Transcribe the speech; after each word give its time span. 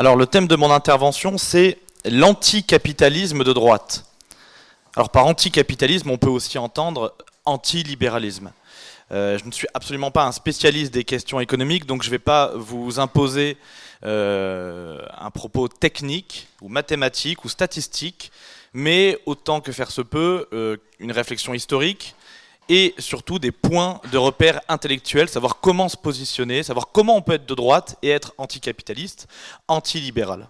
Alors 0.00 0.16
le 0.16 0.24
thème 0.24 0.48
de 0.48 0.56
mon 0.56 0.70
intervention, 0.70 1.36
c'est 1.36 1.76
l'anticapitalisme 2.06 3.44
de 3.44 3.52
droite. 3.52 4.06
Alors 4.96 5.10
par 5.10 5.26
anticapitalisme, 5.26 6.08
on 6.08 6.16
peut 6.16 6.30
aussi 6.30 6.56
entendre 6.56 7.14
antilibéralisme. 7.44 8.50
Euh, 9.12 9.36
je 9.36 9.44
ne 9.44 9.50
suis 9.50 9.66
absolument 9.74 10.10
pas 10.10 10.24
un 10.24 10.32
spécialiste 10.32 10.94
des 10.94 11.04
questions 11.04 11.38
économiques, 11.38 11.84
donc 11.84 12.02
je 12.02 12.08
ne 12.08 12.12
vais 12.12 12.18
pas 12.18 12.50
vous 12.54 12.98
imposer 12.98 13.58
euh, 14.06 15.04
un 15.18 15.30
propos 15.30 15.68
technique 15.68 16.48
ou 16.62 16.70
mathématique 16.70 17.44
ou 17.44 17.50
statistique, 17.50 18.32
mais 18.72 19.18
autant 19.26 19.60
que 19.60 19.70
faire 19.70 19.90
se 19.90 20.00
peut, 20.00 20.48
euh, 20.54 20.78
une 20.98 21.12
réflexion 21.12 21.52
historique 21.52 22.14
et 22.70 22.94
surtout 22.98 23.40
des 23.40 23.50
points 23.50 24.00
de 24.12 24.16
repère 24.16 24.60
intellectuels, 24.68 25.28
savoir 25.28 25.58
comment 25.60 25.88
se 25.88 25.96
positionner, 25.96 26.62
savoir 26.62 26.92
comment 26.92 27.16
on 27.16 27.20
peut 27.20 27.32
être 27.32 27.44
de 27.44 27.54
droite 27.56 27.96
et 28.00 28.10
être 28.10 28.32
anticapitaliste, 28.38 29.26
antilibéral. 29.66 30.48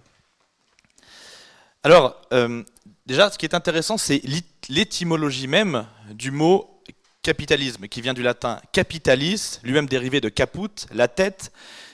Alors, 1.83 2.21
euh, 2.31 2.63
déjà, 3.07 3.31
ce 3.31 3.39
qui 3.39 3.47
est 3.47 3.55
intéressant, 3.55 3.97
c'est 3.97 4.21
l'étymologie 4.69 5.47
même 5.47 5.87
du 6.11 6.29
mot 6.29 6.83
capitalisme, 7.23 7.87
qui 7.87 8.01
vient 8.01 8.13
du 8.13 8.21
latin 8.21 8.61
capitalis, 8.71 9.59
lui-même 9.63 9.87
dérivé 9.87 10.21
de 10.21 10.29
caput, 10.29 10.85
la 10.93 11.07
tête, 11.07 11.51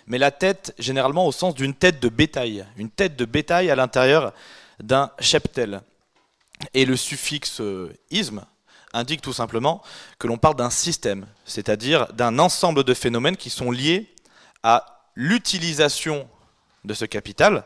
mais 0.07 0.17
la 0.17 0.31
tête 0.31 0.75
généralement 0.77 1.25
au 1.25 1.31
sens 1.31 1.55
d'une 1.55 1.73
tête 1.73 2.01
de 2.01 2.09
bétail, 2.09 2.65
une 2.75 2.89
tête 2.89 3.15
de 3.15 3.23
bétail 3.23 3.69
à 3.69 3.77
l'intérieur 3.77 4.33
d'un 4.81 5.09
cheptel. 5.21 5.81
Et 6.73 6.83
le 6.83 6.97
suffixe 6.97 7.61
isme 8.11 8.45
indique 8.93 9.21
tout 9.21 9.33
simplement 9.33 9.81
que 10.19 10.27
l'on 10.27 10.37
parle 10.37 10.55
d'un 10.55 10.69
système, 10.69 11.27
c'est-à-dire 11.45 12.11
d'un 12.13 12.39
ensemble 12.39 12.83
de 12.83 12.93
phénomènes 12.93 13.37
qui 13.37 13.49
sont 13.49 13.71
liés 13.71 14.13
à 14.63 15.03
l'utilisation 15.15 16.27
de 16.85 16.93
ce 16.93 17.05
capital, 17.05 17.65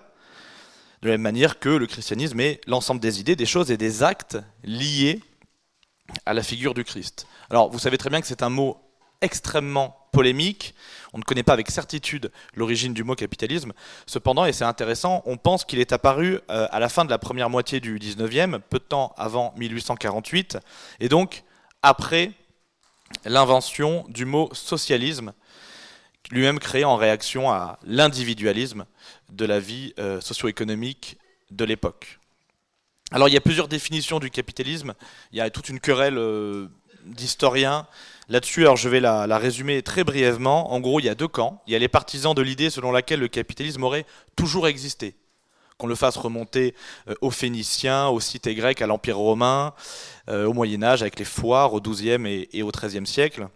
de 1.01 1.09
la 1.09 1.13
même 1.13 1.21
manière 1.21 1.59
que 1.59 1.69
le 1.69 1.87
christianisme 1.87 2.39
est 2.39 2.61
l'ensemble 2.67 3.01
des 3.01 3.19
idées, 3.19 3.35
des 3.35 3.45
choses 3.45 3.71
et 3.71 3.77
des 3.77 4.03
actes 4.03 4.37
liés 4.63 5.21
à 6.25 6.33
la 6.33 6.43
figure 6.43 6.73
du 6.73 6.83
Christ. 6.83 7.27
Alors 7.49 7.69
vous 7.69 7.79
savez 7.79 7.97
très 7.97 8.09
bien 8.09 8.21
que 8.21 8.27
c'est 8.27 8.43
un 8.43 8.49
mot 8.49 8.81
extrêmement 9.21 10.00
polémique. 10.11 10.73
On 11.13 11.17
ne 11.17 11.23
connaît 11.23 11.43
pas 11.43 11.53
avec 11.53 11.69
certitude 11.71 12.31
l'origine 12.53 12.93
du 12.93 13.03
mot 13.03 13.15
capitalisme. 13.15 13.73
Cependant, 14.05 14.45
et 14.45 14.53
c'est 14.53 14.63
intéressant, 14.63 15.21
on 15.25 15.37
pense 15.37 15.65
qu'il 15.65 15.79
est 15.79 15.91
apparu 15.91 16.39
euh, 16.49 16.67
à 16.71 16.79
la 16.79 16.89
fin 16.89 17.05
de 17.05 17.09
la 17.09 17.17
première 17.17 17.49
moitié 17.49 17.79
du 17.79 17.99
19e, 17.99 18.59
peu 18.59 18.79
de 18.79 18.83
temps 18.83 19.13
avant 19.17 19.53
1848, 19.57 20.57
et 20.99 21.09
donc 21.09 21.43
après 21.81 22.31
l'invention 23.25 24.05
du 24.07 24.25
mot 24.25 24.49
socialisme, 24.53 25.33
lui-même 26.31 26.59
créé 26.59 26.85
en 26.85 26.95
réaction 26.95 27.51
à 27.51 27.77
l'individualisme 27.83 28.85
de 29.29 29.45
la 29.45 29.59
vie 29.59 29.93
euh, 29.99 30.21
socio-économique 30.21 31.17
de 31.49 31.65
l'époque. 31.65 32.19
Alors 33.11 33.27
il 33.27 33.33
y 33.33 33.37
a 33.37 33.41
plusieurs 33.41 33.67
définitions 33.67 34.19
du 34.19 34.29
capitalisme, 34.29 34.93
il 35.33 35.39
y 35.39 35.41
a 35.41 35.49
toute 35.49 35.67
une 35.67 35.81
querelle 35.81 36.17
euh, 36.17 36.67
d'historiens 37.05 37.87
Là-dessus, 38.29 38.65
je 38.75 38.89
vais 38.89 38.99
la, 38.99 39.37
résumer 39.37 39.81
très 39.81 40.03
brièvement. 40.03 40.71
En 40.71 40.79
gros, 40.79 40.99
il 40.99 41.05
y 41.05 41.09
a 41.09 41.15
deux 41.15 41.27
camps. 41.27 41.61
Il 41.67 41.73
y 41.73 41.75
a 41.75 41.79
les 41.79 41.87
partisans 41.87 42.33
de 42.33 42.41
l'idée 42.41 42.69
selon 42.69 42.91
laquelle 42.91 43.19
le 43.19 43.27
capitalisme 43.27 43.83
aurait 43.83 44.05
toujours 44.35 44.67
existé. 44.67 45.15
Qu'on 45.77 45.87
le 45.87 45.95
fasse 45.95 46.17
remonter 46.17 46.75
euh, 47.09 47.15
aux 47.21 47.31
Phéniciens, 47.31 48.07
aux 48.07 48.19
cités 48.19 48.53
grecques, 48.53 48.81
à 48.81 48.87
l'Empire 48.87 49.17
romain, 49.17 49.73
euh, 50.29 50.45
au 50.45 50.53
Moyen 50.53 50.83
Âge, 50.83 51.01
avec 51.01 51.17
les 51.17 51.25
foires 51.25 51.73
au 51.73 51.81
XIIe 51.81 52.47
et, 52.53 52.61
au 52.61 52.71
XIIIe 52.71 53.07
siècle. 53.07 53.47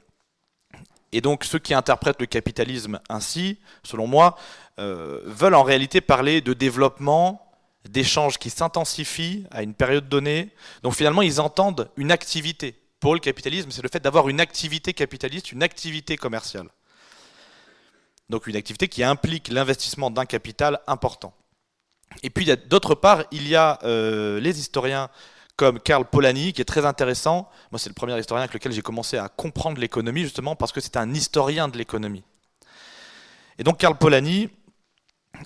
Et 1.12 1.22
donc 1.22 1.44
ceux 1.44 1.60
qui 1.60 1.74
interprètent 1.74 2.20
le 2.20 2.26
capitalisme 2.26 3.00
ainsi, 3.10 3.60
selon 3.84 4.08
moi, 4.08 4.36
euh, 4.80 5.22
veulent 5.26 5.56
en 5.56 5.64
réalité 5.64 6.02
parler 6.02 6.42
de 6.42 6.54
développement, 6.54 7.42
d'échanges 7.88 8.40
qui 8.40 8.50
s'intensifient 8.50 9.46
à 9.52 9.62
une 9.62 9.76
période 9.76 10.10
donnée. 10.10 10.50
Donc 10.82 10.96
finalement, 10.96 11.22
ils 11.22 11.40
entendent 11.40 11.90
une 11.96 12.12
activité 12.12 12.76
le 13.14 13.20
capitalisme, 13.20 13.72
c'est 13.72 13.84
le 13.84 13.90
fait 13.90 14.00
d'avoir 14.00 14.30
une 14.30 14.40
activité 14.40 14.94
capitaliste, 14.94 15.52
une 15.52 15.64
activité 15.64 16.18
commerciale. 16.18 16.70
Donc 18.30 18.48
une 18.48 18.56
activité 18.56 18.88
qui 18.88 19.04
implique 19.04 19.50
l'investissement 19.50 20.10
d'un 20.10 20.26
capital 20.26 20.80
important. 20.88 21.34
Et 22.24 22.30
puis 22.30 22.46
d'autre 22.68 22.96
part, 22.96 23.24
il 23.32 23.48
y 23.48 23.56
a 23.56 23.80
euh, 23.84 24.40
les 24.40 24.60
historiens 24.60 25.10
comme 25.56 25.80
Karl 25.80 26.06
Polanyi, 26.06 26.54
qui 26.54 26.62
est 26.62 26.66
très 26.66 26.86
intéressant. 26.86 27.50
Moi, 27.72 27.80
c'est 27.80 27.90
le 27.90 27.96
premier 27.96 28.18
historien 28.20 28.44
avec 28.44 28.54
lequel 28.54 28.72
j'ai 28.72 28.82
commencé 28.82 29.18
à 29.18 29.30
comprendre 29.30 29.80
l'économie, 29.80 30.24
justement 30.24 30.56
parce 30.56 30.72
que 30.72 30.82
c'est 30.82 30.98
un 30.98 31.14
historien 31.14 31.68
de 31.68 31.78
l'économie. 31.78 32.24
Et 33.58 33.64
donc 33.64 33.78
Karl 33.78 33.98
Polanyi, 33.98 34.50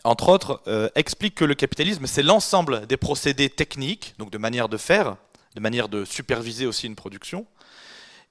entre 0.04 0.30
autres, 0.30 0.62
euh, 0.68 0.90
explique 0.96 1.36
que 1.36 1.46
le 1.46 1.54
capitalisme, 1.54 2.08
c'est 2.08 2.24
l'ensemble 2.24 2.88
des 2.88 2.98
procédés 2.98 3.50
techniques, 3.50 4.16
donc 4.18 4.32
de 4.32 4.38
manière 4.38 4.70
de 4.70 4.78
faire, 4.78 5.18
de 5.56 5.60
manière 5.60 5.90
de 5.90 6.06
superviser 6.06 6.66
aussi 6.66 6.88
une 6.88 6.96
production, 6.96 7.46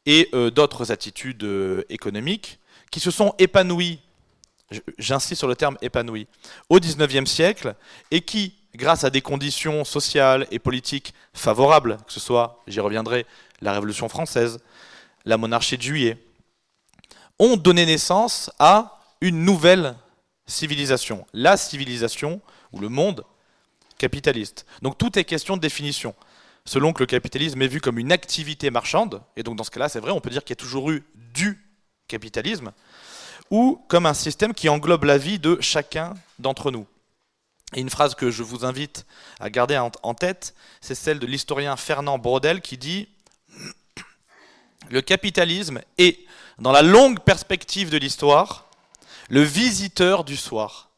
et 0.06 0.28
euh, 0.32 0.50
d'autres 0.50 0.92
attitudes 0.92 1.44
euh, 1.44 1.84
économiques 1.88 2.58
qui 2.90 3.00
se 3.00 3.10
sont 3.10 3.34
épanouies, 3.38 4.00
j'insiste 4.98 5.38
sur 5.38 5.48
le 5.48 5.56
terme 5.56 5.76
épanouies, 5.82 6.26
au 6.68 6.80
XIXe 6.80 7.30
siècle, 7.30 7.74
et 8.10 8.20
qui, 8.20 8.54
grâce 8.74 9.04
à 9.04 9.10
des 9.10 9.20
conditions 9.20 9.84
sociales 9.84 10.46
et 10.50 10.58
politiques 10.58 11.12
favorables, 11.34 11.98
que 12.06 12.12
ce 12.12 12.20
soit, 12.20 12.62
j'y 12.66 12.80
reviendrai, 12.80 13.26
la 13.60 13.72
Révolution 13.72 14.08
française, 14.08 14.60
la 15.24 15.36
monarchie 15.36 15.76
de 15.76 15.82
juillet, 15.82 16.16
ont 17.38 17.56
donné 17.56 17.84
naissance 17.84 18.50
à 18.58 19.00
une 19.20 19.44
nouvelle 19.44 19.94
civilisation, 20.46 21.26
la 21.32 21.56
civilisation 21.56 22.40
ou 22.72 22.80
le 22.80 22.88
monde 22.88 23.24
capitaliste. 23.98 24.64
Donc 24.82 24.96
tout 24.96 25.18
est 25.18 25.24
question 25.24 25.56
de 25.56 25.60
définition 25.60 26.14
selon 26.68 26.92
que 26.92 27.02
le 27.02 27.06
capitalisme 27.06 27.62
est 27.62 27.66
vu 27.66 27.80
comme 27.80 27.98
une 27.98 28.12
activité 28.12 28.70
marchande, 28.70 29.22
et 29.36 29.42
donc 29.42 29.56
dans 29.56 29.64
ce 29.64 29.70
cas-là, 29.70 29.88
c'est 29.88 30.00
vrai, 30.00 30.10
on 30.10 30.20
peut 30.20 30.28
dire 30.28 30.44
qu'il 30.44 30.50
y 30.50 30.58
a 30.58 30.62
toujours 30.62 30.90
eu 30.90 31.02
du 31.14 31.66
capitalisme, 32.08 32.72
ou 33.50 33.82
comme 33.88 34.04
un 34.04 34.12
système 34.12 34.52
qui 34.52 34.68
englobe 34.68 35.04
la 35.04 35.16
vie 35.16 35.38
de 35.38 35.58
chacun 35.62 36.12
d'entre 36.38 36.70
nous. 36.70 36.86
Et 37.74 37.80
une 37.80 37.88
phrase 37.88 38.14
que 38.14 38.30
je 38.30 38.42
vous 38.42 38.66
invite 38.66 39.06
à 39.40 39.48
garder 39.48 39.78
en 39.78 40.14
tête, 40.14 40.54
c'est 40.82 40.94
celle 40.94 41.18
de 41.18 41.26
l'historien 41.26 41.74
Fernand 41.76 42.18
Brodel 42.18 42.60
qui 42.60 42.76
dit 42.76 43.08
Le 44.90 45.00
capitalisme 45.00 45.80
est, 45.96 46.18
dans 46.58 46.72
la 46.72 46.82
longue 46.82 47.20
perspective 47.20 47.88
de 47.88 47.96
l'histoire, 47.96 48.68
le 49.30 49.40
visiteur 49.40 50.24
du 50.24 50.36
soir. 50.36 50.90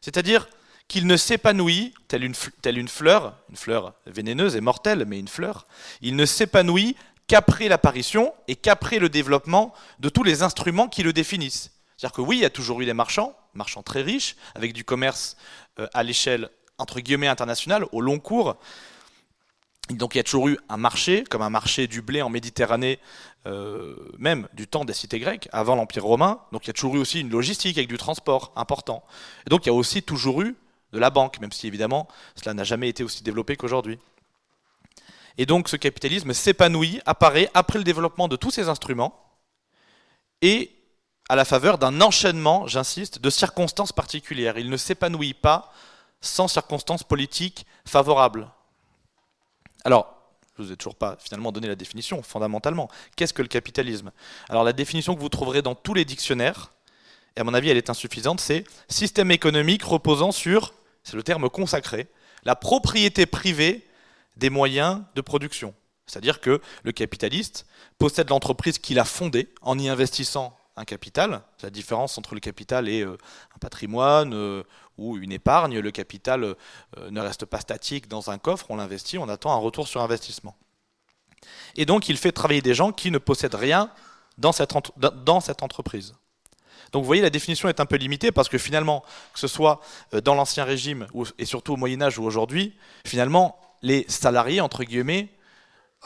C'est-à-dire, 0.00 0.48
qu'il 0.92 1.06
ne 1.06 1.16
s'épanouit, 1.16 1.94
telle 2.06 2.22
une, 2.22 2.34
telle 2.60 2.76
une 2.76 2.86
fleur, 2.86 3.34
une 3.48 3.56
fleur 3.56 3.94
vénéneuse 4.04 4.56
et 4.56 4.60
mortelle, 4.60 5.06
mais 5.06 5.18
une 5.18 5.26
fleur, 5.26 5.66
il 6.02 6.16
ne 6.16 6.26
s'épanouit 6.26 6.96
qu'après 7.26 7.68
l'apparition 7.68 8.34
et 8.46 8.56
qu'après 8.56 8.98
le 8.98 9.08
développement 9.08 9.72
de 10.00 10.10
tous 10.10 10.22
les 10.22 10.42
instruments 10.42 10.88
qui 10.88 11.02
le 11.02 11.14
définissent. 11.14 11.70
C'est-à-dire 11.96 12.14
que 12.14 12.20
oui, 12.20 12.36
il 12.36 12.42
y 12.42 12.44
a 12.44 12.50
toujours 12.50 12.82
eu 12.82 12.84
des 12.84 12.92
marchands, 12.92 13.34
marchands 13.54 13.82
très 13.82 14.02
riches, 14.02 14.36
avec 14.54 14.74
du 14.74 14.84
commerce 14.84 15.38
euh, 15.78 15.86
à 15.94 16.02
l'échelle 16.02 16.50
entre 16.76 17.00
guillemets 17.00 17.26
internationale, 17.26 17.86
au 17.92 18.02
long 18.02 18.18
cours. 18.18 18.58
Donc 19.88 20.14
il 20.14 20.18
y 20.18 20.20
a 20.20 20.24
toujours 20.24 20.48
eu 20.48 20.58
un 20.68 20.76
marché, 20.76 21.24
comme 21.24 21.40
un 21.40 21.48
marché 21.48 21.86
du 21.86 22.02
blé 22.02 22.20
en 22.20 22.28
Méditerranée, 22.28 22.98
euh, 23.46 23.96
même 24.18 24.46
du 24.52 24.66
temps 24.66 24.84
des 24.84 24.92
cités 24.92 25.20
grecques, 25.20 25.48
avant 25.52 25.74
l'Empire 25.74 26.04
romain. 26.04 26.40
Donc 26.52 26.66
il 26.66 26.66
y 26.66 26.70
a 26.70 26.74
toujours 26.74 26.96
eu 26.96 26.98
aussi 26.98 27.20
une 27.20 27.30
logistique 27.30 27.78
avec 27.78 27.88
du 27.88 27.96
transport 27.96 28.52
important. 28.56 29.02
Et 29.46 29.48
donc 29.48 29.64
il 29.64 29.70
y 29.70 29.70
a 29.70 29.74
aussi 29.74 30.02
toujours 30.02 30.42
eu 30.42 30.54
de 30.92 30.98
la 30.98 31.10
banque, 31.10 31.40
même 31.40 31.52
si 31.52 31.66
évidemment 31.66 32.08
cela 32.34 32.54
n'a 32.54 32.64
jamais 32.64 32.88
été 32.88 33.02
aussi 33.04 33.22
développé 33.22 33.56
qu'aujourd'hui. 33.56 33.98
Et 35.38 35.46
donc 35.46 35.68
ce 35.68 35.76
capitalisme 35.76 36.32
s'épanouit, 36.32 37.00
apparaît 37.06 37.50
après 37.54 37.78
le 37.78 37.84
développement 37.84 38.28
de 38.28 38.36
tous 38.36 38.50
ces 38.50 38.68
instruments 38.68 39.18
et 40.42 40.72
à 41.28 41.36
la 41.36 41.44
faveur 41.44 41.78
d'un 41.78 42.00
enchaînement, 42.00 42.66
j'insiste, 42.66 43.20
de 43.20 43.30
circonstances 43.30 43.92
particulières. 43.92 44.58
Il 44.58 44.68
ne 44.68 44.76
s'épanouit 44.76 45.34
pas 45.34 45.72
sans 46.20 46.48
circonstances 46.48 47.04
politiques 47.04 47.64
favorables. 47.86 48.48
Alors, 49.84 50.14
je 50.56 50.62
ne 50.62 50.66
vous 50.66 50.72
ai 50.72 50.76
toujours 50.76 50.94
pas 50.94 51.16
finalement 51.18 51.50
donné 51.50 51.68
la 51.68 51.74
définition, 51.74 52.22
fondamentalement. 52.22 52.90
Qu'est-ce 53.16 53.32
que 53.32 53.42
le 53.42 53.48
capitalisme? 53.48 54.12
Alors 54.48 54.64
la 54.64 54.74
définition 54.74 55.14
que 55.14 55.20
vous 55.20 55.30
trouverez 55.30 55.62
dans 55.62 55.74
tous 55.74 55.94
les 55.94 56.04
dictionnaires, 56.04 56.72
et 57.36 57.40
à 57.40 57.44
mon 57.44 57.54
avis 57.54 57.70
elle 57.70 57.78
est 57.78 57.88
insuffisante, 57.88 58.40
c'est 58.40 58.64
système 58.88 59.30
économique 59.30 59.82
reposant 59.82 60.30
sur 60.30 60.74
c'est 61.02 61.16
le 61.16 61.22
terme 61.22 61.48
consacré, 61.48 62.08
la 62.44 62.56
propriété 62.56 63.26
privée 63.26 63.86
des 64.36 64.50
moyens 64.50 65.02
de 65.14 65.20
production. 65.20 65.74
C'est-à-dire 66.06 66.40
que 66.40 66.60
le 66.82 66.92
capitaliste 66.92 67.66
possède 67.98 68.30
l'entreprise 68.30 68.78
qu'il 68.78 68.98
a 68.98 69.04
fondée 69.04 69.48
en 69.62 69.78
y 69.78 69.88
investissant 69.88 70.56
un 70.76 70.84
capital. 70.84 71.42
La 71.62 71.70
différence 71.70 72.18
entre 72.18 72.34
le 72.34 72.40
capital 72.40 72.88
et 72.88 73.02
euh, 73.02 73.16
un 73.54 73.58
patrimoine 73.58 74.34
euh, 74.34 74.62
ou 74.98 75.16
une 75.16 75.32
épargne, 75.32 75.78
le 75.78 75.90
capital 75.90 76.44
euh, 76.44 76.54
ne 77.10 77.20
reste 77.20 77.44
pas 77.44 77.60
statique 77.60 78.08
dans 78.08 78.30
un 78.30 78.38
coffre, 78.38 78.66
on 78.70 78.76
l'investit, 78.76 79.18
on 79.18 79.28
attend 79.28 79.52
un 79.52 79.58
retour 79.58 79.86
sur 79.86 80.02
investissement. 80.02 80.56
Et 81.76 81.86
donc 81.86 82.08
il 82.08 82.16
fait 82.16 82.32
travailler 82.32 82.62
des 82.62 82.74
gens 82.74 82.92
qui 82.92 83.10
ne 83.10 83.18
possèdent 83.18 83.54
rien 83.54 83.90
dans 84.38 84.52
cette, 84.52 84.72
dans 85.24 85.40
cette 85.40 85.62
entreprise. 85.62 86.14
Donc 86.92 87.02
vous 87.02 87.06
voyez, 87.06 87.22
la 87.22 87.30
définition 87.30 87.68
est 87.68 87.80
un 87.80 87.86
peu 87.86 87.96
limitée 87.96 88.32
parce 88.32 88.48
que 88.48 88.58
finalement, 88.58 89.02
que 89.32 89.40
ce 89.40 89.48
soit 89.48 89.80
euh, 90.14 90.20
dans 90.20 90.34
l'Ancien 90.34 90.64
Régime 90.64 91.06
et 91.38 91.44
surtout 91.44 91.72
au 91.72 91.76
Moyen 91.76 92.02
Âge 92.02 92.18
ou 92.18 92.24
aujourd'hui, 92.24 92.74
finalement, 93.06 93.58
les 93.82 94.04
salariés, 94.08 94.60
entre 94.60 94.84
guillemets, 94.84 95.28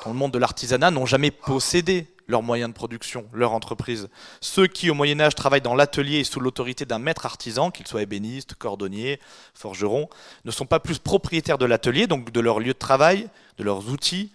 dans 0.05 0.13
le 0.13 0.17
monde 0.17 0.33
de 0.33 0.39
l'artisanat, 0.39 0.91
n'ont 0.91 1.07
jamais 1.07 1.31
possédé 1.31 2.07
leurs 2.29 2.43
moyens 2.43 2.71
de 2.71 2.75
production, 2.75 3.27
leur 3.33 3.53
entreprise. 3.53 4.09
Ceux 4.41 4.67
qui, 4.67 4.91
au 4.91 4.95
Moyen 4.95 5.21
Âge, 5.21 5.35
travaillent 5.35 5.61
dans 5.61 5.75
l'atelier 5.75 6.25
sous 6.25 6.41
l'autorité 6.41 6.85
d'un 6.85 6.99
maître 6.99 7.27
artisan, 7.27 7.71
qu'il 7.71 7.87
soit 7.87 8.03
ébéniste, 8.03 8.55
cordonnier, 8.55 9.21
forgeron, 9.55 10.09
ne 10.45 10.51
sont 10.51 10.67
pas 10.67 10.81
plus 10.81 10.99
propriétaires 10.99 11.59
de 11.59 11.67
l'atelier, 11.67 12.07
donc 12.07 12.33
de 12.33 12.41
leur 12.41 12.59
lieu 12.59 12.73
de 12.73 12.79
travail, 12.79 13.29
de 13.59 13.65
leurs 13.65 13.89
outils, 13.91 14.33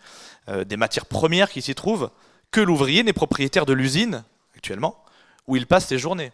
euh, 0.50 0.64
des 0.64 0.78
matières 0.78 1.06
premières 1.06 1.50
qui 1.50 1.62
s'y 1.62 1.76
trouvent, 1.76 2.10
que 2.50 2.62
l'ouvrier 2.62 3.04
n'est 3.04 3.14
propriétaire 3.14 3.66
de 3.66 3.74
l'usine, 3.74 4.24
actuellement, 4.56 5.04
où 5.48 5.56
il 5.56 5.68
passe 5.68 5.88
ses 5.88 5.98
journées. 5.98 6.32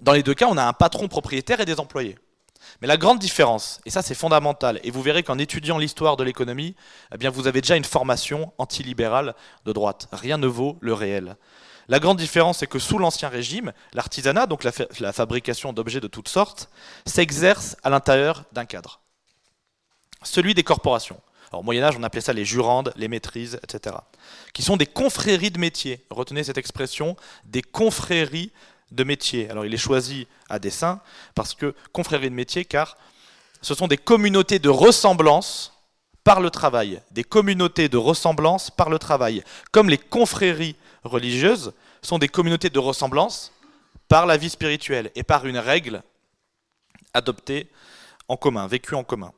Dans 0.00 0.12
les 0.12 0.22
deux 0.22 0.34
cas, 0.34 0.46
on 0.48 0.56
a 0.56 0.64
un 0.64 0.72
patron 0.72 1.08
propriétaire 1.08 1.60
et 1.60 1.64
des 1.64 1.80
employés. 1.80 2.18
Mais 2.80 2.88
la 2.88 2.96
grande 2.96 3.18
différence, 3.18 3.80
et 3.84 3.90
ça 3.90 4.02
c'est 4.02 4.14
fondamental, 4.14 4.80
et 4.82 4.90
vous 4.90 5.02
verrez 5.02 5.22
qu'en 5.22 5.38
étudiant 5.38 5.78
l'histoire 5.78 6.16
de 6.16 6.24
l'économie, 6.24 6.74
eh 7.12 7.28
vous 7.28 7.46
avez 7.46 7.60
déjà 7.60 7.76
une 7.76 7.84
formation 7.84 8.52
antilibérale 8.58 9.34
de 9.64 9.72
droite. 9.72 10.08
Rien 10.12 10.38
ne 10.38 10.46
vaut 10.46 10.78
le 10.80 10.94
réel. 10.94 11.36
La 11.88 11.98
grande 11.98 12.16
différence, 12.18 12.58
c'est 12.58 12.66
que 12.66 12.78
sous 12.78 12.98
l'Ancien 12.98 13.28
Régime, 13.28 13.72
l'artisanat, 13.92 14.46
donc 14.46 14.64
la, 14.64 14.70
la 15.00 15.12
fabrication 15.12 15.72
d'objets 15.72 16.00
de 16.00 16.06
toutes 16.06 16.28
sortes, 16.28 16.70
s'exerce 17.04 17.76
à 17.82 17.90
l'intérieur 17.90 18.44
d'un 18.52 18.64
cadre. 18.64 19.00
Celui 20.22 20.54
des 20.54 20.62
corporations. 20.62 21.20
Alors, 21.50 21.60
au 21.60 21.64
Moyen-Âge, 21.64 21.96
on 21.98 22.02
appelait 22.02 22.22
ça 22.22 22.32
les 22.32 22.46
jurandes, 22.46 22.92
les 22.96 23.08
maîtrises, 23.08 23.60
etc. 23.62 23.96
Qui 24.54 24.62
sont 24.62 24.78
des 24.78 24.86
confréries 24.86 25.50
de 25.50 25.58
métiers. 25.58 26.02
Retenez 26.08 26.44
cette 26.44 26.56
expression, 26.56 27.16
des 27.44 27.60
confréries 27.60 28.52
de 28.92 29.04
métier. 29.04 29.50
Alors 29.50 29.64
il 29.64 29.74
est 29.74 29.78
choisi 29.78 30.26
à 30.48 30.58
dessein 30.58 31.00
parce 31.34 31.54
que 31.54 31.74
confrérie 31.92 32.30
de 32.30 32.34
métier, 32.34 32.64
car 32.64 32.96
ce 33.60 33.74
sont 33.74 33.88
des 33.88 33.96
communautés 33.96 34.58
de 34.58 34.68
ressemblance 34.68 35.72
par 36.24 36.40
le 36.40 36.50
travail, 36.50 37.00
des 37.10 37.24
communautés 37.24 37.88
de 37.88 37.96
ressemblance 37.96 38.70
par 38.70 38.90
le 38.90 38.98
travail, 38.98 39.42
comme 39.72 39.88
les 39.88 39.98
confréries 39.98 40.76
religieuses 41.04 41.72
sont 42.02 42.18
des 42.18 42.28
communautés 42.28 42.70
de 42.70 42.78
ressemblance 42.78 43.52
par 44.08 44.26
la 44.26 44.36
vie 44.36 44.50
spirituelle 44.50 45.10
et 45.14 45.22
par 45.22 45.46
une 45.46 45.58
règle 45.58 46.02
adoptée 47.14 47.70
en 48.28 48.36
commun, 48.36 48.66
vécue 48.66 48.94
en 48.94 49.04
commun. 49.04 49.32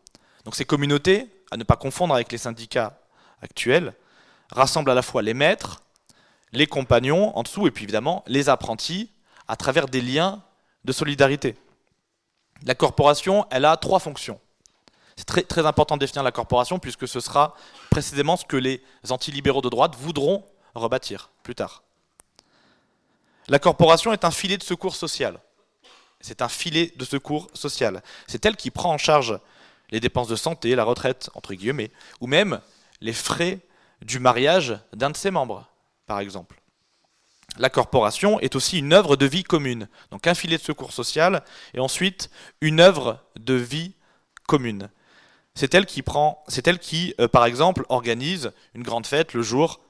Donc 0.44 0.56
ces 0.56 0.64
communautés, 0.64 1.28
à 1.50 1.56
ne 1.56 1.64
pas 1.64 1.76
confondre 1.76 2.14
avec 2.14 2.32
les 2.32 2.38
syndicats 2.38 2.98
actuels, 3.40 3.94
rassemblent 4.50 4.90
à 4.90 4.94
la 4.94 5.02
fois 5.02 5.22
les 5.22 5.34
maîtres, 5.34 5.82
les 6.52 6.66
compagnons 6.66 7.36
en 7.36 7.42
dessous 7.42 7.66
et 7.66 7.70
puis 7.70 7.84
évidemment 7.84 8.24
les 8.26 8.48
apprentis 8.48 9.10
à 9.48 9.56
travers 9.56 9.88
des 9.88 10.00
liens 10.00 10.42
de 10.84 10.92
solidarité. 10.92 11.56
La 12.64 12.74
corporation, 12.74 13.46
elle 13.50 13.64
a 13.64 13.76
trois 13.76 13.98
fonctions. 13.98 14.40
C'est 15.16 15.46
très, 15.46 15.66
important 15.66 15.96
de 15.96 16.00
définir 16.00 16.22
la 16.22 16.32
corporation 16.32 16.78
puisque 16.78 17.06
ce 17.06 17.20
sera 17.20 17.54
précisément 17.90 18.36
ce 18.36 18.44
que 18.44 18.56
les 18.56 18.82
antilibéraux 19.10 19.60
de 19.60 19.68
droite 19.68 19.94
voudront 19.96 20.44
rebâtir 20.74 21.30
plus 21.42 21.54
tard. 21.54 21.82
La 23.48 23.58
corporation 23.58 24.12
est 24.12 24.24
un 24.24 24.30
filet 24.30 24.56
de 24.56 24.62
secours 24.62 24.96
social. 24.96 25.38
C'est 26.20 26.42
un 26.42 26.48
filet 26.48 26.92
de 26.96 27.04
secours 27.04 27.48
social. 27.54 28.02
C'est 28.26 28.44
elle 28.46 28.56
qui 28.56 28.70
prend 28.70 28.92
en 28.92 28.98
charge 28.98 29.38
les 29.90 30.00
dépenses 30.00 30.28
de 30.28 30.36
santé, 30.36 30.74
la 30.74 30.84
retraite, 30.84 31.30
entre 31.34 31.54
guillemets, 31.54 31.92
ou 32.20 32.26
même 32.26 32.60
les 33.00 33.12
frais 33.12 33.60
du 34.00 34.18
mariage 34.18 34.78
d'un 34.94 35.10
de 35.10 35.16
ses 35.16 35.30
membres, 35.30 35.68
par 36.06 36.18
exemple 36.18 36.63
la 37.58 37.70
corporation 37.70 38.40
est 38.40 38.56
aussi 38.56 38.78
une 38.78 38.92
œuvre 38.92 39.16
de 39.16 39.26
vie 39.26 39.44
commune. 39.44 39.88
Donc 40.10 40.26
un 40.26 40.34
filet 40.34 40.56
de 40.56 40.62
secours 40.62 40.92
social 40.92 41.42
et 41.72 41.80
ensuite 41.80 42.30
une 42.60 42.80
œuvre 42.80 43.20
de 43.36 43.54
vie 43.54 43.94
commune. 44.46 44.90
C'est 45.54 45.74
elle 45.74 45.86
qui 45.86 46.02
euh, 47.20 47.28
par 47.28 47.44
exemple, 47.46 47.84
organise 47.88 48.52
une 48.74 48.82
grande 48.82 49.06
fête 49.06 49.34
le 49.34 49.42
jour 49.42 49.80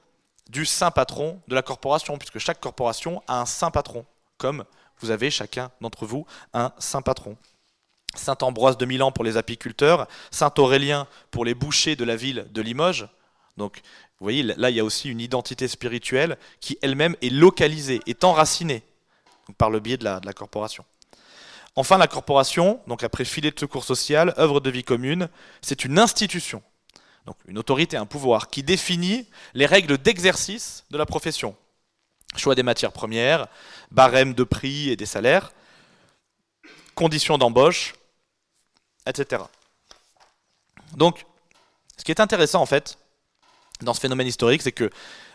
du 0.50 0.66
saint 0.66 0.90
patron 0.90 1.40
de 1.48 1.54
la 1.54 1.62
corporation, 1.62 2.18
puisque 2.18 2.38
chaque 2.38 2.60
corporation 2.60 3.22
a 3.28 3.40
un 3.40 3.46
saint 3.46 3.70
patron, 3.70 4.04
comme 4.36 4.64
vous 5.00 5.10
avez 5.10 5.30
chacun 5.30 5.70
d'entre 5.80 6.04
vous 6.04 6.26
un 6.52 6.72
saint 6.78 7.00
patron. 7.02 7.36
Saint 8.14 8.36
Ambroise 8.42 8.76
de 8.76 8.84
Milan 8.84 9.10
pour 9.10 9.24
les 9.24 9.36
apiculteurs, 9.36 10.06
Saint 10.30 10.52
Aurélien 10.58 11.08
pour 11.30 11.44
les 11.44 11.54
bouchers 11.54 11.96
de 11.96 12.04
la 12.04 12.14
ville 12.14 12.46
de 12.52 12.62
Limoges. 12.62 13.08
Vous 14.20 14.24
voyez, 14.24 14.42
là, 14.42 14.70
il 14.70 14.76
y 14.76 14.80
a 14.80 14.84
aussi 14.84 15.10
une 15.10 15.20
identité 15.20 15.66
spirituelle 15.66 16.38
qui 16.60 16.78
elle-même 16.82 17.16
est 17.20 17.30
localisée, 17.30 18.00
est 18.06 18.22
enracinée 18.22 18.82
par 19.58 19.70
le 19.70 19.80
biais 19.80 19.96
de 19.96 20.04
la, 20.04 20.20
corporation. 20.32 20.84
Enfin, 21.74 21.98
la 21.98 22.06
corporation, 22.06 22.80
donc 22.86 23.02
après 23.02 23.24
filet 23.24 23.50
de 23.50 23.58
secours 23.58 23.84
social, 23.84 24.32
œuvre 24.38 24.60
de 24.60 24.70
vie 24.70 24.84
commune, 24.84 25.28
c'est 25.60 25.84
une 25.84 25.98
institution, 25.98 26.62
donc 27.26 27.36
une 27.48 27.58
autorité, 27.58 27.96
un 27.96 28.06
pouvoir, 28.06 28.48
qui 28.48 28.62
définit 28.62 29.26
les 29.52 29.66
règles 29.66 29.98
d'exercice 29.98 30.84
de 30.90 30.96
la 30.96 31.06
profession. 31.06 31.56
Choix 32.36 32.54
des 32.54 32.62
matières 32.62 32.92
premières, 32.92 33.48
barème 33.90 34.32
de 34.32 34.44
prix 34.44 34.90
et 34.90 34.96
des 34.96 35.06
salaires, 35.06 35.52
conditions 36.94 37.36
d'embauche, 37.36 37.94
etc. 39.06 39.42
Donc, 40.96 41.26
ce 41.96 42.04
qui 42.04 42.12
est 42.12 42.20
intéressant 42.20 42.62
en 42.62 42.66
fait, 42.66 42.96
dans 43.82 43.94
ce 43.94 44.00
phénomène 44.00 44.26
historique, 44.26 44.62
c'est 44.62 44.72
que 44.72 44.90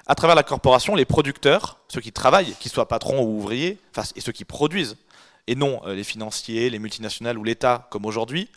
à 0.07 0.15
travers 0.15 0.35
la 0.35 0.43
corporation, 0.43 0.95
les 0.95 1.05
producteurs, 1.05 1.77
ceux 1.87 2.01
qui 2.01 2.11
travaillent, 2.11 2.55
qu'ils 2.59 2.71
soient 2.71 2.87
patrons 2.87 3.21
ou 3.21 3.37
ouvriers, 3.37 3.77
et 4.15 4.21
ceux 4.21 4.31
qui 4.31 4.43
produisent, 4.43 4.97
et 5.45 5.55
non 5.55 5.81
euh, 5.85 5.93
les 5.93 6.03
financiers, 6.03 6.69
les 6.69 6.79
multinationales 6.79 7.37
ou 7.37 7.43
l'État 7.43 7.87
comme 7.91 8.05
aujourd'hui, 8.05 8.49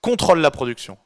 contrôlent 0.00 0.40
la 0.40 0.50
production 0.50 0.96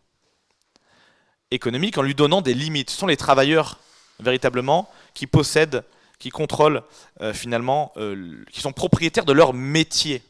économique 1.51 1.97
en 1.99 2.03
lui 2.03 2.15
donnant 2.15 2.43
des 2.43 2.55
limites. 2.55 2.91
Ce 2.91 2.97
sont 2.97 3.07
les 3.07 3.17
travailleurs 3.17 3.79
véritablement 4.21 4.91
qui 5.15 5.27
possèdent, 5.27 5.85
qui 6.19 6.31
contrôlent 6.31 6.83
euh, 7.21 7.33
finalement, 7.33 7.93
euh, 7.97 8.45
qui 8.53 8.61
sont 8.61 8.73
propriétaires 8.73 9.25
de 9.25 9.33
leur 9.33 9.55
métier, 9.55 10.23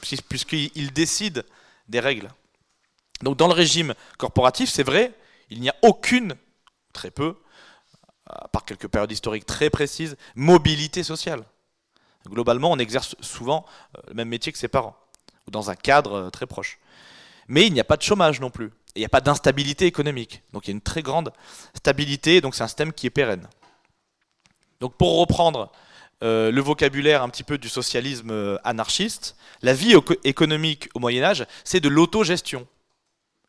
puisqu'ils 0.00 0.92
décident 0.92 1.42
des 1.88 2.00
règles. 2.00 2.28
Donc 3.22 3.36
dans 3.36 3.48
le 3.48 3.54
régime 3.54 3.94
corporatif, 4.18 4.70
c'est 4.70 4.82
vrai, 4.82 5.12
il 5.50 5.60
n'y 5.60 5.68
a 5.68 5.76
aucune 5.82 6.34
très 6.96 7.10
peu, 7.10 7.36
par 8.52 8.64
quelques 8.64 8.88
périodes 8.88 9.12
historiques 9.12 9.46
très 9.46 9.70
précises, 9.70 10.16
mobilité 10.34 11.02
sociale. 11.02 11.44
Globalement, 12.28 12.72
on 12.72 12.78
exerce 12.78 13.14
souvent 13.20 13.64
euh, 13.96 14.00
le 14.08 14.14
même 14.14 14.28
métier 14.28 14.52
que 14.52 14.58
ses 14.58 14.68
parents, 14.68 14.96
ou 15.46 15.50
dans 15.50 15.70
un 15.70 15.76
cadre 15.76 16.12
euh, 16.14 16.30
très 16.30 16.46
proche. 16.46 16.78
Mais 17.48 17.66
il 17.66 17.72
n'y 17.72 17.80
a 17.80 17.84
pas 17.84 17.96
de 17.96 18.02
chômage 18.02 18.40
non 18.40 18.50
plus, 18.50 18.66
et 18.66 18.96
il 18.96 19.00
n'y 19.00 19.06
a 19.06 19.10
pas 19.10 19.20
d'instabilité 19.20 19.86
économique. 19.86 20.42
Donc 20.52 20.66
il 20.66 20.70
y 20.70 20.72
a 20.72 20.76
une 20.76 20.80
très 20.80 21.02
grande 21.02 21.32
stabilité, 21.74 22.40
donc 22.40 22.54
c'est 22.54 22.64
un 22.64 22.68
système 22.68 22.92
qui 22.92 23.06
est 23.06 23.10
pérenne. 23.10 23.48
Donc 24.80 24.96
pour 24.96 25.18
reprendre 25.20 25.70
euh, 26.24 26.50
le 26.50 26.60
vocabulaire 26.60 27.22
un 27.22 27.28
petit 27.28 27.44
peu 27.44 27.58
du 27.58 27.68
socialisme 27.68 28.58
anarchiste, 28.64 29.36
la 29.62 29.74
vie 29.74 29.94
économique 30.24 30.88
au 30.94 30.98
Moyen 30.98 31.22
Âge, 31.22 31.46
c'est 31.62 31.80
de 31.80 31.88
l'autogestion. 31.88 32.66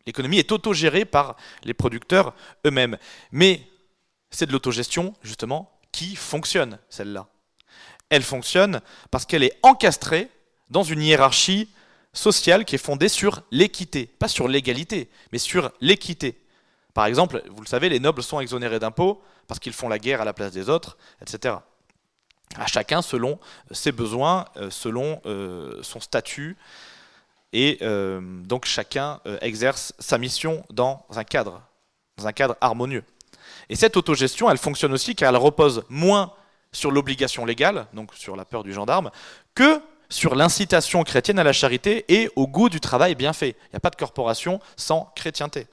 L'économie 0.08 0.40
est 0.40 0.52
autogérée 0.52 1.06
par 1.06 1.36
les 1.64 1.74
producteurs 1.76 2.34
eux-mêmes. 2.66 2.98
Mais 3.32 3.62
c'est 4.32 4.48
de 4.48 4.54
l'autogestion, 4.54 5.14
justement, 5.22 5.78
qui 5.92 6.16
fonctionne, 6.16 6.80
celle-là. 6.90 7.28
Elle 8.10 8.24
fonctionne 8.24 8.82
parce 9.12 9.26
qu'elle 9.26 9.44
est 9.44 9.60
encastrée 9.64 10.30
dans 10.70 10.84
une 10.84 11.02
hiérarchie 11.02 11.70
sociale 12.14 12.64
qui 12.64 12.76
est 12.76 12.80
fondée 12.80 13.10
sur 13.10 13.44
l'équité. 13.52 14.08
Pas 14.08 14.30
sur 14.30 14.48
l'égalité, 14.48 15.10
mais 15.34 15.40
sur 15.40 15.72
l'équité. 15.82 16.42
Par 16.94 17.06
exemple, 17.06 17.44
vous 17.50 17.62
le 17.62 17.68
savez, 17.68 17.90
les 17.90 18.00
nobles 18.00 18.24
sont 18.24 18.40
exonérés 18.40 18.80
d'impôts 18.80 19.22
parce 19.46 19.60
qu'ils 19.60 19.74
font 19.74 19.90
la 19.90 20.00
guerre 20.00 20.22
à 20.22 20.26
la 20.26 20.34
place 20.34 20.54
des 20.54 20.70
autres, 20.70 20.98
etc. 21.22 21.56
À 22.56 22.66
chacun 22.66 23.02
selon 23.02 23.40
ses 23.72 23.92
besoins, 23.92 24.46
euh, 24.56 24.70
selon 24.72 25.22
euh, 25.26 25.84
son 25.84 26.00
statut, 26.00 26.56
et 27.54 27.78
euh, 27.82 28.20
donc 28.22 28.66
chacun 28.66 29.20
euh, 29.26 29.38
exerce 29.42 29.94
sa 30.00 30.18
mission 30.18 30.64
dans 30.70 31.06
un 31.12 31.24
cadre, 31.24 31.62
dans 32.18 32.28
un 32.28 32.34
cadre 32.34 32.56
harmonieux. 32.62 33.04
Et 33.70 33.76
cette 33.76 33.98
autogestion, 33.98 34.50
elle 34.50 34.58
fonctionne 34.58 34.94
aussi 34.94 35.16
car 35.16 35.30
elle 35.30 35.42
repose 35.42 35.84
moins 35.90 36.34
sur 36.72 36.92
l'obligation 36.92 37.46
légale, 37.46 37.88
donc 37.94 38.14
sur 38.14 38.36
la 38.36 38.46
peur 38.46 38.64
du 38.64 38.74
gendarme, 38.74 39.12
que 39.56 39.82
sur 40.10 40.36
l'incitation 40.36 41.04
chrétienne 41.04 41.40
à 41.40 41.44
la 41.44 41.54
charité 41.54 42.06
et 42.08 42.30
au 42.36 42.48
goût 42.48 42.70
du 42.70 42.80
travail 42.80 43.16
bien 43.16 43.34
fait. 43.34 43.50
Il 43.50 43.74
n'y 43.74 43.78
a 43.78 43.80
pas 43.80 43.90
de 43.90 43.96
corporation 43.96 44.60
sans 44.76 45.12
chrétienté. 45.16 45.68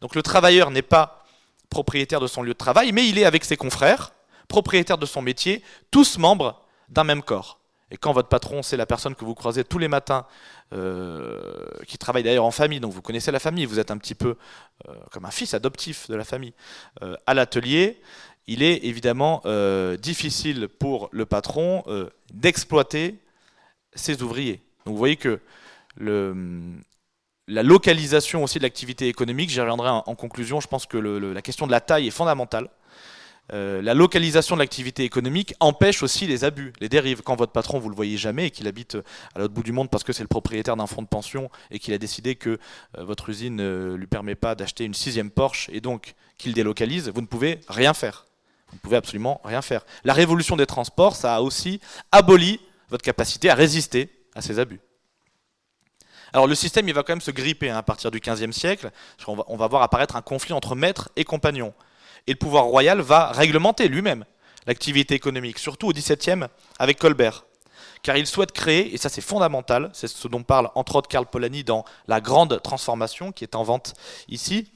Donc 0.00 0.14
le 0.14 0.22
travailleur 0.22 0.70
n'est 0.70 0.82
pas 0.82 1.24
propriétaire 1.70 2.20
de 2.20 2.26
son 2.26 2.42
lieu 2.42 2.52
de 2.52 2.58
travail, 2.58 2.92
mais 2.92 3.08
il 3.08 3.18
est 3.18 3.24
avec 3.24 3.44
ses 3.44 3.56
confrères, 3.56 4.12
propriétaire 4.48 4.98
de 4.98 5.06
son 5.06 5.22
métier, 5.22 5.62
tous 5.90 6.18
membres 6.18 6.60
d'un 6.88 7.04
même 7.04 7.22
corps. 7.22 7.58
Et 7.90 7.96
quand 7.96 8.12
votre 8.12 8.28
patron, 8.28 8.62
c'est 8.62 8.76
la 8.76 8.86
personne 8.86 9.14
que 9.14 9.24
vous 9.24 9.34
croisez 9.34 9.64
tous 9.64 9.78
les 9.78 9.88
matins, 9.88 10.26
euh, 10.72 11.68
qui 11.86 11.98
travaille 11.98 12.22
d'ailleurs 12.22 12.44
en 12.44 12.50
famille, 12.50 12.80
donc 12.80 12.92
vous 12.92 13.02
connaissez 13.02 13.30
la 13.30 13.38
famille, 13.38 13.66
vous 13.66 13.78
êtes 13.78 13.90
un 13.90 13.98
petit 13.98 14.14
peu 14.14 14.36
euh, 14.88 14.94
comme 15.10 15.24
un 15.24 15.30
fils 15.30 15.54
adoptif 15.54 16.08
de 16.08 16.16
la 16.16 16.24
famille, 16.24 16.54
euh, 17.02 17.16
à 17.26 17.34
l'atelier, 17.34 18.00
il 18.46 18.62
est 18.62 18.84
évidemment 18.84 19.42
difficile 19.98 20.68
pour 20.68 21.08
le 21.12 21.24
patron 21.24 21.82
d'exploiter 22.30 23.18
ses 23.94 24.20
ouvriers. 24.20 24.60
Donc 24.84 24.92
vous 24.92 24.98
voyez 24.98 25.16
que 25.16 25.40
la 25.96 27.62
localisation 27.62 28.44
aussi 28.44 28.58
de 28.58 28.64
l'activité 28.64 29.08
économique, 29.08 29.48
j'y 29.48 29.60
reviendrai 29.60 29.88
en, 29.88 30.14
conclusion, 30.14 30.60
je 30.60 30.68
pense 30.68 30.84
que 30.84 30.98
la 30.98 31.40
question 31.40 31.66
de 31.66 31.70
la 31.70 31.80
taille 31.80 32.08
est 32.08 32.10
fondamentale. 32.10 32.68
Euh, 33.52 33.82
la 33.82 33.92
localisation 33.92 34.56
de 34.56 34.60
l'activité 34.60 35.04
économique 35.04 35.54
empêche 35.60 36.02
aussi 36.02 36.26
les 36.26 36.44
abus, 36.44 36.72
les 36.80 36.88
dérives. 36.88 37.22
Quand 37.22 37.36
votre 37.36 37.52
patron, 37.52 37.78
vous 37.78 37.90
le 37.90 37.94
voyez 37.94 38.16
jamais 38.16 38.46
et 38.46 38.50
qu'il 38.50 38.66
habite 38.66 38.96
à 39.34 39.38
l'autre 39.38 39.52
bout 39.52 39.62
du 39.62 39.72
monde 39.72 39.90
parce 39.90 40.02
que 40.02 40.12
c'est 40.12 40.22
le 40.22 40.28
propriétaire 40.28 40.76
d'un 40.76 40.86
fonds 40.86 41.02
de 41.02 41.06
pension 41.06 41.50
et 41.70 41.78
qu'il 41.78 41.92
a 41.92 41.98
décidé 41.98 42.36
que 42.36 42.58
euh, 42.98 43.04
votre 43.04 43.28
usine 43.28 43.56
ne 43.56 43.94
lui 43.94 44.06
permet 44.06 44.34
pas 44.34 44.54
d'acheter 44.54 44.84
une 44.84 44.94
sixième 44.94 45.30
Porsche 45.30 45.68
et 45.72 45.80
donc 45.80 46.14
qu'il 46.38 46.54
délocalise, 46.54 47.10
vous 47.10 47.20
ne 47.20 47.26
pouvez 47.26 47.60
rien 47.68 47.92
faire. 47.92 48.26
Vous 48.68 48.76
ne 48.76 48.80
pouvez 48.80 48.96
absolument 48.96 49.40
rien 49.44 49.62
faire. 49.62 49.84
La 50.04 50.14
révolution 50.14 50.56
des 50.56 50.66
transports, 50.66 51.14
ça 51.14 51.36
a 51.36 51.40
aussi 51.40 51.80
aboli 52.12 52.60
votre 52.88 53.04
capacité 53.04 53.50
à 53.50 53.54
résister 53.54 54.10
à 54.34 54.40
ces 54.40 54.58
abus. 54.58 54.80
Alors 56.32 56.48
le 56.48 56.54
système, 56.56 56.88
il 56.88 56.94
va 56.94 57.04
quand 57.04 57.12
même 57.12 57.20
se 57.20 57.30
gripper 57.30 57.70
hein, 57.70 57.76
à 57.76 57.82
partir 57.82 58.10
du 58.10 58.18
XVe 58.18 58.50
siècle. 58.50 58.90
On 59.28 59.56
va, 59.56 59.68
voir 59.68 59.82
apparaître 59.82 60.16
un 60.16 60.22
conflit 60.22 60.52
entre 60.52 60.74
maîtres 60.74 61.10
et 61.14 61.22
compagnons. 61.22 61.72
Et 62.26 62.32
le 62.32 62.38
pouvoir 62.38 62.64
royal 62.64 63.00
va 63.00 63.32
réglementer 63.32 63.88
lui-même 63.88 64.24
l'activité 64.66 65.14
économique, 65.14 65.58
surtout 65.58 65.88
au 65.88 65.92
XVIIe 65.92 66.46
avec 66.78 66.98
Colbert. 66.98 67.44
Car 68.02 68.16
il 68.16 68.26
souhaite 68.26 68.52
créer, 68.52 68.94
et 68.94 68.98
ça 68.98 69.08
c'est 69.08 69.20
fondamental, 69.20 69.90
c'est 69.94 70.08
ce 70.08 70.28
dont 70.28 70.42
parle 70.42 70.70
entre 70.74 70.96
autres 70.96 71.08
Karl 71.08 71.26
Polanyi 71.26 71.64
dans 71.64 71.84
La 72.06 72.20
Grande 72.20 72.60
Transformation, 72.62 73.32
qui 73.32 73.44
est 73.44 73.54
en 73.54 73.62
vente 73.62 73.94
ici, 74.28 74.70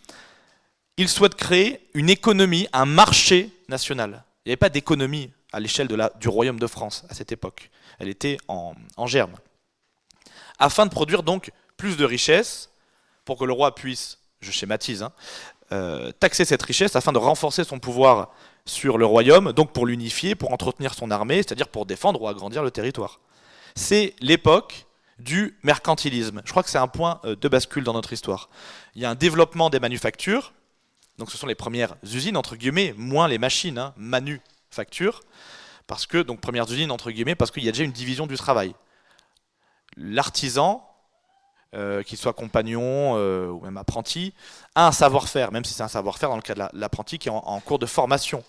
il 0.97 1.09
souhaite 1.09 1.35
créer 1.35 1.89
une 1.95 2.11
économie, 2.11 2.69
un 2.73 2.87
marché 2.87 3.51
national. 3.69 4.25
Il 4.45 4.49
n'y 4.49 4.53
avait 4.53 4.57
pas 4.57 4.71
d'économie 4.71 5.31
à 5.53 5.61
l'échelle 5.61 5.89
du 6.21 6.29
royaume 6.29 6.59
de 6.59 6.67
France 6.67 7.05
à 7.09 7.15
cette 7.15 7.33
époque. 7.33 7.71
Elle 7.99 8.09
était 8.09 8.39
en, 8.49 8.75
germe 9.07 9.35
afin 10.59 10.87
de 10.87 10.91
produire 10.91 11.23
donc 11.23 11.53
plus 11.77 11.97
de 11.97 12.05
richesses, 12.05 12.71
pour 13.25 13.39
que 13.39 13.45
le 13.45 13.53
roi 13.53 13.75
puisse, 13.75 14.19
je 14.41 14.51
schématise, 14.51 15.03
hein, 15.03 15.13
euh, 15.73 16.13
taxer 16.13 16.45
cette 16.45 16.63
richesse 16.63 16.97
afin 16.97 17.13
de 17.13 17.19
renforcer 17.19 17.65
son 17.65 17.79
pouvoir 17.79 18.31
sur 18.65 18.99
le 18.99 19.07
royaume, 19.07 19.53
donc 19.53 19.73
pour 19.73 19.87
l'unifier, 19.87 20.35
pour 20.35 20.53
entretenir 20.53 20.95
son 20.95 21.11
armée, 21.11 21.37
c'est-à-dire 21.37 21.69
pour 21.69 21.87
défendre 21.87 22.21
ou 22.23 22.29
agrandir 22.29 22.63
le 22.63 22.71
territoire. 22.71 23.21
C'est 23.75 24.15
l'époque 24.21 24.87
du 25.19 25.59
mercantilisme. 25.63 26.43
Je 26.45 26.51
crois 26.51 26.63
que 26.63 26.71
c'est 26.71 26.79
un 26.79 26.89
point 26.89 27.21
euh, 27.25 27.35
de 27.37 27.49
bascule 27.49 27.85
dans 27.85 27.93
notre 27.93 28.13
histoire. 28.13 28.49
Il 28.95 29.03
y 29.03 29.05
a 29.05 29.11
un 29.11 29.15
développement 29.15 29.71
des 29.71 29.81
manufactures, 29.81 30.53
donc 31.19 31.31
ce 31.31 31.37
sont 31.37 31.47
les 31.47 31.55
premières 31.55 31.97
usines, 32.03 32.37
entre 32.37 32.57
guillemets, 32.57 32.95
moins 32.97 33.29
les 33.29 33.39
machines, 33.39 33.79
hein, 33.79 33.95
manufactures, 33.97 35.21
parce 35.87 36.07
que, 36.07 36.19
donc 36.19 36.41
premières 36.41 36.71
usines, 36.71 36.91
entre 36.91 37.11
guillemets, 37.11 37.35
parce 37.35 37.51
qu'il 37.51 37.65
y 37.65 37.69
a 37.69 37.73
déjà 37.73 37.85
une 37.85 37.93
division 37.93 38.27
du 38.27 38.37
travail 38.37 38.75
l'artisan, 39.99 40.88
euh, 41.75 42.03
qu'il 42.03 42.17
soit 42.17 42.33
compagnon 42.33 43.19
euh, 43.19 43.49
ou 43.49 43.61
même 43.61 43.77
apprenti, 43.77 44.33
a 44.75 44.87
un 44.87 44.93
savoir-faire, 44.93 45.53
même 45.53 45.67
si 45.67 45.75
c'est 45.75 45.83
un 45.83 45.89
savoir-faire 45.89 46.31
dans 46.31 46.37
le 46.37 46.43
cas 46.43 46.55
de 46.55 46.63
l'apprenti 46.73 47.19
qui 47.19 47.29
est 47.29 47.31
en, 47.31 47.61
cours 47.61 47.79
de 47.79 47.85
formation. 47.85 48.43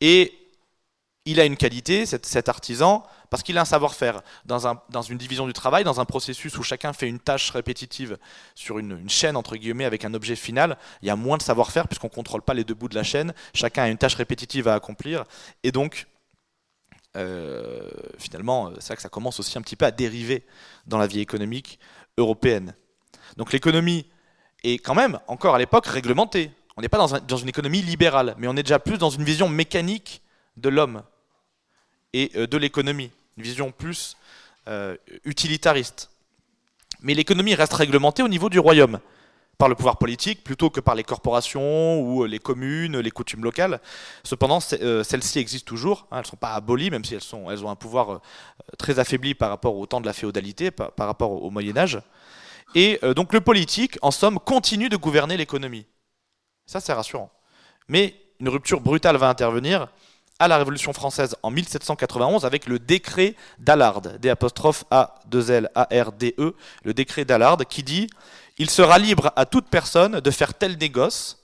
Et 0.00 0.32
il 1.24 1.40
a 1.40 1.44
une 1.44 1.56
qualité, 1.56 2.06
cet, 2.06 2.48
artisan, 2.48 3.02
parce 3.28 3.42
qu'il 3.42 3.58
a 3.58 3.62
un 3.62 3.64
savoir-faire. 3.64 4.22
Dans, 4.44 4.80
dans, 4.88 5.02
une 5.02 5.18
division 5.18 5.48
du 5.48 5.52
travail, 5.52 5.82
dans 5.82 5.98
un 5.98 6.04
processus 6.04 6.56
où 6.58 6.62
chacun 6.62 6.92
fait 6.92 7.08
une 7.08 7.18
tâche 7.18 7.50
répétitive 7.50 8.16
sur 8.54 8.78
une, 8.78 9.10
chaîne, 9.10 9.36
entre 9.36 9.56
guillemets, 9.56 9.84
avec 9.84 10.04
un 10.04 10.14
objet 10.14 10.36
final, 10.36 10.78
il 11.02 11.08
y 11.08 11.10
a 11.10 11.16
moins 11.16 11.38
de 11.38 11.42
savoir-faire 11.42 11.88
puisqu'on 11.88 12.06
ne 12.06 12.12
contrôle 12.12 12.42
pas 12.42 12.54
les 12.54 12.62
deux 12.62 12.74
bouts 12.74 12.88
de 12.88 12.94
la 12.94 13.02
chaîne. 13.02 13.34
Chacun 13.52 13.82
a 13.82 13.88
une 13.88 13.98
tâche 13.98 14.14
répétitive 14.14 14.68
à 14.68 14.74
accomplir. 14.74 15.24
Et 15.64 15.72
donc, 15.72 16.06
euh, 17.16 17.90
finalement, 18.18 18.70
c'est 18.78 18.88
vrai 18.88 18.96
que 18.96 19.02
ça 19.02 19.08
commence 19.08 19.40
aussi 19.40 19.58
un 19.58 19.62
petit 19.62 19.76
peu 19.76 19.86
à 19.86 19.90
dériver 19.90 20.44
dans 20.86 20.98
la 20.98 21.08
vie 21.08 21.20
économique 21.20 21.80
européenne. 22.20 22.74
Donc 23.36 23.52
l'économie 23.52 24.06
est 24.62 24.78
quand 24.78 24.94
même, 24.94 25.18
encore 25.26 25.54
à 25.54 25.58
l'époque, 25.58 25.86
réglementée. 25.86 26.50
On 26.76 26.82
n'est 26.82 26.88
pas 26.88 26.98
dans, 26.98 27.36
une 27.36 27.48
économie 27.48 27.82
libérale, 27.82 28.34
mais 28.38 28.46
on 28.46 28.56
est 28.56 28.62
déjà 28.62 28.78
plus 28.78 28.98
dans 28.98 29.10
une 29.10 29.24
vision 29.24 29.48
mécanique 29.48 30.22
de 30.56 30.68
l'homme 30.68 31.02
et 32.12 32.30
euh, 32.36 32.46
de 32.46 32.56
l'économie, 32.56 33.10
une 33.36 33.42
vision 33.42 33.72
plus 33.72 34.16
utilitariste. 35.24 36.10
Mais 37.00 37.14
l'économie 37.14 37.56
reste 37.56 37.72
réglementée 37.72 38.22
au 38.22 38.28
niveau 38.28 38.48
du 38.48 38.60
royaume 38.60 39.00
par 39.60 39.68
le 39.68 39.74
pouvoir 39.74 39.98
politique 39.98 40.42
plutôt 40.42 40.70
que 40.70 40.80
par 40.80 40.94
les 40.94 41.04
corporations 41.04 42.00
ou 42.00 42.24
les 42.24 42.38
communes, 42.38 42.98
les 42.98 43.10
coutumes 43.10 43.44
locales. 43.44 43.78
Cependant, 44.24 44.58
euh, 44.72 45.04
celles-ci 45.04 45.38
existent 45.38 45.68
toujours. 45.68 46.06
Hein, 46.10 46.16
elles 46.16 46.22
ne 46.22 46.28
sont 46.28 46.36
pas 46.36 46.54
abolies, 46.54 46.90
même 46.90 47.04
si 47.04 47.14
elles, 47.14 47.34
ont 47.34 47.70
un 47.70 47.76
pouvoir 47.76 48.10
euh, 48.10 48.18
très 48.78 48.98
affaibli 48.98 49.34
par 49.34 49.50
rapport 49.50 49.76
au 49.76 49.84
temps 49.84 50.00
de 50.00 50.06
la 50.06 50.14
féodalité, 50.14 50.70
par, 50.70 51.06
rapport 51.06 51.42
au, 51.42 51.50
Moyen 51.50 51.76
Âge. 51.76 52.00
Et 52.74 52.98
euh, 53.02 53.12
donc 53.12 53.34
le 53.34 53.42
politique, 53.42 53.98
en 54.00 54.10
somme, 54.10 54.38
continue 54.38 54.88
de 54.88 54.96
gouverner 54.96 55.36
l'économie. 55.36 55.84
Ça, 56.64 56.80
c'est 56.80 56.94
rassurant. 56.94 57.30
Mais 57.86 58.16
une 58.40 58.48
rupture 58.48 58.80
brutale 58.80 59.18
va 59.18 59.28
intervenir 59.28 59.88
à 60.38 60.48
la 60.48 60.56
Révolution 60.56 60.94
française 60.94 61.36
en 61.42 61.50
1791 61.50 62.46
avec 62.46 62.66
le 62.66 62.78
décret 62.78 63.34
d'Allard, 63.58 64.00
D 64.00 64.32
A 64.90 65.14
2 65.26 65.50
L 65.50 65.70
A 65.74 65.86
R 65.92 66.12
D 66.12 66.34
E, 66.38 66.54
le 66.82 66.94
décret 66.94 67.26
d'Allard 67.26 67.58
qui 67.68 67.82
dit 67.82 68.08
il 68.60 68.68
sera 68.68 68.98
libre 68.98 69.32
à 69.36 69.46
toute 69.46 69.68
personne 69.68 70.20
de 70.20 70.30
faire 70.30 70.52
tel 70.52 70.76
négoce 70.76 71.42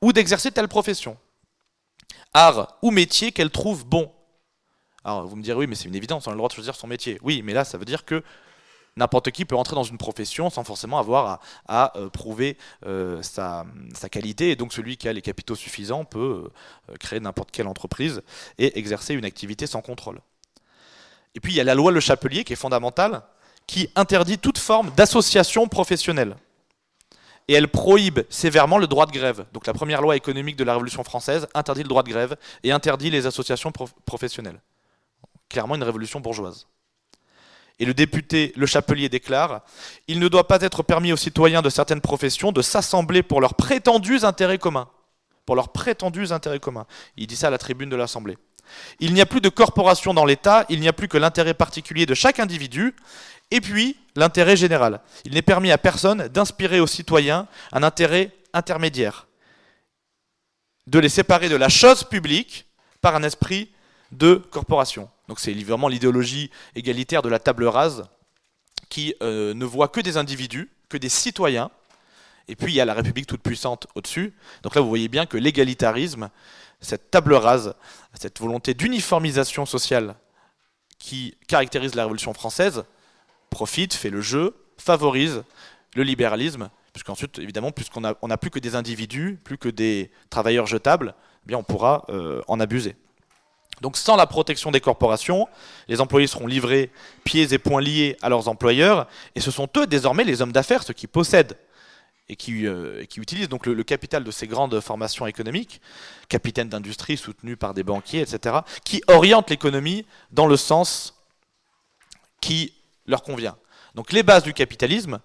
ou 0.00 0.14
d'exercer 0.14 0.50
telle 0.50 0.66
profession, 0.66 1.18
art 2.32 2.78
ou 2.80 2.90
métier 2.90 3.32
qu'elle 3.32 3.50
trouve 3.50 3.84
bon. 3.84 4.10
Alors 5.04 5.26
vous 5.26 5.36
me 5.36 5.42
direz, 5.42 5.58
oui, 5.58 5.66
mais 5.66 5.74
c'est 5.74 5.88
une 5.88 5.94
évidence, 5.94 6.26
on 6.26 6.30
a 6.30 6.32
le 6.32 6.38
droit 6.38 6.48
de 6.48 6.54
choisir 6.54 6.74
son 6.74 6.86
métier. 6.86 7.18
Oui, 7.22 7.42
mais 7.44 7.52
là, 7.52 7.66
ça 7.66 7.76
veut 7.76 7.84
dire 7.84 8.06
que 8.06 8.24
n'importe 8.96 9.30
qui 9.30 9.44
peut 9.44 9.56
entrer 9.56 9.74
dans 9.74 9.82
une 9.82 9.98
profession 9.98 10.48
sans 10.48 10.64
forcément 10.64 10.98
avoir 10.98 11.40
à, 11.68 11.92
euh, 11.98 12.08
prouver 12.08 12.56
euh, 12.86 13.20
sa, 13.22 13.66
qualité. 14.10 14.50
Et 14.50 14.56
donc 14.56 14.72
celui 14.72 14.96
qui 14.96 15.06
a 15.06 15.12
les 15.12 15.22
capitaux 15.22 15.54
suffisants 15.54 16.06
peut 16.06 16.48
euh, 16.88 16.96
créer 16.98 17.20
n'importe 17.20 17.50
quelle 17.50 17.68
entreprise 17.68 18.22
et 18.56 18.78
exercer 18.78 19.12
une 19.12 19.26
activité 19.26 19.66
sans 19.66 19.82
contrôle. 19.82 20.18
Et 21.34 21.40
puis 21.40 21.52
il 21.52 21.56
y 21.56 21.60
a 21.60 21.64
la 21.64 21.74
loi 21.74 21.92
Le 21.92 22.00
Chapelier 22.00 22.42
qui 22.42 22.54
est 22.54 22.56
fondamentale, 22.56 23.22
qui 23.68 23.88
interdit 23.94 24.38
toute 24.38 24.58
forme 24.58 24.90
d'association 24.96 25.68
professionnelle. 25.68 26.34
Et 27.46 27.54
elle 27.54 27.68
prohibe 27.68 28.20
sévèrement 28.28 28.78
le 28.78 28.88
droit 28.88 29.06
de 29.06 29.12
grève. 29.12 29.46
Donc 29.52 29.66
la 29.66 29.72
première 29.72 30.02
loi 30.02 30.16
économique 30.16 30.56
de 30.56 30.64
la 30.64 30.72
Révolution 30.72 31.04
française 31.04 31.46
interdit 31.54 31.82
le 31.82 31.88
droit 31.88 32.02
de 32.02 32.08
grève 32.08 32.36
et 32.64 32.72
interdit 32.72 33.10
les 33.10 33.26
associations 33.26 33.70
professionnelles. 34.04 34.60
Clairement 35.48 35.76
une 35.76 35.82
révolution 35.82 36.18
bourgeoise. 36.18 36.66
Et 37.78 37.84
le 37.84 37.94
député 37.94 38.52
Le 38.56 38.66
Chapelier 38.66 39.08
déclare 39.08 39.62
Il 40.08 40.18
ne 40.18 40.28
doit 40.28 40.48
pas 40.48 40.60
être 40.62 40.82
permis 40.82 41.12
aux 41.12 41.16
citoyens 41.16 41.62
de 41.62 41.70
certaines 41.70 42.00
professions 42.00 42.52
de 42.52 42.62
s'assembler 42.62 43.22
pour 43.22 43.40
leurs 43.40 43.54
prétendus 43.54 44.24
intérêts 44.24 44.58
communs. 44.58 44.88
Pour 45.46 45.56
leurs 45.56 45.72
prétendus 45.72 46.32
intérêts 46.32 46.58
communs. 46.58 46.86
Il 47.16 47.26
dit 47.26 47.36
ça 47.36 47.46
à 47.46 47.50
la 47.50 47.58
tribune 47.58 47.88
de 47.88 47.96
l'Assemblée. 47.96 48.36
Il 49.00 49.14
n'y 49.14 49.20
a 49.20 49.26
plus 49.26 49.40
de 49.40 49.48
corporation 49.48 50.14
dans 50.14 50.24
l'État, 50.24 50.64
il 50.68 50.80
n'y 50.80 50.88
a 50.88 50.92
plus 50.92 51.08
que 51.08 51.18
l'intérêt 51.18 51.54
particulier 51.54 52.06
de 52.06 52.14
chaque 52.14 52.40
individu, 52.40 52.94
et 53.50 53.60
puis, 53.60 53.96
l'intérêt 54.14 54.56
général. 54.56 55.00
Il 55.24 55.32
n'est 55.32 55.42
permis 55.42 55.70
à 55.70 55.78
personne 55.78 56.28
d'inspirer 56.28 56.80
aux 56.80 56.86
citoyens 56.86 57.48
un 57.72 57.82
intérêt 57.82 58.32
intermédiaire, 58.52 59.26
de 60.86 60.98
les 60.98 61.08
séparer 61.08 61.48
de 61.48 61.56
la 61.56 61.68
chose 61.68 62.04
publique 62.04 62.66
par 63.00 63.14
un 63.14 63.22
esprit 63.22 63.70
de 64.12 64.34
corporation. 64.50 65.08
Donc 65.28 65.40
c'est 65.40 65.52
vraiment 65.52 65.88
l'idéologie 65.88 66.50
égalitaire 66.74 67.22
de 67.22 67.28
la 67.28 67.38
table 67.38 67.66
rase 67.66 68.08
qui 68.88 69.14
euh, 69.22 69.52
ne 69.54 69.64
voit 69.64 69.88
que 69.88 70.00
des 70.00 70.16
individus, 70.16 70.70
que 70.88 70.96
des 70.96 71.10
citoyens, 71.10 71.70
et 72.48 72.56
puis 72.56 72.72
il 72.72 72.76
y 72.76 72.80
a 72.80 72.86
la 72.86 72.94
République 72.94 73.26
toute 73.26 73.42
puissante 73.42 73.86
au-dessus. 73.94 74.34
Donc 74.62 74.74
là 74.74 74.80
vous 74.80 74.88
voyez 74.88 75.08
bien 75.08 75.26
que 75.26 75.36
l'égalitarisme, 75.36 76.30
cette 76.80 77.10
table 77.10 77.34
rase, 77.34 77.74
cette 78.14 78.40
volonté 78.40 78.74
d'uniformisation 78.74 79.66
sociale 79.66 80.14
qui 80.98 81.36
caractérise 81.46 81.94
la 81.94 82.02
Révolution 82.02 82.34
française, 82.34 82.84
profite, 83.50 83.94
fait 83.94 84.10
le 84.10 84.20
jeu, 84.20 84.56
favorise 84.76 85.42
le 85.94 86.02
libéralisme, 86.02 86.70
puisqu'ensuite, 86.92 87.38
évidemment, 87.38 87.70
puisqu'on 87.70 88.00
n'a 88.00 88.36
plus 88.36 88.50
que 88.50 88.58
des 88.58 88.74
individus, 88.74 89.38
plus 89.42 89.58
que 89.58 89.68
des 89.68 90.10
travailleurs 90.30 90.66
jetables, 90.66 91.14
eh 91.44 91.48
bien 91.48 91.58
on 91.58 91.62
pourra 91.62 92.04
euh, 92.10 92.42
en 92.48 92.60
abuser. 92.60 92.96
Donc 93.80 93.96
sans 93.96 94.16
la 94.16 94.26
protection 94.26 94.70
des 94.70 94.80
corporations, 94.80 95.48
les 95.86 96.00
employés 96.00 96.26
seront 96.26 96.46
livrés 96.46 96.90
pieds 97.24 97.52
et 97.52 97.58
poings 97.58 97.80
liés 97.80 98.16
à 98.22 98.28
leurs 98.28 98.48
employeurs, 98.48 99.06
et 99.34 99.40
ce 99.40 99.50
sont 99.50 99.68
eux 99.76 99.86
désormais 99.86 100.24
les 100.24 100.42
hommes 100.42 100.52
d'affaires, 100.52 100.82
ceux 100.82 100.94
qui 100.94 101.06
possèdent 101.06 101.56
et 102.28 102.36
qui, 102.36 102.66
euh, 102.66 103.04
utilisent 103.16 103.48
donc 103.48 103.66
le, 103.66 103.74
le, 103.74 103.82
capital 103.84 104.22
de 104.24 104.30
ces 104.30 104.46
grandes 104.46 104.80
formations 104.80 105.26
économiques, 105.26 105.80
capitaines 106.28 106.68
d'industrie 106.68 107.16
soutenus 107.16 107.58
par 107.58 107.74
des 107.74 107.82
banquiers, 107.82 108.20
etc., 108.20 108.56
qui 108.84 109.02
orientent 109.06 109.50
l'économie 109.50 110.04
dans 110.30 110.46
le 110.46 110.56
sens 110.56 111.14
qui 112.40 112.74
leur 113.06 113.22
convient. 113.22 113.56
Donc 113.94 114.12
les 114.12 114.22
bases 114.22 114.42
du 114.42 114.52
capitalisme, 114.52 115.20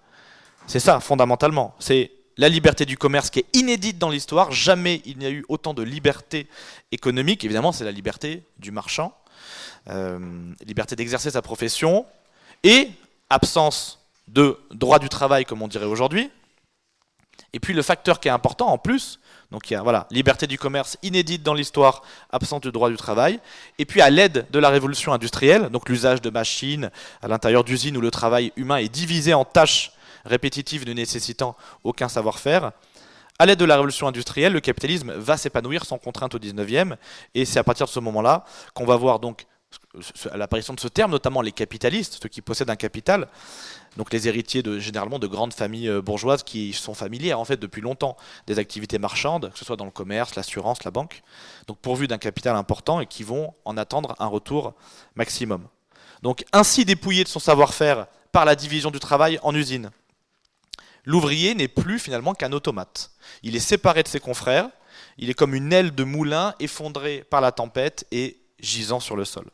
c'est 0.66 0.80
ça 0.80 1.00
fondamentalement. 1.00 1.74
C'est 1.78 2.10
la 2.36 2.48
liberté 2.48 2.84
du 2.86 2.96
commerce 2.96 3.30
qui 3.30 3.40
est 3.40 3.56
inédite 3.56 3.98
dans 3.98 4.10
l'histoire. 4.10 4.50
Jamais 4.50 5.02
il 5.04 5.18
n'y 5.18 5.26
a 5.26 5.30
eu 5.30 5.44
autant 5.48 5.74
de 5.74 5.82
liberté 5.82 6.48
économique. 6.90 7.44
Évidemment, 7.44 7.72
c'est 7.72 7.84
la 7.84 7.92
liberté 7.92 8.42
du 8.58 8.70
marchand, 8.70 9.16
euh, 9.88 10.18
liberté 10.66 10.96
d'exercer 10.96 11.30
sa 11.30 11.42
profession 11.42 12.06
et 12.62 12.90
absence 13.30 14.00
de 14.28 14.58
droit 14.70 14.98
du 14.98 15.08
travail, 15.08 15.44
comme 15.44 15.62
on 15.62 15.68
dirait 15.68 15.84
aujourd'hui. 15.84 16.30
Et 17.54 17.60
puis 17.60 17.72
le 17.72 17.82
facteur 17.82 18.18
qui 18.18 18.26
est 18.26 18.32
important 18.32 18.66
en 18.66 18.78
plus, 18.78 19.20
donc 19.52 19.70
il 19.70 19.74
y 19.74 19.76
a 19.76 19.82
voilà, 19.82 20.08
liberté 20.10 20.48
du 20.48 20.58
commerce 20.58 20.98
inédite 21.04 21.44
dans 21.44 21.54
l'histoire, 21.54 22.02
absence 22.30 22.60
du 22.60 22.72
droit 22.72 22.90
du 22.90 22.96
travail. 22.96 23.38
Et 23.78 23.84
puis 23.84 24.00
à 24.00 24.10
l'aide 24.10 24.46
de 24.50 24.58
la 24.58 24.68
révolution 24.70 25.12
industrielle, 25.12 25.68
donc 25.68 25.88
l'usage 25.88 26.20
de 26.20 26.30
machines 26.30 26.90
à 27.22 27.28
l'intérieur 27.28 27.62
d'usines 27.62 27.96
où 27.96 28.00
le 28.00 28.10
travail 28.10 28.52
humain 28.56 28.78
est 28.78 28.88
divisé 28.88 29.34
en 29.34 29.44
tâches 29.44 29.92
répétitives 30.24 30.84
ne 30.84 30.92
nécessitant 30.92 31.54
aucun 31.84 32.08
savoir-faire, 32.08 32.72
à 33.38 33.46
l'aide 33.46 33.58
de 33.58 33.64
la 33.64 33.74
révolution 33.74 34.08
industrielle, 34.08 34.52
le 34.52 34.60
capitalisme 34.60 35.12
va 35.12 35.36
s'épanouir 35.36 35.84
sans 35.84 35.98
contrainte 35.98 36.34
au 36.34 36.38
19e, 36.38 36.96
et 37.34 37.44
c'est 37.44 37.58
à 37.58 37.64
partir 37.64 37.86
de 37.86 37.90
ce 37.90 38.00
moment-là 38.00 38.44
qu'on 38.74 38.84
va 38.84 38.96
voir 38.96 39.20
donc 39.20 39.46
l'apparition 40.34 40.74
de 40.74 40.80
ce 40.80 40.88
terme, 40.88 41.10
notamment 41.10 41.40
les 41.40 41.52
capitalistes, 41.52 42.18
ceux 42.22 42.28
qui 42.28 42.42
possèdent 42.42 42.70
un 42.70 42.76
capital, 42.76 43.28
donc 43.96 44.12
les 44.12 44.28
héritiers 44.28 44.62
de, 44.62 44.78
généralement 44.78 45.18
de 45.18 45.26
grandes 45.26 45.54
familles 45.54 45.88
euh, 45.88 46.02
bourgeoises 46.02 46.42
qui 46.42 46.72
sont 46.72 46.94
familières 46.94 47.38
en 47.38 47.44
fait 47.44 47.56
depuis 47.56 47.80
longtemps 47.80 48.16
des 48.46 48.58
activités 48.58 48.98
marchandes, 48.98 49.50
que 49.52 49.58
ce 49.58 49.64
soit 49.64 49.76
dans 49.76 49.84
le 49.84 49.90
commerce, 49.90 50.34
l'assurance, 50.34 50.84
la 50.84 50.90
banque, 50.90 51.22
donc 51.66 51.78
pourvus 51.78 52.08
d'un 52.08 52.18
capital 52.18 52.56
important 52.56 53.00
et 53.00 53.06
qui 53.06 53.22
vont 53.22 53.54
en 53.64 53.76
attendre 53.76 54.14
un 54.18 54.26
retour 54.26 54.74
maximum. 55.14 55.66
Donc 56.22 56.44
ainsi 56.52 56.84
dépouillé 56.84 57.24
de 57.24 57.28
son 57.28 57.40
savoir-faire 57.40 58.06
par 58.32 58.44
la 58.44 58.56
division 58.56 58.90
du 58.90 58.98
travail 58.98 59.38
en 59.42 59.54
usine. 59.54 59.90
L'ouvrier 61.04 61.54
n'est 61.54 61.68
plus 61.68 61.98
finalement 61.98 62.34
qu'un 62.34 62.52
automate. 62.52 63.10
Il 63.42 63.54
est 63.54 63.60
séparé 63.60 64.02
de 64.02 64.08
ses 64.08 64.20
confrères, 64.20 64.68
il 65.18 65.30
est 65.30 65.34
comme 65.34 65.54
une 65.54 65.72
aile 65.72 65.94
de 65.94 66.04
moulin 66.04 66.54
effondrée 66.60 67.24
par 67.28 67.40
la 67.40 67.52
tempête 67.52 68.06
et 68.10 68.38
gisant 68.58 69.00
sur 69.00 69.16
le 69.16 69.24
sol. 69.24 69.44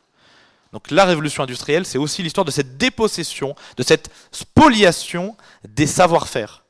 Donc 0.73 0.91
la 0.91 1.05
révolution 1.05 1.43
industrielle, 1.43 1.85
c'est 1.85 1.99
aussi 1.99 2.23
l'histoire 2.23 2.45
de 2.45 2.51
cette 2.51 2.77
dépossession, 2.77 3.55
de 3.77 3.83
cette 3.83 4.11
spoliation 4.31 5.37
des 5.69 5.87
savoir-faire, 5.87 6.65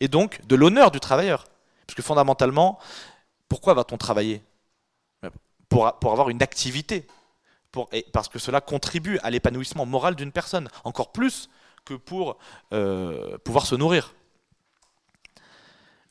et 0.00 0.08
donc 0.08 0.44
de 0.46 0.56
l'honneur 0.56 0.90
du 0.90 1.00
travailleur. 1.00 1.46
Parce 1.86 1.94
que 1.94 2.02
fondamentalement, 2.02 2.78
pourquoi 3.48 3.74
va-t-on 3.74 3.98
travailler? 3.98 4.42
Pour, 5.68 5.86
avoir 5.86 6.28
une 6.28 6.42
activité, 6.42 7.06
parce 8.12 8.28
que 8.28 8.38
cela 8.38 8.60
contribue 8.60 9.18
à 9.22 9.30
l'épanouissement 9.30 9.86
moral 9.86 10.14
d'une 10.16 10.32
personne, 10.32 10.68
encore 10.84 11.12
plus 11.12 11.48
que 11.86 11.94
pour 11.94 12.38
euh, 12.74 13.38
pouvoir 13.38 13.64
se 13.64 13.74
nourrir. 13.74 14.14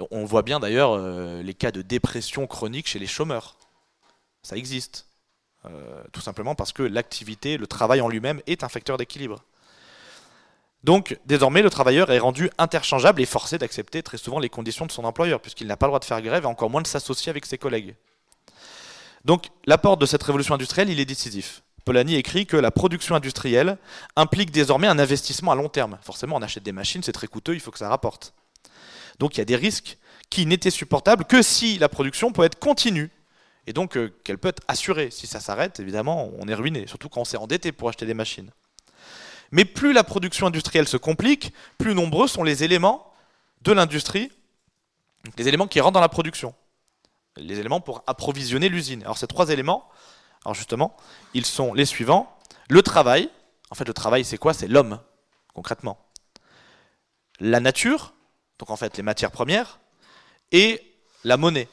On 0.10 0.26
voit 0.26 0.42
bien 0.42 0.60
d'ailleurs 0.60 0.94
euh, 0.94 1.44
les 1.44 1.54
cas 1.54 1.72
de 1.72 1.84
dépression 1.84 2.48
chronique 2.48 2.88
chez 2.88 2.98
les 2.98 3.06
chômeurs. 3.06 3.56
Ça 4.42 4.58
existe. 4.58 5.11
Euh, 5.66 6.04
tout 6.12 6.22
simplement 6.22 6.56
parce 6.56 6.74
que 6.74 6.82
l'activité, 6.82 7.58
le 7.58 7.68
travail 7.68 8.02
en 8.02 8.10
lui-même 8.10 8.42
est 8.48 8.64
un 8.64 8.70
facteur 8.70 8.98
d'équilibre. 8.98 9.44
Donc 10.84 11.20
désormais, 11.26 11.62
le 11.62 11.70
travailleur 11.70 12.12
est 12.12 12.20
rendu 12.20 12.50
interchangeable 12.58 13.22
et 13.22 13.26
forcé 13.26 13.60
d'accepter 13.60 14.02
très 14.02 14.18
souvent 14.18 14.40
les 14.40 14.50
conditions 14.50 14.88
de 14.88 14.92
son 14.92 15.04
employeur, 15.04 15.40
puisqu'il 15.40 15.68
n'a 15.68 15.78
pas 15.78 15.86
le 15.86 15.92
droit 15.92 16.00
de 16.00 16.06
faire 16.06 16.22
grève 16.22 16.44
et 16.44 16.48
encore 16.48 16.72
moins 16.72 16.82
de 16.82 16.88
s'associer 16.88 17.30
avec 17.30 17.46
ses 17.46 17.60
collègues. 17.60 17.96
Donc 19.24 19.50
l'apport 19.66 19.98
de 19.98 20.08
cette 20.08 20.24
révolution 20.24 20.56
industrielle, 20.56 20.90
il 20.90 21.00
est 21.00 21.06
décisif. 21.06 21.62
Polanyi 21.86 22.16
écrit 22.16 22.48
que 22.48 22.58
la 22.58 22.72
production 22.72 23.16
industrielle 23.16 23.78
implique 24.16 24.52
désormais 24.52 24.88
un 24.88 24.98
investissement 24.98 25.52
à 25.52 25.56
long 25.56 25.70
terme. 25.70 26.00
Forcément, 26.02 26.38
on 26.38 26.42
achète 26.42 26.64
des 26.64 26.72
machines, 26.72 27.04
c'est 27.04 27.12
très 27.12 27.28
coûteux, 27.28 27.54
il 27.54 27.60
faut 27.60 27.72
que 27.72 27.78
ça 27.78 27.90
rapporte. 27.90 28.34
Donc 29.20 29.36
il 29.36 29.40
y 29.40 29.42
a 29.42 29.46
des 29.46 29.56
risques 29.56 29.98
qui 30.32 30.48
n'étaient 30.48 30.72
supportables 30.72 31.26
que 31.26 31.44
si 31.44 31.78
la 31.78 31.90
production 31.90 32.32
peut 32.32 32.44
être 32.44 32.58
continue 32.58 33.12
et 33.68 33.74
donc 33.74 33.98
euh, 33.98 34.14
qu'elle 34.24 34.38
peut 34.38 34.50
être 34.50 34.64
assurée. 34.68 35.12
Si 35.12 35.28
ça 35.28 35.40
s'arrête, 35.40 35.80
évidemment, 35.80 36.32
on 36.38 36.48
est 36.48 36.54
ruiné, 36.54 36.88
surtout 36.88 37.10
quand 37.10 37.22
on 37.22 37.26
s'est 37.26 37.38
endetté 37.38 37.72
pour 37.72 37.90
acheter 37.90 38.06
des 38.06 38.14
machines. 38.14 38.52
Mais 39.52 39.66
plus 39.66 39.94
la 39.94 40.04
production 40.04 40.48
industrielle 40.48 40.88
se 40.88 40.98
complique, 40.98 41.54
plus 41.78 41.94
nombreux 41.94 42.28
sont 42.28 42.44
les 42.44 42.64
éléments 42.64 43.12
de 43.62 43.74
l'industrie, 43.74 44.32
les 45.38 45.48
éléments 45.48 45.68
qui 45.68 45.80
rentrent 45.80 45.94
dans 45.94 46.00
la 46.00 46.10
production, 46.10 46.56
les 47.38 47.60
éléments 47.60 47.82
pour 47.82 48.04
approvisionner 48.08 48.70
l'usine. 48.70 49.04
Alors 49.04 49.18
ces 49.18 49.28
trois 49.28 49.50
éléments, 49.50 49.90
justement, 50.54 50.96
ils 51.34 51.46
sont 51.46 51.74
les 51.74 51.86
suivants. 51.86 52.36
Le 52.70 52.82
travail, 52.82 53.30
en 53.70 53.76
fait 53.76 53.88
le 53.88 53.94
travail 53.94 54.24
c'est 54.24 54.38
quoi? 54.38 54.54
C'est 54.54 54.68
l'homme, 54.68 55.00
concrètement. 55.54 56.00
La 57.40 57.60
nature, 57.60 58.14
donc 58.58 58.70
en 58.70 58.78
fait 58.78 58.98
les 58.98 59.04
matières 59.04 59.32
premières, 59.32 59.80
et 60.52 60.96
la 61.24 61.38
monnaie. 61.38 61.68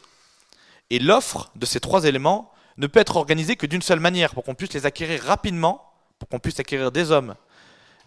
Et 0.90 0.98
l'offre 0.98 1.50
de 1.56 1.66
ces 1.66 1.80
trois 1.80 2.04
éléments 2.04 2.50
ne 2.76 2.86
peut 2.86 3.00
être 3.00 3.16
organisée 3.16 3.56
que 3.56 3.66
d'une 3.66 3.82
seule 3.82 4.00
manière, 4.00 4.34
pour 4.34 4.44
qu'on 4.44 4.54
puisse 4.54 4.72
les 4.72 4.86
acquérir 4.86 5.22
rapidement, 5.22 5.84
pour 6.18 6.28
qu'on 6.28 6.38
puisse 6.38 6.58
acquérir 6.60 6.92
des 6.92 7.10
hommes, 7.10 7.34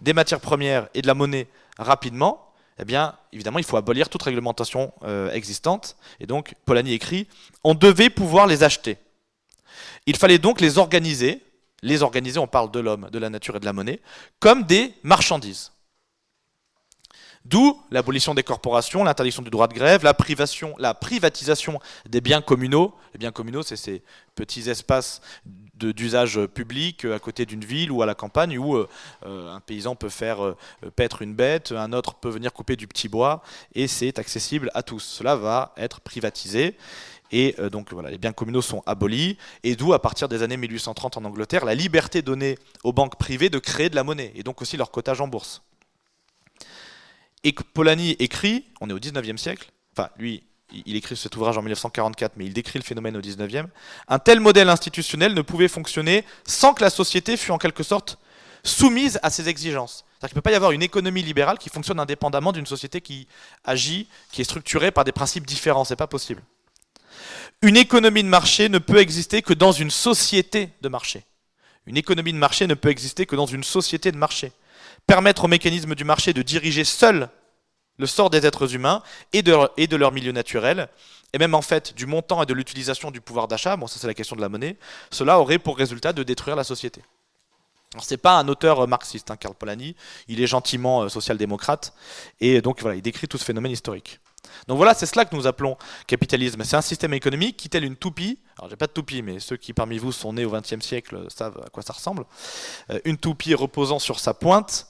des 0.01 0.13
matières 0.13 0.39
premières 0.39 0.87
et 0.93 1.01
de 1.01 1.07
la 1.07 1.13
monnaie 1.13 1.47
rapidement, 1.77 2.51
eh 2.79 2.85
bien, 2.85 3.15
évidemment, 3.31 3.59
il 3.59 3.65
faut 3.65 3.77
abolir 3.77 4.09
toute 4.09 4.23
réglementation 4.23 4.91
euh, 5.03 5.31
existante. 5.31 5.97
Et 6.19 6.25
donc, 6.25 6.55
Polanyi 6.65 6.93
écrit, 6.93 7.27
on 7.63 7.75
devait 7.75 8.09
pouvoir 8.09 8.47
les 8.47 8.63
acheter. 8.63 8.97
Il 10.07 10.17
fallait 10.17 10.39
donc 10.39 10.61
les 10.61 10.77
organiser, 10.77 11.43
les 11.83 12.01
organiser, 12.01 12.39
on 12.39 12.47
parle 12.47 12.71
de 12.71 12.79
l'homme, 12.79 13.09
de 13.11 13.19
la 13.19 13.29
nature 13.29 13.55
et 13.55 13.59
de 13.59 13.65
la 13.65 13.73
monnaie, 13.73 13.99
comme 14.39 14.63
des 14.63 14.93
marchandises. 15.03 15.71
D'où 17.45 17.81
l'abolition 17.89 18.35
des 18.35 18.43
corporations, 18.43 19.03
l'interdiction 19.03 19.41
du 19.41 19.49
droit 19.49 19.67
de 19.67 19.73
grève, 19.73 20.03
la, 20.03 20.13
privation, 20.13 20.75
la 20.77 20.93
privatisation 20.93 21.79
des 22.07 22.21
biens 22.21 22.41
communaux. 22.41 22.93
Les 23.13 23.17
biens 23.17 23.31
communaux, 23.31 23.63
c'est 23.63 23.75
ces 23.75 24.03
petits 24.35 24.69
espaces 24.69 25.21
d'usage 25.75 26.45
public 26.45 27.05
à 27.05 27.17
côté 27.17 27.47
d'une 27.47 27.65
ville 27.65 27.91
ou 27.91 28.03
à 28.03 28.05
la 28.05 28.13
campagne 28.13 28.57
où 28.59 28.75
euh, 28.75 28.87
euh, 29.25 29.51
un 29.51 29.59
paysan 29.59 29.95
peut 29.95 30.09
faire 30.09 30.43
euh, 30.43 30.55
paître 30.95 31.23
une 31.23 31.33
bête, 31.33 31.71
un 31.71 31.93
autre 31.93 32.13
peut 32.13 32.29
venir 32.29 32.53
couper 32.53 32.75
du 32.75 32.87
petit 32.87 33.09
bois 33.09 33.41
et 33.73 33.87
c'est 33.87 34.19
accessible 34.19 34.69
à 34.75 34.83
tous. 34.83 34.99
Cela 34.99 35.35
va 35.35 35.73
être 35.77 36.01
privatisé. 36.01 36.77
Et 37.33 37.55
donc 37.71 37.93
voilà, 37.93 38.09
les 38.11 38.17
biens 38.17 38.33
communaux 38.33 38.61
sont 38.61 38.83
abolis, 38.85 39.37
et 39.63 39.77
d'où, 39.77 39.93
à 39.93 40.01
partir 40.01 40.27
des 40.27 40.43
années 40.43 40.57
1830 40.57 41.15
en 41.15 41.23
Angleterre, 41.23 41.63
la 41.63 41.75
liberté 41.75 42.21
donnée 42.21 42.57
aux 42.83 42.91
banques 42.91 43.15
privées 43.15 43.49
de 43.49 43.57
créer 43.57 43.89
de 43.89 43.95
la 43.95 44.03
monnaie, 44.03 44.33
et 44.35 44.43
donc 44.43 44.61
aussi 44.61 44.75
leur 44.75 44.91
cotage 44.91 45.21
en 45.21 45.29
bourse. 45.29 45.61
Et 47.43 47.53
Polanyi 47.53 48.15
écrit, 48.19 48.65
on 48.81 48.89
est 48.89 48.93
au 48.93 48.99
19e 48.99 49.37
siècle, 49.37 49.71
enfin 49.95 50.09
lui, 50.17 50.43
il 50.85 50.95
écrit 50.95 51.17
cet 51.17 51.35
ouvrage 51.35 51.57
en 51.57 51.61
1944, 51.61 52.33
mais 52.37 52.45
il 52.45 52.53
décrit 52.53 52.79
le 52.79 52.83
phénomène 52.83 53.17
au 53.17 53.21
19e, 53.21 53.65
un 54.07 54.19
tel 54.19 54.39
modèle 54.39 54.69
institutionnel 54.69 55.33
ne 55.33 55.41
pouvait 55.41 55.67
fonctionner 55.67 56.23
sans 56.45 56.73
que 56.73 56.83
la 56.83 56.89
société 56.89 57.37
fût 57.37 57.51
en 57.51 57.57
quelque 57.57 57.83
sorte 57.83 58.17
soumise 58.63 59.19
à 59.23 59.29
ses 59.29 59.49
exigences. 59.49 60.05
C'est-à-dire 60.19 60.29
qu'il 60.29 60.37
ne 60.37 60.41
peut 60.41 60.49
pas 60.49 60.51
y 60.51 60.55
avoir 60.55 60.71
une 60.71 60.83
économie 60.83 61.23
libérale 61.23 61.57
qui 61.57 61.69
fonctionne 61.69 61.99
indépendamment 61.99 62.51
d'une 62.51 62.67
société 62.67 63.01
qui 63.01 63.27
agit, 63.63 64.07
qui 64.31 64.41
est 64.41 64.45
structurée 64.45 64.91
par 64.91 65.03
des 65.03 65.11
principes 65.11 65.47
différents. 65.47 65.83
C'est 65.83 65.95
pas 65.95 66.07
possible. 66.07 66.43
Une 67.63 67.75
économie 67.75 68.23
de 68.23 68.27
marché 68.27 68.69
ne 68.69 68.77
peut 68.77 68.99
exister 68.99 69.41
que 69.41 69.53
dans 69.53 69.71
une 69.71 69.89
société 69.89 70.69
de 70.81 70.89
marché. 70.89 71.23
Une 71.87 71.97
économie 71.97 72.33
de 72.33 72.37
marché 72.37 72.67
ne 72.67 72.75
peut 72.75 72.89
exister 72.89 73.25
que 73.25 73.35
dans 73.35 73.47
une 73.47 73.63
société 73.63 74.11
de 74.11 74.17
marché 74.17 74.51
permettre 75.07 75.45
aux 75.45 75.47
mécanismes 75.47 75.95
du 75.95 76.03
marché 76.03 76.33
de 76.33 76.41
diriger 76.41 76.83
seuls 76.83 77.29
le 77.97 78.07
sort 78.07 78.29
des 78.29 78.45
êtres 78.45 78.73
humains 78.73 79.03
et 79.31 79.43
de, 79.43 79.55
et 79.77 79.87
de 79.87 79.95
leur 79.95 80.11
milieu 80.11 80.31
naturel, 80.31 80.89
et 81.33 81.37
même 81.37 81.53
en 81.53 81.61
fait 81.61 81.93
du 81.95 82.05
montant 82.05 82.41
et 82.43 82.45
de 82.45 82.53
l'utilisation 82.53 83.11
du 83.11 83.21
pouvoir 83.21 83.47
d'achat, 83.47 83.77
bon 83.77 83.87
ça 83.87 83.99
c'est 83.99 84.07
la 84.07 84.13
question 84.13 84.35
de 84.35 84.41
la 84.41 84.49
monnaie, 84.49 84.77
cela 85.11 85.39
aurait 85.39 85.59
pour 85.59 85.77
résultat 85.77 86.11
de 86.11 86.23
détruire 86.23 86.55
la 86.55 86.63
société. 86.63 87.01
Alors 87.93 88.03
c'est 88.03 88.17
pas 88.17 88.37
un 88.39 88.47
auteur 88.47 88.87
marxiste, 88.87 89.31
hein, 89.31 89.37
Karl 89.37 89.53
Polanyi, 89.53 89.95
il 90.27 90.41
est 90.41 90.47
gentiment 90.47 91.03
euh, 91.03 91.09
social-démocrate, 91.09 91.93
et 92.39 92.61
donc 92.61 92.81
voilà, 92.81 92.95
il 92.95 93.01
décrit 93.01 93.27
tout 93.27 93.37
ce 93.37 93.45
phénomène 93.45 93.71
historique. 93.71 94.19
Donc 94.67 94.77
voilà, 94.77 94.93
c'est 94.93 95.05
cela 95.05 95.25
que 95.25 95.35
nous 95.35 95.47
appelons 95.47 95.77
capitalisme. 96.07 96.63
C'est 96.63 96.75
un 96.75 96.81
système 96.81 97.13
économique 97.13 97.57
qui, 97.57 97.69
tel 97.69 97.83
une 97.83 97.95
toupie, 97.95 98.39
alors 98.57 98.69
j'ai 98.69 98.75
pas 98.75 98.87
de 98.87 98.91
toupie, 98.91 99.21
mais 99.21 99.39
ceux 99.39 99.57
qui 99.57 99.73
parmi 99.73 99.97
vous 99.97 100.11
sont 100.11 100.33
nés 100.33 100.45
au 100.45 100.51
XXe 100.51 100.81
siècle 100.81 101.25
savent 101.29 101.61
à 101.65 101.69
quoi 101.69 101.83
ça 101.83 101.93
ressemble, 101.93 102.25
euh, 102.89 102.99
une 103.05 103.17
toupie 103.17 103.53
reposant 103.53 103.99
sur 103.99 104.19
sa 104.19 104.33
pointe, 104.33 104.87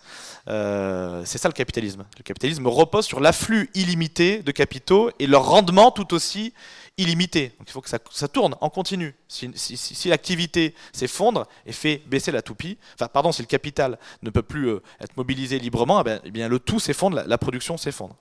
euh, 0.47 1.23
c'est 1.25 1.37
ça 1.37 1.47
le 1.47 1.53
capitalisme. 1.53 2.05
Le 2.17 2.23
capitalisme 2.23 2.67
repose 2.67 3.05
sur 3.05 3.19
l'afflux 3.19 3.69
illimité 3.73 4.41
de 4.41 4.51
capitaux 4.51 5.11
et 5.19 5.27
leur 5.27 5.47
rendement 5.47 5.91
tout 5.91 6.13
aussi 6.13 6.53
illimité. 6.97 7.53
Donc 7.57 7.67
il 7.67 7.71
faut 7.71 7.81
que 7.81 7.89
ça, 7.89 8.27
tourne 8.27 8.55
en 8.61 8.69
continu. 8.69 9.15
Si, 9.27 10.09
l'activité 10.09 10.75
s'effondre 10.91 11.47
et 11.65 11.71
fait 11.71 12.01
baisser 12.07 12.31
la 12.31 12.41
toupie, 12.41 12.77
enfin 12.95 13.07
pardon, 13.07 13.31
si 13.31 13.41
le 13.41 13.47
capital 13.47 13.97
ne 14.21 14.29
peut 14.29 14.43
plus 14.43 14.67
euh, 14.67 14.81
être 14.99 15.15
mobilisé 15.17 15.59
librement, 15.59 16.01
eh 16.01 16.03
bien, 16.03 16.21
eh 16.25 16.31
bien, 16.31 16.47
le 16.47 16.59
tout 16.59 16.79
s'effondre, 16.79 17.23
la 17.25 17.37
production 17.37 17.77
s'effondre. 17.77 18.15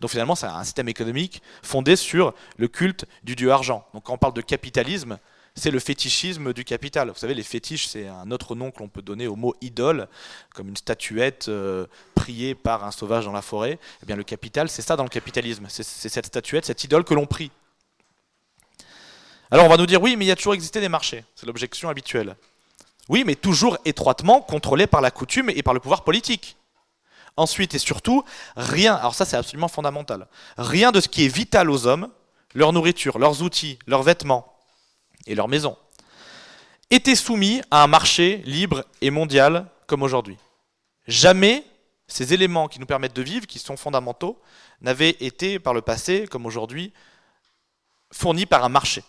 Donc 0.00 0.10
finalement, 0.10 0.34
c'est 0.34 0.46
un 0.46 0.64
système 0.64 0.88
économique 0.88 1.42
fondé 1.62 1.96
sur 1.96 2.34
le 2.56 2.68
culte 2.68 3.06
du 3.22 3.36
dieu 3.36 3.52
argent. 3.52 3.86
Donc 3.94 4.04
quand 4.04 4.14
on 4.14 4.18
parle 4.18 4.34
de 4.34 4.40
capitalisme, 4.40 5.18
c'est 5.54 5.70
le 5.70 5.78
fétichisme 5.78 6.52
du 6.52 6.64
capital. 6.64 7.10
Vous 7.10 7.18
savez, 7.18 7.34
les 7.34 7.42
fétiches, 7.42 7.86
c'est 7.86 8.08
un 8.08 8.30
autre 8.30 8.54
nom 8.54 8.70
que 8.70 8.78
l'on 8.78 8.88
peut 8.88 9.02
donner 9.02 9.26
au 9.26 9.36
mot 9.36 9.54
idole, 9.60 10.08
comme 10.54 10.68
une 10.68 10.76
statuette 10.76 11.48
euh, 11.48 11.86
priée 12.14 12.54
par 12.54 12.84
un 12.84 12.90
sauvage 12.90 13.26
dans 13.26 13.32
la 13.32 13.42
forêt. 13.42 13.78
Eh 14.02 14.06
bien, 14.06 14.16
le 14.16 14.24
capital, 14.24 14.68
c'est 14.68 14.82
ça 14.82 14.96
dans 14.96 15.02
le 15.02 15.10
capitalisme. 15.10 15.66
C'est 15.68 15.82
cette 15.82 16.26
statuette, 16.26 16.64
cette 16.64 16.84
idole 16.84 17.04
que 17.04 17.14
l'on 17.14 17.26
prie. 17.26 17.50
Alors, 19.50 19.66
on 19.66 19.68
va 19.68 19.76
nous 19.76 19.86
dire, 19.86 20.00
oui, 20.00 20.16
mais 20.16 20.24
il 20.24 20.28
y 20.28 20.32
a 20.32 20.36
toujours 20.36 20.54
existé 20.54 20.80
des 20.80 20.88
marchés. 20.88 21.24
C'est 21.34 21.44
l'objection 21.44 21.90
habituelle. 21.90 22.36
Oui, 23.10 23.24
mais 23.26 23.34
toujours 23.34 23.76
étroitement 23.84 24.40
contrôlé 24.40 24.86
par 24.86 25.02
la 25.02 25.10
coutume 25.10 25.50
et 25.50 25.62
par 25.62 25.74
le 25.74 25.80
pouvoir 25.80 26.04
politique. 26.04 26.56
Ensuite 27.36 27.74
et 27.74 27.78
surtout, 27.78 28.24
rien, 28.56 28.94
alors 28.94 29.14
ça 29.14 29.24
c'est 29.24 29.36
absolument 29.36 29.68
fondamental, 29.68 30.26
rien 30.58 30.92
de 30.92 31.00
ce 31.00 31.08
qui 31.08 31.24
est 31.24 31.34
vital 31.34 31.70
aux 31.70 31.86
hommes, 31.86 32.08
leur 32.54 32.72
nourriture, 32.72 33.18
leurs 33.18 33.42
outils, 33.42 33.78
leurs 33.86 34.02
vêtements 34.02 34.54
et 35.26 35.34
leurs 35.34 35.48
maisons, 35.48 35.76
était 36.90 37.14
soumis 37.14 37.62
à 37.70 37.82
un 37.82 37.86
marché 37.86 38.42
libre 38.44 38.84
et 39.00 39.10
mondial 39.10 39.66
comme 39.86 40.02
aujourd'hui. 40.02 40.36
Jamais 41.06 41.64
ces 42.06 42.34
éléments 42.34 42.68
qui 42.68 42.78
nous 42.78 42.86
permettent 42.86 43.16
de 43.16 43.22
vivre, 43.22 43.46
qui 43.46 43.58
sont 43.58 43.78
fondamentaux, 43.78 44.38
n'avaient 44.82 45.16
été 45.20 45.58
par 45.58 45.72
le 45.72 45.80
passé, 45.80 46.26
comme 46.30 46.44
aujourd'hui, 46.44 46.92
fournis 48.12 48.44
par 48.44 48.64
un 48.64 48.68
marché. 48.68 49.02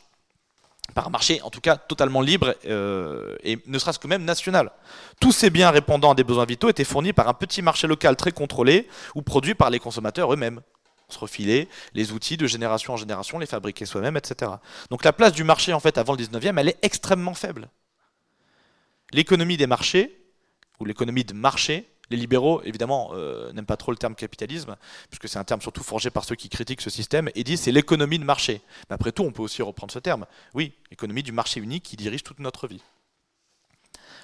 Par 0.94 1.08
un 1.08 1.10
marché, 1.10 1.42
en 1.42 1.50
tout 1.50 1.62
cas, 1.62 1.78
totalement 1.78 2.22
libre 2.22 2.56
euh, 2.66 3.36
et 3.44 3.58
ne 3.66 3.80
serait-ce 3.80 4.00
que 4.00 4.08
même 4.08 4.26
national. 4.26 4.72
Tous 5.20 5.32
ces 5.32 5.50
biens 5.50 5.72
répondant 5.72 6.12
à 6.12 6.16
des 6.16 6.24
besoins 6.24 6.46
vitaux 6.46 6.70
étaient 6.70 6.84
fournis 6.84 7.14
par 7.14 7.28
un 7.30 7.34
petit 7.34 7.62
marché 7.62 7.88
local 7.88 8.16
très 8.16 8.32
contrôlé 8.32 8.88
ou 9.16 9.22
produits 9.22 9.56
par 9.56 9.70
les 9.70 9.80
consommateurs 9.80 10.32
eux-mêmes. 10.32 10.62
On 11.10 11.14
se 11.14 11.20
refilait 11.20 11.68
les 11.94 12.12
outils 12.12 12.38
de 12.38 12.48
génération 12.48 12.94
en 12.94 12.98
génération, 12.98 13.40
les 13.40 13.46
fabriquer 13.46 13.86
soi-même, 13.86 14.18
etc. 14.18 14.52
Donc 14.90 15.04
la 15.04 15.14
place 15.14 15.32
du 15.32 15.44
marché, 15.44 15.74
en 15.74 15.80
fait, 15.80 15.98
avant 15.98 16.14
le 16.14 16.24
19e, 16.24 16.60
elle 16.60 16.70
est 16.70 16.80
extrêmement 16.82 17.34
faible. 17.34 17.70
L'économie 19.14 19.58
des 19.58 19.68
marchés, 19.68 20.20
ou 20.80 20.86
l'économie 20.86 21.24
de 21.24 21.34
marché, 21.34 21.93
les 22.14 22.20
libéraux, 22.20 22.62
évidemment, 22.64 23.10
euh, 23.14 23.52
n'aiment 23.54 23.66
pas 23.66 23.76
trop 23.76 23.92
le 23.92 23.98
terme 23.98 24.14
capitalisme, 24.14 24.76
puisque 25.10 25.28
c'est 25.28 25.40
un 25.40 25.44
terme 25.44 25.62
surtout 25.62 25.82
forgé 25.82 26.12
par 26.12 26.26
ceux 26.26 26.36
qui 26.36 26.48
critiquent 26.48 26.82
ce 26.82 26.92
système, 26.92 27.28
et 27.34 27.44
disent 27.44 27.62
c'est 27.62 27.72
l'économie 27.72 28.20
de 28.20 28.24
marché. 28.24 28.62
Mais 28.88 28.94
après 28.94 29.12
tout, 29.12 29.24
on 29.24 29.32
peut 29.32 29.42
aussi 29.42 29.64
reprendre 29.64 29.92
ce 29.92 29.98
terme. 29.98 30.28
Oui, 30.54 30.74
l'économie 30.92 31.24
du 31.24 31.32
marché 31.32 31.60
unique 31.60 31.82
qui 31.82 31.96
dirige 31.96 32.22
toute 32.22 32.38
notre 32.38 32.68
vie. 32.68 32.84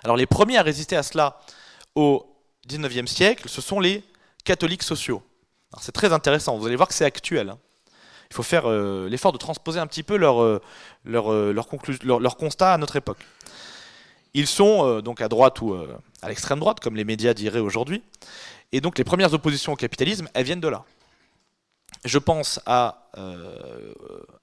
Alors 0.03 0.17
les 0.17 0.27
premiers 0.27 0.57
à 0.57 0.61
résister 0.61 0.95
à 0.95 1.01
cela 1.01 1.41
au 1.95 2.27
XIXe 2.67 3.11
siècle, 3.11 3.49
ce 3.49 3.59
sont 3.59 3.79
les 3.79 4.03
catholiques 4.43 4.83
sociaux. 4.83 5.23
C'est 5.81 5.91
très 5.91 6.13
intéressant, 6.13 6.57
vous 6.59 6.67
allez 6.67 6.75
voir 6.75 6.89
que 6.89 6.93
c'est 6.93 7.05
actuel. 7.05 7.49
Hein. 7.49 7.57
Il 8.29 8.35
faut 8.35 8.43
faire 8.43 8.69
euh, 8.69 9.09
l'effort 9.09 9.31
de 9.31 9.39
transposer 9.39 9.79
un 9.79 9.87
petit 9.87 10.03
peu 10.03 10.15
leur, 10.15 10.43
euh, 10.43 10.61
leur, 11.05 11.31
leur 11.31 12.37
constat 12.37 12.73
à 12.73 12.77
notre 12.77 12.97
époque. 12.97 13.25
Ils 14.33 14.47
sont 14.47 14.85
euh, 14.85 15.01
donc 15.01 15.21
à 15.21 15.27
droite 15.27 15.61
ou 15.61 15.73
euh, 15.73 15.97
à 16.21 16.29
l'extrême 16.29 16.59
droite, 16.59 16.79
comme 16.79 16.95
les 16.95 17.05
médias 17.05 17.33
diraient 17.33 17.59
aujourd'hui. 17.59 18.03
Et 18.71 18.81
donc 18.81 18.97
les 18.97 19.03
premières 19.03 19.33
oppositions 19.33 19.73
au 19.73 19.75
capitalisme, 19.75 20.29
elles 20.33 20.45
viennent 20.45 20.61
de 20.61 20.67
là. 20.67 20.83
Je 22.05 22.17
pense 22.17 22.59
à 22.65 23.09
euh, 23.17 23.93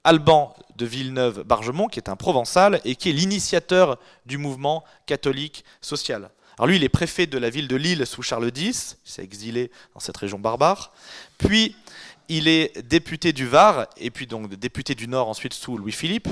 Alban 0.03 0.55
de 0.75 0.85
Villeneuve-Bargemont, 0.85 1.87
qui 1.87 1.99
est 1.99 2.09
un 2.09 2.15
provençal 2.15 2.81
et 2.83 2.95
qui 2.95 3.09
est 3.09 3.13
l'initiateur 3.13 3.97
du 4.25 4.37
mouvement 4.37 4.83
catholique 5.05 5.63
social. 5.81 6.29
Alors 6.57 6.67
lui, 6.67 6.75
il 6.75 6.83
est 6.83 6.89
préfet 6.89 7.25
de 7.25 7.37
la 7.37 7.49
ville 7.49 7.67
de 7.67 7.75
Lille 7.75 8.05
sous 8.05 8.21
Charles 8.21 8.51
X, 8.55 8.97
il 9.05 9.11
s'est 9.11 9.23
exilé 9.23 9.71
dans 9.93 9.99
cette 9.99 10.17
région 10.17 10.39
barbare. 10.39 10.91
Puis 11.37 11.75
il 12.29 12.47
est 12.47 12.81
député 12.81 13.31
du 13.31 13.47
Var, 13.47 13.87
et 13.97 14.11
puis 14.11 14.27
donc 14.27 14.53
député 14.55 14.95
du 14.95 15.07
Nord 15.07 15.29
ensuite 15.29 15.53
sous 15.53 15.77
Louis-Philippe. 15.77 16.27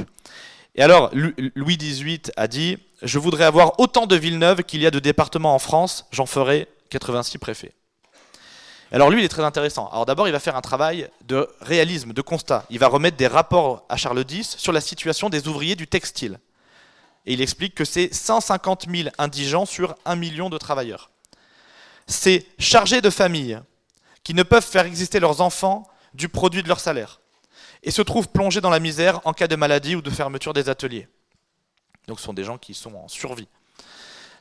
Et 0.76 0.82
alors, 0.82 1.10
Louis 1.14 1.78
XVIII 1.78 2.22
a 2.36 2.48
dit 2.48 2.78
Je 3.02 3.18
voudrais 3.18 3.46
avoir 3.46 3.80
autant 3.80 4.08
de 4.08 4.16
Villeneuve 4.16 4.64
qu'il 4.64 4.82
y 4.82 4.86
a 4.86 4.92
de 4.92 5.00
départements 5.00 5.56
en 5.56 5.60
France, 5.60 6.06
j'en 6.12 6.26
ferai 6.26 6.68
86 6.90 7.38
préfets. 7.38 7.74
Alors 8.92 9.10
lui, 9.10 9.22
il 9.22 9.26
est 9.26 9.30
très 9.30 9.44
intéressant. 9.44 9.90
Alors 9.90 10.06
d'abord, 10.06 10.28
il 10.28 10.32
va 10.32 10.40
faire 10.40 10.56
un 10.56 10.62
travail 10.62 11.10
de 11.26 11.50
réalisme, 11.62 12.14
de 12.14 12.22
constat. 12.22 12.66
Il 12.70 12.80
va 12.80 12.88
remettre 12.88 13.18
des 13.18 13.28
rapports 13.28 13.86
à 13.90 13.98
Charles 13.98 14.24
X 14.30 14.58
sur 14.58 14.72
la 14.72 14.82
situation 14.82 15.30
des 15.30 15.48
ouvriers 15.48 15.76
du 15.76 15.88
textile. 15.88 16.40
Et 17.26 17.34
il 17.34 17.42
explique 17.42 17.74
que 17.74 17.86
c'est 17.86 18.14
150 18.14 18.86
000 18.90 19.10
indigents 19.18 19.66
sur 19.66 19.96
1 20.06 20.16
million 20.16 20.50
de 20.50 20.58
travailleurs. 20.58 21.10
C'est 22.06 22.46
chargés 22.60 23.02
de 23.02 23.10
famille 23.10 23.60
qui 24.24 24.34
ne 24.34 24.44
peuvent 24.44 24.66
faire 24.66 24.86
exister 24.86 25.20
leurs 25.20 25.42
enfants 25.42 25.88
du 26.14 26.30
produit 26.30 26.62
de 26.62 26.68
leur 26.68 26.80
salaire 26.80 27.20
et 27.86 27.92
se 27.92 28.02
trouvent 28.02 28.28
plongés 28.28 28.62
dans 28.62 28.70
la 28.70 28.80
misère 28.80 29.22
en 29.24 29.32
cas 29.32 29.48
de 29.48 29.56
maladie 29.56 29.96
ou 29.96 30.02
de 30.02 30.10
fermeture 30.10 30.54
des 30.54 30.68
ateliers. 30.68 31.08
Donc 32.08 32.20
ce 32.20 32.26
sont 32.26 32.34
des 32.34 32.44
gens 32.44 32.58
qui 32.58 32.74
sont 32.74 32.94
en 32.96 33.08
survie. 33.08 33.48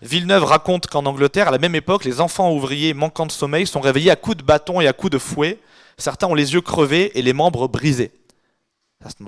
Villeneuve 0.03 0.45
raconte 0.45 0.87
qu'en 0.87 1.07
Angleterre, 1.07 1.49
à 1.49 1.51
la 1.51 1.59
même 1.59 1.75
époque, 1.75 2.05
les 2.05 2.21
enfants 2.21 2.53
ouvriers 2.53 2.95
manquant 2.95 3.27
de 3.27 3.33
sommeil 3.33 3.67
sont 3.67 3.81
réveillés 3.81 4.11
à 4.11 4.17
coups 4.17 4.39
de 4.39 4.43
bâton 4.43 4.81
et 4.81 4.89
à 4.89 4.93
coups 4.93 5.13
de 5.13 5.19
fouet. 5.19 5.61
Certains 5.97 6.27
ont 6.27 6.35
les 6.35 6.55
yeux 6.55 6.61
crevés 6.61 7.17
et 7.19 7.23
les 7.23 7.33
membres 7.33 7.69
brisés. 7.69 8.13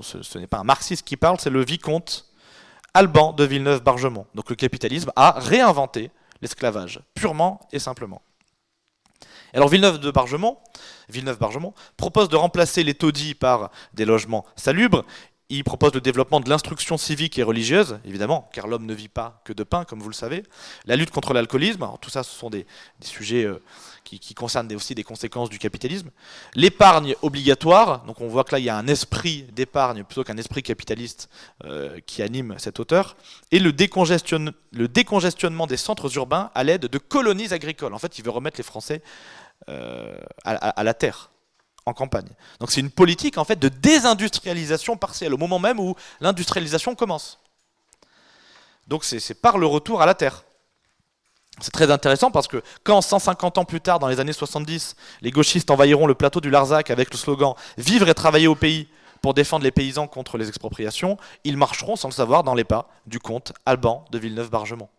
Ce 0.01 0.37
n'est 0.37 0.47
pas 0.47 0.57
un 0.57 0.63
marxiste 0.63 1.05
qui 1.05 1.17
parle, 1.17 1.39
c'est 1.39 1.49
le 1.49 1.63
vicomte 1.63 2.25
Alban 2.93 3.33
de 3.33 3.43
Villeneuve-Bargemont. 3.43 4.25
Donc 4.33 4.49
le 4.49 4.55
capitalisme 4.55 5.11
a 5.15 5.39
réinventé 5.39 6.11
l'esclavage, 6.41 6.99
purement 7.13 7.59
et 7.71 7.79
simplement. 7.79 8.21
Alors 9.53 9.69
Villeneuve 9.69 9.99
de 9.99 10.11
Bargemont, 10.11 10.57
Villeneuve 11.09 11.39
Bargemont 11.39 11.73
propose 11.95 12.29
de 12.29 12.35
remplacer 12.35 12.83
les 12.83 12.93
taudis 12.93 13.33
par 13.33 13.71
des 13.93 14.05
logements 14.05 14.45
salubres. 14.55 15.05
Il 15.49 15.63
propose 15.63 15.93
le 15.93 16.01
développement 16.01 16.41
de 16.41 16.49
l'instruction 16.49 16.97
civique 16.97 17.39
et 17.39 17.43
religieuse, 17.43 17.99
évidemment, 18.03 18.49
car 18.51 18.67
l'homme 18.67 18.85
ne 18.85 18.93
vit 18.93 19.07
pas 19.07 19.41
que 19.45 19.53
de 19.53 19.63
pain, 19.63 19.85
comme 19.85 20.01
vous 20.01 20.09
le 20.09 20.13
savez. 20.13 20.43
La 20.85 20.97
lutte 20.97 21.11
contre 21.11 21.33
l'alcoolisme, 21.33 21.87
tout 22.01 22.09
ça, 22.09 22.23
ce 22.23 22.37
sont 22.37 22.49
des, 22.49 22.65
sujets 22.99 23.45
euh, 23.45 23.63
qui, 24.07 24.33
concernent 24.33 24.73
aussi 24.73 24.95
des 24.95 25.03
conséquences 25.03 25.49
du 25.49 25.59
capitalisme. 25.59 26.09
L'épargne 26.55 27.15
obligatoire, 27.21 28.03
donc 28.05 28.21
on 28.21 28.27
voit 28.27 28.43
que 28.43 28.53
là, 28.53 28.59
il 28.59 28.65
y 28.65 28.69
a 28.69 28.77
un 28.77 28.87
esprit 28.87 29.43
d'épargne 29.53 30.03
plutôt 30.03 30.23
qu'un 30.23 30.37
esprit 30.37 30.63
capitaliste 30.63 31.29
euh, 31.65 31.99
qui 32.05 32.21
anime 32.21 32.55
cet 32.57 32.79
auteur. 32.79 33.17
Et 33.51 33.59
le, 33.59 33.73
décongestionnement 33.73 35.67
des 35.67 35.77
centres 35.77 36.15
urbains 36.15 36.51
à 36.55 36.63
l'aide 36.63 36.85
de 36.85 36.97
colonies 36.97 37.53
agricoles. 37.53 37.93
En 37.93 37.99
fait, 37.99 38.17
il 38.17 38.23
veut 38.23 38.31
remettre 38.31 38.57
les 38.57 38.63
Français 38.63 39.01
euh, 39.69 40.17
à, 40.45 40.83
la 40.83 40.93
terre, 40.93 41.29
en 41.85 41.93
campagne. 41.93 42.29
Donc 42.59 42.71
c'est 42.71 42.81
une 42.81 42.91
politique 42.91 43.37
en 43.37 43.43
fait 43.43 43.59
de 43.59 43.69
désindustrialisation 43.69 44.95
partielle, 44.95 45.33
au 45.33 45.37
moment 45.37 45.59
même 45.59 45.79
où 45.79 45.95
l'industrialisation 46.21 46.95
commence. 46.95 47.39
Donc 48.87 49.03
c'est 49.03 49.33
par 49.33 49.57
le 49.57 49.65
retour 49.65 50.01
à 50.01 50.05
la 50.05 50.13
terre. 50.13 50.43
C'est 51.59 51.71
très 51.71 51.89
intéressant 51.89 52.29
parce 52.29 52.47
que 52.47 52.61
quand 52.83 53.01
150 53.01 53.57
ans 53.57 53.65
plus 53.65 53.81
tard, 53.81 53.99
dans 53.99 54.07
les 54.07 54.19
années 54.19 54.33
70, 54.33 54.95
les 55.21 55.31
gauchistes 55.31 55.71
envahiront 55.71 56.05
le 56.05 56.13
plateau 56.13 56.39
du 56.39 56.49
Larzac 56.49 56.91
avec 56.91 57.11
le 57.11 57.17
slogan 57.17 57.53
Vivre 57.77 58.07
et 58.09 58.13
travailler 58.13 58.47
au 58.47 58.55
pays 58.55 58.87
pour 59.21 59.33
défendre 59.33 59.63
les 59.63 59.71
paysans 59.71 60.07
contre 60.07 60.37
les 60.37 60.47
expropriations, 60.47 61.17
ils 61.43 61.57
marcheront 61.57 61.95
sans 61.95 62.09
le 62.09 62.13
savoir 62.13 62.43
dans 62.43 62.53
les 62.53 62.63
pas 62.63 62.89
du 63.07 63.19
comte 63.19 63.53
Alban 63.65 64.05
de 64.11 64.19
Villeneuve-Bargemont. 64.19 64.89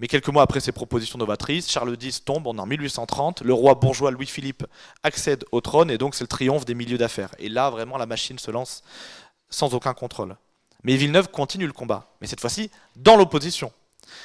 Mais 0.00 0.08
quelques 0.08 0.28
mois 0.28 0.42
après 0.42 0.58
ces 0.58 0.72
propositions 0.72 1.18
novatrices, 1.18 1.70
Charles 1.70 1.96
X 2.00 2.24
tombe, 2.24 2.48
en 2.48 2.66
1830, 2.66 3.42
le 3.42 3.54
roi 3.54 3.76
bourgeois 3.76 4.10
Louis-Philippe 4.10 4.66
accède 5.04 5.44
au 5.52 5.60
trône 5.60 5.90
et 5.90 5.98
donc 5.98 6.16
c'est 6.16 6.24
le 6.24 6.28
triomphe 6.28 6.64
des 6.64 6.74
milieux 6.74 6.98
d'affaires. 6.98 7.32
Et 7.38 7.48
là, 7.48 7.70
vraiment, 7.70 7.96
la 7.96 8.06
machine 8.06 8.38
se 8.38 8.50
lance 8.50 8.82
sans 9.48 9.72
aucun 9.74 9.94
contrôle. 9.94 10.36
Mais 10.82 10.96
Villeneuve 10.96 11.28
continue 11.28 11.66
le 11.66 11.72
combat, 11.72 12.08
mais 12.20 12.26
cette 12.26 12.40
fois-ci 12.40 12.70
dans 12.96 13.16
l'opposition. 13.16 13.72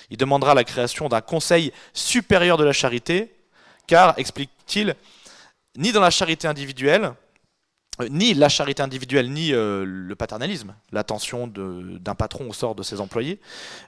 Il 0.09 0.17
demandera 0.17 0.53
la 0.53 0.63
création 0.63 1.09
d'un 1.09 1.21
conseil 1.21 1.71
supérieur 1.93 2.57
de 2.57 2.63
la 2.63 2.73
charité, 2.73 3.35
car, 3.87 4.13
explique-t-il, 4.17 4.95
ni 5.77 5.91
dans 5.91 6.01
la 6.01 6.09
charité 6.09 6.47
individuelle, 6.47 7.13
euh, 8.01 8.07
ni 8.09 8.33
la 8.33 8.49
charité 8.49 8.81
individuelle, 8.81 9.31
ni 9.31 9.53
euh, 9.53 9.83
le 9.85 10.15
paternalisme, 10.15 10.75
l'attention 10.91 11.47
d'un 11.47 12.15
patron 12.15 12.49
au 12.49 12.53
sort 12.53 12.75
de 12.75 12.83
ses 12.83 13.01
employés, 13.01 13.39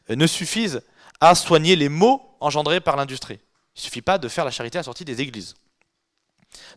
euh, 0.09 0.15
ne 0.15 0.27
suffisent 0.27 0.81
à 1.19 1.35
soigner 1.35 1.75
les 1.75 1.89
maux 1.89 2.21
engendrés 2.39 2.81
par 2.81 2.95
l'industrie. 2.95 3.39
Il 3.75 3.79
ne 3.79 3.81
suffit 3.81 4.01
pas 4.01 4.17
de 4.17 4.27
faire 4.27 4.45
la 4.45 4.51
charité 4.51 4.77
à 4.79 4.83
sortie 4.83 5.05
des 5.05 5.21
églises. 5.21 5.55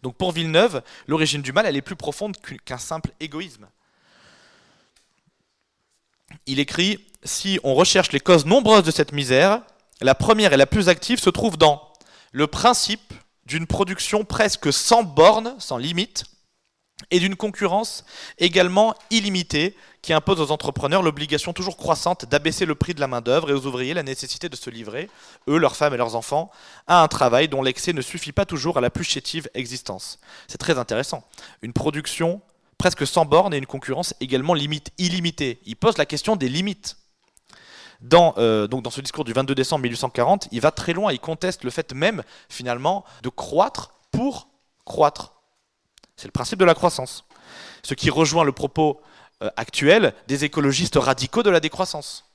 Donc 0.03 0.17
pour 0.17 0.33
Villeneuve, 0.33 0.83
l'origine 1.09 1.43
du 1.43 1.53
mal, 1.53 1.67
est 1.75 1.83
plus 1.83 1.97
profonde 1.97 2.37
qu'un 2.65 2.79
simple 2.79 3.11
égoïsme. 3.19 3.67
Il 6.47 6.59
écrit 6.59 7.05
Si 7.25 7.59
on 7.65 7.75
recherche 7.75 8.13
les 8.13 8.21
causes 8.21 8.47
nombreuses 8.47 8.85
de 8.85 8.91
cette 8.91 9.13
misère, 9.13 9.61
la 10.01 10.15
première 10.15 10.53
et 10.53 10.57
la 10.57 10.67
plus 10.67 10.89
active 10.89 11.19
se 11.19 11.31
trouve 11.31 11.57
dans 11.57 11.93
le 12.33 12.47
principe 12.47 13.15
d'une 13.47 13.67
production 13.67 14.25
presque 14.25 14.73
sans 14.73 15.03
bornes, 15.03 15.55
sans 15.59 15.77
limite, 15.77 16.25
et 17.11 17.19
d'une 17.19 17.37
concurrence 17.37 18.05
également 18.39 18.95
illimitée 19.11 19.77
qui 20.03 20.13
impose 20.13 20.41
aux 20.41 20.51
entrepreneurs 20.51 21.03
l'obligation 21.03 21.53
toujours 21.53 21.77
croissante 21.77 22.25
d'abaisser 22.27 22.67
le 22.67 22.75
prix 22.75 22.95
de 22.95 23.01
la 23.01 23.09
main-d'œuvre 23.09 23.51
et 23.51 23.53
aux 23.53 23.67
ouvriers 23.67 23.95
la 23.95 24.03
nécessité 24.03 24.49
de 24.49 24.57
se 24.57 24.71
livrer, 24.71 25.09
eux, 25.49 25.59
leurs 25.59 25.77
femmes 25.77 25.95
et 25.95 25.97
leurs 25.97 26.15
enfants, 26.15 26.51
à 26.87 27.03
un 27.03 27.09
travail 27.09 27.49
dont 27.49 27.63
l'excès 27.63 27.93
ne 27.93 28.03
suffit 28.03 28.33
pas 28.33 28.45
toujours 28.47 28.79
à 28.79 28.81
la 28.81 28.91
plus 28.91 29.05
chétive 29.05 29.49
existence. 29.55 30.19
C'est 30.47 30.59
très 30.59 30.79
intéressant. 30.79 31.25
Une 31.63 31.73
production 31.73 32.41
presque 32.85 33.07
sans 33.07 33.25
bornes 33.25 33.55
et 33.55 33.57
une 33.57 33.65
concurrence 33.65 34.13
également 34.21 34.53
limite, 34.53 34.91
illimitée. 34.99 35.59
Il 35.65 35.75
pose 35.75 35.97
la 35.97 36.05
question 36.05 36.37
des 36.37 36.51
limites. 36.51 36.99
Dans, 38.03 38.35
euh, 38.37 38.69
ce 38.91 39.01
discours 39.01 39.25
du 39.25 39.33
22 39.33 39.55
décembre 39.55 39.85
1840, 39.85 40.49
il 40.53 40.61
va 40.61 40.71
très 40.71 40.93
loin, 40.93 41.11
il 41.11 41.19
conteste 41.19 41.65
le 41.65 41.71
fait 41.71 41.95
même, 41.95 42.23
finalement, 42.51 43.07
de 43.23 43.31
croître 43.31 43.95
pour 44.11 44.49
croître. 44.85 45.33
C'est 46.17 46.27
le 46.27 46.33
principe 46.33 46.59
de 46.59 46.67
la 46.67 46.75
croissance. 46.75 47.25
Ce 47.83 47.95
qui 47.95 48.11
rejoint 48.11 48.45
le 48.45 48.53
propos 48.53 49.01
euh, 49.43 49.49
actuel 49.57 50.13
des 50.29 50.45
écologistes 50.45 50.97
radicaux 50.97 51.43
de 51.43 51.49
la 51.49 51.61
décroissance. 51.61 52.27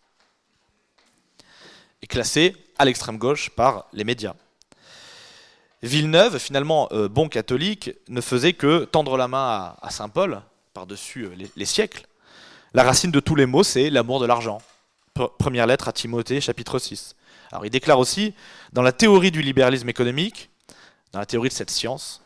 et 2.02 2.08
classé 2.08 2.56
à 2.80 2.86
l'extrême 2.86 3.20
gauche 3.20 3.52
par 3.52 3.86
les 3.94 4.04
médias. 4.04 4.34
Villeneuve, 5.82 6.40
finalement 6.40 6.90
euh, 6.92 7.08
bon 7.08 7.30
catholique, 7.30 7.92
ne 8.10 8.20
faisait 8.22 8.54
que 8.54 8.84
tendre 8.84 9.16
la 9.16 9.28
main 9.28 9.76
à, 9.82 9.90
Saint 9.92 10.10
Paul, 10.10 10.42
par-dessus 10.74 11.26
euh, 11.26 11.36
les, 11.56 11.66
siècles. 11.66 12.06
La 12.74 12.84
racine 12.84 13.12
de 13.12 13.20
tous 13.20 13.36
les 13.36 13.46
maux, 13.46 13.64
c'est 13.64 13.90
l'amour 13.90 14.20
de 14.20 14.26
l'argent. 14.26 14.62
Première 15.38 15.68
lettre 15.68 15.88
à 15.88 15.94
Timothée, 15.94 16.42
chapitre 16.42 16.80
6. 16.80 17.16
Alors 17.52 17.66
il 17.66 17.70
déclare 17.70 18.00
aussi, 18.00 18.34
dans 18.74 18.82
la 18.82 18.92
théorie 18.92 19.32
du 19.32 19.42
libéralisme 19.42 19.90
économique, 19.90 20.50
dans 21.14 21.20
la 21.20 21.26
théorie 21.26 21.50
de 21.50 21.54
cette 21.54 21.72
science, 21.72 22.22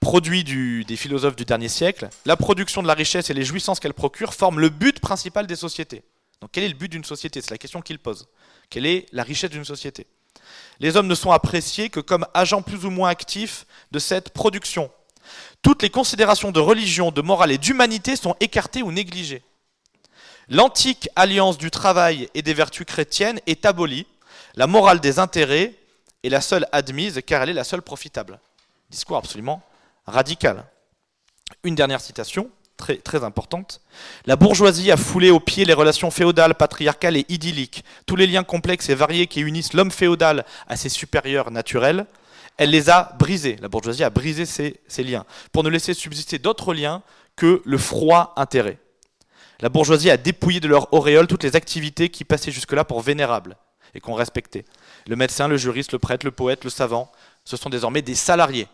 produit 0.00 0.44
des 0.84 0.96
philosophes 0.96 1.36
du 1.36 1.44
dernier 1.44 1.68
siècle, 1.68 2.08
la 2.24 2.36
production 2.36 2.82
de 2.82 2.86
la 2.88 2.94
richesse 2.94 3.30
et 3.30 3.34
les 3.34 3.44
jouissances 3.44 3.80
qu'elle 3.80 3.94
procure 3.94 4.32
forment 4.32 4.60
le 4.60 4.68
but 4.68 5.00
principal 5.00 5.46
des 5.46 5.56
sociétés. 5.56 6.02
Donc 6.40 6.50
quel 6.52 6.64
est 6.64 6.68
le 6.68 6.74
but 6.74 6.90
d'une 6.90 7.04
société? 7.04 7.40
C'est 7.40 7.50
la 7.50 7.58
question 7.58 7.82
qu'il 7.82 7.98
pose. 7.98 8.28
Quelle 8.70 8.86
est 8.86 9.06
la 9.12 9.22
richesse 9.22 9.50
d'une 9.50 9.64
société? 9.64 10.06
Les 10.80 10.96
hommes 10.96 11.06
ne 11.06 11.14
sont 11.14 11.30
appréciés 11.30 11.90
que 11.90 12.00
comme 12.00 12.26
agents 12.34 12.62
plus 12.62 12.84
ou 12.84 12.90
moins 12.90 13.08
actifs 13.08 13.66
de 13.90 13.98
cette 13.98 14.30
production. 14.30 14.90
Toutes 15.62 15.82
les 15.82 15.90
considérations 15.90 16.52
de 16.52 16.60
religion, 16.60 17.10
de 17.10 17.22
morale 17.22 17.52
et 17.52 17.58
d'humanité 17.58 18.16
sont 18.16 18.36
écartées 18.40 18.82
ou 18.82 18.92
négligées. 18.92 19.42
L'antique 20.48 21.08
alliance 21.16 21.58
du 21.58 21.70
travail 21.70 22.28
et 22.34 22.42
des 22.42 22.54
vertus 22.54 22.86
chrétiennes 22.86 23.40
est 23.46 23.66
abolie. 23.66 24.06
La 24.54 24.66
morale 24.66 25.00
des 25.00 25.18
intérêts 25.18 25.74
est 26.22 26.28
la 26.28 26.40
seule 26.40 26.66
admise 26.72 27.20
car 27.26 27.42
elle 27.42 27.50
est 27.50 27.54
la 27.54 27.64
seule 27.64 27.82
profitable. 27.82 28.38
Discours 28.90 29.16
absolument 29.16 29.62
radical. 30.06 30.64
Une 31.64 31.74
dernière 31.74 32.00
citation 32.00 32.50
très, 32.76 33.24
importante. 33.24 33.80
La 34.26 34.36
bourgeoisie 34.36 34.90
a 34.90 34.96
foulé 34.96 35.30
aux 35.30 35.40
pieds 35.40 35.64
les 35.64 35.72
relations 35.72 36.10
féodales, 36.10 36.54
patriarcales 36.54 37.16
et 37.16 37.26
idylliques, 37.28 37.84
tous 38.06 38.16
les 38.16 38.26
liens 38.26 38.44
complexes 38.44 38.88
et 38.88 38.94
variés 38.94 39.26
qui 39.26 39.40
unissent 39.40 39.72
l'homme 39.72 39.90
féodal 39.90 40.44
à 40.68 40.76
ses 40.76 40.88
supérieurs 40.88 41.50
naturels. 41.50 42.06
Elle 42.58 42.70
les 42.70 42.88
a 42.90 43.14
brisés. 43.18 43.56
La 43.60 43.68
bourgeoisie 43.68 44.04
a 44.04 44.10
brisé 44.10 44.46
ces, 44.46 44.80
ces 44.88 45.02
liens 45.02 45.24
pour 45.52 45.62
ne 45.64 45.68
laisser 45.68 45.94
subsister 45.94 46.38
d'autres 46.38 46.74
liens 46.74 47.02
que 47.36 47.62
le 47.64 47.78
froid 47.78 48.32
intérêt. 48.36 48.78
La 49.60 49.68
bourgeoisie 49.68 50.10
a 50.10 50.16
dépouillé 50.16 50.60
de 50.60 50.68
leur 50.68 50.92
auréole 50.92 51.26
toutes 51.26 51.44
les 51.44 51.56
activités 51.56 52.10
qui 52.10 52.24
passaient 52.24 52.50
jusque-là 52.50 52.84
pour 52.84 53.00
vénérables 53.00 53.56
et 53.94 54.00
qu'on 54.00 54.14
respectait. 54.14 54.64
Le 55.06 55.16
médecin, 55.16 55.48
le 55.48 55.56
juriste, 55.56 55.92
le 55.92 55.98
prêtre, 55.98 56.26
le 56.26 56.32
poète, 56.32 56.64
le 56.64 56.70
savant, 56.70 57.10
ce 57.44 57.56
sont 57.56 57.70
désormais 57.70 58.02
des 58.02 58.14
salariés 58.14 58.68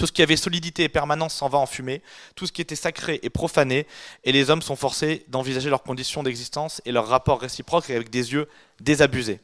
tout 0.00 0.06
ce 0.06 0.12
qui 0.12 0.22
avait 0.22 0.38
solidité 0.38 0.84
et 0.84 0.88
permanence 0.88 1.34
s'en 1.34 1.50
va 1.50 1.58
en 1.58 1.66
fumée, 1.66 2.00
tout 2.34 2.46
ce 2.46 2.52
qui 2.52 2.62
était 2.62 2.74
sacré 2.74 3.20
est 3.22 3.28
profané, 3.28 3.86
et 4.24 4.32
les 4.32 4.48
hommes 4.48 4.62
sont 4.62 4.74
forcés 4.74 5.26
d'envisager 5.28 5.68
leurs 5.68 5.82
conditions 5.82 6.22
d'existence 6.22 6.80
et 6.86 6.92
leurs 6.92 7.06
rapports 7.06 7.38
réciproques 7.38 7.90
avec 7.90 8.08
des 8.08 8.32
yeux 8.32 8.48
désabusés. 8.80 9.40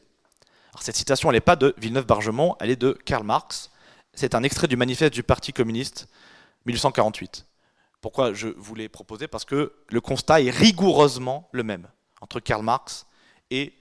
Cette 0.79 0.95
citation, 0.95 1.31
n'est 1.31 1.41
pas 1.41 1.55
de 1.55 1.75
Villeneuve-Bargemont, 1.77 2.55
elle 2.59 2.71
est 2.71 2.75
de 2.75 2.97
Karl 3.05 3.23
Marx. 3.23 3.69
C'est 4.15 4.33
un 4.33 4.41
extrait 4.41 4.67
du 4.67 4.77
manifeste 4.77 5.13
du 5.13 5.21
Parti 5.21 5.53
communiste, 5.53 6.07
1848. 6.65 7.45
Pourquoi 8.01 8.33
je 8.33 8.47
vous 8.57 8.73
l'ai 8.73 8.89
proposé? 8.89 9.27
Parce 9.27 9.45
que 9.45 9.73
le 9.89 10.01
constat 10.01 10.41
est 10.41 10.49
rigoureusement 10.49 11.49
le 11.51 11.61
même 11.61 11.87
entre 12.19 12.39
Karl 12.39 12.63
Marx 12.63 13.05
et 13.51 13.75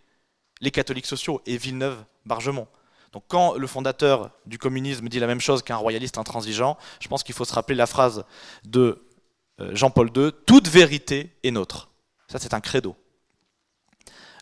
les 0.60 0.70
catholiques 0.70 1.06
sociaux 1.06 1.40
et 1.46 1.56
Villeneuve-Bargemont. 1.56 2.68
Donc 3.16 3.24
quand 3.28 3.54
le 3.54 3.66
fondateur 3.66 4.28
du 4.44 4.58
communisme 4.58 5.08
dit 5.08 5.20
la 5.20 5.26
même 5.26 5.40
chose 5.40 5.62
qu'un 5.62 5.76
royaliste 5.76 6.18
intransigeant, 6.18 6.76
je 7.00 7.08
pense 7.08 7.22
qu'il 7.22 7.34
faut 7.34 7.46
se 7.46 7.54
rappeler 7.54 7.74
la 7.74 7.86
phrase 7.86 8.26
de 8.66 9.06
euh, 9.58 9.74
Jean-Paul 9.74 10.10
II, 10.14 10.32
toute 10.44 10.68
vérité 10.68 11.34
est 11.42 11.50
nôtre. 11.50 11.88
Ça 12.28 12.38
c'est 12.38 12.52
un 12.52 12.60
credo. 12.60 12.94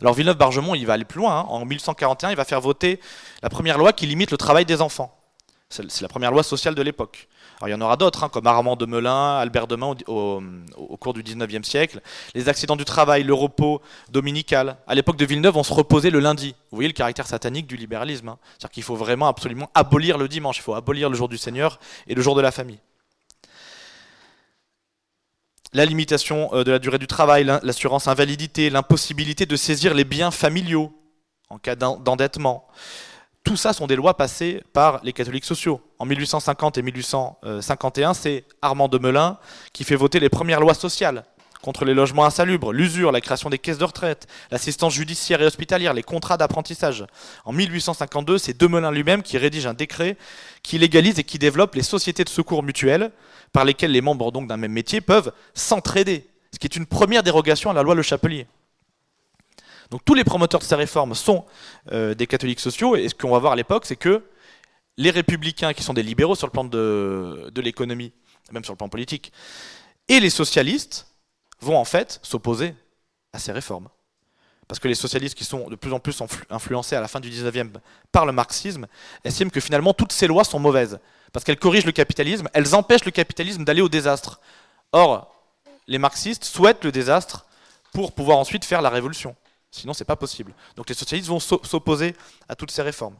Alors 0.00 0.12
Villeneuve-Bargemont, 0.14 0.74
il 0.74 0.88
va 0.88 0.94
aller 0.94 1.04
plus 1.04 1.20
loin. 1.20 1.38
Hein. 1.38 1.46
En 1.50 1.64
1141, 1.64 2.30
il 2.30 2.36
va 2.36 2.44
faire 2.44 2.60
voter 2.60 2.98
la 3.44 3.48
première 3.48 3.78
loi 3.78 3.92
qui 3.92 4.06
limite 4.06 4.32
le 4.32 4.38
travail 4.38 4.64
des 4.64 4.82
enfants. 4.82 5.23
C'est 5.70 6.02
la 6.02 6.08
première 6.08 6.30
loi 6.30 6.42
sociale 6.42 6.74
de 6.74 6.82
l'époque. 6.82 7.28
Alors, 7.56 7.68
il 7.68 7.72
y 7.72 7.74
en 7.74 7.80
aura 7.80 7.96
d'autres, 7.96 8.24
hein, 8.24 8.28
comme 8.28 8.46
Armand 8.46 8.76
de 8.76 8.86
Melun, 8.86 9.38
Albert 9.38 9.66
de 9.66 9.76
Main 9.76 9.94
au, 10.06 10.96
cours 10.98 11.14
du 11.14 11.22
19e 11.22 11.64
siècle. 11.64 12.00
Les 12.34 12.48
accidents 12.48 12.76
du 12.76 12.84
travail, 12.84 13.24
le 13.24 13.34
repos 13.34 13.80
dominical. 14.10 14.76
À 14.86 14.94
l'époque 14.94 15.16
de 15.16 15.24
Villeneuve, 15.24 15.56
on 15.56 15.62
se 15.62 15.72
reposait 15.72 16.10
le 16.10 16.20
lundi. 16.20 16.54
Vous 16.70 16.76
voyez 16.76 16.88
le 16.88 16.94
caractère 16.94 17.26
satanique 17.26 17.66
du 17.66 17.76
libéralisme. 17.76 18.28
Hein. 18.28 18.38
C'est-à-dire 18.52 18.70
qu'il 18.70 18.82
faut 18.82 18.96
vraiment 18.96 19.26
absolument 19.26 19.70
abolir 19.74 20.18
le 20.18 20.28
dimanche. 20.28 20.58
Il 20.58 20.62
faut 20.62 20.74
abolir 20.74 21.10
le 21.10 21.16
jour 21.16 21.28
du 21.28 21.38
Seigneur 21.38 21.80
et 22.06 22.14
le 22.14 22.22
jour 22.22 22.34
de 22.34 22.40
la 22.40 22.52
famille. 22.52 22.78
La 25.72 25.84
limitation 25.84 26.50
euh, 26.54 26.62
de 26.62 26.70
la 26.70 26.78
durée 26.78 26.98
du 26.98 27.08
travail, 27.08 27.44
l'assurance 27.44 28.06
invalidité, 28.06 28.70
l'impossibilité 28.70 29.44
de 29.44 29.56
saisir 29.56 29.92
les 29.94 30.04
biens 30.04 30.30
familiaux 30.30 30.92
en 31.50 31.58
cas 31.58 31.74
d'endettement. 31.74 32.68
Tout 33.44 33.56
ça 33.56 33.74
sont 33.74 33.86
des 33.86 33.94
lois 33.94 34.16
passées 34.16 34.62
par 34.72 35.00
les 35.04 35.12
catholiques 35.12 35.44
sociaux. 35.44 35.82
En 35.98 36.06
1850 36.06 36.78
et 36.78 36.82
1851, 36.82 38.14
c'est 38.14 38.44
Armand 38.62 38.88
de 38.88 38.98
Melun 38.98 39.36
qui 39.74 39.84
fait 39.84 39.96
voter 39.96 40.18
les 40.18 40.30
premières 40.30 40.60
lois 40.60 40.72
sociales 40.72 41.24
contre 41.60 41.84
les 41.84 41.94
logements 41.94 42.26
insalubres, 42.26 42.72
l'usure, 42.72 43.10
la 43.10 43.22
création 43.22 43.48
des 43.48 43.58
caisses 43.58 43.78
de 43.78 43.84
retraite, 43.84 44.26
l'assistance 44.50 44.92
judiciaire 44.92 45.40
et 45.40 45.46
hospitalière, 45.46 45.94
les 45.94 46.02
contrats 46.02 46.36
d'apprentissage. 46.36 47.06
En 47.46 47.52
1852, 47.52 48.36
c'est 48.36 48.58
Demelin 48.58 48.90
lui-même 48.90 49.22
qui 49.22 49.38
rédige 49.38 49.66
un 49.66 49.72
décret 49.72 50.18
qui 50.62 50.78
légalise 50.78 51.18
et 51.18 51.24
qui 51.24 51.38
développe 51.38 51.74
les 51.74 51.82
sociétés 51.82 52.24
de 52.24 52.28
secours 52.28 52.62
mutuels 52.62 53.12
par 53.52 53.64
lesquelles 53.64 53.92
les 53.92 54.02
membres 54.02 54.30
d'un 54.30 54.56
même 54.58 54.72
métier 54.72 55.00
peuvent 55.00 55.32
s'entraider, 55.54 56.26
ce 56.52 56.58
qui 56.58 56.66
est 56.66 56.76
une 56.76 56.86
première 56.86 57.22
dérogation 57.22 57.70
à 57.70 57.74
la 57.74 57.82
loi 57.82 57.94
Le 57.94 58.02
Chapelier. 58.02 58.46
Donc 59.94 60.04
tous 60.04 60.14
les 60.14 60.24
promoteurs 60.24 60.58
de 60.58 60.64
ces 60.64 60.74
réformes 60.74 61.14
sont 61.14 61.44
euh, 61.92 62.14
des 62.16 62.26
catholiques 62.26 62.58
sociaux, 62.58 62.96
et 62.96 63.08
ce 63.08 63.14
qu'on 63.14 63.30
va 63.30 63.38
voir 63.38 63.52
à 63.52 63.56
l'époque, 63.56 63.86
c'est 63.86 63.94
que 63.94 64.24
les 64.96 65.10
républicains, 65.10 65.72
qui 65.72 65.84
sont 65.84 65.94
des 65.94 66.02
libéraux 66.02 66.34
sur 66.34 66.48
le 66.48 66.50
plan 66.50 66.64
de, 66.64 67.52
l'économie, 67.54 68.12
même 68.50 68.64
sur 68.64 68.72
le 68.72 68.76
plan 68.76 68.88
politique, 68.88 69.32
et 70.08 70.18
les 70.18 70.30
socialistes 70.30 71.06
vont 71.60 71.76
en 71.78 71.84
fait 71.84 72.18
s'opposer 72.24 72.74
à 73.32 73.38
ces 73.38 73.52
réformes. 73.52 73.88
Parce 74.66 74.80
que 74.80 74.88
les 74.88 74.96
socialistes 74.96 75.38
qui 75.38 75.44
sont 75.44 75.68
de 75.68 75.76
plus 75.76 75.92
en 75.92 76.00
plus 76.00 76.20
influencés 76.50 76.96
à 76.96 77.00
la 77.00 77.06
fin 77.06 77.20
du 77.20 77.30
19e 77.30 77.70
par 78.10 78.26
le 78.26 78.32
marxisme 78.32 78.88
estiment 79.22 79.50
que 79.50 79.60
finalement 79.60 79.94
toutes 79.94 80.10
ces 80.10 80.26
lois 80.26 80.42
sont 80.42 80.58
mauvaises. 80.58 80.98
Parce 81.32 81.44
qu'elles 81.44 81.56
corrigent 81.56 81.86
le 81.86 81.92
capitalisme, 81.92 82.48
elles 82.52 82.74
empêchent 82.74 83.04
le 83.04 83.12
capitalisme 83.12 83.64
d'aller 83.64 83.80
au 83.80 83.88
désastre. 83.88 84.40
Or, 84.90 85.32
les 85.86 85.98
marxistes 85.98 86.42
souhaitent 86.42 86.82
le 86.82 86.90
désastre 86.90 87.46
pour 87.92 88.10
pouvoir 88.10 88.38
ensuite 88.38 88.64
faire 88.64 88.82
la 88.82 88.90
révolution. 88.90 89.36
Sinon, 89.74 89.92
c'est 89.92 90.04
pas 90.04 90.14
possible. 90.14 90.54
Donc 90.76 90.88
les 90.88 90.94
socialistes 90.94 91.28
vont 91.28 91.40
s'opposer 91.40 92.14
à 92.48 92.54
toutes 92.54 92.70
ces 92.70 92.82
réformes. 92.82 93.16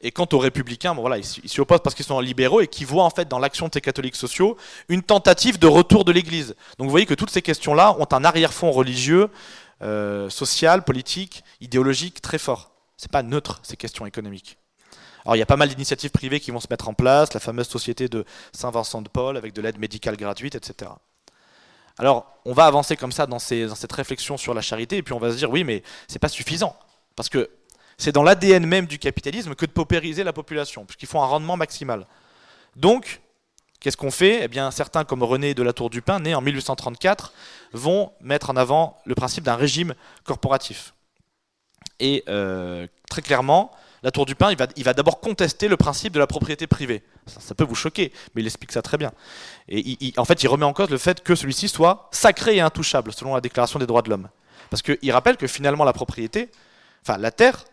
Et 0.00 0.10
quant 0.10 0.26
aux 0.32 0.38
républicains, 0.38 0.94
voilà, 0.94 1.18
ils 1.18 1.24
s'y 1.24 1.60
opposent 1.60 1.82
parce 1.82 1.94
qu'ils 1.94 2.06
sont 2.06 2.18
libéraux 2.20 2.62
et 2.62 2.66
qui 2.66 2.84
voient 2.86 3.04
en 3.04 3.10
fait 3.10 3.28
dans 3.28 3.38
l'action 3.38 3.68
de 3.68 3.74
ces 3.74 3.82
catholiques 3.82 4.16
sociaux 4.16 4.56
une 4.88 5.02
tentative 5.02 5.58
de 5.58 5.66
retour 5.66 6.06
de 6.06 6.12
l'Église. 6.12 6.54
Donc 6.78 6.86
vous 6.86 6.90
voyez 6.90 7.04
que 7.04 7.14
toutes 7.14 7.30
ces 7.30 7.42
questions-là 7.42 7.94
ont 7.98 8.08
un 8.10 8.24
arrière-fond 8.24 8.70
religieux, 8.70 9.28
euh, 9.82 10.30
social, 10.30 10.82
politique, 10.82 11.44
idéologique 11.60 12.22
très 12.22 12.38
fort. 12.38 12.72
C'est 12.96 13.10
pas 13.10 13.22
neutre 13.22 13.60
ces 13.62 13.76
questions 13.76 14.06
économiques. 14.06 14.56
Alors 15.26 15.36
il 15.36 15.40
y 15.40 15.42
a 15.42 15.46
pas 15.46 15.56
mal 15.56 15.68
d'initiatives 15.68 16.10
privées 16.10 16.40
qui 16.40 16.52
vont 16.52 16.60
se 16.60 16.68
mettre 16.70 16.88
en 16.88 16.94
place, 16.94 17.34
la 17.34 17.40
fameuse 17.40 17.68
société 17.68 18.08
de 18.08 18.24
Saint-Vincent 18.52 19.02
de 19.02 19.08
Paul 19.10 19.36
avec 19.36 19.52
de 19.52 19.60
l'aide 19.60 19.78
médicale 19.78 20.16
gratuite, 20.16 20.54
etc. 20.54 20.90
Alors, 21.98 22.38
on 22.44 22.52
va 22.52 22.66
avancer 22.66 22.96
comme 22.96 23.12
ça 23.12 23.26
dans, 23.26 23.38
cette 23.38 23.92
réflexion 23.92 24.36
sur 24.36 24.54
la 24.54 24.60
charité, 24.60 24.98
et 24.98 25.02
puis 25.02 25.14
on 25.14 25.18
va 25.18 25.32
se 25.32 25.36
dire, 25.36 25.50
oui, 25.50 25.64
mais 25.64 25.82
c'est 26.08 26.18
pas 26.18 26.28
suffisant. 26.28 26.76
Parce 27.14 27.28
que 27.28 27.50
c'est 27.96 28.12
dans 28.12 28.22
l'ADN 28.22 28.66
même 28.66 28.86
du 28.86 28.98
capitalisme 28.98 29.54
que 29.54 29.64
de 29.64 29.70
paupériser 29.70 30.22
la 30.22 30.32
population, 30.32 30.84
puisqu'il 30.84 31.08
faut 31.08 31.20
un 31.20 31.26
rendement 31.26 31.56
maximal. 31.56 32.06
Donc, 32.76 33.22
qu'est-ce 33.80 33.96
qu'on 33.96 34.10
fait? 34.10 34.44
Eh 34.44 34.48
bien, 34.48 34.70
certains, 34.70 35.04
comme 35.04 35.22
René 35.22 35.54
de 35.54 35.62
la 35.62 35.72
Tour 35.72 35.88
du 35.88 36.02
Pin, 36.02 36.20
né 36.20 36.34
en 36.34 36.42
1834, 36.42 37.32
vont 37.72 38.12
mettre 38.20 38.50
en 38.50 38.56
avant 38.56 38.98
le 39.06 39.14
principe 39.14 39.44
d'un 39.44 39.56
régime 39.56 39.94
corporatif. 40.24 40.92
Et 41.98 42.22
euh, 42.28 42.86
très 43.08 43.22
clairement, 43.22 43.70
la 44.06 44.12
Tour 44.12 44.24
du 44.24 44.36
Pin, 44.36 44.54
il 44.76 44.84
va, 44.84 44.94
d'abord 44.94 45.18
contester 45.18 45.66
le 45.66 45.76
principe 45.76 46.12
de 46.12 46.20
la 46.20 46.28
propriété 46.28 46.68
privée. 46.68 47.02
Ça, 47.26 47.56
peut 47.56 47.64
vous 47.64 47.74
choquer, 47.74 48.12
mais 48.34 48.42
il 48.42 48.46
explique 48.46 48.70
ça 48.70 48.80
très 48.80 48.98
bien. 48.98 49.10
Et 49.68 50.12
en 50.16 50.24
fait, 50.24 50.44
il 50.44 50.46
remet 50.46 50.64
en 50.64 50.72
cause 50.72 50.90
le 50.90 50.96
fait 50.96 51.24
que 51.24 51.34
celui-ci 51.34 51.68
soit 51.68 52.08
sacré 52.12 52.54
et 52.54 52.60
intouchable, 52.60 53.12
selon 53.12 53.34
la 53.34 53.40
Déclaration 53.40 53.80
des 53.80 53.86
droits 53.86 54.02
de 54.02 54.10
l'homme. 54.10 54.28
Parce 54.70 54.80
qu'il 54.80 55.10
rappelle 55.10 55.36
que 55.36 55.48
finalement, 55.48 55.82
la 55.82 55.92
propriété, 55.92 56.52
enfin 57.02 57.18
la 57.18 57.32
terre, 57.32 57.64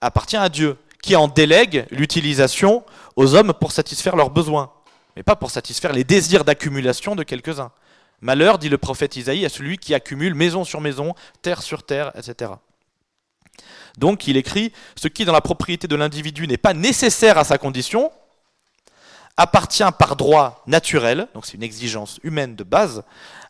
appartient 0.00 0.36
à 0.36 0.48
Dieu, 0.48 0.76
qui 1.04 1.14
en 1.14 1.28
délègue 1.28 1.86
l'utilisation 1.92 2.82
aux 3.14 3.36
hommes 3.36 3.52
pour 3.52 3.70
satisfaire 3.70 4.16
leurs 4.16 4.30
besoins, 4.30 4.72
mais 5.14 5.22
pas 5.22 5.36
pour 5.36 5.52
satisfaire 5.52 5.92
les 5.92 6.02
désirs 6.02 6.44
d'accumulation 6.44 7.14
de 7.14 7.22
quelques-uns. 7.22 7.70
Malheur, 8.20 8.58
dit 8.58 8.70
le 8.70 8.78
prophète 8.78 9.14
Isaïe, 9.14 9.46
à 9.46 9.48
celui 9.48 9.78
qui 9.78 9.94
accumule 9.94 10.34
maison 10.34 10.64
sur 10.64 10.80
maison, 10.80 11.14
terre 11.42 11.62
sur 11.62 11.84
terre, 11.84 12.10
etc. 12.16 12.54
Donc 13.96 14.26
il 14.26 14.36
écrit 14.36 14.72
Ce 14.96 15.08
qui 15.08 15.24
dans 15.24 15.32
la 15.32 15.40
propriété 15.40 15.88
de 15.88 15.96
l'individu 15.96 16.46
n'est 16.46 16.56
pas 16.56 16.74
nécessaire 16.74 17.38
à 17.38 17.44
sa 17.44 17.58
condition, 17.58 18.10
appartient 19.36 19.84
par 19.98 20.16
droit 20.16 20.62
naturel, 20.66 21.28
donc 21.34 21.46
c'est 21.46 21.54
une 21.54 21.62
exigence 21.62 22.18
humaine 22.22 22.56
de 22.56 22.64
base, 22.64 23.04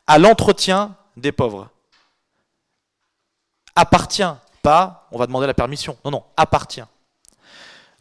à 0.06 0.18
l'entretien 0.18 0.96
des 1.16 1.32
pauvres. 1.32 1.68
Appartient 3.74 4.22
pas, 4.62 5.08
on 5.12 5.18
va 5.18 5.26
demander 5.26 5.46
la 5.46 5.54
permission. 5.54 5.96
Non, 6.04 6.10
non, 6.10 6.24
appartient. 6.36 6.82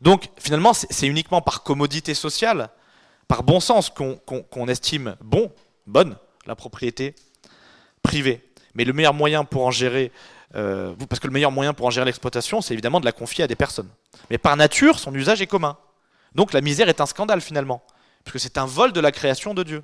Donc 0.02 0.30
finalement, 0.38 0.74
c'est 0.74 1.08
uniquement 1.08 1.42
par 1.42 1.64
commodité 1.64 2.14
sociale, 2.14 2.70
par 3.28 3.44
bon 3.44 3.60
sens 3.60 3.90
qu'on 3.90 4.68
estime 4.68 5.16
bon, 5.22 5.52
bonne 5.88 6.18
la 6.46 6.56
propriété 6.56 7.16
privée. 8.04 8.44
Mais 8.76 8.84
le 8.84 8.94
meilleur 8.94 9.14
moyen 9.14 9.46
pour 9.46 9.66
en 9.66 9.72
gérer, 9.72 10.12
euh, 10.56 10.94
parce 11.10 11.20
que 11.20 11.28
le 11.28 11.34
meilleur 11.34 11.52
moyen 11.52 11.74
pour 11.74 11.86
en 11.86 11.90
gérer 11.90 12.06
l'exploitation, 12.06 12.62
c'est 12.62 12.74
évidemment 12.74 13.00
de 13.00 13.06
la 13.06 13.12
confier 13.12 13.44
à 13.44 13.48
des 13.48 13.56
personnes. 13.56 13.90
Mais 14.30 14.38
par 14.38 14.56
nature, 14.56 15.00
son 15.00 15.14
usage 15.14 15.42
est 15.42 15.48
commun. 15.48 15.78
Donc 16.34 16.54
la 16.54 16.62
misère 16.62 16.90
est 16.90 17.02
un 17.02 17.06
scandale 17.06 17.42
finalement, 17.42 17.84
puisque 18.24 18.40
c'est 18.40 18.58
un 18.58 18.66
vol 18.66 18.92
de 18.92 19.00
la 19.00 19.12
création 19.12 19.54
de 19.54 19.64
Dieu. 19.64 19.84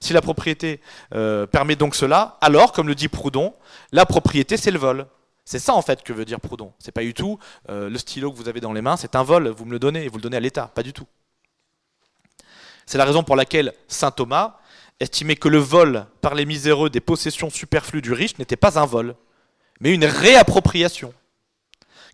Si 0.00 0.12
la 0.12 0.20
propriété 0.20 0.80
euh, 1.14 1.46
permet 1.46 1.76
donc 1.76 1.94
cela, 1.94 2.38
alors, 2.40 2.72
comme 2.72 2.86
le 2.86 2.94
dit 2.94 3.08
Proudhon, 3.08 3.54
la 3.92 4.06
propriété 4.06 4.56
c'est 4.56 4.70
le 4.70 4.78
vol. 4.78 5.06
C'est 5.44 5.58
ça 5.58 5.74
en 5.74 5.82
fait 5.82 6.02
que 6.02 6.12
veut 6.12 6.24
dire 6.24 6.40
Proudhon. 6.40 6.72
C'est 6.78 6.92
pas 6.92 7.02
du 7.02 7.14
tout 7.14 7.38
euh, 7.68 7.88
le 7.88 7.98
stylo 7.98 8.30
que 8.30 8.36
vous 8.36 8.48
avez 8.48 8.60
dans 8.60 8.72
les 8.72 8.82
mains, 8.82 8.96
c'est 8.96 9.16
un 9.16 9.22
vol, 9.22 9.48
vous 9.48 9.64
me 9.64 9.72
le 9.72 9.78
donnez 9.78 10.08
vous 10.08 10.18
le 10.18 10.22
donnez 10.22 10.36
à 10.36 10.40
l'État, 10.40 10.70
pas 10.74 10.82
du 10.82 10.92
tout. 10.92 11.06
C'est 12.86 12.98
la 12.98 13.04
raison 13.04 13.22
pour 13.22 13.36
laquelle 13.36 13.74
saint 13.88 14.10
Thomas 14.10 14.58
estimait 15.00 15.36
que 15.36 15.48
le 15.48 15.58
vol 15.58 16.06
par 16.20 16.34
les 16.34 16.46
miséreux 16.46 16.90
des 16.90 17.00
possessions 17.00 17.50
superflues 17.50 18.02
du 18.02 18.12
riche 18.12 18.38
n'était 18.38 18.56
pas 18.56 18.78
un 18.78 18.86
vol, 18.86 19.14
mais 19.80 19.94
une 19.94 20.04
réappropriation. 20.04 21.12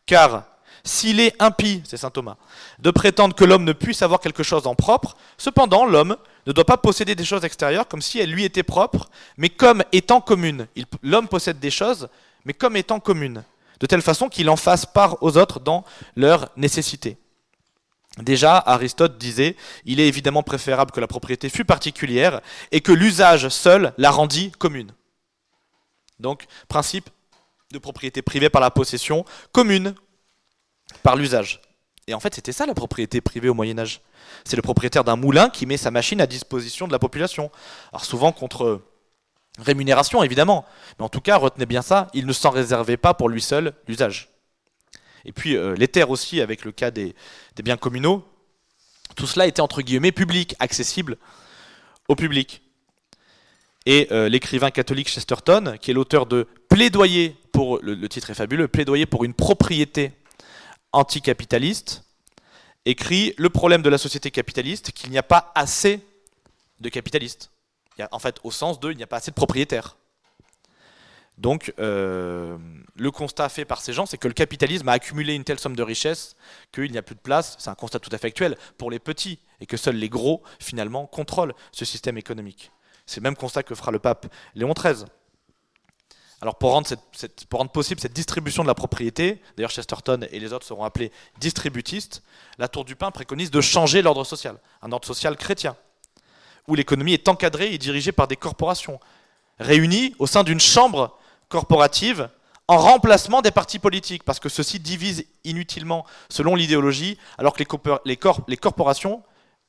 Car 0.07 0.44
s'il 0.87 1.18
est 1.18 1.35
impie, 1.40 1.83
c'est 1.87 1.96
saint 1.96 2.11
Thomas, 2.11 2.37
de 2.79 2.90
prétendre 2.90 3.35
que 3.35 3.44
l'homme 3.44 3.64
ne 3.64 3.72
puisse 3.72 4.03
avoir 4.03 4.20
quelque 4.20 4.42
chose 4.42 4.66
en 4.66 4.74
propre, 4.74 5.16
cependant 5.38 5.87
l'homme 5.87 6.16
ne 6.46 6.53
doit 6.53 6.66
pas 6.66 6.77
posséder 6.77 7.14
des 7.14 7.24
choses 7.24 7.44
extérieures 7.44 7.88
comme 7.88 8.03
si 8.03 8.18
elles 8.18 8.31
lui 8.31 8.44
étaient 8.44 8.62
propres, 8.62 9.09
mais 9.38 9.48
comme 9.48 9.83
étant 9.92 10.20
communes. 10.20 10.66
L'homme 11.03 11.29
possède 11.29 11.59
des 11.59 11.70
choses, 11.70 12.09
mais 12.44 12.53
comme 12.53 12.77
étant 12.77 13.00
communes, 13.00 13.44
de 13.81 13.87
telle 13.87 14.03
façon 14.03 14.29
qu'il 14.29 14.50
en 14.50 14.57
fasse 14.57 14.85
part 14.85 15.22
aux 15.22 15.38
autres 15.38 15.59
dans 15.59 15.85
leur 16.16 16.50
nécessité. 16.57 17.16
Déjà, 18.18 18.59
Aristote 18.59 19.18
disait, 19.18 19.57
il 19.87 19.98
est 20.00 20.07
évidemment 20.07 20.42
préférable 20.42 20.92
que 20.92 21.00
la 21.00 21.09
propriété 21.09 21.48
fût 21.48 21.64
particulière 21.64 22.42
et 22.70 22.81
que 22.81 22.92
l'usage 22.92 23.48
seul 23.48 23.92
la 23.96 24.11
rendit 24.11 24.53
commune. 24.53 24.92
Donc, 26.20 26.46
principe 26.68 27.11
de 27.74 27.78
propriété 27.78 28.22
privée 28.22 28.48
par 28.48 28.62
la 28.62 28.70
possession, 28.70 29.24
commune 29.52 29.94
par 31.02 31.16
l'usage. 31.16 31.60
Et 32.06 32.14
en 32.14 32.20
fait, 32.20 32.34
c'était 32.34 32.52
ça 32.52 32.66
la 32.66 32.74
propriété 32.74 33.20
privée 33.20 33.48
au 33.48 33.54
Moyen 33.54 33.78
Âge. 33.78 34.00
C'est 34.44 34.56
le 34.56 34.62
propriétaire 34.62 35.04
d'un 35.04 35.16
moulin 35.16 35.48
qui 35.48 35.66
met 35.66 35.76
sa 35.76 35.90
machine 35.90 36.20
à 36.20 36.26
disposition 36.26 36.87
de 36.87 36.92
la 36.92 36.98
population. 36.98 37.50
Alors 37.92 38.04
souvent 38.04 38.32
contre 38.32 38.82
rémunération, 39.58 40.22
évidemment. 40.22 40.64
Mais 40.98 41.04
en 41.04 41.08
tout 41.08 41.20
cas, 41.20 41.37
retenez 41.37 41.66
bien 41.66 41.82
ça, 41.82 42.08
il 42.14 42.26
ne 42.26 42.32
s'en 42.32 42.50
réservait 42.50 42.96
pas 42.96 43.14
pour 43.14 43.28
lui 43.28 43.40
seul 43.40 43.74
l'usage. 43.88 44.30
Et 45.24 45.32
puis 45.32 45.56
euh, 45.56 45.74
les 45.74 45.88
terres 45.88 46.10
aussi, 46.10 46.40
avec 46.40 46.64
le 46.64 46.72
cas 46.72 46.90
des, 46.90 47.14
biens 47.62 47.76
communaux, 47.76 48.24
tout 49.16 49.26
cela 49.26 49.46
était 49.46 49.62
entre 49.62 49.80
guillemets 49.80 50.12
public, 50.12 50.54
accessible 50.58 51.16
au 52.08 52.16
public. 52.16 52.62
Et 53.87 54.08
euh, 54.10 54.28
l'écrivain 54.28 54.70
catholique 54.70 55.08
Chesterton, 55.08 55.76
qui 55.80 55.90
est 55.90 55.94
l'auteur 55.94 56.26
de 56.26 56.46
Plaidoyer 56.68 57.37
le, 57.55 58.09
titre 58.09 58.31
est 58.31 58.35
fabuleux, 58.35 58.69
Plaidoyer 58.69 59.07
pour 59.07 59.25
une 59.25 59.35
propriété 59.35 60.12
anticapitaliste, 60.93 62.05
écrit 62.85 63.35
Le 63.38 63.51
problème 63.51 63.83
de 63.83 63.88
la 63.88 63.99
société 63.99 64.31
capitaliste, 64.31 64.93
qu'il 64.93 65.11
n'y 65.11 65.19
a 65.19 65.23
pas 65.23 65.53
assez 65.55 66.01
de 66.81 66.88
capitalistes. 66.88 67.51
en 68.11 68.19
fait, 68.19 68.37
au 68.45 68.51
sens 68.51 68.81
de, 68.81 68.90
il 68.90 68.97
n'y 68.97 69.03
a 69.03 69.07
pas 69.07 69.17
assez 69.17 69.31
de 69.31 69.37
propriétaires. 69.37 69.97
Donc, 71.37 71.75
euh, 71.81 72.57
le 72.95 73.11
constat 73.11 73.49
fait 73.49 73.64
par 73.64 73.81
ces 73.81 73.93
gens, 73.93 74.07
c'est 74.07 74.19
que 74.19 74.29
le 74.29 74.35
capitalisme 74.35 74.88
a 74.88 74.93
accumulé 74.93 75.35
une 75.35 75.43
telle 75.43 75.59
somme 75.59 75.75
de 75.75 75.83
richesses 75.83 76.37
qu'il 76.73 76.93
n'y 76.93 76.99
a 76.99 77.03
plus 77.03 77.17
de 77.17 77.21
place, 77.21 77.57
c'est 77.59 77.71
un 77.71 77.75
constat 77.75 77.99
tout 77.99 78.11
à 78.12 78.19
fait 78.19 78.29
actuel, 78.29 78.57
pour 78.79 78.90
les 78.90 79.01
petits, 79.01 79.40
et 79.61 79.67
que 79.67 79.77
seuls 79.77 79.97
les 79.97 80.09
gros, 80.09 80.43
finalement, 80.61 81.07
contrôlent 81.07 81.55
ce 81.73 81.85
système 81.85 82.19
économique. 82.19 82.71
C'est 83.07 83.21
le 83.21 83.25
même 83.25 83.37
constat 83.37 83.64
que 83.64 83.75
fera 83.75 83.90
le 83.90 83.99
pape 83.99 84.27
Léon 84.55 84.75
XIII. 84.75 85.07
Alors 86.40 86.57
pour 86.57 86.73
rendre, 86.73 87.73
possible 87.73 88.01
cette 88.01 88.12
distribution 88.12 88.62
de 88.62 88.68
la 88.68 88.75
propriété, 88.75 89.40
d'ailleurs 89.57 89.70
Chesterton 89.70 90.27
et 90.31 90.38
les 90.40 90.53
autres 90.53 90.66
seront 90.66 90.85
appelés 90.85 91.11
distributistes, 91.38 92.23
la 92.59 92.68
Tour 92.68 92.85
du 92.85 92.97
Pain 92.97 93.11
préconise 93.11 93.51
de 93.51 93.61
changer 93.61 94.03
l'ordre 94.03 94.25
social, 94.25 94.59
un 94.83 94.92
ordre 94.92 95.07
social 95.07 95.37
chrétien, 95.37 95.77
où 96.68 96.75
l'économie 96.75 97.14
est 97.14 97.29
encadrée 97.29 97.73
et 97.73 97.79
dirigée 97.79 98.12
par 98.12 98.29
des 98.29 98.37
corporations, 98.37 99.01
réunies 99.59 100.14
au 100.18 100.27
sein 100.27 100.44
d'une 100.44 100.61
chambre 100.61 101.16
corporative 101.49 102.29
en 102.66 102.79
remplacement 102.79 103.42
des 103.42 103.51
partis 103.51 103.79
politiques, 103.79 104.25
parce 104.25 104.40
que 104.40 104.49
ceux-ci 104.49 104.81
divisent 104.81 105.27
inutilement 105.44 106.07
selon 106.29 106.55
l'idéologie, 106.55 107.18
alors 107.38 107.55
que 107.55 107.62
les, 108.05 108.18
les 108.47 108.57
corporations 108.57 109.23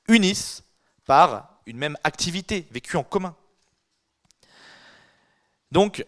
unissent 0.07 0.63
par 1.05 1.59
une 1.65 1.77
même 1.77 1.97
activité 2.03 2.67
vécue 2.71 2.97
en 2.97 3.03
commun. 3.03 3.35
Donc, 5.71 6.05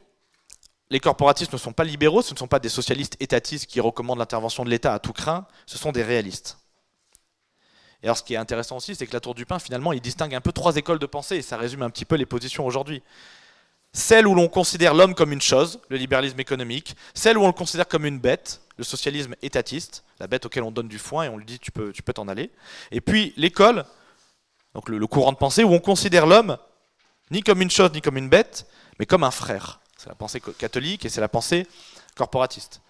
les 0.89 0.99
corporatistes 0.99 1.53
ne 1.53 1.57
sont 1.57 1.73
pas 1.73 1.83
libéraux, 1.83 2.21
ce 2.21 2.33
ne 2.33 2.39
sont 2.39 2.47
pas 2.47 2.59
des 2.59 2.69
socialistes 2.69 3.17
étatistes 3.19 3.65
qui 3.65 3.79
recommandent 3.79 4.19
l'intervention 4.19 4.63
de 4.63 4.69
l'État 4.69 4.93
à 4.93 4.99
tout 4.99 5.13
craint, 5.13 5.45
ce 5.65 5.77
sont 5.77 5.91
des 5.91 6.03
réalistes. 6.03 6.57
Et 8.01 8.05
alors 8.05 8.17
ce 8.17 8.23
qui 8.23 8.35
est 8.35 8.37
intéressant 8.37 8.77
aussi, 8.77 8.95
c'est 8.95 9.07
que 9.07 9.13
la 9.13 9.19
Tour 9.19 9.35
du 9.35 9.45
Pain, 9.45 9.59
finalement, 9.59 9.91
il 9.91 10.01
distingue 10.01 10.35
un 10.35 10.41
peu 10.41 10.51
trois 10.51 10.75
écoles 10.75 10.99
de 10.99 11.05
pensée, 11.05 11.37
et 11.37 11.41
ça 11.41 11.57
résume 11.57 11.81
un 11.81 11.89
petit 11.89 12.05
peu 12.05 12.15
les 12.15 12.25
positions 12.25 12.65
aujourd'hui. 12.65 13.01
Celle 13.91 14.27
où 14.27 14.35
l'on 14.35 14.47
considère 14.47 14.93
l'homme 14.93 15.15
comme 15.15 15.31
une 15.31 15.41
chose, 15.41 15.79
le 15.89 15.97
libéralisme 15.97 16.39
économique, 16.39 16.95
celle 17.13 17.37
où 17.37 17.43
on 17.43 17.47
le 17.47 17.53
considère 17.53 17.87
comme 17.87 18.05
une 18.05 18.19
bête, 18.19 18.61
le 18.77 18.83
socialisme 18.83 19.35
étatiste, 19.41 20.03
la 20.19 20.27
bête 20.27 20.45
auquel 20.45 20.63
on 20.63 20.71
donne 20.71 20.87
du 20.87 20.99
foin 20.99 21.23
et 21.23 21.29
on 21.29 21.37
lui 21.37 21.45
dit 21.45 21.57
tu 21.57 21.71
peux 21.71 21.91
tu 21.91 22.03
peux 22.03 22.13
t'en 22.13 22.27
aller. 22.27 22.51
Et 22.91 23.01
puis 23.01 23.33
l'école, 23.37 23.85
donc 24.75 24.87
le 24.89 25.07
courant 25.07 25.31
de 25.31 25.37
pensée 25.37 25.63
où 25.63 25.73
on 25.73 25.79
considère 25.79 26.27
l'homme 26.27 26.57
ni 27.31 27.41
comme 27.41 27.61
une 27.61 27.71
chose 27.71 27.91
ni 27.93 28.01
comme 28.01 28.17
une 28.17 28.29
bête, 28.29 28.67
mais 28.99 29.07
comme 29.07 29.23
un 29.23 29.31
frère. 29.31 29.79
C'est 29.97 30.09
la 30.09 30.15
pensée 30.15 30.39
catholique 30.39 31.05
et 31.05 31.09
c'est 31.09 31.21
la 31.21 31.27
pensée 31.27 31.67
corporatiste. 32.15 32.81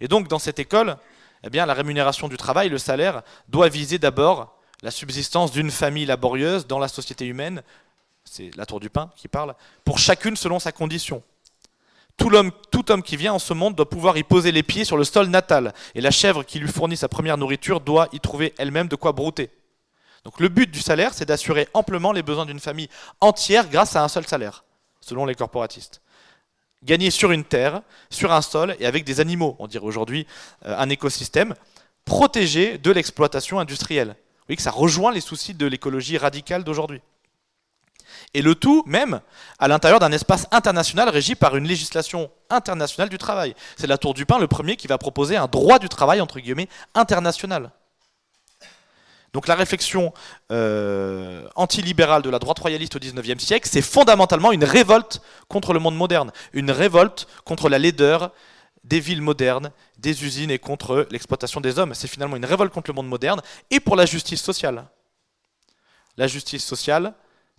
Et 0.00 0.08
donc 0.08 0.28
dans 0.28 0.38
cette 0.38 0.58
école, 0.58 0.96
eh 1.44 1.50
bien, 1.50 1.66
la 1.66 1.74
rémunération 1.74 2.28
du 2.28 2.36
travail, 2.36 2.68
le 2.68 2.78
salaire, 2.78 3.22
doit 3.48 3.68
viser 3.68 3.98
d'abord 3.98 4.56
la 4.82 4.90
subsistance 4.90 5.52
d'une 5.52 5.70
famille 5.70 6.06
laborieuse 6.06 6.66
dans 6.66 6.78
la 6.78 6.88
société 6.88 7.26
humaine, 7.26 7.62
c'est 8.24 8.54
la 8.56 8.66
tour 8.66 8.80
du 8.80 8.90
pain 8.90 9.10
qui 9.16 9.28
parle, 9.28 9.54
pour 9.84 9.98
chacune 9.98 10.36
selon 10.36 10.58
sa 10.58 10.72
condition. 10.72 11.22
Tout 12.16 12.34
homme, 12.34 12.50
tout 12.70 12.90
homme 12.90 13.02
qui 13.02 13.16
vient 13.16 13.34
en 13.34 13.38
ce 13.38 13.52
monde 13.52 13.74
doit 13.74 13.88
pouvoir 13.88 14.16
y 14.16 14.22
poser 14.22 14.50
les 14.50 14.62
pieds 14.62 14.84
sur 14.84 14.96
le 14.96 15.04
sol 15.04 15.28
natal, 15.28 15.74
et 15.94 16.00
la 16.00 16.10
chèvre 16.10 16.42
qui 16.42 16.58
lui 16.58 16.68
fournit 16.68 16.96
sa 16.96 17.08
première 17.08 17.38
nourriture 17.38 17.80
doit 17.80 18.08
y 18.12 18.20
trouver 18.20 18.54
elle-même 18.58 18.88
de 18.88 18.96
quoi 18.96 19.12
brouter. 19.12 19.50
Donc 20.24 20.40
le 20.40 20.48
but 20.48 20.70
du 20.70 20.80
salaire, 20.80 21.14
c'est 21.14 21.26
d'assurer 21.26 21.68
amplement 21.74 22.12
les 22.12 22.22
besoins 22.22 22.46
d'une 22.46 22.58
famille 22.58 22.88
entière 23.20 23.68
grâce 23.68 23.94
à 23.96 24.02
un 24.02 24.08
seul 24.08 24.26
salaire, 24.26 24.64
selon 25.00 25.26
les 25.26 25.34
corporatistes 25.34 26.00
gagner 26.82 27.10
sur 27.10 27.32
une 27.32 27.44
terre, 27.44 27.82
sur 28.10 28.32
un 28.32 28.42
sol 28.42 28.76
et 28.80 28.86
avec 28.86 29.04
des 29.04 29.20
animaux, 29.20 29.56
on 29.58 29.66
dirait 29.66 29.84
aujourd'hui 29.84 30.26
euh, 30.64 30.76
un 30.78 30.88
écosystème, 30.88 31.54
protégé 32.04 32.78
de 32.78 32.90
l'exploitation 32.90 33.58
industrielle. 33.58 34.08
Vous 34.08 34.44
voyez 34.48 34.56
que 34.56 34.62
ça 34.62 34.70
rejoint 34.70 35.12
les 35.12 35.20
soucis 35.20 35.54
de 35.54 35.66
l'écologie 35.66 36.18
radicale 36.18 36.62
d'aujourd'hui. 36.64 37.00
Et 38.34 38.42
le 38.42 38.54
tout 38.54 38.82
même 38.86 39.20
à 39.58 39.68
l'intérieur 39.68 39.98
d'un 39.98 40.12
espace 40.12 40.46
international 40.50 41.08
régi 41.08 41.34
par 41.34 41.56
une 41.56 41.66
législation 41.66 42.30
internationale 42.50 43.08
du 43.08 43.18
travail. 43.18 43.54
C'est 43.76 43.86
la 43.86 43.98
Tour 43.98 44.14
du 44.14 44.26
Pain 44.26 44.38
le 44.38 44.46
premier 44.46 44.76
qui 44.76 44.86
va 44.86 44.98
proposer 44.98 45.36
un 45.36 45.46
droit 45.46 45.78
du 45.78 45.88
travail, 45.88 46.20
entre 46.20 46.38
guillemets, 46.38 46.68
international. 46.94 47.70
Donc 49.36 49.48
la 49.48 49.54
réflexion 49.54 50.14
euh, 50.50 51.46
antilibérale 51.56 52.22
de 52.22 52.30
la 52.30 52.38
droite 52.38 52.58
royaliste 52.58 52.96
au 52.96 52.98
XIXe 52.98 53.44
siècle, 53.44 53.68
c'est 53.70 53.82
fondamentalement 53.82 54.50
une 54.50 54.64
révolte 54.64 55.20
contre 55.46 55.74
le 55.74 55.78
monde 55.78 55.94
moderne, 55.94 56.32
une 56.54 56.70
révolte 56.70 57.28
contre 57.44 57.68
la 57.68 57.78
laideur 57.78 58.32
des 58.84 58.98
villes 58.98 59.20
modernes, 59.20 59.72
des 59.98 60.24
usines 60.24 60.50
et 60.50 60.58
contre 60.58 61.06
l'exploitation 61.10 61.60
des 61.60 61.78
hommes. 61.78 61.92
C'est 61.92 62.08
finalement 62.08 62.36
une 62.36 62.46
révolte 62.46 62.72
contre 62.72 62.90
le 62.90 62.94
monde 62.94 63.08
moderne 63.08 63.42
et 63.70 63.78
pour 63.78 63.94
la 63.94 64.06
justice 64.06 64.42
sociale. 64.42 64.86
La 66.16 66.28
justice 66.28 66.64
sociale, 66.64 67.12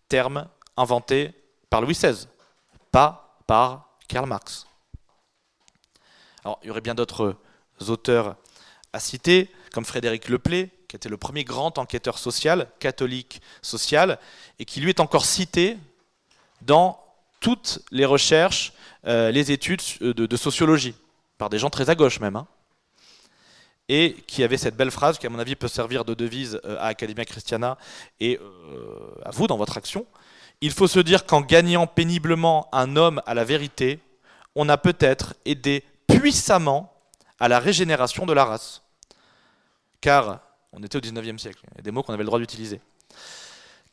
terme 0.10 0.48
inventé 0.78 1.32
par 1.70 1.82
Louis 1.82 1.94
XVI, 1.94 2.26
pas 2.92 3.38
par 3.46 4.00
Karl 4.08 4.28
Marx. 4.28 4.66
Alors, 6.44 6.60
il 6.64 6.70
y 6.70 6.72
aurait 6.72 6.82
bien 6.82 6.96
d'autres 6.96 7.36
auteurs 7.88 8.36
à 8.94 9.00
citer, 9.00 9.52
comme 9.72 9.86
Frédéric 9.86 10.28
Leplay, 10.28 10.72
qui 10.88 10.96
était 10.96 11.10
le 11.10 11.18
premier 11.18 11.44
grand 11.44 11.78
enquêteur 11.78 12.18
social, 12.18 12.68
catholique 12.80 13.42
social, 13.62 14.20
et 14.60 14.66
qui 14.66 14.80
lui 14.80 14.90
est 14.90 15.00
encore 15.00 15.26
cité 15.26 15.78
dans 16.62 17.00
toutes 17.40 17.80
les 17.92 18.06
recherches, 18.06 18.74
euh, 19.06 19.32
les 19.32 19.52
études 19.52 19.82
euh, 20.02 20.14
de, 20.14 20.38
sociologie, 20.38 20.96
par 21.38 21.50
des 21.50 21.60
gens 21.60 21.70
très 21.70 21.90
à 21.90 21.96
gauche 21.96 22.20
même. 22.20 22.36
Hein. 22.36 22.48
et 23.90 24.16
qui 24.28 24.44
avait 24.44 24.58
cette 24.58 24.76
belle 24.76 24.92
phrase 24.92 25.18
qui, 25.18 25.28
à 25.28 25.30
mon 25.30 25.40
avis, 25.40 25.56
peut 25.56 25.68
servir 25.68 26.04
de 26.04 26.14
devise 26.14 26.60
euh, 26.66 26.78
à 26.80 26.88
Academia 26.88 27.26
Christiana 27.26 27.78
et 28.20 28.40
à 29.24 29.32
vous 29.32 29.48
dans 29.48 29.58
votre 29.58 29.78
action. 29.78 30.06
Il 30.62 30.72
faut 30.72 30.88
se 30.88 31.00
dire 31.00 31.26
qu'en 31.26 31.42
gagnant 31.42 31.86
péniblement 31.86 32.68
un 32.72 32.96
homme 32.96 33.22
à 33.26 33.34
la 33.34 33.44
vérité, 33.44 34.00
on 34.56 34.70
a 34.70 34.78
peut-être 34.78 35.36
aidé 35.46 35.84
puissamment 36.08 36.92
à 37.40 37.48
la 37.48 37.60
régénération 37.60 38.26
de 38.26 38.34
la 38.34 38.44
race. 38.46 38.82
Car, 40.02 40.40
on 40.78 40.84
était 40.84 40.98
au 40.98 41.02
19e 41.02 41.40
siècle, 41.40 41.66
des 41.82 41.90
mots 41.90 42.04
qu'on 42.04 42.14
avait 42.14 42.22
le 42.22 42.28
droit 42.28 42.38
d'utiliser. 42.38 42.80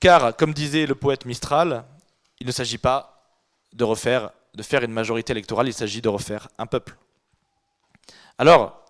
Car, 0.00 0.36
comme 0.36 0.52
disait 0.52 0.84
le 0.84 0.94
poète 0.94 1.24
Mistral, 1.24 1.84
il 2.40 2.46
ne 2.46 2.52
s'agit 2.52 2.76
pas 2.76 3.24
de 3.72 3.84
refaire, 3.84 4.30
faire 4.60 4.82
une 4.82 4.92
majorité 4.92 5.30
électorale, 5.30 5.66
il 5.66 5.72
s'agit 5.72 6.02
de 6.02 6.10
refaire 6.10 6.48
un 6.58 6.66
peuple. 6.66 6.96
Alors, 8.36 8.84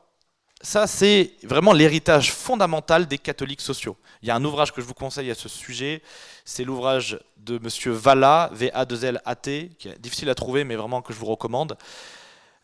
ça, 0.61 0.89
c'est 0.89 1.35
vraiment 1.45 1.73
l'héritage 1.73 2.33
fondamental 2.33 3.07
des 3.07 3.19
catholiques 3.19 3.61
sociaux. 3.61 3.97
Il 4.23 4.29
y 4.29 4.33
a 4.33 4.35
un 4.35 4.45
ouvrage 4.45 4.73
que 4.73 4.81
je 4.81 4.87
vous 4.87 4.95
conseille 4.95 5.31
à 5.31 5.37
ce 5.37 5.49
sujet, 5.49 6.03
c'est 6.45 6.65
l'ouvrage 6.65 7.21
de 7.37 7.57
M. 7.63 7.93
Valla, 7.93 8.51
V-A-2-L-A-T, 8.53 9.71
qui 9.79 9.89
est 9.89 9.99
difficile 10.01 10.31
à 10.31 10.35
trouver, 10.35 10.65
mais 10.65 10.75
vraiment 10.75 11.01
que 11.01 11.13
je 11.13 11.19
vous 11.19 11.27
recommande. 11.27 11.77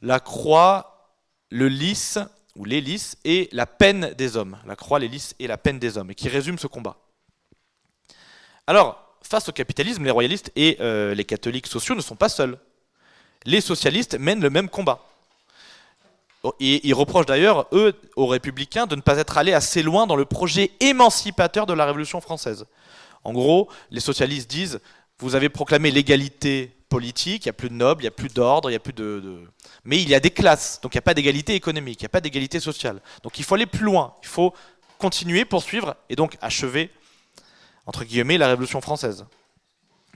La 0.03 0.19
croix, 0.19 1.13
le 1.51 1.69
lys, 1.69 2.19
ou 2.61 2.65
lys, 2.67 3.17
et 3.25 3.49
la 3.53 3.65
peine 3.67 4.13
des 4.19 4.37
hommes. 4.37 4.59
La 4.67 4.77
croix, 4.77 4.99
lys 4.99 5.35
et 5.39 5.47
la 5.47 5.57
peine 5.57 5.79
des 5.79 5.97
hommes, 5.97 6.11
et 6.11 6.15
qui 6.15 6.29
résume 6.29 6.59
ce 6.59 6.67
combat. 6.67 6.99
Alors, 8.67 9.17
face 9.23 9.49
au 9.49 9.53
capitalisme, 9.53 10.05
les 10.05 10.11
royalistes 10.11 10.53
et 10.57 10.77
euh, 10.81 11.15
les 11.15 11.25
catholiques 11.25 11.67
sociaux 11.67 11.95
ne 11.95 12.03
sont 12.03 12.17
pas 12.17 12.29
seuls. 12.29 12.59
Les 13.47 13.63
socialistes 13.63 14.19
mènent 14.19 14.43
le 14.43 14.51
même 14.51 14.69
combat. 14.69 15.07
Et 16.59 16.87
ils 16.87 16.93
reprochent 16.93 17.27
d'ailleurs, 17.27 17.67
eux, 17.73 17.95
aux 18.15 18.27
républicains, 18.27 18.87
de 18.87 18.95
ne 18.95 19.01
pas 19.01 19.17
être 19.17 19.39
allés 19.39 19.55
assez 19.55 19.83
loin 19.83 20.07
dans 20.07 20.17
le 20.17 20.27
projet 20.27 20.71
émancipateur 20.81 21.65
de 21.65 21.73
la 21.73 21.87
Révolution 21.87 22.21
française. 22.21 22.67
En 23.25 23.33
gros, 23.33 23.71
les 23.91 24.01
socialistes 24.01 24.51
disent, 24.51 24.81
vous 25.19 25.35
avez 25.35 25.49
proclamé 25.49 25.91
l'égalité 25.91 26.77
politique, 26.91 27.47
il 27.47 27.49
n'y 27.49 27.51
a 27.51 27.55
plus 27.55 27.71
de 27.71 27.75
nobles, 27.75 28.03
il 28.03 28.05
n'y 28.05 28.09
a 28.09 28.11
plus 28.11 28.29
d'ordre, 28.29 28.69
il 28.69 28.73
n'y 28.73 28.77
a 28.77 28.81
plus 28.81 28.93
de, 28.93 29.47
Mais 29.85 30.03
il 30.03 30.09
y 30.09 30.15
a 30.15 30.21
des 30.21 30.31
classes, 30.31 30.81
donc 30.83 30.95
il 30.95 30.99
n'y 30.99 31.01
a 31.01 31.03
pas 31.03 31.15
d'égalité 31.15 31.55
économique, 31.55 32.01
il 32.01 32.05
n'y 32.05 32.07
a 32.07 32.11
pas 32.11 32.21
d'égalité 32.21 32.61
sociale. 32.61 33.01
Donc 33.23 33.39
il 33.39 33.45
faut 33.45 33.55
aller 33.55 33.67
plus 33.67 33.85
loin, 33.85 34.15
il 34.23 34.29
faut 34.29 34.53
continuer, 34.99 35.47
poursuivre, 35.47 35.97
et 36.11 36.17
donc 36.17 36.37
achever, 36.43 36.91
entre 37.87 38.05
guillemets, 38.05 38.37
la 38.37 38.49
Révolution 38.49 38.83
française. 38.83 39.25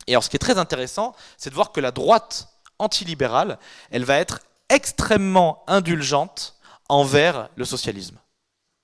Et 0.07 0.13
alors 0.13 0.25
ce 0.25 0.29
qui 0.29 0.37
est 0.37 0.39
très 0.41 0.59
intéressant, 0.59 1.15
c'est 1.39 1.49
de 1.49 1.55
voir 1.55 1.73
que 1.73 1.81
la 1.81 1.93
droite 1.93 2.49
antilibérale, 2.79 3.59
elle 3.91 4.05
va 4.05 4.19
être 4.19 4.41
extrêmement 4.69 5.63
indulgente 5.67 6.57
envers 6.89 7.49
le 7.57 7.65
socialisme. 7.65 8.19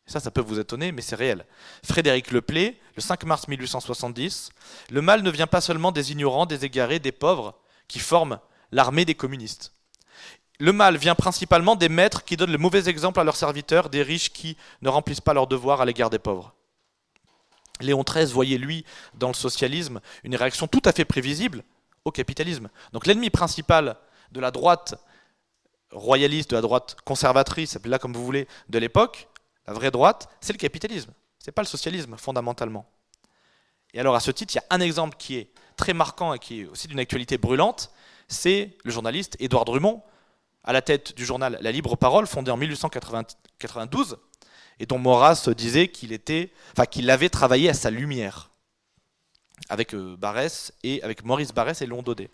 Ça, 0.06 0.18
ça 0.18 0.30
peut 0.30 0.40
vous 0.40 0.58
étonner, 0.58 0.90
mais 0.90 1.02
c'est 1.02 1.16
réel. 1.16 1.44
Frédéric 1.84 2.30
Leplay, 2.32 2.80
le 2.96 3.02
5 3.02 3.24
mars 3.24 3.46
1870, 3.46 4.50
le 4.90 5.02
mal 5.02 5.22
ne 5.22 5.30
vient 5.30 5.46
pas 5.46 5.60
seulement 5.60 5.92
des 5.92 6.10
ignorants, 6.10 6.46
des 6.46 6.64
égarés, 6.64 6.98
des 6.98 7.12
pauvres, 7.12 7.54
qui 7.90 7.98
forment 7.98 8.38
l'armée 8.70 9.04
des 9.04 9.16
communistes. 9.16 9.74
Le 10.60 10.72
mal 10.72 10.96
vient 10.96 11.16
principalement 11.16 11.74
des 11.74 11.88
maîtres 11.88 12.24
qui 12.24 12.36
donnent 12.36 12.52
le 12.52 12.58
mauvais 12.58 12.88
exemple 12.88 13.18
à 13.18 13.24
leurs 13.24 13.36
serviteurs, 13.36 13.90
des 13.90 14.02
riches 14.02 14.32
qui 14.32 14.56
ne 14.80 14.88
remplissent 14.88 15.20
pas 15.20 15.34
leurs 15.34 15.48
devoirs 15.48 15.80
à 15.80 15.84
l'égard 15.84 16.08
des 16.08 16.20
pauvres. 16.20 16.54
Léon 17.80 18.04
XIII 18.04 18.26
voyait, 18.26 18.58
lui, 18.58 18.84
dans 19.14 19.28
le 19.28 19.34
socialisme, 19.34 20.00
une 20.22 20.36
réaction 20.36 20.68
tout 20.68 20.82
à 20.84 20.92
fait 20.92 21.04
prévisible 21.04 21.64
au 22.04 22.12
capitalisme. 22.12 22.68
Donc 22.92 23.06
l'ennemi 23.06 23.28
principal 23.28 23.96
de 24.30 24.40
la 24.40 24.52
droite 24.52 24.94
royaliste, 25.90 26.50
de 26.50 26.56
la 26.56 26.62
droite 26.62 26.96
conservatrice, 27.04 27.74
appelez-la 27.74 27.98
comme 27.98 28.12
vous 28.12 28.24
voulez, 28.24 28.46
de 28.68 28.78
l'époque, 28.78 29.26
la 29.66 29.72
vraie 29.72 29.90
droite, 29.90 30.28
c'est 30.40 30.52
le 30.52 30.58
capitalisme. 30.58 31.12
Ce 31.40 31.50
n'est 31.50 31.52
pas 31.52 31.62
le 31.62 31.66
socialisme, 31.66 32.16
fondamentalement. 32.16 32.86
Et 33.92 33.98
alors, 33.98 34.14
à 34.14 34.20
ce 34.20 34.30
titre, 34.30 34.54
il 34.54 34.58
y 34.58 34.60
a 34.60 34.66
un 34.70 34.80
exemple 34.80 35.16
qui 35.18 35.36
est 35.36 35.50
très 35.80 35.94
marquant 35.94 36.34
et 36.34 36.38
qui 36.38 36.60
est 36.60 36.66
aussi 36.66 36.88
d'une 36.88 37.00
actualité 37.00 37.38
brûlante, 37.38 37.90
c'est 38.28 38.76
le 38.84 38.90
journaliste 38.90 39.36
Édouard 39.40 39.64
Drummond, 39.64 40.02
à 40.62 40.74
la 40.74 40.82
tête 40.82 41.16
du 41.16 41.24
journal 41.24 41.58
La 41.62 41.72
Libre 41.72 41.96
Parole, 41.96 42.26
fondé 42.26 42.50
en 42.50 42.58
1892, 42.58 44.18
et 44.78 44.84
dont 44.84 44.98
Maurras 44.98 45.48
disait 45.56 45.88
qu'il 45.88 46.12
était, 46.12 46.52
enfin, 46.72 46.84
qu'il 46.84 47.08
avait 47.08 47.30
travaillé 47.30 47.70
à 47.70 47.74
sa 47.74 47.90
lumière, 47.90 48.50
avec 49.70 49.94
euh, 49.94 50.16
Barès 50.18 50.72
et 50.82 51.02
avec 51.02 51.24
Maurice 51.24 51.52
Barès 51.54 51.80
et 51.80 51.86
Léon 51.86 52.02
Daudet. 52.02 52.28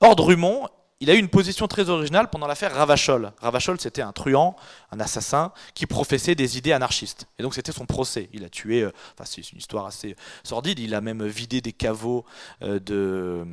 Or, 0.00 0.14
Drummond 0.14 0.68
il 1.00 1.10
a 1.10 1.14
eu 1.14 1.18
une 1.18 1.28
position 1.28 1.68
très 1.68 1.90
originale 1.90 2.28
pendant 2.28 2.48
l'affaire 2.48 2.74
Ravachol. 2.74 3.32
Ravachol, 3.40 3.78
c'était 3.80 4.02
un 4.02 4.12
truand, 4.12 4.56
un 4.90 4.98
assassin, 4.98 5.52
qui 5.74 5.86
professait 5.86 6.34
des 6.34 6.58
idées 6.58 6.72
anarchistes. 6.72 7.26
Et 7.38 7.44
donc 7.44 7.54
c'était 7.54 7.70
son 7.70 7.86
procès. 7.86 8.28
Il 8.32 8.44
a 8.44 8.48
tué, 8.48 8.82
euh, 8.82 8.90
c'est 9.24 9.52
une 9.52 9.58
histoire 9.58 9.86
assez 9.86 10.16
sordide, 10.42 10.80
il 10.80 10.94
a 10.94 11.00
même 11.00 11.24
vidé 11.24 11.60
des 11.60 11.72
caveaux 11.72 12.24
euh, 12.62 12.80
de, 12.80 13.46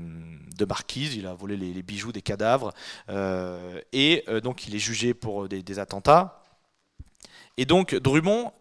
de 0.57 0.65
marquises, 0.65 1.15
il 1.15 1.27
a 1.27 1.35
volé 1.35 1.55
les, 1.55 1.83
bijoux 1.83 2.11
des 2.11 2.23
cadavres, 2.23 2.73
euh, 3.09 3.79
et 3.93 4.25
donc 4.41 4.67
il 4.67 4.73
est 4.73 4.79
jugé 4.79 5.13
pour 5.13 5.47
des, 5.47 5.79
attentats. 5.79 6.41
Et 7.57 7.65
donc 7.65 7.93
Drummond 7.93 8.53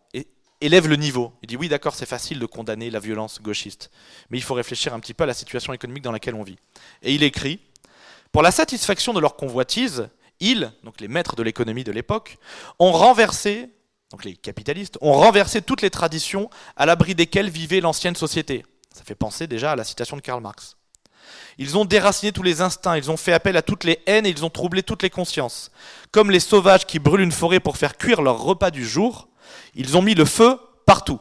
élève 0.60 0.88
le 0.88 0.96
niveau. 0.96 1.32
Il 1.42 1.46
dit 1.46 1.56
oui 1.56 1.68
d'accord 1.68 1.94
c'est 1.94 2.06
facile 2.06 2.38
de 2.38 2.46
condamner 2.46 2.90
la 2.90 2.98
violence 2.98 3.40
gauchiste, 3.40 3.90
mais 4.28 4.36
il 4.36 4.42
faut 4.42 4.54
réfléchir 4.54 4.92
un 4.92 5.00
petit 5.00 5.14
peu 5.14 5.24
à 5.24 5.26
la 5.26 5.34
situation 5.34 5.72
économique 5.72 6.02
dans 6.02 6.12
laquelle 6.12 6.34
on 6.34 6.42
vit. 6.42 6.58
Et 7.02 7.14
il 7.14 7.22
écrit 7.22 7.60
pour 8.34 8.42
la 8.42 8.50
satisfaction 8.50 9.12
de 9.12 9.20
leur 9.20 9.36
convoitise, 9.36 10.08
ils, 10.40 10.72
donc 10.82 11.00
les 11.00 11.06
maîtres 11.06 11.36
de 11.36 11.44
l'économie 11.44 11.84
de 11.84 11.92
l'époque, 11.92 12.38
ont 12.80 12.90
renversé, 12.90 13.70
donc 14.10 14.24
les 14.24 14.34
capitalistes, 14.34 14.98
ont 15.00 15.12
renversé 15.12 15.62
toutes 15.62 15.82
les 15.82 15.90
traditions 15.90 16.50
à 16.74 16.84
l'abri 16.84 17.14
desquelles 17.14 17.48
vivait 17.48 17.80
l'ancienne 17.80 18.16
société. 18.16 18.66
Ça 18.92 19.04
fait 19.04 19.14
penser 19.14 19.46
déjà 19.46 19.70
à 19.70 19.76
la 19.76 19.84
citation 19.84 20.16
de 20.16 20.20
Karl 20.20 20.42
Marx. 20.42 20.76
Ils 21.58 21.78
ont 21.78 21.84
déraciné 21.84 22.32
tous 22.32 22.42
les 22.42 22.60
instincts, 22.60 22.96
ils 22.96 23.08
ont 23.08 23.16
fait 23.16 23.32
appel 23.32 23.56
à 23.56 23.62
toutes 23.62 23.84
les 23.84 24.00
haines 24.06 24.26
et 24.26 24.30
ils 24.30 24.44
ont 24.44 24.50
troublé 24.50 24.82
toutes 24.82 25.04
les 25.04 25.10
consciences. 25.10 25.70
Comme 26.10 26.32
les 26.32 26.40
sauvages 26.40 26.86
qui 26.86 26.98
brûlent 26.98 27.20
une 27.20 27.30
forêt 27.30 27.60
pour 27.60 27.76
faire 27.76 27.96
cuire 27.96 28.20
leur 28.20 28.42
repas 28.42 28.72
du 28.72 28.84
jour, 28.84 29.28
ils 29.76 29.96
ont 29.96 30.02
mis 30.02 30.16
le 30.16 30.24
feu 30.24 30.58
partout. 30.86 31.20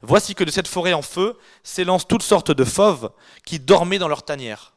Voici 0.00 0.34
que 0.34 0.44
de 0.44 0.50
cette 0.50 0.68
forêt 0.68 0.94
en 0.94 1.02
feu 1.02 1.36
s'élancent 1.62 2.08
toutes 2.08 2.22
sortes 2.22 2.50
de 2.50 2.64
fauves 2.64 3.10
qui 3.44 3.60
dormaient 3.60 3.98
dans 3.98 4.08
leur 4.08 4.22
tanière 4.22 4.69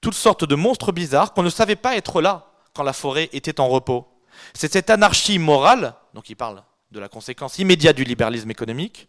toutes 0.00 0.14
sortes 0.14 0.44
de 0.44 0.54
monstres 0.54 0.92
bizarres 0.92 1.32
qu'on 1.32 1.42
ne 1.42 1.50
savait 1.50 1.76
pas 1.76 1.96
être 1.96 2.20
là 2.20 2.52
quand 2.74 2.82
la 2.82 2.92
forêt 2.92 3.28
était 3.32 3.60
en 3.60 3.68
repos. 3.68 4.06
C'est 4.54 4.72
cette 4.72 4.90
anarchie 4.90 5.38
morale, 5.38 5.94
donc 6.14 6.30
il 6.30 6.36
parle 6.36 6.62
de 6.90 7.00
la 7.00 7.08
conséquence 7.08 7.58
immédiate 7.58 7.96
du 7.96 8.04
libéralisme 8.04 8.50
économique, 8.50 9.08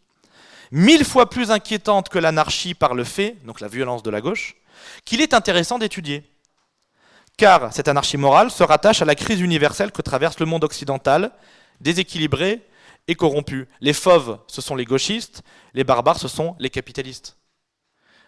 mille 0.71 1.05
fois 1.05 1.29
plus 1.29 1.51
inquiétante 1.51 2.09
que 2.09 2.19
l'anarchie 2.19 2.73
par 2.73 2.93
le 2.93 3.03
fait, 3.03 3.37
donc 3.45 3.61
la 3.61 3.67
violence 3.67 4.03
de 4.03 4.09
la 4.09 4.21
gauche, 4.21 4.55
qu'il 5.05 5.21
est 5.21 5.33
intéressant 5.33 5.79
d'étudier. 5.79 6.23
Car 7.37 7.71
cette 7.71 7.87
anarchie 7.87 8.17
morale 8.17 8.49
se 8.49 8.63
rattache 8.63 9.01
à 9.01 9.05
la 9.05 9.15
crise 9.15 9.41
universelle 9.41 9.91
que 9.91 10.01
traverse 10.01 10.39
le 10.39 10.45
monde 10.45 10.63
occidental, 10.63 11.31
déséquilibré 11.81 12.65
et 13.07 13.15
corrompu. 13.15 13.67
Les 13.79 13.93
fauves, 13.93 14.39
ce 14.47 14.61
sont 14.61 14.75
les 14.75 14.85
gauchistes, 14.85 15.43
les 15.73 15.83
barbares, 15.83 16.19
ce 16.19 16.27
sont 16.27 16.55
les 16.59 16.69
capitalistes. 16.69 17.37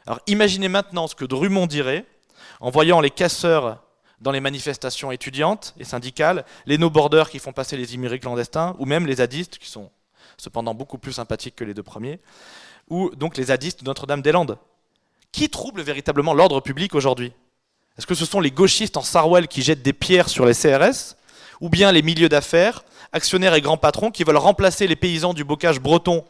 Alors 0.05 0.19
imaginez 0.27 0.69
maintenant 0.69 1.07
ce 1.07 1.15
que 1.15 1.25
Drummond 1.25 1.67
dirait 1.67 2.05
en 2.59 2.69
voyant 2.69 3.01
les 3.01 3.09
casseurs 3.09 3.83
dans 4.21 4.31
les 4.31 4.41
manifestations 4.41 5.11
étudiantes 5.11 5.73
et 5.79 5.85
syndicales, 5.85 6.45
les 6.65 6.77
no-borders 6.77 7.29
qui 7.29 7.39
font 7.39 7.53
passer 7.53 7.77
les 7.77 7.95
immigrés 7.95 8.19
clandestins, 8.19 8.75
ou 8.79 8.85
même 8.85 9.07
les 9.07 9.15
zadistes, 9.15 9.57
qui 9.57 9.69
sont 9.69 9.89
cependant 10.37 10.73
beaucoup 10.73 10.97
plus 10.97 11.13
sympathiques 11.13 11.55
que 11.55 11.63
les 11.63 11.73
deux 11.73 11.83
premiers, 11.83 12.19
ou 12.89 13.09
donc 13.15 13.37
les 13.37 13.45
zadistes 13.45 13.81
de 13.81 13.85
Notre-Dame-des-Landes. 13.85 14.57
Qui 15.31 15.49
trouble 15.49 15.81
véritablement 15.81 16.33
l'ordre 16.33 16.59
public 16.59 16.95
aujourd'hui? 16.95 17.33
Est-ce 17.97 18.07
que 18.07 18.15
ce 18.15 18.25
sont 18.25 18.39
les 18.39 18.51
gauchistes 18.51 18.97
en 18.97 19.01
Sarwell 19.01 19.47
qui 19.47 19.61
jettent 19.61 19.83
des 19.83 19.93
pierres 19.93 20.29
sur 20.29 20.45
les 20.45 20.53
CRS 20.53 21.15
Ou 21.61 21.69
bien 21.69 21.91
les 21.91 22.01
milieux 22.01 22.29
d'affaires, 22.29 22.83
actionnaires 23.13 23.53
et 23.53 23.61
grands 23.61 23.77
patrons 23.77 24.11
qui 24.11 24.23
veulent 24.23 24.37
remplacer 24.37 24.87
les 24.87 24.95
paysans 24.95 25.33
du 25.33 25.43
bocage 25.43 25.79
breton 25.79 26.25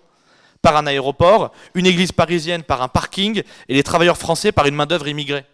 par 0.61 0.75
un 0.75 0.85
aéroport, 0.87 1.53
une 1.73 1.85
église 1.85 2.11
parisienne 2.11 2.63
par 2.63 2.81
un 2.81 2.87
parking 2.87 3.43
et 3.67 3.73
les 3.73 3.83
travailleurs 3.83 4.17
français 4.17 4.51
par 4.51 4.65
une 4.65 4.75
main-d'œuvre 4.75 5.07
immigrée? 5.07 5.45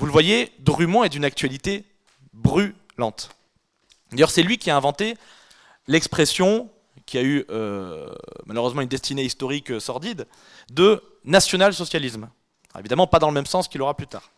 Vous 0.00 0.06
le 0.06 0.12
voyez, 0.12 0.50
Drummond 0.60 1.04
est 1.04 1.10
d'une 1.10 1.26
actualité 1.26 1.84
brûlante. 2.32 3.28
D'ailleurs, 4.10 4.30
c'est 4.30 4.42
lui 4.42 4.56
qui 4.56 4.70
a 4.70 4.76
inventé 4.76 5.14
l'expression, 5.88 6.70
qui 7.04 7.18
a 7.18 7.22
eu 7.22 7.44
euh, 7.50 8.08
malheureusement 8.46 8.80
une 8.80 8.88
destinée 8.88 9.24
historique 9.24 9.78
sordide, 9.78 10.26
de 10.72 11.02
national-socialisme. 11.26 12.30
Évidemment, 12.78 13.06
pas 13.06 13.18
dans 13.18 13.26
le 13.26 13.34
même 13.34 13.44
sens 13.44 13.68
qu'il 13.68 13.82
aura 13.82 13.94
plus 13.94 14.06
tard. 14.06 14.30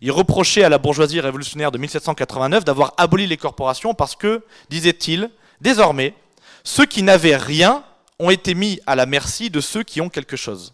Il 0.00 0.10
reprochait 0.10 0.64
à 0.64 0.70
la 0.70 0.78
bourgeoisie 0.78 1.20
révolutionnaire 1.20 1.70
de 1.70 1.76
1789 1.76 2.64
d'avoir 2.64 2.94
aboli 2.96 3.26
les 3.26 3.36
corporations 3.36 3.92
parce 3.92 4.16
que, 4.16 4.42
disait-il, 4.70 5.28
désormais, 5.60 6.14
ceux 6.62 6.86
qui 6.86 7.02
n'avaient 7.02 7.36
rien 7.36 7.84
ont 8.18 8.30
été 8.30 8.54
mis 8.54 8.80
à 8.86 8.96
la 8.96 9.04
merci 9.04 9.50
de 9.50 9.60
ceux 9.60 9.82
qui 9.82 10.00
ont 10.00 10.08
quelque 10.08 10.38
chose. 10.38 10.72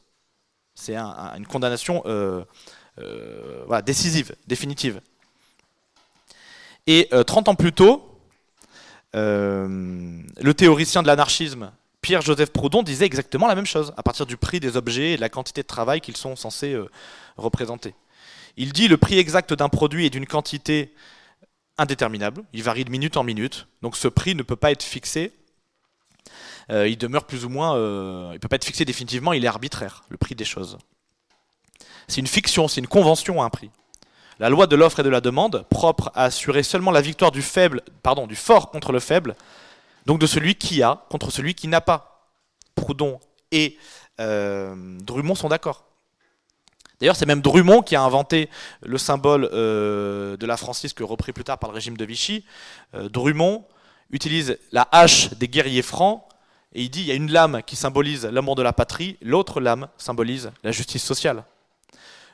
C'est 0.76 0.97
une 0.97 1.49
condamnation 1.49 2.05
euh, 2.07 2.45
euh, 3.01 3.82
décisive, 3.82 4.34
définitive. 4.46 5.01
Et 6.86 7.09
30 7.26 7.48
euh, 7.48 7.51
ans 7.51 7.55
plus 7.55 7.72
tôt, 7.72 8.18
euh, 9.14 10.22
le 10.40 10.55
théoricien 10.55 11.03
de 11.03 11.07
l'anarchisme 11.07 11.72
Pierre-Joseph 12.01 12.51
Proudhon 12.51 12.82
disait 12.82 13.05
exactement 13.05 13.46
la 13.46 13.55
même 13.55 13.66
chose, 13.66 13.92
à 13.96 14.03
partir 14.03 14.24
du 14.24 14.36
prix 14.36 14.59
des 14.59 14.76
objets 14.76 15.12
et 15.12 15.16
de 15.16 15.20
la 15.20 15.28
quantité 15.28 15.62
de 15.62 15.66
travail 15.66 16.01
qu'ils 16.01 16.16
sont 16.16 16.34
censés 16.34 16.74
représenter. 17.36 17.94
Il 18.57 18.72
dit 18.72 18.88
le 18.88 18.96
prix 18.96 19.18
exact 19.18 19.53
d'un 19.53 19.68
produit 19.68 20.07
et 20.07 20.11
d'une 20.11 20.26
quantité 20.26 20.94
indéterminable, 21.76 22.42
il 22.55 22.62
varie 22.62 22.86
de 22.86 22.90
minute 22.90 23.18
en 23.18 23.22
minute, 23.22 23.66
donc 23.82 23.96
ce 23.96 24.09
prix 24.09 24.34
ne 24.34 24.42
peut 24.42 24.57
pas 24.57 24.70
être 24.70 24.82
fixé, 24.82 25.32
il 26.70 26.96
demeure 26.96 27.26
plus 27.26 27.44
ou 27.44 27.51
moins, 27.51 27.74
il 27.76 28.32
ne 28.32 28.38
peut 28.38 28.48
pas 28.48 28.57
être 28.57 28.64
fixé 28.64 28.86
définitivement, 28.86 29.34
il 29.34 29.44
est 29.44 29.48
arbitraire, 29.48 30.05
le 30.09 30.16
prix 30.16 30.34
des 30.34 30.46
choses. 30.46 30.78
C'est 32.11 32.20
une 32.20 32.26
fiction, 32.26 32.66
c'est 32.66 32.80
une 32.80 32.88
convention 32.88 33.40
à 33.40 33.44
un 33.44 33.50
prix. 33.50 33.70
La 34.40 34.48
loi 34.48 34.66
de 34.66 34.74
l'offre 34.74 34.98
et 34.98 35.02
de 35.04 35.08
la 35.08 35.20
demande, 35.20 35.64
propre 35.70 36.11
à 36.16 36.24
assurer 36.24 36.64
seulement 36.64 36.90
la 36.90 37.00
victoire 37.00 37.30
du 37.30 37.40
faible, 37.40 37.82
pardon, 38.02 38.26
du 38.26 38.34
fort 38.34 38.70
contre 38.70 38.90
le 38.90 38.98
faible, 38.98 39.36
donc 40.06 40.18
de 40.18 40.26
celui 40.26 40.56
qui 40.56 40.82
a 40.82 41.04
contre 41.08 41.30
celui 41.30 41.54
qui 41.54 41.68
n'a 41.68 41.80
pas. 41.80 42.26
Proudhon 42.74 43.20
et 43.52 43.78
euh, 44.18 44.74
Drummond 45.02 45.36
sont 45.36 45.50
d'accord. 45.50 45.84
D'ailleurs, 46.98 47.14
c'est 47.14 47.26
même 47.26 47.42
Drummond 47.42 47.82
qui 47.82 47.94
a 47.94 48.02
inventé 48.02 48.50
le 48.82 48.98
symbole 48.98 49.48
euh, 49.52 50.36
de 50.36 50.46
la 50.46 50.56
francisque 50.56 50.98
repris 51.00 51.32
plus 51.32 51.44
tard 51.44 51.58
par 51.58 51.70
le 51.70 51.74
régime 51.76 51.96
de 51.96 52.04
Vichy. 52.04 52.44
Euh, 52.94 53.08
Drummond 53.08 53.64
utilise 54.11 54.58
la 54.72 54.88
hache 54.90 55.30
des 55.34 55.46
guerriers 55.46 55.82
francs 55.82 56.24
et 56.74 56.82
il 56.82 56.90
dit 56.90 57.02
il 57.02 57.06
y 57.06 57.12
a 57.12 57.14
une 57.14 57.30
lame 57.30 57.62
qui 57.64 57.76
symbolise 57.76 58.24
l'amour 58.26 58.56
de 58.56 58.62
la 58.62 58.72
patrie, 58.72 59.16
l'autre 59.22 59.61
lame 59.61 59.86
symbolise 59.96 60.50
la 60.64 60.72
justice 60.72 61.04
sociale. 61.04 61.44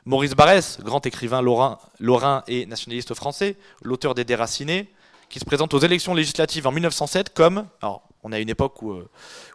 Maurice 0.07 0.35
Barrès, 0.35 0.79
grand 0.81 1.05
écrivain 1.05 1.41
lorrain, 1.41 2.43
et 2.47 2.65
nationaliste 2.65 3.13
français, 3.13 3.57
l'auteur 3.81 4.15
des 4.15 4.23
Déracinés, 4.23 4.89
qui 5.27 5.37
se 5.37 5.43
présente 5.43 5.73
aux 5.73 5.79
élections 5.79 6.13
législatives 6.13 6.65
en 6.65 6.71
1907 6.71 7.33
comme, 7.33 7.67
alors 7.81 8.03
on 8.23 8.31
à 8.31 8.39
une 8.39 8.49
époque 8.49 8.81
où, 8.81 8.93
euh, 8.93 9.09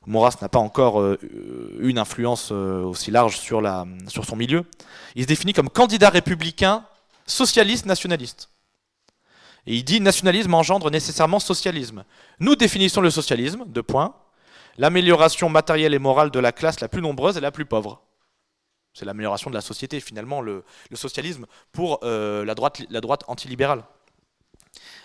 Maurras 0.06 0.36
n'a 0.42 0.50
pas 0.50 0.58
encore 0.58 1.02
eu 1.02 1.88
une 1.88 1.96
influence 1.98 2.50
aussi 2.52 3.10
large 3.10 3.38
sur, 3.38 3.62
sur 4.08 4.26
son 4.26 4.36
milieu, 4.36 4.66
il 5.14 5.22
se 5.22 5.26
définit 5.26 5.54
comme 5.54 5.70
candidat 5.70 6.10
républicain, 6.10 6.84
socialiste, 7.26 7.86
nationaliste. 7.86 8.50
Et 9.66 9.76
il 9.76 9.84
dit 9.84 10.02
nationalisme 10.02 10.52
engendre 10.52 10.90
nécessairement 10.90 11.40
socialisme. 11.40 12.04
Nous 12.40 12.56
définissons 12.56 13.00
le 13.00 13.10
socialisme, 13.10 13.64
deux 13.68 13.82
points, 13.82 14.14
l'amélioration 14.76 15.48
matérielle 15.48 15.94
et 15.94 15.98
morale 15.98 16.30
de 16.30 16.40
la 16.40 16.52
classe 16.52 16.80
la 16.80 16.88
plus 16.88 17.00
nombreuse 17.00 17.38
et 17.38 17.40
la 17.40 17.52
plus 17.52 17.64
pauvre. 17.64 18.02
C'est 18.94 19.04
l'amélioration 19.04 19.50
de 19.50 19.54
la 19.54 19.60
société, 19.60 20.00
finalement, 20.00 20.40
le, 20.40 20.64
socialisme 20.94 21.46
pour 21.72 22.00
euh, 22.02 22.44
la 22.44 22.54
droite, 22.54 22.82
la 22.90 23.00
droite 23.00 23.24
antilibérale. 23.26 23.84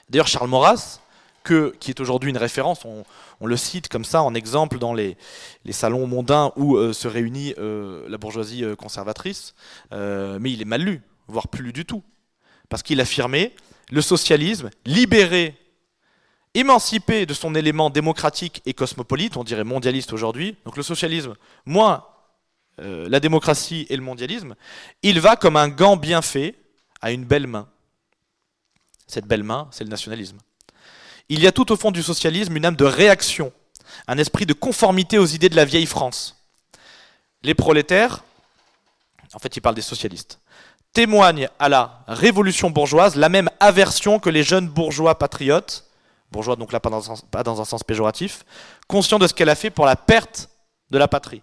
D'ailleurs, 0.09 0.27
Charles 0.27 0.49
Maurras, 0.49 0.99
qui 1.43 1.91
est 1.91 1.99
aujourd'hui 2.01 2.29
une 2.29 2.37
référence. 2.37 2.83
On, 2.83 3.05
le 3.45 3.55
cite 3.55 3.87
comme 3.87 4.03
ça 4.03 4.21
en 4.21 4.33
exemple 4.33 4.79
dans 4.79 4.93
les, 4.93 5.15
salons 5.71 6.05
mondains 6.05 6.51
où 6.57 6.75
euh, 6.75 6.91
se 6.91 7.07
réunit 7.07 7.53
euh, 7.57 8.05
la 8.09 8.17
bourgeoisie 8.17 8.65
conservatrice, 8.77 9.53
mais 9.91 10.51
il 10.51 10.61
est 10.61 10.65
mal 10.65 10.81
lu, 10.81 11.01
voire 11.27 11.47
plus 11.47 11.63
lu 11.63 11.73
du 11.73 11.85
tout. 11.85 12.03
Parce 12.67 12.83
qu'il 12.83 12.99
affirmait 12.99 13.55
le 13.91 14.01
socialisme 14.01 14.69
libéré, 14.85 15.55
émancipé 16.53 17.25
de 17.25 17.33
son 17.33 17.55
élément 17.55 17.89
démocratique 17.89 18.61
et 18.65 18.73
cosmopolite, 18.73 19.37
on 19.37 19.45
dirait 19.45 19.63
mondialiste 19.63 20.11
aujourd'hui, 20.11 20.57
donc 20.65 20.75
le 20.75 20.83
socialisme, 20.83 21.35
moins 21.65 22.03
la 22.79 23.19
démocratie 23.19 23.87
et 23.89 23.95
le 23.95 24.03
mondialisme, 24.03 24.55
il 25.01 25.19
va 25.19 25.35
comme 25.35 25.57
un 25.57 25.67
gant 25.67 25.97
bien 25.97 26.21
fait 26.21 26.55
à 27.01 27.11
une 27.11 27.25
belle 27.25 27.47
main. 27.47 27.67
Cette 29.07 29.25
belle 29.25 29.43
main, 29.43 29.67
c'est 29.71 29.83
le 29.83 29.89
nationalisme. 29.89 30.37
Il 31.29 31.41
y 31.41 31.47
a 31.47 31.51
tout 31.51 31.71
au 31.71 31.77
fond 31.77 31.91
du 31.91 32.03
socialisme 32.03 32.55
une 32.55 32.65
âme 32.65 32.75
de 32.75 32.85
réaction, 32.85 33.51
un 34.07 34.17
esprit 34.17 34.45
de 34.45 34.53
conformité 34.53 35.17
aux 35.17 35.25
idées 35.25 35.49
de 35.49 35.55
la 35.55 35.65
vieille 35.65 35.85
France. 35.85 36.45
Les 37.43 37.53
prolétaires, 37.53 38.23
en 39.33 39.39
fait 39.39 39.55
il 39.55 39.61
parle 39.61 39.75
des 39.75 39.81
socialistes, 39.81 40.39
témoignent 40.93 41.49
à 41.59 41.69
la 41.69 42.03
révolution 42.07 42.69
bourgeoise 42.69 43.15
la 43.15 43.29
même 43.29 43.49
aversion 43.59 44.19
que 44.19 44.29
les 44.29 44.43
jeunes 44.43 44.67
bourgeois 44.67 45.17
patriotes, 45.17 45.85
bourgeois 46.31 46.55
donc 46.55 46.71
là 46.71 46.79
pas 46.79 46.89
dans, 46.89 46.99
un 46.99 47.15
sens, 47.15 47.21
pas 47.29 47.43
dans 47.43 47.61
un 47.61 47.65
sens 47.65 47.83
péjoratif, 47.83 48.45
conscients 48.87 49.19
de 49.19 49.27
ce 49.27 49.33
qu'elle 49.33 49.49
a 49.49 49.55
fait 49.55 49.69
pour 49.69 49.85
la 49.85 49.95
perte 49.95 50.49
de 50.89 50.97
la 50.97 51.07
patrie. 51.07 51.41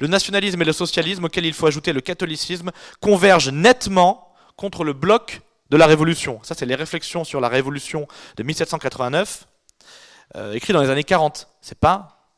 Le 0.00 0.08
nationalisme 0.08 0.60
et 0.60 0.64
le 0.64 0.72
socialisme, 0.72 1.24
auquel 1.24 1.46
il 1.46 1.54
faut 1.54 1.66
ajouter 1.66 1.92
le 1.92 2.00
catholicisme, 2.00 2.70
convergent 3.00 3.50
nettement 3.50 4.34
contre 4.56 4.84
le 4.84 4.92
bloc 4.92 5.40
de 5.70 5.76
la 5.76 5.86
Révolution. 5.86 6.40
Ça, 6.42 6.54
c'est 6.54 6.66
les 6.66 6.74
réflexions 6.74 7.24
sur 7.24 7.40
la 7.40 7.48
Révolution 7.48 8.06
de 8.36 8.42
1789, 8.42 9.46
euh, 10.36 10.52
écrites 10.52 10.74
dans 10.74 10.82
les 10.82 10.90
années 10.90 11.04
40. 11.04 11.48
C'est 11.60 11.78
pas 11.78 12.30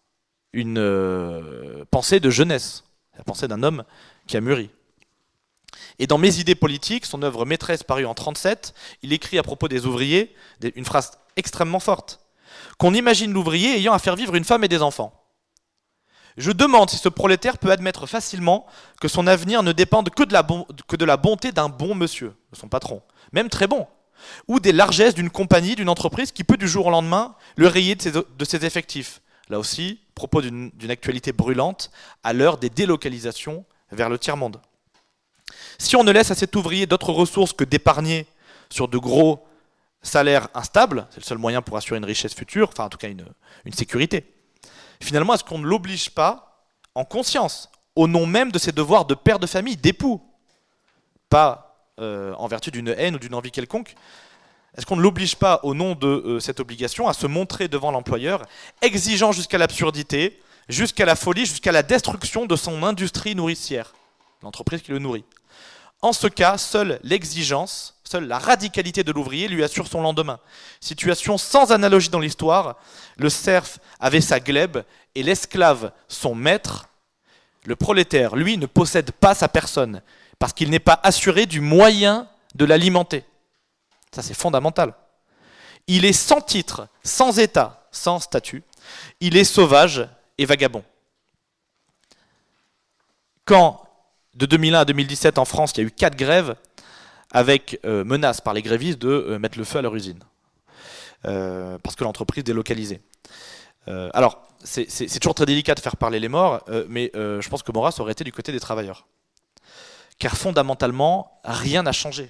une 0.52 0.78
euh, 0.78 1.84
pensée 1.90 2.20
de 2.20 2.30
jeunesse, 2.30 2.84
c'est 3.12 3.18
la 3.18 3.24
pensée 3.24 3.48
d'un 3.48 3.62
homme 3.62 3.84
qui 4.26 4.36
a 4.36 4.40
mûri. 4.40 4.70
Et 5.98 6.06
dans 6.06 6.18
Mes 6.18 6.38
idées 6.38 6.54
politiques, 6.54 7.06
son 7.06 7.22
œuvre 7.22 7.44
maîtresse 7.44 7.82
parue 7.82 8.06
en 8.06 8.14
37, 8.14 8.72
il 9.02 9.12
écrit 9.12 9.38
à 9.38 9.42
propos 9.42 9.68
des 9.68 9.84
ouvriers 9.84 10.34
une 10.74 10.84
phrase 10.84 11.18
extrêmement 11.36 11.80
forte. 11.80 12.20
Qu'on 12.78 12.94
imagine 12.94 13.32
l'ouvrier 13.32 13.76
ayant 13.76 13.92
à 13.92 13.98
faire 13.98 14.16
vivre 14.16 14.34
une 14.34 14.44
femme 14.44 14.64
et 14.64 14.68
des 14.68 14.82
enfants. 14.82 15.17
Je 16.38 16.52
demande 16.52 16.88
si 16.88 16.96
ce 16.96 17.08
prolétaire 17.08 17.58
peut 17.58 17.72
admettre 17.72 18.06
facilement 18.06 18.64
que 19.00 19.08
son 19.08 19.26
avenir 19.26 19.64
ne 19.64 19.72
dépende 19.72 20.10
que 20.10 20.22
de 20.22 20.32
la, 21.04 21.16
bonté 21.16 21.50
d'un 21.50 21.68
bon 21.68 21.96
monsieur, 21.96 22.32
de 22.52 22.56
son 22.56 22.68
patron, 22.68 23.02
même 23.32 23.48
très 23.48 23.66
bon, 23.66 23.88
ou 24.46 24.60
des 24.60 24.70
largesses 24.70 25.16
d'une 25.16 25.30
compagnie, 25.30 25.74
d'une 25.74 25.88
entreprise 25.88 26.30
qui 26.30 26.44
peut 26.44 26.56
du 26.56 26.68
jour 26.68 26.86
au 26.86 26.90
lendemain 26.90 27.34
le 27.56 27.66
rayer 27.66 27.96
de 27.96 28.44
ses, 28.44 28.64
effectifs. 28.64 29.20
Là 29.48 29.58
aussi, 29.58 29.98
propos 30.14 30.40
d'une 30.40 30.90
actualité 30.90 31.32
brûlante 31.32 31.90
à 32.22 32.32
l'heure 32.32 32.58
des 32.58 32.70
délocalisations 32.70 33.64
vers 33.90 34.08
le 34.08 34.18
tiers-monde. 34.18 34.60
Si 35.78 35.96
on 35.96 36.04
ne 36.04 36.12
laisse 36.12 36.30
à 36.30 36.36
cet 36.36 36.54
ouvrier 36.54 36.86
d'autres 36.86 37.12
ressources 37.12 37.52
que 37.52 37.64
d'épargner 37.64 38.28
sur 38.70 38.86
de 38.86 38.98
gros 38.98 39.44
salaires 40.02 40.48
instables, 40.54 41.08
c'est 41.10 41.20
le 41.20 41.24
seul 41.24 41.38
moyen 41.38 41.62
pour 41.62 41.76
assurer 41.76 41.98
une 41.98 42.04
richesse 42.04 42.34
future, 42.34 42.68
enfin 42.68 42.84
en 42.84 42.88
tout 42.90 42.98
cas 42.98 43.08
une 43.08 43.72
sécurité, 43.72 44.37
finalement, 45.00 45.34
est-ce 45.34 45.44
qu'on 45.44 45.58
ne 45.58 45.66
l'oblige 45.66 46.10
pas, 46.10 46.66
en 46.94 47.04
conscience, 47.04 47.70
au 47.96 48.06
nom 48.06 48.26
même 48.26 48.52
de 48.52 48.58
ses 48.58 48.72
devoirs 48.72 49.04
de 49.04 49.14
père 49.14 49.38
de 49.38 49.46
famille, 49.46 49.76
d'époux, 49.76 50.22
pas 51.28 51.92
euh, 52.00 52.32
en 52.34 52.46
vertu 52.46 52.70
d'une 52.70 52.94
haine 52.96 53.16
ou 53.16 53.18
d'une 53.18 53.34
envie 53.34 53.50
quelconque, 53.50 53.94
est-ce 54.76 54.86
qu'on 54.86 54.96
ne 54.96 55.02
l'oblige 55.02 55.36
pas, 55.36 55.60
au 55.64 55.74
nom 55.74 55.94
de 55.94 56.06
euh, 56.06 56.40
cette 56.40 56.60
obligation, 56.60 57.08
à 57.08 57.12
se 57.12 57.26
montrer 57.26 57.66
devant 57.66 57.90
l'employeur, 57.90 58.42
exigeant 58.82 59.32
jusqu'à 59.32 59.58
l'absurdité, 59.58 60.40
jusqu'à 60.68 61.04
la 61.04 61.16
folie, 61.16 61.46
jusqu'à 61.46 61.72
la 61.72 61.82
destruction 61.82 62.46
de 62.46 62.54
son 62.54 62.84
industrie 62.84 63.34
nourricière, 63.34 63.94
l'entreprise 64.42 64.82
qui 64.82 64.92
le 64.92 65.00
nourrit? 65.00 65.24
En 66.00 66.12
ce 66.12 66.28
cas, 66.28 66.58
seule 66.58 67.00
l'exigence, 67.02 67.97
seule 68.08 68.26
la 68.26 68.38
radicalité 68.38 69.04
de 69.04 69.12
l'ouvrier 69.12 69.48
lui 69.48 69.62
assure 69.62 69.86
son 69.86 70.00
lendemain. 70.00 70.40
Situation 70.80 71.38
sans 71.38 71.72
analogie 71.72 72.08
dans 72.08 72.20
l'histoire, 72.20 72.76
le 73.16 73.28
serf 73.28 73.78
avait 74.00 74.20
sa 74.20 74.40
glèbe 74.40 74.78
et 75.14 75.22
l'esclave 75.22 75.92
son 76.08 76.34
maître. 76.34 76.88
Le 77.64 77.76
prolétaire, 77.76 78.34
lui, 78.34 78.56
ne 78.56 78.66
possède 78.66 79.12
pas 79.12 79.34
sa 79.34 79.48
personne 79.48 80.02
parce 80.38 80.52
qu'il 80.52 80.70
n'est 80.70 80.78
pas 80.78 80.98
assuré 81.02 81.46
du 81.46 81.60
moyen 81.60 82.28
de 82.54 82.64
l'alimenter. 82.64 83.24
Ça, 84.14 84.22
c'est 84.22 84.34
fondamental. 84.34 84.94
Il 85.86 86.04
est 86.04 86.12
sans 86.12 86.40
titre, 86.40 86.88
sans 87.02 87.38
état, 87.38 87.88
sans 87.92 88.20
statut. 88.20 88.62
Il 89.20 89.36
est 89.36 89.44
sauvage 89.44 90.08
et 90.38 90.46
vagabond. 90.46 90.84
Quand, 93.44 93.82
de 94.34 94.46
2001 94.46 94.80
à 94.80 94.84
2017, 94.84 95.38
en 95.38 95.44
France, 95.44 95.72
il 95.74 95.80
y 95.80 95.84
a 95.84 95.86
eu 95.86 95.90
quatre 95.90 96.16
grèves, 96.16 96.54
avec 97.32 97.78
euh, 97.84 98.04
menace 98.04 98.40
par 98.40 98.54
les 98.54 98.62
grévistes 98.62 98.98
de 98.98 99.08
euh, 99.08 99.38
mettre 99.38 99.58
le 99.58 99.64
feu 99.64 99.78
à 99.78 99.82
leur 99.82 99.94
usine, 99.94 100.20
euh, 101.24 101.78
parce 101.82 101.96
que 101.96 102.04
l'entreprise 102.04 102.44
délocalisée. 102.44 103.00
alors, 104.12 104.42
c'est 104.64 105.18
toujours 105.18 105.34
très 105.34 105.46
délicat 105.46 105.74
de 105.74 105.80
faire 105.80 105.96
parler 105.96 106.20
les 106.20 106.28
morts, 106.28 106.62
mais 106.88 107.10
je 107.14 107.48
pense 107.48 107.62
que 107.62 107.72
Maurras 107.72 107.96
aurait 108.00 108.12
été 108.12 108.22
du 108.22 108.32
côté 108.32 108.52
des 108.52 108.60
travailleurs 108.60 109.06
car 110.18 110.36
fondamentalement, 110.36 111.40
rien 111.44 111.82
n'a 111.82 111.92
changé. 111.92 112.24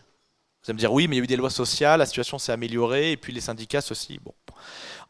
Vous 0.63 0.71
allez 0.71 0.75
me 0.75 0.79
dire, 0.79 0.93
oui, 0.93 1.09
mais 1.09 1.17
il 1.17 1.19
y 1.19 1.23
a 1.23 1.25
eu 1.25 1.29
des 1.29 1.37
lois 1.37 1.51
sociales, 1.51 2.01
la 2.01 2.07
situation 2.07 2.39
s'est 2.39 2.53
améliorée, 2.53 3.13
et 3.13 3.17
puis 3.17 3.33
les 3.33 3.41
syndicats, 3.41 3.81
ceci. 3.81 4.21
Bon. 4.23 4.35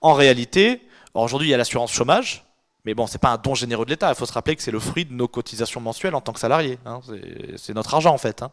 En 0.01 0.13
réalité, 0.13 0.83
aujourd'hui, 1.15 1.49
il 1.49 1.51
y 1.51 1.55
a 1.55 1.57
l'assurance 1.57 1.93
chômage, 1.93 2.45
mais 2.85 2.95
bon, 2.95 3.07
c'est 3.07 3.19
pas 3.19 3.31
un 3.31 3.37
don 3.37 3.55
généreux 3.55 3.85
de 3.85 3.91
l'État. 3.91 4.09
Il 4.11 4.15
faut 4.15 4.27
se 4.27 4.33
rappeler 4.33 4.55
que 4.55 4.63
c'est 4.63 4.71
le 4.71 4.79
fruit 4.79 5.05
de 5.05 5.13
nos 5.13 5.27
cotisations 5.27 5.81
mensuelles 5.81 6.15
en 6.15 6.21
tant 6.21 6.33
que 6.33 6.41
salarié. 6.41 6.79
Hein. 6.87 7.01
C'est 7.57 7.75
notre 7.75 7.95
argent, 7.95 8.15
en 8.15 8.19
fait. 8.19 8.43
Hein. 8.43 8.53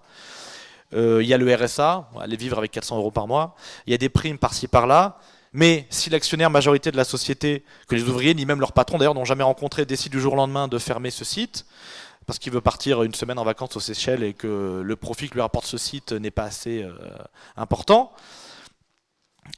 Euh, 0.93 1.21
il 1.21 1.27
y 1.27 1.33
a 1.33 1.37
le 1.37 1.53
RSA, 1.53 2.09
aller 2.19 2.37
vivre 2.37 2.57
avec 2.57 2.71
400 2.71 2.97
euros 2.97 3.11
par 3.11 3.27
mois. 3.27 3.55
Il 3.87 3.91
y 3.91 3.93
a 3.93 3.97
des 3.97 4.09
primes 4.09 4.37
par-ci, 4.37 4.67
par-là. 4.67 5.17
Mais 5.53 5.87
si 5.89 6.09
l'actionnaire 6.09 6.49
majorité 6.49 6.91
de 6.91 6.97
la 6.97 7.05
société, 7.05 7.63
que 7.87 7.95
les 7.95 8.03
ouvriers, 8.03 8.33
ni 8.33 8.45
même 8.45 8.59
leurs 8.59 8.73
patrons 8.73 8.97
d'ailleurs 8.97 9.15
n'ont 9.15 9.25
jamais 9.25 9.43
rencontré, 9.43 9.85
décide 9.85 10.11
du 10.11 10.19
jour 10.19 10.33
au 10.33 10.35
lendemain 10.35 10.67
de 10.67 10.77
fermer 10.77 11.11
ce 11.11 11.23
site, 11.23 11.65
parce 12.25 12.39
qu'il 12.39 12.51
veut 12.51 12.61
partir 12.61 13.03
une 13.03 13.13
semaine 13.13 13.39
en 13.39 13.43
vacances 13.43 13.75
aux 13.77 13.79
Seychelles 13.79 14.23
et 14.23 14.33
que 14.33 14.81
le 14.83 14.95
profit 14.95 15.29
que 15.29 15.35
lui 15.35 15.41
apporte 15.41 15.65
ce 15.65 15.77
site 15.77 16.11
n'est 16.11 16.31
pas 16.31 16.43
assez 16.43 16.83
euh, 16.83 16.93
important, 17.55 18.11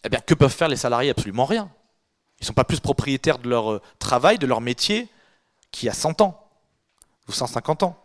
eh 0.03 0.09
bien, 0.09 0.19
que 0.19 0.33
peuvent 0.33 0.53
faire 0.53 0.67
les 0.67 0.75
salariés? 0.75 1.09
Absolument 1.09 1.45
rien. 1.45 1.69
Ils 2.39 2.43
ne 2.43 2.47
sont 2.47 2.53
pas 2.53 2.63
plus 2.63 2.79
propriétaires 2.79 3.39
de 3.39 3.49
leur 3.49 3.71
euh, 3.71 3.81
travail, 3.99 4.37
de 4.37 4.45
leur 4.45 4.61
métier, 4.61 5.07
qui 5.71 5.89
a 5.89 5.93
100 5.93 6.21
ans 6.21 6.47
ou 7.27 7.31
150 7.31 7.83
ans. 7.83 7.97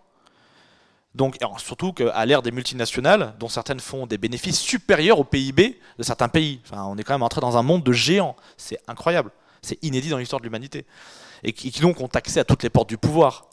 Donc, 1.15 1.37
surtout 1.59 1.93
qu'à 1.93 2.25
l'ère 2.25 2.41
des 2.41 2.53
multinationales, 2.53 3.35
dont 3.39 3.49
certaines 3.49 3.81
font 3.81 4.07
des 4.07 4.17
bénéfices 4.17 4.59
supérieurs 4.59 5.19
au 5.19 5.25
PIB 5.25 5.79
de 5.99 6.03
certains 6.03 6.29
pays. 6.29 6.61
On 6.73 6.97
est 6.97 7.05
quand 7.05 7.13
même 7.13 7.23
entré 7.23 7.41
dans 7.41 7.57
un 7.59 7.63
monde 7.63 7.83
de 7.83 7.93
géants. 7.93 8.35
C'est 8.57 8.79
incroyable. 8.89 9.31
C'est 9.61 9.83
inédit 9.85 10.09
dans 10.09 10.17
l'histoire 10.17 10.41
de 10.41 10.47
l'humanité. 10.47 10.87
Et 11.43 11.53
qui, 11.53 11.71
donc 11.81 12.01
ont 12.01 12.07
accès 12.07 12.41
à 12.41 12.45
toutes 12.45 12.63
les 12.63 12.71
portes 12.71 12.89
du 12.89 12.97
pouvoir. 12.97 13.47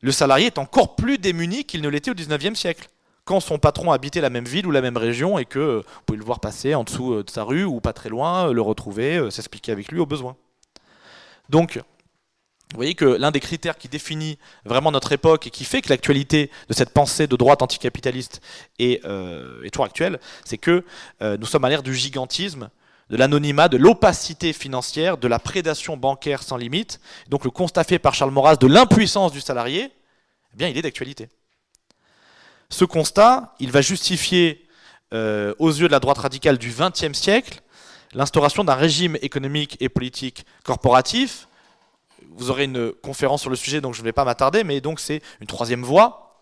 Le 0.00 0.12
salarié 0.12 0.46
est 0.46 0.58
encore 0.58 0.96
plus 0.96 1.18
démuni 1.18 1.64
qu'il 1.64 1.82
ne 1.82 1.88
l'était 1.88 2.10
au 2.10 2.14
XIXe 2.14 2.58
siècle. 2.58 2.88
Quand 3.24 3.40
son 3.40 3.58
patron 3.58 3.92
habitait 3.92 4.22
la 4.22 4.30
même 4.30 4.46
ville 4.46 4.66
ou 4.66 4.70
la 4.70 4.80
même 4.80 4.96
région 4.96 5.38
et 5.38 5.44
que 5.44 5.82
vous 5.84 6.02
pouvez 6.06 6.18
le 6.18 6.24
voir 6.24 6.40
passer 6.40 6.74
en 6.74 6.84
dessous 6.84 7.12
euh, 7.12 7.24
de 7.24 7.28
sa 7.28 7.42
rue 7.42 7.64
ou 7.64 7.80
pas 7.80 7.92
très 7.92 8.08
loin, 8.08 8.50
le 8.50 8.62
retrouver, 8.62 9.18
euh, 9.18 9.30
s'expliquer 9.30 9.72
avec 9.72 9.92
lui 9.92 10.00
au 10.00 10.06
besoin. 10.06 10.34
Donc, 11.50 11.80
vous 12.72 12.76
voyez 12.76 12.94
que 12.94 13.06
l'un 13.06 13.30
des 13.30 13.40
critères 13.40 13.78
qui 13.78 13.88
définit 13.88 14.38
vraiment 14.66 14.92
notre 14.92 15.12
époque 15.12 15.46
et 15.46 15.50
qui 15.50 15.64
fait 15.64 15.80
que 15.80 15.88
l'actualité 15.88 16.50
de 16.68 16.74
cette 16.74 16.90
pensée 16.90 17.26
de 17.26 17.34
droite 17.34 17.62
anticapitaliste 17.62 18.42
est, 18.78 19.02
euh, 19.06 19.62
est 19.62 19.70
toujours 19.70 19.86
actuelle, 19.86 20.20
c'est 20.44 20.58
que 20.58 20.84
euh, 21.22 21.38
nous 21.38 21.46
sommes 21.46 21.64
à 21.64 21.70
l'ère 21.70 21.82
du 21.82 21.94
gigantisme, 21.94 22.68
de 23.08 23.16
l'anonymat, 23.16 23.68
de 23.68 23.78
l'opacité 23.78 24.52
financière, 24.52 25.16
de 25.16 25.28
la 25.28 25.38
prédation 25.38 25.96
bancaire 25.96 26.42
sans 26.42 26.58
limite. 26.58 27.00
Donc 27.30 27.44
le 27.44 27.50
constat 27.50 27.84
fait 27.84 27.98
par 27.98 28.14
Charles 28.14 28.32
Maurras 28.32 28.56
de 28.56 28.66
l'impuissance 28.66 29.32
du 29.32 29.40
salarié, 29.40 29.90
eh 30.52 30.56
bien 30.56 30.68
il 30.68 30.76
est 30.76 30.82
d'actualité. 30.82 31.30
Ce 32.68 32.84
constat, 32.84 33.54
il 33.60 33.70
va 33.70 33.80
justifier 33.80 34.68
euh, 35.14 35.54
aux 35.58 35.70
yeux 35.70 35.86
de 35.86 35.92
la 35.92 36.00
droite 36.00 36.18
radicale 36.18 36.58
du 36.58 36.70
XXe 36.70 37.18
siècle 37.18 37.62
l'instauration 38.12 38.62
d'un 38.62 38.74
régime 38.74 39.16
économique 39.22 39.78
et 39.80 39.88
politique 39.88 40.44
corporatif 40.64 41.47
vous 42.38 42.50
aurez 42.50 42.64
une 42.64 42.92
conférence 42.92 43.42
sur 43.42 43.50
le 43.50 43.56
sujet, 43.56 43.80
donc 43.80 43.94
je 43.94 44.00
ne 44.00 44.04
vais 44.04 44.12
pas 44.12 44.24
m'attarder, 44.24 44.64
mais 44.64 44.80
donc 44.80 45.00
c'est 45.00 45.22
une 45.40 45.46
troisième 45.46 45.82
voie 45.82 46.40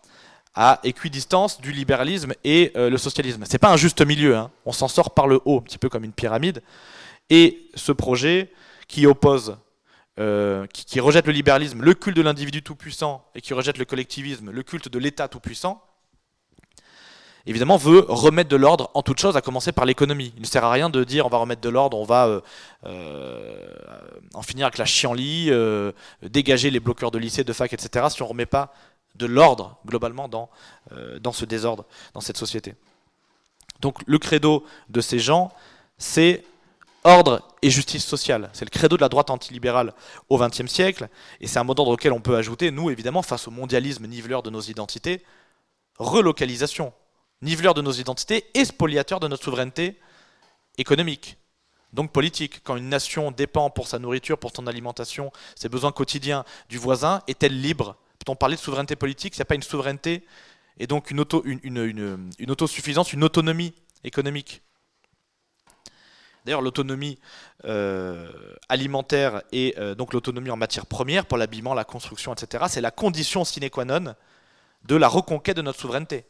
à 0.55 0.79
équidistance 0.83 1.61
du 1.61 1.71
libéralisme 1.71 2.33
et 2.43 2.71
euh, 2.75 2.89
le 2.89 2.97
socialisme. 2.97 3.43
C'est 3.47 3.59
pas 3.59 3.71
un 3.71 3.77
juste 3.77 4.01
milieu, 4.05 4.35
hein. 4.35 4.51
on 4.65 4.71
s'en 4.71 4.87
sort 4.87 5.11
par 5.11 5.27
le 5.27 5.39
haut, 5.45 5.59
un 5.59 5.61
petit 5.61 5.77
peu 5.77 5.87
comme 5.87 6.03
une 6.03 6.13
pyramide. 6.13 6.63
Et 7.29 7.69
ce 7.75 7.91
projet 7.91 8.51
qui 8.87 9.05
oppose, 9.05 9.57
euh, 10.19 10.65
qui, 10.67 10.85
qui, 10.85 10.99
rejette 10.99 11.27
le 11.27 11.33
libéralisme, 11.33 11.81
le 11.81 11.93
culte 11.93 12.17
de 12.17 12.23
l'individu 12.23 12.63
tout-puissant, 12.63 13.23
et 13.35 13.41
qui 13.41 13.53
rejette 13.53 13.77
le 13.77 13.85
collectivisme, 13.85 14.49
le 14.49 14.63
culte 14.63 14.89
de 14.89 14.97
l'État 14.97 15.27
tout-puissant, 15.27 15.83
évidemment, 17.47 17.77
veut 17.77 18.05
remettre 18.07 18.49
de 18.49 18.55
l'ordre 18.57 18.91
en 18.93 19.01
toute 19.01 19.19
chose, 19.19 19.37
à 19.37 19.41
commencer 19.41 19.71
par 19.71 19.85
l'économie. 19.85 20.33
Il 20.35 20.41
ne 20.41 20.45
sert 20.45 20.63
à 20.63 20.71
rien 20.71 20.89
de 20.89 21.03
dire 21.03 21.25
on 21.25 21.29
va 21.29 21.37
remettre 21.37 21.61
de 21.61 21.69
l'ordre, 21.69 21.97
on 21.97 22.03
va 22.03 22.27
euh, 22.27 22.41
euh, 22.85 23.73
en 24.33 24.41
finir 24.41 24.65
avec 24.67 24.77
la 24.77 24.85
chienlit, 24.85 25.47
euh, 25.49 25.93
dégager 26.21 26.69
les 26.69 26.79
bloqueurs 26.79 27.09
de 27.09 27.17
lycée, 27.17 27.43
de 27.43 27.53
fac, 27.53 27.73
etc., 27.73 28.05
si 28.09 28.21
on 28.21 28.25
ne 28.25 28.29
remet 28.29 28.45
pas 28.45 28.73
de 29.15 29.25
l'ordre 29.25 29.77
globalement 29.85 30.27
dans, 30.27 30.49
dans 31.21 31.31
ce 31.31 31.43
désordre, 31.43 31.85
dans 32.13 32.21
cette 32.21 32.37
société. 32.37 32.75
Donc 33.81 33.97
le 34.05 34.19
credo 34.19 34.63
de 34.89 35.01
ces 35.01 35.17
gens, 35.17 35.51
c'est 35.97 36.43
ordre 37.03 37.41
et 37.63 37.71
justice 37.71 38.05
sociale. 38.05 38.51
C'est 38.53 38.65
le 38.65 38.69
credo 38.69 38.95
de 38.95 39.01
la 39.01 39.09
droite 39.09 39.31
antilibérale 39.31 39.93
au 40.29 40.37
XXe 40.37 40.67
siècle, 40.67 41.09
et 41.41 41.47
c'est 41.47 41.57
un 41.57 41.63
mot 41.63 41.73
d'ordre 41.73 41.93
auquel 41.93 42.11
on 42.11 42.19
peut 42.19 42.35
ajouter, 42.35 42.69
nous 42.69 42.91
évidemment, 42.91 43.23
face 43.23 43.47
au 43.47 43.51
mondialisme 43.51 44.05
niveleur 44.05 44.43
de 44.43 44.51
nos 44.51 44.61
identités, 44.61 45.23
relocalisation 45.97 46.93
niveleur 47.41 47.73
de 47.73 47.81
nos 47.81 47.91
identités 47.91 48.45
et 48.53 48.65
spoliateur 48.65 49.19
de 49.19 49.27
notre 49.27 49.43
souveraineté 49.43 49.99
économique, 50.77 51.37
donc 51.93 52.11
politique. 52.11 52.61
Quand 52.63 52.75
une 52.75 52.89
nation 52.89 53.31
dépend 53.31 53.69
pour 53.69 53.87
sa 53.87 53.99
nourriture, 53.99 54.37
pour 54.37 54.51
son 54.55 54.67
alimentation, 54.67 55.31
ses 55.55 55.69
besoins 55.69 55.91
quotidiens 55.91 56.45
du 56.69 56.77
voisin, 56.77 57.21
est-elle 57.27 57.59
libre? 57.59 57.95
Peut-on 58.19 58.35
parler 58.35 58.55
de 58.55 58.61
souveraineté 58.61 58.95
politique? 58.95 59.35
S'il 59.35 59.41
n'y 59.41 59.43
a 59.43 59.45
pas 59.45 59.55
une 59.55 59.63
souveraineté 59.63 60.25
et 60.79 60.87
donc 60.87 61.11
une, 61.11 61.19
auto, 61.19 61.43
une, 61.45 62.31
autosuffisance, 62.49 63.13
une 63.13 63.23
autonomie 63.23 63.73
économique 64.03 64.61
D'ailleurs, 66.45 66.61
l'autonomie 66.61 67.19
euh, 67.65 68.31
alimentaire 68.69 69.43
et 69.51 69.75
euh, 69.79 69.95
donc 69.95 70.13
l'autonomie 70.13 70.49
en 70.49 70.55
matière 70.55 70.85
première 70.85 71.25
pour 71.25 71.37
l'habillement, 71.37 71.73
la 71.73 71.83
construction, 71.83 72.33
etc., 72.33 72.63
c'est 72.69 72.79
la 72.79 72.89
condition 72.89 73.43
sine 73.43 73.69
qua 73.69 73.83
non 73.83 74.15
de 74.85 74.95
la 74.95 75.09
reconquête 75.09 75.57
de 75.57 75.61
notre 75.61 75.81
souveraineté 75.81 76.23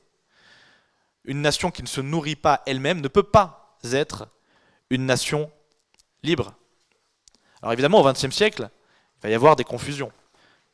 une 1.27 1.41
nation 1.41 1.69
qui 1.69 1.83
ne 1.83 1.87
se 1.87 2.01
nourrit 2.01 2.35
pas 2.35 2.63
elle-même 2.65 3.01
ne 3.01 3.07
peut 3.07 3.23
pas 3.23 3.77
être 3.91 4.27
une 4.89 5.05
nation 5.05 5.51
libre. 6.23 6.53
Alors 7.61 7.73
évidemment, 7.73 8.01
au 8.01 8.11
XXe 8.11 8.31
siècle, 8.31 8.69
il 9.17 9.23
va 9.23 9.29
y 9.29 9.33
avoir 9.33 9.55
des 9.55 9.63
confusions. 9.63 10.11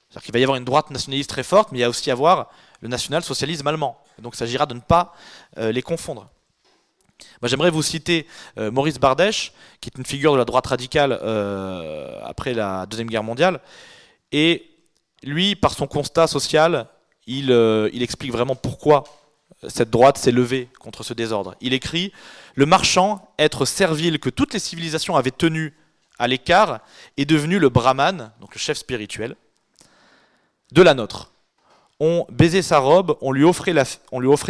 C'est-à-dire 0.10 0.26
qu'il 0.26 0.34
va 0.34 0.40
y 0.40 0.44
avoir 0.44 0.58
une 0.58 0.66
droite 0.66 0.92
nationaliste 0.92 1.32
très 1.32 1.44
forte, 1.44 1.72
mais 1.72 1.80
il 1.80 1.82
va 1.82 1.90
aussi 1.90 2.08
y 2.08 2.12
avoir 2.12 2.52
le 2.82 2.88
national-socialisme 2.88 3.66
allemand. 3.68 4.00
donc 4.20 4.36
il 4.36 4.38
s'agira 4.38 4.68
de 4.68 4.76
ne 4.76 4.80
pas 4.80 5.14
euh, 5.58 5.72
les 5.72 5.82
confondre. 5.82 6.30
Moi, 7.42 7.48
j'aimerais 7.48 7.72
vous 7.72 7.82
citer 7.82 8.28
euh, 8.58 8.70
Maurice 8.70 9.00
Bardèche, 9.00 9.54
qui 9.82 9.90
est 9.90 9.98
une 9.98 10.06
figure 10.06 10.34
de 10.34 10.38
la 10.38 10.46
droite 10.46 10.68
radicale 10.68 11.18
euh, 11.24 12.20
après 12.24 12.54
la 12.54 12.86
Deuxième 12.86 13.08
Guerre 13.08 13.24
mondiale. 13.24 13.60
Et 14.32 14.70
lui, 15.24 15.56
par 15.56 15.74
son 15.74 15.88
constat 15.88 16.28
social, 16.28 16.88
il, 17.26 17.50
il 17.94 18.04
explique 18.04 18.32
vraiment 18.32 18.56
pourquoi 18.56 19.06
cette 19.70 19.90
droite 19.90 20.18
s'est 20.18 20.32
levée 20.32 20.70
contre 20.80 21.04
ce 21.04 21.14
désordre. 21.14 21.56
Il 21.62 21.74
écrit 21.74 22.12
Le 22.56 22.66
marchand, 22.66 23.34
être 23.40 23.66
servile 23.66 24.20
que 24.20 24.30
toutes 24.30 24.54
les 24.54 24.60
civilisations 24.60 25.16
avaient 25.16 25.32
tenu 25.32 25.74
à 26.20 26.28
l'écart, 26.28 26.80
est 27.18 27.26
devenu 27.26 27.60
le 27.60 27.70
brahman, 27.70 28.32
donc 28.40 28.54
le 28.54 28.60
chef 28.60 28.78
spirituel, 28.78 29.36
de 30.72 30.82
la 30.82 30.94
nôtre. 30.94 31.32
On 32.00 32.26
baisait 32.30 32.62
sa 32.62 32.80
robe, 32.80 33.18
on 33.22 33.32
lui 33.32 33.44
offrait, 33.44 33.74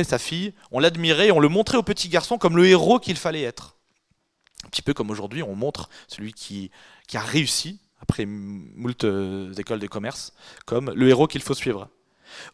sa 0.03 0.17
fille, 0.17 0.53
on 0.71 0.79
l'admirait, 0.79 1.31
on 1.31 1.39
le 1.39 1.49
montrait 1.49 1.77
au 1.77 1.83
petit 1.83 2.09
garçon 2.09 2.37
comme 2.37 2.57
le 2.57 2.65
héros 2.65 2.99
qu'il 2.99 3.17
fallait 3.17 3.43
être. 3.43 3.75
Un 4.65 4.69
petit 4.69 4.81
peu 4.81 4.93
comme 4.93 5.11
aujourd'hui, 5.11 5.43
on 5.43 5.55
montre 5.55 5.89
celui 6.07 6.33
qui, 6.33 6.71
qui 7.07 7.17
a 7.17 7.21
réussi, 7.21 7.79
après 8.01 8.25
moult 8.25 9.03
euh, 9.03 9.53
écoles 9.53 9.79
de 9.79 9.87
commerce, 9.87 10.33
comme 10.65 10.91
le 10.91 11.09
héros 11.09 11.27
qu'il 11.27 11.41
faut 11.41 11.53
suivre. 11.53 11.89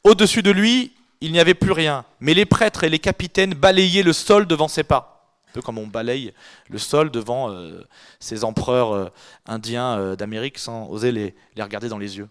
Au-dessus 0.03 0.43
de 0.43 0.51
lui, 0.51 0.93
il 1.21 1.31
n'y 1.31 1.39
avait 1.39 1.53
plus 1.53 1.71
rien. 1.71 2.05
Mais 2.19 2.33
les 2.33 2.45
prêtres 2.45 2.83
et 2.83 2.89
les 2.89 2.99
capitaines 2.99 3.53
balayaient 3.53 4.03
le 4.03 4.13
sol 4.13 4.45
devant 4.45 4.67
ses 4.67 4.83
pas. 4.83 5.19
Un 5.49 5.51
peu 5.53 5.61
comme 5.61 5.79
on 5.79 5.87
balaye 5.87 6.33
le 6.69 6.77
sol 6.77 7.09
devant 7.09 7.49
euh, 7.49 7.83
ces 8.19 8.43
empereurs 8.43 8.93
euh, 8.93 9.09
indiens 9.47 9.97
euh, 9.97 10.15
d'Amérique 10.15 10.59
sans 10.59 10.87
oser 10.89 11.11
les, 11.11 11.35
regarder 11.59 11.89
dans 11.89 11.97
les 11.97 12.17
yeux. 12.17 12.29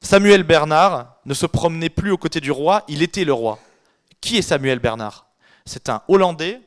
Samuel 0.00 0.42
Bernard 0.42 1.16
ne 1.24 1.34
se 1.34 1.46
promenait 1.46 1.88
plus 1.88 2.10
aux 2.10 2.18
côtés 2.18 2.40
du 2.40 2.50
roi, 2.50 2.84
il 2.88 3.02
était 3.02 3.24
le 3.24 3.32
roi. 3.32 3.58
Qui 4.20 4.36
est 4.36 4.42
Samuel 4.42 4.78
Bernard? 4.80 5.26
C'est 5.64 5.88
un 5.88 6.02
Hollandais, 6.08 6.60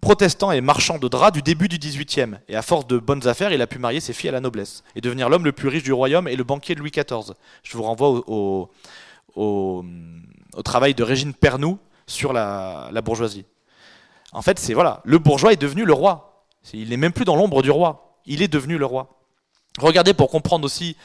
protestant 0.00 0.50
et 0.50 0.60
marchand 0.60 0.98
de 0.98 1.08
draps 1.08 1.32
du 1.32 1.42
début 1.42 1.68
du 1.68 1.78
XVIIIe. 1.78 2.38
Et 2.48 2.56
à 2.56 2.62
force 2.62 2.86
de 2.86 2.98
bonnes 2.98 3.26
affaires, 3.28 3.52
il 3.52 3.62
a 3.62 3.66
pu 3.66 3.78
marier 3.78 4.00
ses 4.00 4.12
filles 4.12 4.30
à 4.30 4.32
la 4.32 4.40
noblesse 4.40 4.82
et 4.96 5.00
devenir 5.00 5.28
l'homme 5.28 5.44
le 5.44 5.52
plus 5.52 5.68
riche 5.68 5.84
du 5.84 5.92
royaume 5.92 6.26
et 6.26 6.36
le 6.36 6.44
banquier 6.44 6.74
de 6.74 6.80
Louis 6.80 6.90
XIV. 6.90 7.34
Je 7.62 7.76
vous 7.76 7.82
renvoie 7.84 8.08
au, 8.26 8.70
travail 10.64 10.94
de 10.94 11.02
Régine 11.02 11.34
Pernoud 11.34 11.78
sur 12.06 12.32
la, 12.32 12.90
bourgeoisie. 13.04 13.44
En 14.32 14.42
fait, 14.42 14.58
c'est 14.58 14.74
voilà, 14.74 15.00
le 15.04 15.18
bourgeois 15.18 15.52
est 15.52 15.60
devenu 15.60 15.84
le 15.84 15.92
roi. 15.92 16.46
Il 16.72 16.90
n'est 16.90 16.96
même 16.96 17.12
plus 17.12 17.24
dans 17.24 17.36
l'ombre 17.36 17.62
du 17.62 17.70
roi. 17.70 18.18
Il 18.26 18.42
est 18.42 18.48
devenu 18.48 18.78
le 18.78 18.86
roi. 18.86 19.18
Regardez 19.78 20.14
pour 20.14 20.30
comprendre 20.30 20.64
aussi 20.64 20.96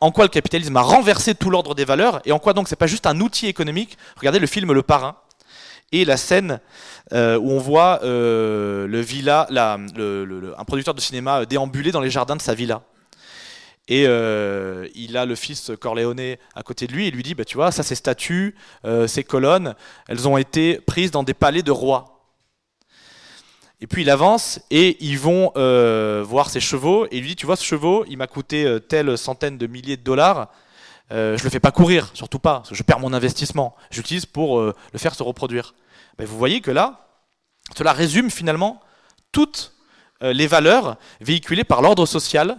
en 0.00 0.10
quoi 0.10 0.24
le 0.24 0.28
capitalisme 0.28 0.76
a 0.76 0.82
renversé 0.82 1.34
tout 1.34 1.50
l'ordre 1.50 1.74
des 1.74 1.84
valeurs 1.84 2.20
et 2.24 2.32
en 2.32 2.38
quoi 2.38 2.52
donc 2.52 2.68
c'est 2.68 2.76
pas 2.76 2.86
juste 2.86 3.06
un 3.06 3.20
outil 3.20 3.46
économique. 3.46 3.96
Regardez 4.16 4.38
le 4.38 4.46
film 4.46 4.72
Le 4.72 4.82
Parrain 4.82 5.16
et 5.92 6.04
la 6.04 6.16
scène 6.16 6.60
euh, 7.12 7.38
où 7.38 7.50
on 7.50 7.58
voit 7.58 8.00
euh, 8.02 8.86
le 8.86 9.00
villa, 9.00 9.46
un 9.50 10.64
producteur 10.64 10.94
de 10.94 11.00
cinéma 11.00 11.46
déambuler 11.46 11.92
dans 11.92 12.00
les 12.00 12.10
jardins 12.10 12.36
de 12.36 12.42
sa 12.42 12.54
villa. 12.54 12.82
Et 13.88 14.04
euh, 14.06 14.88
il 14.94 15.16
a 15.16 15.26
le 15.26 15.34
fils 15.34 15.72
Corleone 15.78 16.36
à 16.54 16.62
côté 16.62 16.86
de 16.86 16.92
lui 16.92 17.06
et 17.06 17.10
lui 17.10 17.22
dit, 17.22 17.34
bah, 17.34 17.44
tu 17.44 17.56
vois, 17.56 17.70
ça 17.70 17.82
ces 17.82 17.94
statues, 17.94 18.54
euh, 18.86 19.06
ces 19.06 19.24
colonnes, 19.24 19.74
elles 20.08 20.26
ont 20.26 20.38
été 20.38 20.80
prises 20.80 21.10
dans 21.10 21.22
des 21.22 21.34
palais 21.34 21.62
de 21.62 21.70
rois. 21.70 22.10
Et 23.80 23.86
puis 23.86 24.02
il 24.02 24.08
avance 24.08 24.60
et 24.70 24.96
ils 25.04 25.18
vont 25.18 25.52
euh, 25.56 26.24
voir 26.26 26.48
ses 26.48 26.60
chevaux 26.60 27.04
et 27.06 27.18
il 27.18 27.20
lui 27.20 27.30
dit, 27.30 27.36
tu 27.36 27.44
vois, 27.44 27.56
ce 27.56 27.64
chevaux, 27.64 28.06
il 28.08 28.16
m'a 28.16 28.26
coûté 28.26 28.78
telle 28.88 29.18
centaine 29.18 29.58
de 29.58 29.66
milliers 29.66 29.98
de 29.98 30.02
dollars, 30.02 30.50
je 31.10 31.42
le 31.44 31.50
fais 31.50 31.60
pas 31.60 31.70
courir, 31.70 32.10
surtout 32.14 32.38
pas, 32.38 32.56
parce 32.56 32.70
que 32.70 32.74
je 32.74 32.82
perds 32.82 32.98
mon 32.98 33.12
investissement. 33.12 33.76
J'utilise 33.90 34.24
pour 34.24 34.60
le 34.60 34.98
faire 34.98 35.14
se 35.14 35.22
reproduire. 35.22 35.74
Ben, 36.16 36.26
vous 36.26 36.38
voyez 36.38 36.60
que 36.62 36.70
là, 36.70 37.08
cela 37.76 37.92
résume 37.92 38.30
finalement 38.30 38.80
toutes 39.30 39.74
les 40.22 40.46
valeurs 40.46 40.96
véhiculées 41.20 41.64
par 41.64 41.82
l'ordre 41.82 42.06
social 42.06 42.58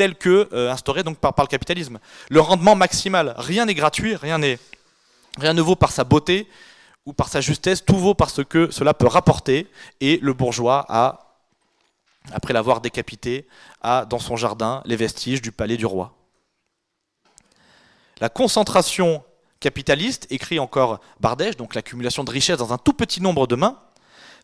tel 0.00 0.14
que 0.14 0.48
euh, 0.54 0.72
instauré 0.72 1.02
donc 1.02 1.18
par, 1.18 1.34
par, 1.34 1.44
le 1.44 1.50
capitalisme. 1.50 1.98
Le 2.30 2.40
rendement 2.40 2.74
maximal, 2.74 3.34
rien 3.36 3.66
n'est 3.66 3.74
gratuit, 3.74 4.16
rien 4.16 4.38
ne 4.38 5.60
vaut 5.60 5.76
par 5.76 5.92
sa 5.92 6.04
beauté 6.04 6.48
ou 7.04 7.12
par 7.12 7.28
sa 7.28 7.42
justesse, 7.42 7.84
tout 7.84 7.98
vaut 7.98 8.14
parce 8.14 8.42
que 8.42 8.70
cela 8.70 8.94
peut 8.94 9.06
rapporter. 9.06 9.66
Et 10.00 10.18
le 10.22 10.32
bourgeois 10.32 10.86
a, 10.88 11.36
après 12.32 12.54
l'avoir 12.54 12.80
décapité, 12.80 13.46
a 13.82 14.06
dans 14.06 14.18
son 14.18 14.36
jardin 14.36 14.80
les 14.86 14.96
vestiges 14.96 15.42
du 15.42 15.52
palais 15.52 15.76
du 15.76 15.84
roi. 15.84 16.14
La 18.22 18.30
concentration 18.30 19.22
capitaliste, 19.60 20.26
écrit 20.30 20.58
encore 20.58 21.00
Bardèche, 21.20 21.58
donc 21.58 21.74
l'accumulation 21.74 22.24
de 22.24 22.30
richesses 22.30 22.56
dans 22.56 22.72
un 22.72 22.78
tout 22.78 22.94
petit 22.94 23.20
nombre 23.20 23.46
de 23.46 23.54
mains, 23.54 23.78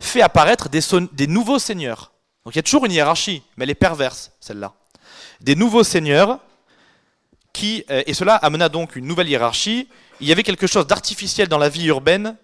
fait 0.03 0.21
apparaître 0.21 0.69
des, 0.69 0.81
des 1.13 1.27
nouveaux 1.27 1.59
seigneurs. 1.59 2.13
Donc 2.45 2.55
il 2.55 2.59
y 2.59 2.61
a 2.61 2.63
toujours 2.63 2.85
une 2.85 2.93
hiérarchie, 2.93 3.43
mais 3.57 3.65
elle 3.65 3.71
est 3.71 3.75
perverse, 3.75 4.33
celle-là. 4.39 4.75
Des 5.41 5.55
nouveaux 5.55 5.85
seigneurs 5.85 6.41
qui, 7.53 7.85
euh, 7.91 8.03
et 8.07 8.15
cela 8.15 8.35
amena 8.37 8.69
donc 8.69 8.97
une 8.97 9.07
nouvelle 9.07 9.29
hiérarchie. 9.29 9.89
Il 10.21 10.29
y 10.29 10.33
avait 10.33 10.43
quelque 10.43 10.67
chose 10.67 10.87
d'artificiel 10.87 11.49
dans 11.49 11.59
la 11.59 11.69
vie 11.69 11.87
urbaine 11.87 12.37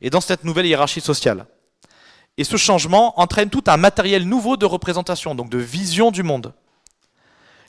et 0.00 0.10
dans 0.10 0.20
cette 0.20 0.44
nouvelle 0.44 0.66
hiérarchie 0.66 1.00
sociale. 1.00 1.46
Et 2.38 2.44
ce 2.44 2.56
changement 2.56 3.18
entraîne 3.18 3.48
tout 3.48 3.64
un 3.66 3.76
matériel 3.76 4.26
nouveau 4.28 4.56
de 4.56 4.66
représentation, 4.66 5.34
donc 5.34 5.48
de 5.48 5.58
vision 5.58 6.10
du 6.10 6.22
monde. 6.22 6.52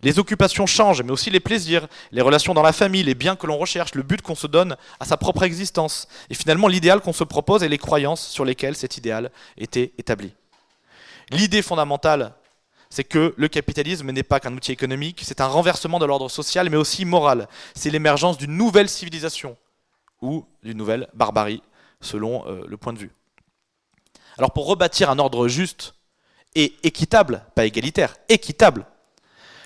Les 0.04 0.20
occupations 0.20 0.68
changent, 0.68 1.02
mais 1.02 1.12
aussi 1.12 1.30
les 1.30 1.40
plaisirs, 1.40 1.88
les 2.12 2.22
relations 2.22 2.54
dans 2.54 2.62
la 2.62 2.74
famille, 2.74 3.04
les 3.04 3.16
biens 3.16 3.36
que 3.36 3.48
l'on 3.48 3.58
recherche, 3.58 3.96
le 3.96 4.04
but 4.04 4.22
qu'on 4.22 4.36
se 4.36 4.46
donne 4.46 4.76
à 5.00 5.06
sa 5.06 5.18
propre 5.18 5.44
existence, 5.44 6.08
et 6.30 6.36
finalement 6.36 6.68
l'idéal 6.68 7.02
qu'on 7.02 7.14
se 7.14 7.24
propose 7.24 7.64
et 7.64 7.70
les 7.70 7.80
croyances 7.80 8.28
sur 8.28 8.46
lesquelles 8.46 8.76
cet 8.76 8.98
idéal 8.98 9.32
était 9.58 9.94
établi. 9.98 10.34
L'idée 11.32 11.62
fondamentale, 11.62 12.34
c'est 12.90 13.04
que 13.04 13.34
le 13.38 13.48
capitalisme 13.48 14.12
n'est 14.12 14.24
pas 14.24 14.40
qu'un 14.40 14.54
outil 14.54 14.72
économique, 14.72 15.22
c'est 15.24 15.42
un 15.42 15.48
renversement 15.48 16.00
de 16.00 16.06
l'ordre 16.06 16.30
social, 16.30 16.70
mais 16.70 16.78
aussi 16.78 17.06
moral. 17.06 17.48
C'est 17.76 17.90
l'émergence 17.90 18.38
d'une 18.38 18.56
nouvelle 18.56 18.90
civilisation, 18.90 19.58
ou 20.22 20.46
d'une 20.64 20.78
nouvelle 20.78 21.08
barbarie, 21.14 21.62
selon 22.02 22.48
euh, 22.48 22.64
le 22.68 22.78
point 22.78 22.94
de 22.94 23.00
vue. 23.00 23.12
Alors 24.38 24.52
pour 24.52 24.68
rebâtir 24.68 25.10
un 25.10 25.20
ordre 25.20 25.48
juste 25.48 25.96
et 26.56 26.76
équitable, 26.84 27.44
pas 27.56 27.66
égalitaire, 27.66 28.16
équitable, 28.30 28.86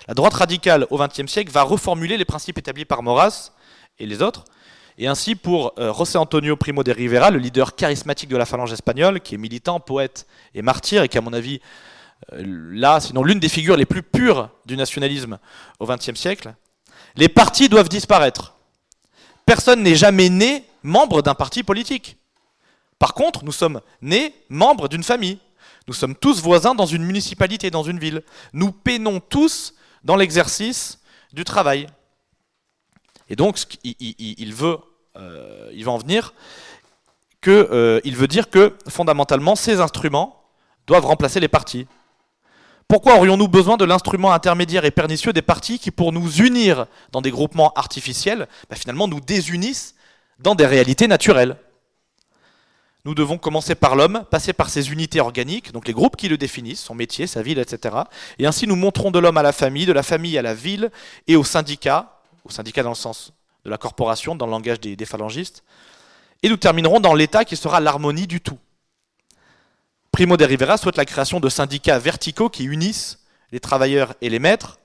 la 0.07 0.13
droite 0.13 0.33
radicale 0.33 0.87
au 0.89 0.97
XXe 0.97 1.31
siècle 1.31 1.51
va 1.51 1.63
reformuler 1.63 2.17
les 2.17 2.25
principes 2.25 2.57
établis 2.57 2.85
par 2.85 3.03
Maurras 3.03 3.51
et 3.99 4.05
les 4.05 4.21
autres, 4.21 4.45
et 4.97 5.07
ainsi 5.07 5.35
pour 5.35 5.73
euh, 5.77 5.93
José 5.93 6.17
Antonio 6.17 6.55
Primo 6.55 6.83
de 6.83 6.91
Rivera, 6.91 7.31
le 7.31 7.39
leader 7.39 7.75
charismatique 7.75 8.29
de 8.29 8.37
la 8.37 8.45
phalange 8.45 8.73
espagnole, 8.73 9.21
qui 9.21 9.35
est 9.35 9.37
militant, 9.37 9.79
poète 9.79 10.27
et 10.53 10.61
martyr, 10.61 11.03
et 11.03 11.09
qui 11.09 11.17
à 11.17 11.21
mon 11.21 11.33
avis, 11.33 11.61
là, 12.31 12.99
sinon 12.99 13.23
l'une 13.23 13.39
des 13.39 13.49
figures 13.49 13.77
les 13.77 13.85
plus 13.85 14.03
pures 14.03 14.49
du 14.65 14.77
nationalisme 14.77 15.39
au 15.79 15.85
XXe 15.85 16.15
siècle, 16.15 16.53
les 17.15 17.29
partis 17.29 17.69
doivent 17.69 17.89
disparaître. 17.89 18.55
Personne 19.45 19.83
n'est 19.83 19.95
jamais 19.95 20.29
né 20.29 20.65
membre 20.83 21.21
d'un 21.21 21.35
parti 21.35 21.63
politique. 21.63 22.17
Par 22.99 23.13
contre, 23.13 23.43
nous 23.43 23.51
sommes 23.51 23.81
nés 24.01 24.33
membres 24.49 24.87
d'une 24.87 25.03
famille. 25.03 25.39
Nous 25.87 25.93
sommes 25.93 26.15
tous 26.15 26.41
voisins 26.41 26.75
dans 26.75 26.85
une 26.85 27.03
municipalité, 27.03 27.71
dans 27.71 27.83
une 27.83 27.99
ville. 27.99 28.23
Nous 28.53 28.71
peinons 28.71 29.19
tous 29.19 29.73
dans 30.03 30.15
l'exercice 30.15 30.99
du 31.33 31.43
travail. 31.43 31.87
Et 33.29 33.35
donc, 33.35 33.57
il, 33.83 34.53
veut, 34.53 34.77
euh, 35.15 35.71
il 35.73 35.83
va 35.85 35.91
en 35.91 35.97
venir 35.97 36.33
que, 37.39 37.69
euh, 37.71 37.99
il 38.03 38.15
veut 38.15 38.27
dire 38.27 38.49
que 38.49 38.77
fondamentalement, 38.87 39.55
ces 39.55 39.79
instruments 39.79 40.43
doivent 40.85 41.05
remplacer 41.05 41.39
les 41.39 41.47
partis. 41.47 41.87
Pourquoi 42.91 43.15
aurions-nous 43.15 43.47
besoin 43.47 43.77
de 43.77 43.85
l'instrument 43.85 44.33
intermédiaire 44.33 44.83
et 44.83 44.91
pernicieux 44.91 45.31
des 45.31 45.41
partis 45.41 45.79
qui, 45.79 45.91
pour 45.91 46.11
nous 46.11 46.29
unir 46.41 46.87
dans 47.13 47.21
des 47.21 47.31
groupements 47.31 47.71
artificiels, 47.75 48.49
bah, 48.69 48.75
finalement 48.75 49.07
nous 49.07 49.21
désunissent 49.21 49.95
dans 50.39 50.55
des 50.55 50.65
réalités 50.65 51.07
naturelles? 51.07 51.55
Nous 53.05 53.15
devons 53.15 53.37
commencer 53.37 53.75
par 53.75 53.95
l'homme, 53.95 54.25
passer 54.29 54.51
par 54.51 54.69
ses 54.69 54.91
unités 54.91 55.21
organiques, 55.21 55.71
donc 55.71 55.87
les 55.87 55.93
groupes 55.93 56.17
qui 56.17 56.27
le 56.27 56.37
définissent, 56.37 56.81
son 56.81 56.93
métier, 56.93 57.27
sa 57.27 57.41
ville, 57.41 57.59
etc. 57.59 57.95
Et 58.39 58.45
ainsi 58.45 58.67
nous 58.67 58.75
montrons 58.75 59.09
de 59.09 59.19
l'homme 59.19 59.37
à 59.37 59.41
la 59.41 59.53
famille, 59.53 59.85
de 59.85 59.93
la 59.93 60.03
famille 60.03 60.37
à 60.37 60.41
la 60.41 60.53
ville 60.53 60.91
et 61.27 61.37
au 61.37 61.45
syndicat, 61.45 62.19
au 62.43 62.49
syndicat 62.49 62.83
dans 62.83 62.89
le 62.89 62.95
sens 62.95 63.31
de 63.63 63.69
la 63.69 63.77
corporation, 63.77 64.35
dans 64.35 64.47
le 64.47 64.51
langage 64.51 64.81
des, 64.81 65.05
phalangistes. 65.05 65.63
Et 66.43 66.49
nous 66.49 66.57
terminerons 66.57 66.99
dans 66.99 67.13
l'État 67.13 67.45
qui 67.45 67.55
sera 67.55 67.79
l'harmonie 67.79 68.27
du 68.27 68.41
tout. 68.41 68.59
Primo 70.11 70.35
de 70.35 70.43
Rivera 70.45 70.77
souhaite 70.77 70.97
la 70.97 71.05
création 71.05 71.39
de 71.39 71.49
syndicats 71.49 71.97
verticaux 71.97 72.49
qui 72.49 72.65
unissent 72.65 73.19
les 73.51 73.59
travailleurs 73.59 74.13
et 74.21 74.29
les 74.29 74.39
maîtres 74.39 74.77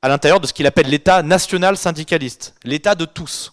à 0.00 0.08
l'intérieur 0.08 0.40
de 0.40 0.46
ce 0.46 0.52
qu'il 0.52 0.66
appelle 0.66 0.86
l'État 0.88 1.22
national 1.22 1.76
syndicaliste, 1.76 2.54
l'État 2.64 2.94
de 2.94 3.04
tous. 3.04 3.52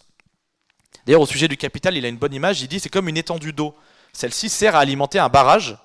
D'ailleurs, 1.06 1.22
au 1.22 1.28
sujet 1.28 1.48
du 1.48 1.58
capital, 1.58 1.98
il 1.98 2.06
a 2.06 2.08
une 2.08 2.18
bonne 2.18 2.34
image. 2.34 2.62
Il 2.62 2.68
dit 2.68 2.80
c'est 2.80 2.90
comme 2.90 3.10
une 3.10 3.18
étendue 3.18 3.54
d'eau. 3.54 3.76
Celle-ci 4.14 4.50
sert 4.50 4.76
à 4.76 4.80
alimenter 4.80 5.20
un 5.20 5.30
barrage 5.30 5.78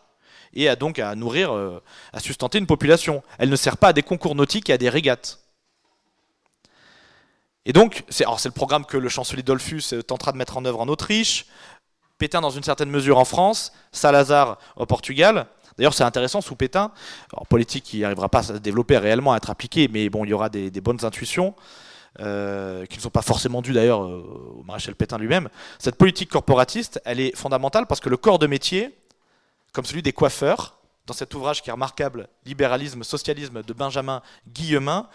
et 0.54 0.68
à 0.68 0.76
donc 0.76 0.98
à 0.98 1.14
nourrir, 1.14 1.52
euh, 1.54 1.82
à 2.12 2.20
sustenter 2.20 2.58
une 2.58 2.66
population. 2.66 3.22
Elle 3.38 3.48
ne 3.48 3.56
sert 3.56 3.76
pas 3.76 3.88
à 3.88 3.92
des 3.92 4.02
concours 4.02 4.34
nautiques 4.34 4.70
et 4.70 4.74
à 4.74 4.78
des 4.78 4.88
régates. 4.88 5.40
Et 7.66 7.72
donc, 7.72 8.04
c'est 8.10 8.26
le 8.26 8.50
programme 8.50 8.84
que 8.84 8.98
le 8.98 9.08
chancelier 9.08 9.42
Dolphus 9.42 9.94
tentera 10.06 10.32
de 10.32 10.36
mettre 10.36 10.58
en 10.58 10.64
œuvre 10.66 10.80
en 10.80 10.88
Autriche, 10.88 11.46
Pétain 12.18 12.40
dans 12.40 12.50
une 12.50 12.62
certaine 12.62 12.90
mesure 12.90 13.18
en 13.18 13.24
France, 13.24 13.72
Salazar 13.92 14.58
au 14.76 14.86
Portugal. 14.86 15.46
D'ailleurs, 15.76 15.94
c'est 15.94 16.04
intéressant 16.04 16.40
sous 16.40 16.54
Pétain, 16.54 16.92
alors 17.32 17.46
politique 17.46 17.84
qui 17.84 18.00
n'arrivera 18.00 18.28
pas 18.28 18.38
à 18.38 18.42
se 18.42 18.52
développer 18.54 18.96
réellement, 18.98 19.32
à 19.32 19.36
être 19.36 19.50
appliquée, 19.50 19.88
mais 19.88 20.08
bon, 20.08 20.24
il 20.24 20.30
y 20.30 20.32
aura 20.32 20.48
des 20.48 20.70
bonnes 20.80 21.04
intuitions. 21.04 21.54
Euh, 22.20 22.86
qui 22.86 22.98
ne 22.98 23.02
sont 23.02 23.10
pas 23.10 23.22
forcément 23.22 23.60
dus 23.60 23.72
d'ailleurs 23.72 24.04
euh, 24.04 24.54
au 24.60 24.62
maréchal 24.62 24.94
Pétain 24.94 25.18
lui-même, 25.18 25.48
cette 25.80 25.96
politique 25.96 26.30
corporatiste, 26.30 27.02
elle 27.04 27.18
est 27.18 27.36
fondamentale 27.36 27.86
parce 27.88 27.98
que 27.98 28.08
le 28.08 28.16
corps 28.16 28.38
de 28.38 28.46
métier, 28.46 28.96
comme 29.72 29.84
celui 29.84 30.00
des 30.00 30.12
coiffeurs, 30.12 30.76
dans 31.08 31.12
cet 31.12 31.34
ouvrage 31.34 31.60
qui 31.60 31.70
est 31.70 31.72
remarquable, 31.72 32.28
Libéralisme, 32.46 33.02
Socialisme 33.02 33.64
de 33.64 33.72
Benjamin 33.72 34.22
Guillemin, 34.46 35.08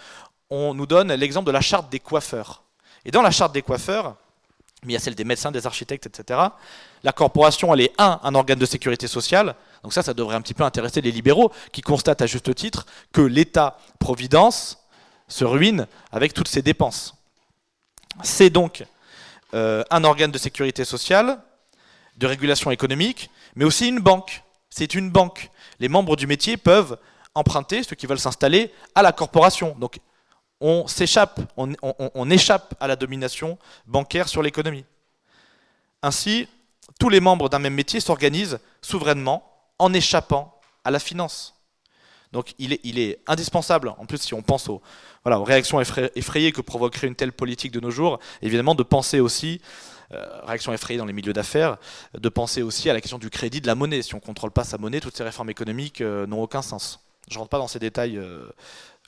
on 0.50 0.74
nous 0.74 0.86
donne 0.86 1.14
l'exemple 1.14 1.48
de 1.48 1.54
la 1.54 1.62
charte 1.62 1.90
des 1.90 2.02
coiffeurs. 2.02 2.64
Et 3.06 3.12
dans 3.12 3.22
la 3.22 3.32
charte 3.32 3.54
des 3.54 3.62
coiffeurs, 3.62 4.18
mais 4.84 4.92
il 4.92 4.94
y 4.94 4.98
a 4.98 5.00
celle 5.00 5.16
des 5.16 5.24
médecins, 5.24 5.52
des 5.52 5.66
architectes, 5.66 6.06
etc. 6.06 6.38
La 7.04 7.12
corporation, 7.12 7.74
elle 7.74 7.82
est 7.82 7.94
un, 7.98 8.36
organe 8.36 8.60
de 8.60 8.66
sécurité 8.66 9.08
sociale. 9.08 9.56
Donc 9.84 9.94
ça, 9.94 10.04
ça 10.04 10.14
devrait 10.14 10.36
un 10.36 10.42
petit 10.42 10.54
peu 10.54 10.64
intéresser 10.64 11.02
les 11.02 11.12
libéraux, 11.12 11.52
qui 11.72 11.82
constatent 11.82 12.22
à 12.22 12.28
juste 12.28 12.54
titre 12.56 12.86
que 13.14 13.22
l'État-providence 13.22 14.84
se 15.28 15.46
ruine 15.46 15.88
avec 16.12 16.34
toutes 16.34 16.48
ses 16.48 16.62
dépenses. 16.62 17.16
C'est 18.24 18.50
donc 18.50 18.84
euh, 19.54 19.84
un 19.90 20.04
organe 20.04 20.32
de 20.32 20.38
sécurité 20.38 20.84
sociale, 20.84 21.40
de 22.18 22.28
régulation 22.28 22.72
économique, 22.72 23.30
mais 23.56 23.64
aussi 23.64 23.88
une 23.88 24.00
banque. 24.00 24.44
C'est 24.70 24.94
une 24.94 25.10
banque. 25.10 25.50
Les 25.80 25.88
membres 25.88 26.18
du 26.18 26.28
métier 26.28 26.58
peuvent 26.58 26.98
emprunter, 27.34 27.84
ceux 27.84 27.96
qui 27.96 28.08
veulent 28.08 28.20
s'installer, 28.20 28.74
à 28.96 29.02
la 29.02 29.14
corporation. 29.14 29.76
Donc 29.80 30.00
on 30.60 30.88
s'échappe, 30.88 31.40
on 31.56 32.30
échappe 32.30 32.76
à 32.82 32.88
la 32.88 32.98
domination 32.98 33.58
bancaire 33.86 34.28
sur 34.28 34.44
l'économie. 34.44 34.84
Ainsi, 36.02 36.48
tous 37.00 37.10
les 37.10 37.20
membres 37.20 37.50
d'un 37.50 37.60
même 37.60 37.74
métier 37.74 38.00
s'organisent 38.00 38.60
souverainement 38.82 39.44
en 39.78 39.94
échappant 39.94 40.60
à 40.84 40.92
la 40.92 41.00
finance. 41.00 41.56
Donc 42.32 42.54
il 42.60 43.00
est, 43.00 43.20
indispensable, 43.26 43.94
en 43.98 44.06
plus 44.06 44.20
si 44.20 44.34
on 44.34 44.44
pense 44.44 44.70
aux 44.70 44.82
réactions 45.26 45.82
effrayées 45.82 46.52
que 46.52 46.62
provoquerait 46.62 47.08
une 47.08 47.16
telle 47.16 47.32
politique 47.32 47.72
de 47.72 47.80
nos 47.80 47.90
jours, 47.90 48.20
évidemment 48.42 48.76
de 48.76 48.84
penser 48.84 49.20
aussi, 49.20 49.62
euh, 50.12 50.26
réactions 50.44 50.74
effrayées 50.74 50.98
dans 50.98 51.06
les 51.06 51.14
milieux 51.14 51.34
d'affaires, 51.34 51.78
de 52.16 52.30
penser 52.30 52.62
aussi 52.62 52.90
à 52.90 52.94
la 52.94 53.02
question 53.02 53.20
du 53.20 53.30
crédit 53.30 53.62
de 53.62 53.68
la 53.68 53.76
monnaie. 53.76 54.02
Si 54.02 54.14
on 54.16 54.18
ne 54.18 54.22
contrôle 54.22 54.52
pas 54.52 54.64
sa 54.64 54.78
monnaie, 54.78 55.00
toutes 55.00 55.16
ces 55.16 55.24
réformes 55.24 55.50
économiques 55.50 56.02
euh, 56.02 56.26
n'ont 56.26 56.42
aucun 56.42 56.62
sens. 56.62 57.00
Je 57.30 57.36
ne 57.36 57.40
rentre 57.40 57.50
pas 57.50 57.60
dans 57.60 57.68
ces 57.68 57.78
détails 57.78 58.18
euh, 58.18 58.50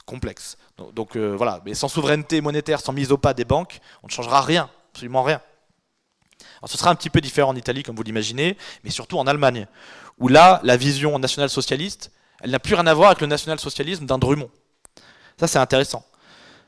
complexes. 0.05 0.57
Donc, 0.95 1.15
voilà, 1.15 1.61
mais 1.65 1.75
sans 1.75 1.87
souveraineté 1.87 2.41
monétaire, 2.41 2.81
sans 2.81 2.91
mise 2.91 3.11
au 3.11 3.17
pas 3.17 3.35
des 3.35 3.45
banques, 3.45 3.79
on 4.03 4.07
ne 4.07 4.11
changera 4.11 4.41
rien, 4.41 4.69
absolument 4.91 5.21
rien. 5.21 5.41
Ce 6.65 6.77
sera 6.77 6.89
un 6.89 6.95
petit 6.95 7.09
peu 7.09 7.21
différent 7.21 7.49
en 7.51 7.55
Italie, 7.55 7.83
comme 7.83 7.95
vous 7.95 8.03
l'imaginez, 8.03 8.57
mais 8.83 8.89
surtout 8.89 9.17
en 9.17 9.27
Allemagne, 9.27 9.67
où 10.19 10.27
là, 10.27 10.59
la 10.63 10.77
vision 10.77 11.17
nationale-socialiste, 11.19 12.11
elle 12.41 12.51
n'a 12.51 12.59
plus 12.59 12.75
rien 12.75 12.87
à 12.87 12.93
voir 12.93 13.09
avec 13.09 13.21
le 13.21 13.27
national-socialisme 13.27 14.05
d'un 14.05 14.17
Drummond. 14.17 14.49
Ça, 15.39 15.47
c'est 15.47 15.59
intéressant. 15.59 16.05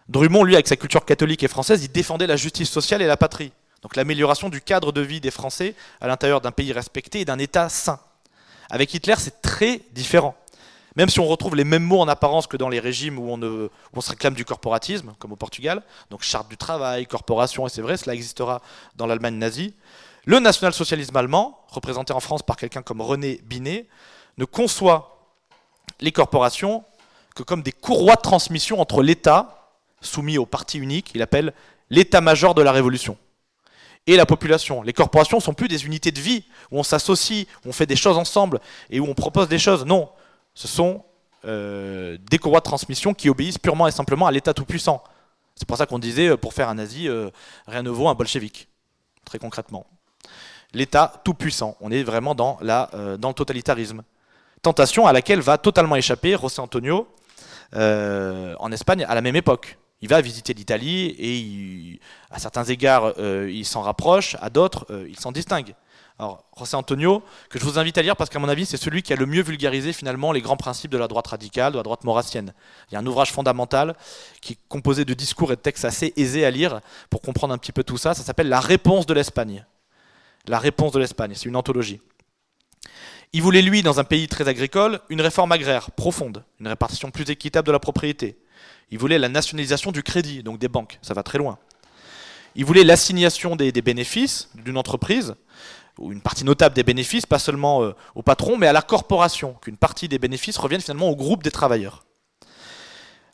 Drummond, 0.09 0.43
lui, 0.43 0.55
avec 0.55 0.67
sa 0.67 0.75
culture 0.75 1.05
catholique 1.05 1.43
et 1.43 1.47
française, 1.47 1.83
il 1.83 1.91
défendait 1.91 2.27
la 2.27 2.35
justice 2.35 2.69
sociale 2.69 3.01
et 3.01 3.07
la 3.07 3.17
patrie. 3.17 3.51
Donc 3.81 3.95
l'amélioration 3.95 4.49
du 4.49 4.61
cadre 4.61 4.91
de 4.91 5.01
vie 5.01 5.19
des 5.19 5.31
Français 5.31 5.75
à 5.99 6.07
l'intérieur 6.07 6.41
d'un 6.41 6.51
pays 6.51 6.71
respecté 6.71 7.21
et 7.21 7.25
d'un 7.25 7.37
État 7.37 7.69
sain. 7.69 7.99
Avec 8.69 8.93
Hitler, 8.93 9.15
c'est 9.17 9.41
très 9.41 9.81
différent. 9.91 10.35
Même 10.95 11.09
si 11.09 11.19
on 11.19 11.25
retrouve 11.25 11.55
les 11.55 11.63
mêmes 11.63 11.83
mots 11.83 11.99
en 11.99 12.07
apparence 12.07 12.47
que 12.47 12.57
dans 12.57 12.69
les 12.69 12.79
régimes 12.79 13.17
où 13.17 13.31
on, 13.31 14.01
se 14.01 14.09
réclame 14.09 14.35
du 14.35 14.45
corporatisme, 14.45 15.13
comme 15.19 15.31
au 15.31 15.35
Portugal, 15.35 15.81
donc 16.09 16.21
charte 16.21 16.49
du 16.49 16.57
travail, 16.57 17.07
corporation, 17.07 17.65
et 17.65 17.69
c'est 17.69 17.81
vrai, 17.81 17.97
cela 17.97 18.13
existera 18.13 18.61
dans 18.95 19.07
l'Allemagne 19.07 19.35
nazie, 19.35 19.73
le 20.25 20.39
national-socialisme 20.39 21.15
allemand, 21.17 21.65
représenté 21.67 22.13
en 22.13 22.19
France 22.19 22.43
par 22.43 22.55
quelqu'un 22.55 22.81
comme 22.81 23.01
René 23.01 23.41
Binet, 23.43 23.87
ne 24.37 24.45
conçoit 24.45 25.17
les 25.99 26.11
corporations 26.11 26.83
que 27.35 27.43
comme 27.43 27.63
des 27.63 27.71
courroies 27.71 28.15
de 28.15 28.21
transmission 28.21 28.79
entre 28.79 29.01
l'État, 29.01 29.71
soumis 30.01 30.37
au 30.37 30.45
parti 30.45 30.77
unique, 30.77 31.11
il 31.15 31.21
appelle 31.21 31.53
l'état-major 31.89 32.53
de 32.53 32.61
la 32.61 32.71
révolution, 32.71 33.17
et 34.07 34.15
la 34.15 34.25
population. 34.25 34.81
Les 34.81 34.93
corporations 34.93 35.37
ne 35.37 35.41
sont 35.41 35.53
plus 35.53 35.67
des 35.67 35.85
unités 35.85 36.11
de 36.11 36.19
vie 36.19 36.43
où 36.71 36.79
on 36.79 36.83
s'associe, 36.83 37.47
où 37.65 37.69
on 37.69 37.73
fait 37.73 37.85
des 37.85 37.95
choses 37.95 38.17
ensemble 38.17 38.59
et 38.89 38.99
où 38.99 39.05
on 39.05 39.13
propose 39.13 39.47
des 39.47 39.59
choses. 39.59 39.85
Non, 39.85 40.09
ce 40.53 40.67
sont 40.67 41.03
euh, 41.45 42.17
des 42.29 42.37
courroies 42.37 42.59
de 42.59 42.65
transmission 42.65 43.13
qui 43.13 43.29
obéissent 43.29 43.57
purement 43.57 43.87
et 43.87 43.91
simplement 43.91 44.27
à 44.27 44.31
l'État 44.31 44.53
tout-puissant. 44.53 45.03
C'est 45.55 45.67
pour 45.67 45.77
ça 45.77 45.85
qu'on 45.85 45.99
disait, 45.99 46.29
euh, 46.29 46.37
pour 46.37 46.53
faire 46.53 46.69
un 46.69 46.75
nazi, 46.75 47.09
euh, 47.09 47.29
rien 47.67 47.83
ne 47.83 47.89
vaut 47.89 48.07
un 48.07 48.15
bolchevique, 48.15 48.69
très 49.25 49.39
concrètement. 49.39 49.85
L'État 50.73 51.21
tout 51.25 51.33
puissant, 51.33 51.75
on 51.81 51.91
est 51.91 52.01
vraiment 52.03 52.33
dans 52.33 52.57
le 52.61 53.33
totalitarisme. 53.33 54.03
Tentation 54.61 55.05
à 55.05 55.13
laquelle 55.13 55.41
va 55.41 55.57
totalement 55.57 55.95
échapper 55.95 56.37
José 56.41 56.61
Antonio 56.61 57.07
en 57.75 58.71
Espagne 58.71 59.05
à 59.07 59.13
la 59.13 59.21
même 59.21 59.35
époque. 59.35 59.77
Il 60.01 60.09
va 60.09 60.19
visiter 60.21 60.55
l'Italie 60.55 61.15
et 61.19 61.99
à 62.31 62.39
certains 62.39 62.63
égards, 62.63 63.13
il 63.19 63.65
s'en 63.65 63.81
rapproche, 63.81 64.35
à 64.41 64.49
d'autres, 64.49 64.87
il 65.07 65.19
s'en 65.19 65.31
distingue. 65.31 65.75
Alors, 66.19 66.45
José 66.57 66.75
Antonio, 66.77 67.23
que 67.49 67.57
je 67.57 67.63
vous 67.63 67.79
invite 67.79 67.97
à 67.97 68.03
lire 68.03 68.15
parce 68.15 68.29
qu'à 68.29 68.37
mon 68.39 68.47
avis, 68.47 68.65
c'est 68.65 68.77
celui 68.77 69.01
qui 69.01 69.13
a 69.13 69.15
le 69.15 69.25
mieux 69.25 69.41
vulgarisé 69.41 69.93
finalement 69.93 70.31
les 70.31 70.41
grands 70.41 70.57
principes 70.57 70.91
de 70.91 70.97
la 70.97 71.07
droite 71.07 71.27
radicale, 71.27 71.73
de 71.73 71.77
la 71.77 71.83
droite 71.83 72.03
maurassienne. 72.03 72.53
Il 72.89 72.93
y 72.93 72.97
a 72.97 72.99
un 72.99 73.05
ouvrage 73.05 73.31
fondamental 73.31 73.95
qui 74.39 74.53
est 74.53 74.57
composé 74.69 75.05
de 75.05 75.13
discours 75.15 75.51
et 75.51 75.55
de 75.55 75.61
textes 75.61 75.85
assez 75.85 76.13
aisés 76.15 76.45
à 76.45 76.51
lire 76.51 76.81
pour 77.09 77.21
comprendre 77.21 77.53
un 77.53 77.57
petit 77.57 77.71
peu 77.71 77.83
tout 77.83 77.97
ça. 77.97 78.13
Ça 78.13 78.21
s'appelle 78.21 78.47
La 78.47 78.59
réponse 78.59 79.07
de 79.07 79.13
l'Espagne. 79.13 79.65
La 80.45 80.59
réponse 80.59 80.91
de 80.91 80.99
l'Espagne, 80.99 81.33
c'est 81.33 81.45
une 81.45 81.55
anthologie. 81.55 81.99
Il 83.31 83.41
voulait, 83.41 83.63
lui, 83.63 83.81
dans 83.81 83.99
un 83.99 84.03
pays 84.03 84.27
très 84.27 84.47
agricole, 84.47 84.99
une 85.09 85.21
réforme 85.21 85.51
agraire 85.51 85.89
profonde, 85.91 86.43
une 86.59 86.67
répartition 86.67 87.09
plus 87.09 87.27
équitable 87.31 87.65
de 87.65 87.71
la 87.71 87.79
propriété. 87.79 88.37
Il 88.91 88.99
voulait 88.99 89.17
la 89.17 89.29
nationalisation 89.29 89.91
du 89.91 90.03
crédit, 90.03 90.43
donc 90.43 90.59
des 90.59 90.67
banques, 90.67 90.99
ça 91.01 91.15
va 91.15 91.23
très 91.23 91.39
loin. 91.39 91.57
Il 92.55 92.65
voulait 92.65 92.83
l'assignation 92.83 93.55
des 93.55 93.71
bénéfices 93.71 94.49
d'une 94.53 94.77
entreprise 94.77 95.35
une 95.99 96.21
partie 96.21 96.43
notable 96.43 96.75
des 96.75 96.83
bénéfices, 96.83 97.25
pas 97.25 97.39
seulement 97.39 97.83
euh, 97.83 97.95
au 98.15 98.23
patron, 98.23 98.57
mais 98.57 98.67
à 98.67 98.73
la 98.73 98.81
corporation, 98.81 99.55
qu'une 99.61 99.77
partie 99.77 100.07
des 100.07 100.19
bénéfices 100.19 100.57
revienne 100.57 100.81
finalement 100.81 101.09
au 101.09 101.15
groupe 101.15 101.43
des 101.43 101.51
travailleurs. 101.51 102.03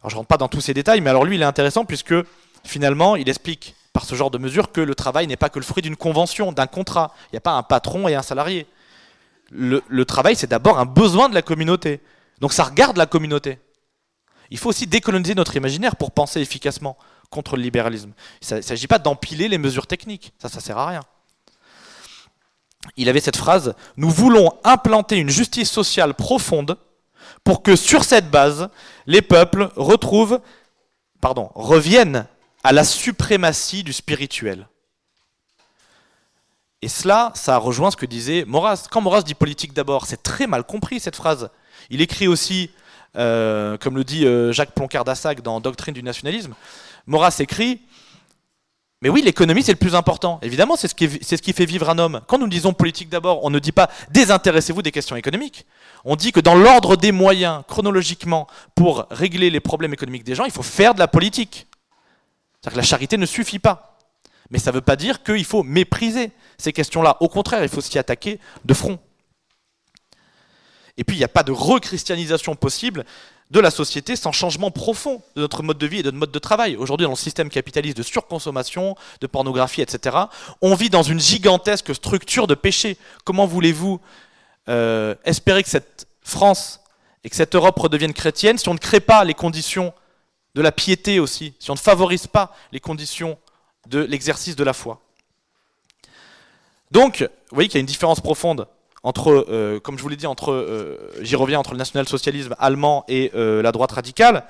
Alors 0.02 0.10
je 0.10 0.16
ne 0.16 0.20
rentre 0.20 0.28
pas 0.28 0.38
dans 0.38 0.48
tous 0.48 0.62
ces 0.62 0.74
détails, 0.74 1.02
mais 1.02 1.10
alors 1.10 1.26
lui 1.26 1.36
il 1.36 1.42
est 1.42 1.46
intéressant 1.46 1.86
puisque 1.86 2.16
finalement 2.64 3.16
il 3.16 3.28
explique 3.28 3.76
par 3.92 4.06
ce 4.06 4.16
genre 4.16 4.32
de 4.32 4.38
mesure 4.38 4.72
que 4.72 4.82
le 4.82 4.96
travail 4.96 5.28
n'est 5.28 5.38
pas 5.38 5.50
que 5.50 5.60
le 5.60 5.66
fruit 5.66 5.82
d'une 5.82 5.96
convention, 5.98 6.52
d'un 6.52 6.68
contrat. 6.68 7.14
Il 7.28 7.34
n'y 7.34 7.38
a 7.38 7.42
pas 7.42 7.54
un 7.54 7.64
patron 7.64 8.08
et 8.08 8.16
un 8.16 8.22
salarié. 8.22 8.66
Le, 9.52 9.84
le 9.88 10.06
travail 10.06 10.36
c'est 10.36 10.48
d'abord 10.48 10.80
un 10.80 10.86
besoin 10.86 11.28
de 11.28 11.34
la 11.34 11.42
communauté. 11.42 12.02
Donc 12.40 12.54
ça 12.54 12.64
regarde 12.64 12.98
la 12.98 13.08
communauté. 13.08 13.60
Il 14.52 14.58
faut 14.58 14.70
aussi 14.70 14.88
décoloniser 14.88 15.36
notre 15.36 15.56
imaginaire 15.56 15.96
pour 15.96 16.12
penser 16.12 16.40
efficacement 16.40 16.98
contre 17.30 17.58
le 17.58 17.62
libéralisme. 17.62 18.14
Il 18.42 18.56
ne 18.56 18.62
s'agit 18.62 18.88
pas 18.88 19.00
d'empiler 19.00 19.48
les 19.48 19.58
mesures 19.58 19.86
techniques, 19.86 20.34
ça 20.40 20.50
ça 20.50 20.60
sert 20.60 20.78
à 20.78 20.88
rien 20.88 21.02
il 22.98 23.10
avait 23.10 23.20
cette 23.20 23.38
phrase 23.38 23.76
Nous 23.98 24.10
voulons 24.10 24.52
implanter 24.64 25.18
une 25.18 25.30
justice 25.30 25.72
sociale 25.72 26.14
profonde 26.14 26.78
pour 27.44 27.64
que 27.64 27.76
sur 27.76 28.04
cette 28.04 28.30
base, 28.30 28.70
les 29.06 29.22
peuples 29.22 29.70
retrouvent, 29.76 30.42
reviennent 31.56 32.26
à 32.64 32.72
la 32.72 32.84
suprématie 32.84 33.84
du 33.84 33.94
spirituel. 33.94 34.68
Et 36.82 36.88
cela, 36.88 37.32
ça 37.36 37.58
rejoint 37.58 37.92
ce 37.92 37.98
que 37.98 38.06
disait 38.06 38.46
Maurras. 38.48 38.88
Quand 38.90 39.02
Maurras 39.02 39.22
dit 39.24 39.34
politique 39.34 39.74
d'abord, 39.74 40.06
c'est 40.06 40.24
très 40.24 40.48
mal 40.48 40.64
compris 40.64 41.00
cette 41.00 41.16
phrase. 41.16 41.50
Il 41.90 42.02
écrit 42.02 42.28
aussi, 42.28 42.72
euh, 43.18 43.78
comme 43.78 43.98
le 43.98 44.04
dit 44.04 44.26
euh, 44.26 44.54
Jacques 44.54 44.74
Ploncard-Dassac 44.74 45.42
dans 45.42 45.60
Doctrine 45.60 45.94
du 45.94 46.04
nationalisme, 46.04 46.54
Maurras 47.06 47.36
écrit 47.40 47.82
mais 49.02 49.08
oui, 49.08 49.22
l'économie, 49.22 49.64
c'est 49.64 49.72
le 49.72 49.78
plus 49.78 49.96
important. 49.96 50.40
Évidemment, 50.42 50.76
c'est 50.76 50.90
ce, 50.90 50.96
qui, 51.42 51.54
fait 51.54 51.66
vivre 51.66 51.90
un 51.90 51.98
homme. 52.00 52.22
Quand 52.28 52.38
nous 52.38 52.50
disons 52.50 52.74
politique 52.74 53.08
d'abord, 53.08 53.44
on 53.46 53.50
ne 53.50 53.60
dit 53.60 53.72
pas 53.72 53.90
désintéressez-vous 54.12 54.82
des 54.82 54.92
questions 54.92 55.16
économiques. 55.16 55.66
On 56.04 56.18
dit 56.18 56.34
que 56.34 56.42
dans 56.42 56.56
l'ordre 56.56 56.98
des 56.98 57.14
moyens, 57.14 57.64
chronologiquement, 57.68 58.48
pour 58.76 59.06
régler 59.10 59.50
les 59.50 59.62
problèmes 59.62 59.94
économiques 59.94 60.26
des 60.26 60.36
gens, 60.36 60.44
il 60.44 60.52
faut 60.52 60.64
faire 60.64 60.94
de 60.94 61.00
la 61.00 61.08
politique. 61.08 61.68
C'est-à-dire 62.62 62.74
que 62.74 62.78
la 62.78 62.84
charité 62.84 63.16
ne 63.16 63.26
suffit 63.26 63.60
pas. 63.60 63.98
Mais 64.50 64.60
ça 64.60 64.72
ne 64.72 64.76
veut 64.76 64.82
pas 64.82 64.98
dire 64.98 65.24
qu'il 65.24 65.46
faut 65.46 65.64
mépriser 65.64 66.32
ces 66.58 66.74
questions-là. 66.74 67.18
Au 67.22 67.30
contraire, 67.30 67.64
il 67.64 67.70
faut 67.70 67.82
s'y 67.82 68.00
attaquer 68.00 68.40
de 68.66 68.74
front. 68.74 69.00
Et 70.98 71.06
puis, 71.06 71.16
il 71.16 71.20
n'y 71.20 71.26
a 71.26 71.30
pas 71.30 71.44
de 71.44 71.54
rechristianisation 71.54 72.56
possible 72.56 73.06
de 73.50 73.60
la 73.60 73.72
société 73.72 74.16
sans 74.16 74.32
changement 74.32 74.70
profond 74.70 75.24
de 75.36 75.42
notre 75.42 75.64
mode 75.64 75.78
de 75.78 75.88
vie 75.88 76.00
et 76.00 76.04
de 76.04 76.08
notre 76.08 76.18
mode 76.18 76.32
de 76.32 76.40
travail. 76.40 76.76
Aujourd'hui, 76.76 77.06
dans 77.06 77.12
le 77.12 77.18
système 77.18 77.50
capitaliste 77.50 77.98
de 77.98 78.04
surconsommation, 78.04 78.96
de 79.22 79.28
pornographie, 79.28 79.82
etc., 79.82 80.18
on 80.62 80.76
vit 80.76 80.90
dans 80.90 81.02
une 81.02 81.20
gigantesque 81.20 81.96
structure 81.96 82.46
de 82.46 82.54
péché. 82.54 82.98
Comment 83.24 83.48
voulez-vous 83.48 84.00
euh, 84.70 85.16
espérer 85.26 85.64
que 85.64 85.70
cette 85.70 86.08
France 86.22 86.82
et 87.24 87.30
que 87.30 87.36
cette 87.36 87.56
Europe 87.56 87.80
redeviennent 87.80 88.14
chrétiennes 88.14 88.60
si 88.60 88.70
on 88.70 88.76
ne 88.76 88.80
crée 88.80 89.00
pas 89.00 89.24
les 89.24 89.34
conditions 89.34 89.94
de 90.54 90.62
la 90.62 90.72
piété 90.72 91.20
aussi, 91.20 91.54
si 91.60 91.72
on 91.72 91.76
ne 91.76 91.80
favorise 91.80 92.28
pas 92.28 92.56
les 92.72 92.80
conditions 92.80 93.38
de 93.88 94.00
l'exercice 94.00 94.56
de 94.56 94.64
la 94.64 94.74
foi? 94.74 95.02
Donc, 96.92 97.22
vous 97.22 97.56
voyez 97.56 97.68
qu'il 97.68 97.78
y 97.78 97.80
a 97.80 97.82
une 97.82 97.88
différence 97.88 98.20
profonde 98.20 98.68
entre, 99.04 99.46
euh, 99.50 99.80
comme 99.80 99.98
je 99.98 100.04
vous 100.04 100.10
l'ai 100.10 100.16
dit, 100.16 100.28
entre, 100.28 100.52
euh, 100.52 101.12
j'y 101.22 101.36
reviens, 101.36 101.60
entre 101.60 101.72
le 101.72 101.78
national-socialisme 101.78 102.56
allemand 102.60 103.06
et 103.08 103.32
euh, 103.36 103.62
la 103.62 103.72
droite 103.72 103.92
radicale. 103.92 104.44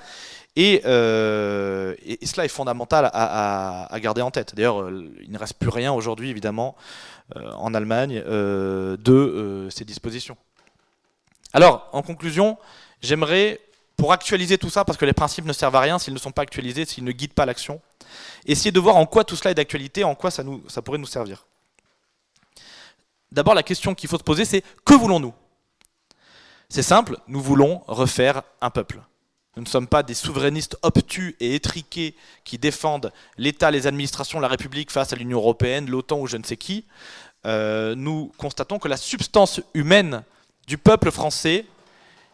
Et, 0.56 0.82
cela 0.84 2.46
est 2.46 2.50
fondamental 2.50 3.10
à, 3.14 3.98
garder 4.02 4.22
en 4.22 4.32
tête. 4.32 4.56
D'ailleurs, 4.56 4.90
il 4.90 5.32
ne 5.32 5.38
reste 5.38 5.54
plus 5.54 5.70
rien 5.70 5.94
aujourd'hui, 5.94 6.30
évidemment, 6.30 6.76
en 7.36 7.74
Allemagne, 7.74 8.22
de 8.26 9.68
ces 9.72 9.86
dispositions. 9.86 10.36
Alors, 11.54 11.88
en 11.94 12.02
conclusion, 12.02 12.58
j'aimerais, 13.02 13.62
pour 13.96 14.12
actualiser 14.12 14.58
tout 14.58 14.70
ça, 14.70 14.84
parce 14.84 14.98
que 14.98 15.06
les 15.06 15.14
principes 15.14 15.46
ne 15.46 15.54
servent 15.54 15.78
à 15.78 15.82
rien 15.82 15.98
s'ils 15.98 16.14
ne 16.14 16.20
sont 16.20 16.32
pas 16.32 16.42
actualisés, 16.42 16.84
s'ils 16.84 17.06
ne 17.06 17.12
guident 17.14 17.34
pas 17.34 17.46
l'action, 17.46 17.80
essayer 18.46 18.72
de 18.72 18.80
voir 18.82 18.98
en 18.98 19.06
quoi 19.06 19.24
tout 19.24 19.38
cela 19.38 19.52
est 19.52 19.56
d'actualité, 19.56 20.04
en 20.04 20.16
quoi 20.16 20.30
ça, 20.30 20.44
nous, 20.44 20.62
ça 20.68 20.82
pourrait 20.82 20.98
nous 20.98 21.06
servir. 21.06 21.46
D'abord, 23.32 23.54
la 23.54 23.64
question 23.64 23.94
qu'il 23.96 24.10
faut 24.10 24.18
se 24.18 24.24
poser, 24.24 24.46
c'est 24.46 24.64
que 24.86 24.94
voulons-nous? 24.94 25.34
C'est 26.70 26.84
simple, 26.84 27.18
nous 27.28 27.42
voulons 27.42 27.82
refaire 27.88 28.44
un 28.62 28.70
peuple. 28.70 29.02
Nous 29.56 29.64
ne 29.64 29.68
sommes 29.68 29.88
pas 29.88 30.04
des 30.04 30.14
souverainistes 30.14 30.78
obtus 30.84 31.36
et 31.40 31.56
étriqués 31.56 32.16
qui 32.44 32.58
défendent 32.58 33.12
l'État, 33.38 33.72
les 33.72 33.88
administrations, 33.88 34.40
la 34.40 34.48
République 34.48 34.92
face 34.92 35.12
à 35.12 35.16
l'Union 35.16 35.40
européenne, 35.40 35.90
l'OTAN 35.90 36.20
ou 36.20 36.28
je 36.28 36.38
ne 36.38 36.44
sais 36.44 36.58
qui. 36.58 36.86
Euh, 37.46 37.96
nous 37.96 38.32
constatons 38.38 38.80
que 38.80 38.88
la 38.88 38.98
substance 38.98 39.62
humaine 39.74 40.24
du 40.68 40.78
peuple 40.78 41.12
français 41.12 41.66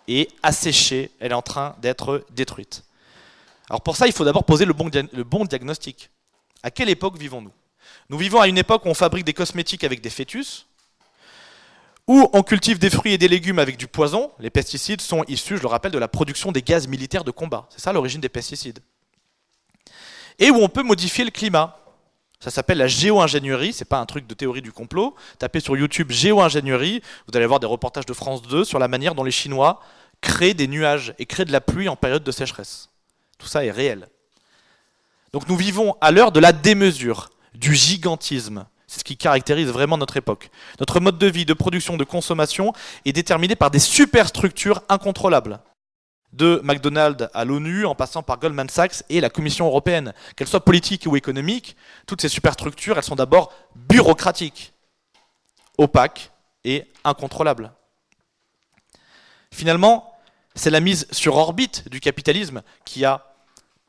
est 0.07 0.29
asséchée, 0.43 1.11
elle 1.19 1.31
est 1.31 1.35
en 1.35 1.41
train 1.41 1.75
d'être 1.81 2.25
détruite. 2.31 2.83
Alors 3.69 3.81
pour 3.81 3.95
ça, 3.95 4.07
il 4.07 4.13
faut 4.13 4.25
d'abord 4.25 4.43
poser 4.43 4.65
le 4.65 4.73
bon, 4.73 4.89
le 4.93 5.23
bon 5.23 5.45
diagnostic. 5.45 6.09
À 6.61 6.71
quelle 6.71 6.89
époque 6.89 7.17
vivons-nous? 7.17 7.51
Nous 8.09 8.17
vivons 8.17 8.41
à 8.41 8.47
une 8.47 8.57
époque 8.57 8.85
où 8.85 8.89
on 8.89 8.93
fabrique 8.93 9.25
des 9.25 9.33
cosmétiques 9.33 9.83
avec 9.83 10.01
des 10.01 10.09
fœtus, 10.09 10.67
où 12.07 12.29
on 12.33 12.43
cultive 12.43 12.77
des 12.77 12.89
fruits 12.89 13.13
et 13.13 13.17
des 13.17 13.27
légumes 13.27 13.59
avec 13.59 13.77
du 13.77 13.87
poison. 13.87 14.31
Les 14.39 14.49
pesticides 14.49 15.01
sont 15.01 15.23
issus, 15.27 15.57
je 15.57 15.61
le 15.61 15.67
rappelle, 15.67 15.91
de 15.91 15.97
la 15.97 16.07
production 16.07 16.51
des 16.51 16.61
gaz 16.61 16.87
militaires 16.87 17.23
de 17.23 17.31
combat. 17.31 17.67
C'est 17.69 17.81
ça 17.81 17.93
l'origine 17.93 18.21
des 18.21 18.29
pesticides. 18.29 18.79
Et 20.37 20.51
où 20.51 20.57
on 20.57 20.69
peut 20.69 20.83
modifier 20.83 21.23
le 21.23 21.31
climat. 21.31 21.77
Ça 22.39 22.51
s'appelle 22.51 22.77
la 22.77 22.87
géo-ingénierie, 22.87 23.73
c'est 23.73 23.85
pas 23.85 23.97
un 23.97 24.05
truc 24.05 24.27
de 24.27 24.33
théorie 24.35 24.61
du 24.61 24.71
complot. 24.71 25.15
Tapez 25.39 25.61
sur 25.61 25.75
YouTube 25.75 26.11
géo-ingénierie, 26.11 27.01
vous 27.27 27.35
allez 27.35 27.47
voir 27.47 27.59
des 27.59 27.65
reportages 27.65 28.05
de 28.05 28.13
France 28.13 28.43
2 28.43 28.65
sur 28.65 28.77
la 28.77 28.87
manière 28.87 29.15
dont 29.15 29.23
les 29.23 29.31
Chinois 29.31 29.81
créent 30.21 30.53
des 30.53 30.67
nuages 30.67 31.15
et 31.17 31.25
créent 31.25 31.45
de 31.45 31.51
la 31.51 31.61
pluie 31.61 31.89
en 31.89 31.95
période 31.95 32.23
de 32.23 32.31
sécheresse. 32.31 32.89
Tout 33.39 33.47
ça 33.47 33.65
est 33.65 33.71
réel. 33.71 34.09
Donc 35.33 35.49
nous 35.49 35.57
vivons 35.57 35.95
à 36.01 36.11
l'heure 36.11 36.31
de 36.31 36.39
la 36.39 36.53
démesure, 36.53 37.29
du 37.55 37.73
gigantisme, 37.73 38.65
c'est 38.95 38.99
ce 38.99 39.03
qui 39.03 39.17
caractérise 39.17 39.67
vraiment 39.67 39.97
notre 39.97 40.15
époque. 40.15 40.49
Notre 40.79 41.01
mode 41.01 41.17
de 41.17 41.27
vie, 41.27 41.45
de 41.45 41.53
production, 41.53 41.97
de 41.97 42.05
consommation 42.05 42.71
est 43.03 43.11
déterminé 43.11 43.57
par 43.57 43.69
des 43.69 43.79
superstructures 43.79 44.83
incontrôlables. 44.87 45.59
De 46.31 46.61
McDonald's 46.63 47.27
à 47.33 47.43
l'ONU, 47.43 47.85
en 47.85 47.93
passant 47.93 48.23
par 48.23 48.39
Goldman 48.39 48.69
Sachs 48.69 49.03
et 49.09 49.19
la 49.19 49.29
Commission 49.29 49.65
européenne. 49.65 50.13
Qu'elles 50.37 50.47
soient 50.47 50.63
politiques 50.63 51.07
ou 51.07 51.17
économiques, 51.17 51.75
toutes 52.07 52.21
ces 52.21 52.29
superstructures, 52.29 52.97
elles 52.97 53.03
sont 53.03 53.17
d'abord 53.17 53.51
bureaucratiques, 53.75 54.73
opaques 55.77 56.31
et 56.63 56.85
incontrôlables. 57.03 57.73
Finalement, 59.51 60.13
c'est 60.55 60.69
la 60.69 60.79
mise 60.79 61.05
sur 61.11 61.35
orbite 61.35 61.89
du 61.89 61.99
capitalisme 61.99 62.63
qui 62.85 63.03
a 63.03 63.35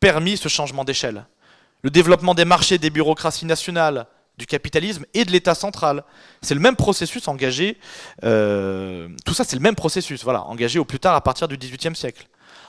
permis 0.00 0.36
ce 0.36 0.48
changement 0.48 0.82
d'échelle. 0.82 1.26
Le 1.82 1.90
développement 1.90 2.34
des 2.34 2.44
marchés, 2.44 2.78
des 2.78 2.90
bureaucraties 2.90 3.46
nationales, 3.46 4.08
du 4.36 4.46
capitalisme 4.46 5.04
et 5.14 5.24
de 5.24 5.30
l'État 5.30 5.54
central. 5.54 6.04
C'est 6.42 6.54
le 6.54 6.60
même 6.60 6.76
processus 6.76 7.28
engagé, 7.28 7.78
euh, 8.24 9.08
tout 9.24 9.34
ça 9.34 9.44
c'est 9.44 9.56
le 9.56 9.62
même 9.62 9.74
processus, 9.74 10.24
voilà, 10.24 10.44
engagé 10.44 10.78
au 10.78 10.84
plus 10.84 11.00
tard 11.00 11.14
à 11.14 11.20
partir 11.20 11.48
du 11.48 11.56
XVIIIe 11.56 11.96
siècle. 11.96 12.28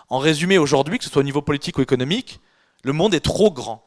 En 0.09 0.19
résumé, 0.19 0.57
aujourd'hui, 0.57 0.97
que 0.97 1.03
ce 1.03 1.09
soit 1.09 1.19
au 1.19 1.25
niveau 1.25 1.41
politique 1.41 1.77
ou 1.77 1.81
économique, 1.81 2.39
le 2.83 2.93
monde 2.93 3.13
est 3.13 3.19
trop 3.19 3.51
grand. 3.51 3.83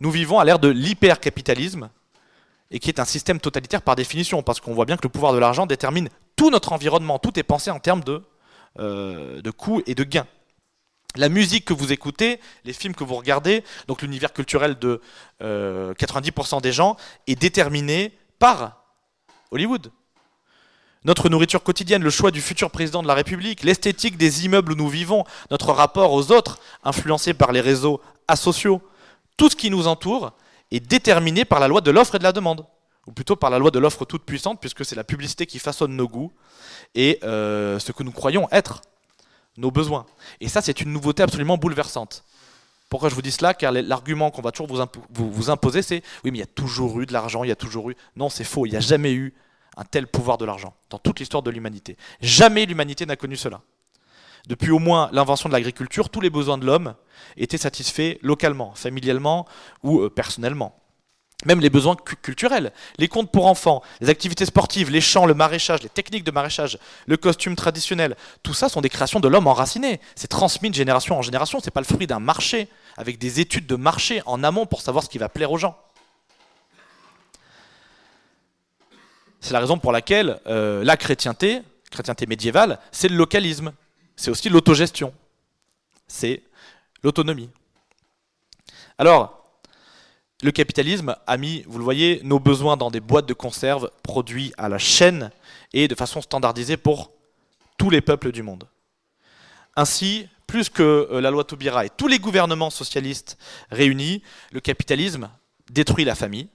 Nous 0.00 0.10
vivons 0.10 0.38
à 0.38 0.44
l'ère 0.44 0.58
de 0.58 0.68
l'hypercapitalisme, 0.68 1.90
et 2.70 2.78
qui 2.78 2.88
est 2.88 2.98
un 2.98 3.04
système 3.04 3.38
totalitaire 3.38 3.82
par 3.82 3.96
définition, 3.96 4.42
parce 4.42 4.58
qu'on 4.58 4.72
voit 4.72 4.86
bien 4.86 4.96
que 4.96 5.02
le 5.02 5.10
pouvoir 5.10 5.34
de 5.34 5.38
l'argent 5.38 5.66
détermine 5.66 6.08
tout 6.36 6.50
notre 6.50 6.72
environnement, 6.72 7.18
tout 7.18 7.38
est 7.38 7.42
pensé 7.42 7.70
en 7.70 7.78
termes 7.78 8.02
de, 8.02 8.22
euh, 8.78 9.42
de 9.42 9.50
coûts 9.50 9.82
et 9.86 9.94
de 9.94 10.04
gains. 10.04 10.26
La 11.16 11.28
musique 11.28 11.64
que 11.66 11.74
vous 11.74 11.92
écoutez, 11.92 12.40
les 12.64 12.72
films 12.72 12.94
que 12.94 13.04
vous 13.04 13.14
regardez, 13.16 13.64
donc 13.86 14.02
l'univers 14.02 14.32
culturel 14.32 14.78
de 14.78 15.00
90% 15.40 16.56
euh, 16.56 16.60
des 16.60 16.72
gens 16.72 16.96
est 17.26 17.36
déterminé 17.36 18.12
par 18.38 18.84
Hollywood. 19.50 19.92
Notre 21.04 21.28
nourriture 21.28 21.62
quotidienne, 21.62 22.02
le 22.02 22.10
choix 22.10 22.30
du 22.30 22.40
futur 22.40 22.70
président 22.70 23.02
de 23.02 23.08
la 23.08 23.14
République, 23.14 23.62
l'esthétique 23.62 24.16
des 24.16 24.44
immeubles 24.44 24.72
où 24.72 24.74
nous 24.76 24.88
vivons, 24.88 25.24
notre 25.50 25.72
rapport 25.72 26.12
aux 26.12 26.30
autres, 26.30 26.60
influencé 26.84 27.34
par 27.34 27.52
les 27.52 27.60
réseaux 27.60 28.00
asociaux, 28.28 28.80
tout 29.36 29.50
ce 29.50 29.56
qui 29.56 29.68
nous 29.68 29.88
entoure 29.88 30.32
est 30.70 30.80
déterminé 30.80 31.44
par 31.44 31.60
la 31.60 31.68
loi 31.68 31.80
de 31.80 31.90
l'offre 31.90 32.14
et 32.14 32.18
de 32.18 32.24
la 32.24 32.32
demande, 32.32 32.64
ou 33.06 33.12
plutôt 33.12 33.36
par 33.36 33.50
la 33.50 33.58
loi 33.58 33.70
de 33.70 33.80
l'offre 33.80 34.04
toute 34.04 34.24
puissante, 34.24 34.60
puisque 34.60 34.84
c'est 34.84 34.96
la 34.96 35.04
publicité 35.04 35.44
qui 35.44 35.58
façonne 35.58 35.94
nos 35.96 36.08
goûts 36.08 36.32
et 36.94 37.18
euh, 37.24 37.78
ce 37.80 37.90
que 37.92 38.04
nous 38.04 38.12
croyons 38.12 38.48
être 38.52 38.80
nos 39.56 39.70
besoins. 39.70 40.06
Et 40.40 40.48
ça, 40.48 40.60
c'est 40.60 40.80
une 40.80 40.92
nouveauté 40.92 41.22
absolument 41.22 41.56
bouleversante. 41.56 42.24
Pourquoi 42.88 43.08
je 43.08 43.14
vous 43.14 43.22
dis 43.22 43.30
cela? 43.30 43.54
Car 43.54 43.72
l'argument 43.72 44.30
qu'on 44.30 44.42
va 44.42 44.52
toujours 44.52 44.66
vous, 45.10 45.50
imposer, 45.50 45.80
c'est 45.82 46.02
oui, 46.24 46.30
mais 46.30 46.38
il 46.38 46.40
y 46.40 46.44
a 46.44 46.46
toujours 46.46 47.00
eu 47.00 47.06
de 47.06 47.12
l'argent, 47.12 47.42
il 47.42 47.48
y 47.48 47.52
a 47.52 47.56
toujours 47.56 47.90
eu. 47.90 47.96
Non, 48.16 48.28
c'est 48.28 48.44
faux, 48.44 48.66
il 48.66 48.70
n'y 48.70 48.76
a 48.76 48.80
jamais 48.80 49.12
eu 49.12 49.34
un 49.78 49.84
tel 49.84 50.06
pouvoir 50.06 50.36
de 50.36 50.44
l'argent 50.44 50.74
dans 50.90 50.98
toute 50.98 51.18
l'histoire 51.18 51.42
de 51.42 51.50
l'humanité. 51.50 51.96
Jamais 52.20 52.66
l'humanité 52.66 53.06
n'a 53.06 53.16
connu 53.16 53.36
cela. 53.36 53.62
Depuis 54.46 54.70
au 54.70 54.78
moins 54.78 55.08
l'invention 55.12 55.48
de 55.48 55.54
l'agriculture, 55.54 56.10
tous 56.10 56.20
les 56.20 56.28
besoins 56.28 56.58
de 56.58 56.66
l'homme 56.66 56.94
étaient 57.36 57.56
satisfaits 57.56 58.18
localement, 58.20 58.74
familialement 58.74 59.46
ou 59.82 60.00
euh, 60.00 60.10
personnellement 60.10 60.81
même 61.44 61.60
les 61.60 61.70
besoins 61.70 61.96
culturels, 61.96 62.72
les 62.98 63.08
contes 63.08 63.30
pour 63.30 63.46
enfants, 63.46 63.82
les 64.00 64.08
activités 64.08 64.46
sportives, 64.46 64.90
les 64.90 65.00
chants, 65.00 65.26
le 65.26 65.34
maraîchage, 65.34 65.82
les 65.82 65.88
techniques 65.88 66.24
de 66.24 66.30
maraîchage, 66.30 66.78
le 67.06 67.16
costume 67.16 67.56
traditionnel, 67.56 68.16
tout 68.42 68.54
ça 68.54 68.68
sont 68.68 68.80
des 68.80 68.88
créations 68.88 69.20
de 69.20 69.28
l'homme 69.28 69.46
enraciné. 69.46 70.00
C'est 70.14 70.28
transmis 70.28 70.70
de 70.70 70.74
génération 70.74 71.18
en 71.18 71.22
génération, 71.22 71.60
c'est 71.60 71.70
pas 71.70 71.80
le 71.80 71.86
fruit 71.86 72.06
d'un 72.06 72.20
marché, 72.20 72.68
avec 72.96 73.18
des 73.18 73.40
études 73.40 73.66
de 73.66 73.76
marché 73.76 74.22
en 74.26 74.44
amont 74.44 74.66
pour 74.66 74.80
savoir 74.82 75.04
ce 75.04 75.08
qui 75.08 75.18
va 75.18 75.28
plaire 75.28 75.50
aux 75.52 75.58
gens. 75.58 75.76
C'est 79.40 79.52
la 79.52 79.60
raison 79.60 79.78
pour 79.78 79.90
laquelle 79.90 80.40
euh, 80.46 80.84
la 80.84 80.96
chrétienté, 80.96 81.62
chrétienté 81.90 82.26
médiévale, 82.26 82.78
c'est 82.92 83.08
le 83.08 83.16
localisme, 83.16 83.72
c'est 84.14 84.30
aussi 84.30 84.48
l'autogestion, 84.48 85.12
c'est 86.06 86.42
l'autonomie. 87.02 87.50
Alors, 88.98 89.41
le 90.42 90.50
capitalisme 90.50 91.16
a 91.26 91.36
mis, 91.36 91.62
vous 91.68 91.78
le 91.78 91.84
voyez, 91.84 92.20
nos 92.24 92.40
besoins 92.40 92.76
dans 92.76 92.90
des 92.90 93.00
boîtes 93.00 93.26
de 93.26 93.34
conserve 93.34 93.90
produits 94.02 94.52
à 94.58 94.68
la 94.68 94.78
chaîne 94.78 95.30
et 95.72 95.86
de 95.88 95.94
façon 95.94 96.20
standardisée 96.20 96.76
pour 96.76 97.12
tous 97.78 97.90
les 97.90 98.00
peuples 98.00 98.32
du 98.32 98.42
monde. 98.42 98.64
Ainsi, 99.76 100.26
plus 100.46 100.68
que 100.68 101.08
euh, 101.10 101.20
la 101.20 101.30
loi 101.30 101.44
Taubira 101.44 101.86
et 101.86 101.90
tous 101.90 102.08
les 102.08 102.18
gouvernements 102.18 102.70
socialistes 102.70 103.38
réunis, 103.70 104.22
le 104.50 104.60
capitalisme 104.60 105.30
détruit 105.70 106.04
la 106.04 106.14
famille, 106.14 106.48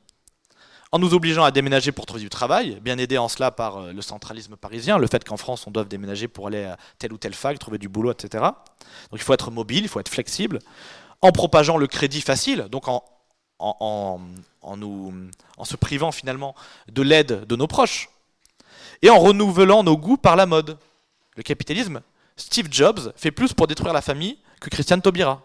en 0.91 0.99
nous 0.99 1.13
obligeant 1.13 1.43
à 1.43 1.51
déménager 1.51 1.91
pour 1.91 2.05
trouver 2.05 2.21
du 2.21 2.29
travail, 2.29 2.79
bien 2.81 2.97
aidé 2.97 3.17
en 3.17 3.27
cela 3.27 3.51
par 3.51 3.77
euh, 3.77 3.93
le 3.93 4.01
centralisme 4.01 4.57
parisien, 4.57 4.97
le 4.97 5.07
fait 5.07 5.23
qu'en 5.23 5.37
France 5.37 5.65
on 5.65 5.71
doit 5.71 5.85
déménager 5.85 6.27
pour 6.27 6.47
aller 6.47 6.65
à 6.65 6.77
telle 6.99 7.13
ou 7.13 7.17
telle 7.17 7.33
fac, 7.33 7.57
trouver 7.57 7.77
du 7.77 7.87
boulot, 7.87 8.11
etc. 8.11 8.43
Donc 9.11 9.19
il 9.19 9.21
faut 9.21 9.33
être 9.33 9.49
mobile, 9.49 9.83
il 9.83 9.87
faut 9.87 10.01
être 10.01 10.09
flexible, 10.09 10.59
en 11.21 11.31
propageant 11.31 11.77
le 11.77 11.87
crédit 11.87 12.21
facile, 12.21 12.67
donc 12.69 12.87
en 12.89 13.03
en, 13.59 14.19
se 15.63 15.75
privant 15.75 16.11
finalement 16.11 16.55
de 16.89 17.01
l'aide 17.01 17.45
de 17.45 17.55
nos 17.55 17.67
proches, 17.67 18.09
et 19.01 19.09
en 19.09 19.19
renouvelant 19.19 19.83
nos 19.83 19.97
goûts 19.97 20.17
par 20.17 20.35
la 20.35 20.45
mode. 20.45 20.77
Le 21.35 21.43
capitalisme, 21.43 22.01
Steve 22.35 22.67
Jobs 22.71 23.13
fait 23.15 23.31
plus 23.31 23.53
pour 23.53 23.67
détruire 23.67 23.93
la 23.93 24.01
famille 24.01 24.37
que 24.59 24.69
Christiane 24.69 25.01
Taubira. 25.01 25.41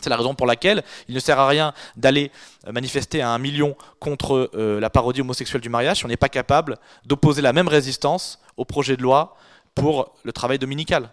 C'est 0.00 0.10
la 0.10 0.16
raison 0.16 0.34
pour 0.34 0.46
laquelle 0.46 0.84
il 1.08 1.14
ne 1.14 1.20
sert 1.20 1.40
à 1.40 1.48
rien 1.48 1.74
d'aller 1.96 2.30
manifester 2.72 3.20
à 3.20 3.30
un 3.30 3.38
million 3.38 3.76
contre 3.98 4.50
euh, 4.54 4.78
la 4.78 4.90
parodie 4.90 5.22
homosexuelle 5.22 5.60
du 5.60 5.68
mariage 5.68 5.98
si 5.98 6.04
on 6.04 6.08
n'est 6.08 6.16
pas 6.16 6.28
capable 6.28 6.78
d'opposer 7.04 7.42
la 7.42 7.52
même 7.52 7.66
résistance 7.66 8.38
au 8.56 8.64
projet 8.64 8.96
de 8.96 9.02
loi 9.02 9.36
pour 9.74 10.14
le 10.22 10.32
travail 10.32 10.58
dominical. 10.60 11.10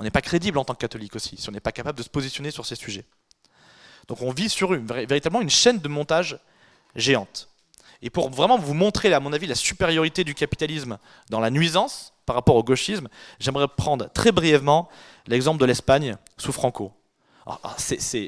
On 0.00 0.04
n'est 0.04 0.10
pas 0.10 0.22
crédible 0.22 0.58
en 0.58 0.64
tant 0.64 0.74
que 0.74 0.80
catholique 0.80 1.14
aussi 1.14 1.36
si 1.36 1.48
on 1.48 1.52
n'est 1.52 1.60
pas 1.60 1.72
capable 1.72 1.98
de 1.98 2.02
se 2.02 2.08
positionner 2.08 2.50
sur 2.50 2.66
ces 2.66 2.74
sujets. 2.74 3.04
Donc 4.08 4.22
on 4.22 4.32
vit 4.32 4.48
sur 4.48 4.74
une, 4.74 4.86
véritablement 4.86 5.42
une 5.42 5.50
chaîne 5.50 5.78
de 5.78 5.88
montage 5.88 6.38
géante. 6.96 7.48
Et 8.00 8.10
pour 8.10 8.30
vraiment 8.30 8.58
vous 8.58 8.74
montrer, 8.74 9.12
à 9.12 9.20
mon 9.20 9.32
avis, 9.32 9.46
la 9.46 9.54
supériorité 9.54 10.24
du 10.24 10.34
capitalisme 10.34 10.98
dans 11.30 11.40
la 11.40 11.50
nuisance 11.50 12.12
par 12.26 12.36
rapport 12.36 12.56
au 12.56 12.62
gauchisme, 12.62 13.08
j'aimerais 13.40 13.68
prendre 13.68 14.10
très 14.12 14.32
brièvement 14.32 14.88
l'exemple 15.26 15.60
de 15.60 15.64
l'Espagne 15.64 16.16
sous 16.36 16.52
Franco. 16.52 16.92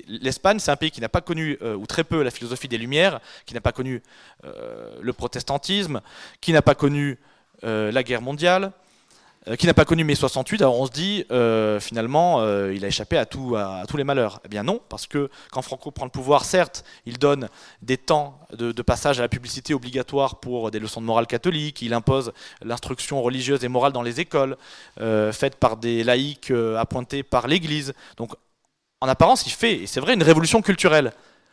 L'Espagne, 0.08 0.58
c'est 0.58 0.70
un 0.70 0.76
pays 0.76 0.90
qui 0.90 1.00
n'a 1.00 1.08
pas 1.08 1.20
connu, 1.20 1.58
euh, 1.62 1.76
ou 1.76 1.86
très 1.86 2.04
peu, 2.04 2.22
la 2.22 2.30
philosophie 2.30 2.68
des 2.68 2.78
Lumières, 2.78 3.20
qui 3.44 3.54
n'a 3.54 3.60
pas 3.60 3.72
connu 3.72 4.02
euh, 4.44 4.96
le 5.00 5.12
protestantisme, 5.12 6.00
qui 6.40 6.52
n'a 6.52 6.62
pas 6.62 6.74
connu 6.74 7.18
euh, 7.64 7.92
la 7.92 8.02
guerre 8.02 8.22
mondiale, 8.22 8.72
qui 9.56 9.66
n'a 9.66 9.74
pas 9.74 9.84
connu 9.84 10.04
mai 10.04 10.14
68, 10.14 10.62
alors 10.62 10.78
on 10.78 10.86
se 10.86 10.90
dit 10.90 11.24
euh, 11.30 11.80
finalement 11.80 12.40
euh, 12.40 12.74
il 12.74 12.84
a 12.84 12.88
échappé 12.88 13.16
à, 13.16 13.24
tous 13.26 13.56
les 13.96 14.04
malheurs. 14.04 14.40
Eh 14.44 14.48
bien 14.48 14.62
non, 14.62 14.80
parce 14.88 15.06
que 15.06 15.30
quand 15.50 15.62
Franco 15.62 15.90
prend 15.90 16.04
le 16.04 16.10
pouvoir, 16.10 16.44
certes, 16.44 16.84
il 17.06 17.18
donne 17.18 17.48
des 17.82 17.96
temps 17.96 18.38
de, 18.52 18.72
passage 18.82 19.18
à 19.18 19.22
la 19.22 19.28
publicité 19.28 19.74
obligatoire 19.74 20.40
pour 20.40 20.70
des 20.70 20.78
leçons 20.78 21.00
de 21.00 21.06
morale 21.06 21.26
catholique, 21.26 21.82
il 21.82 21.94
impose 21.94 22.32
l'instruction 22.62 23.22
religieuse 23.22 23.64
et 23.64 23.68
morale 23.68 23.92
dans 23.92 24.02
les 24.02 24.20
écoles, 24.20 24.56
faite 24.96 25.56
par 25.56 25.76
des 25.76 26.02
laïcs 26.02 26.52
appointés 26.76 27.22
par 27.22 27.46
l'Église. 27.46 27.94
Donc 28.16 28.32
en 29.00 29.08
apparence, 29.08 29.46
il 29.46 29.52
fait, 29.52 29.74
et 29.74 29.86
c'est 29.86 30.00
vrai, 30.00 30.14
une 30.14 30.22
révolution 30.22 30.60
culturelle. 30.60 31.12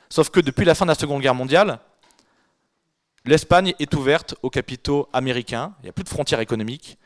Sauf 0.09 0.29
que 0.29 0.39
depuis 0.39 0.65
la 0.65 0.75
fin 0.75 0.85
de 0.85 0.91
la 0.91 0.95
Seconde 0.95 1.21
Guerre 1.21 1.35
mondiale, 1.35 1.79
l'Espagne 3.25 3.73
est 3.79 3.93
ouverte 3.93 4.35
aux 4.41 4.49
capitaux 4.49 5.07
américains, 5.13 5.73
il 5.79 5.83
n'y 5.83 5.89
a 5.89 5.93
plus 5.93 6.03
de 6.03 6.09
frontières 6.09 6.39
économiques 6.39 6.97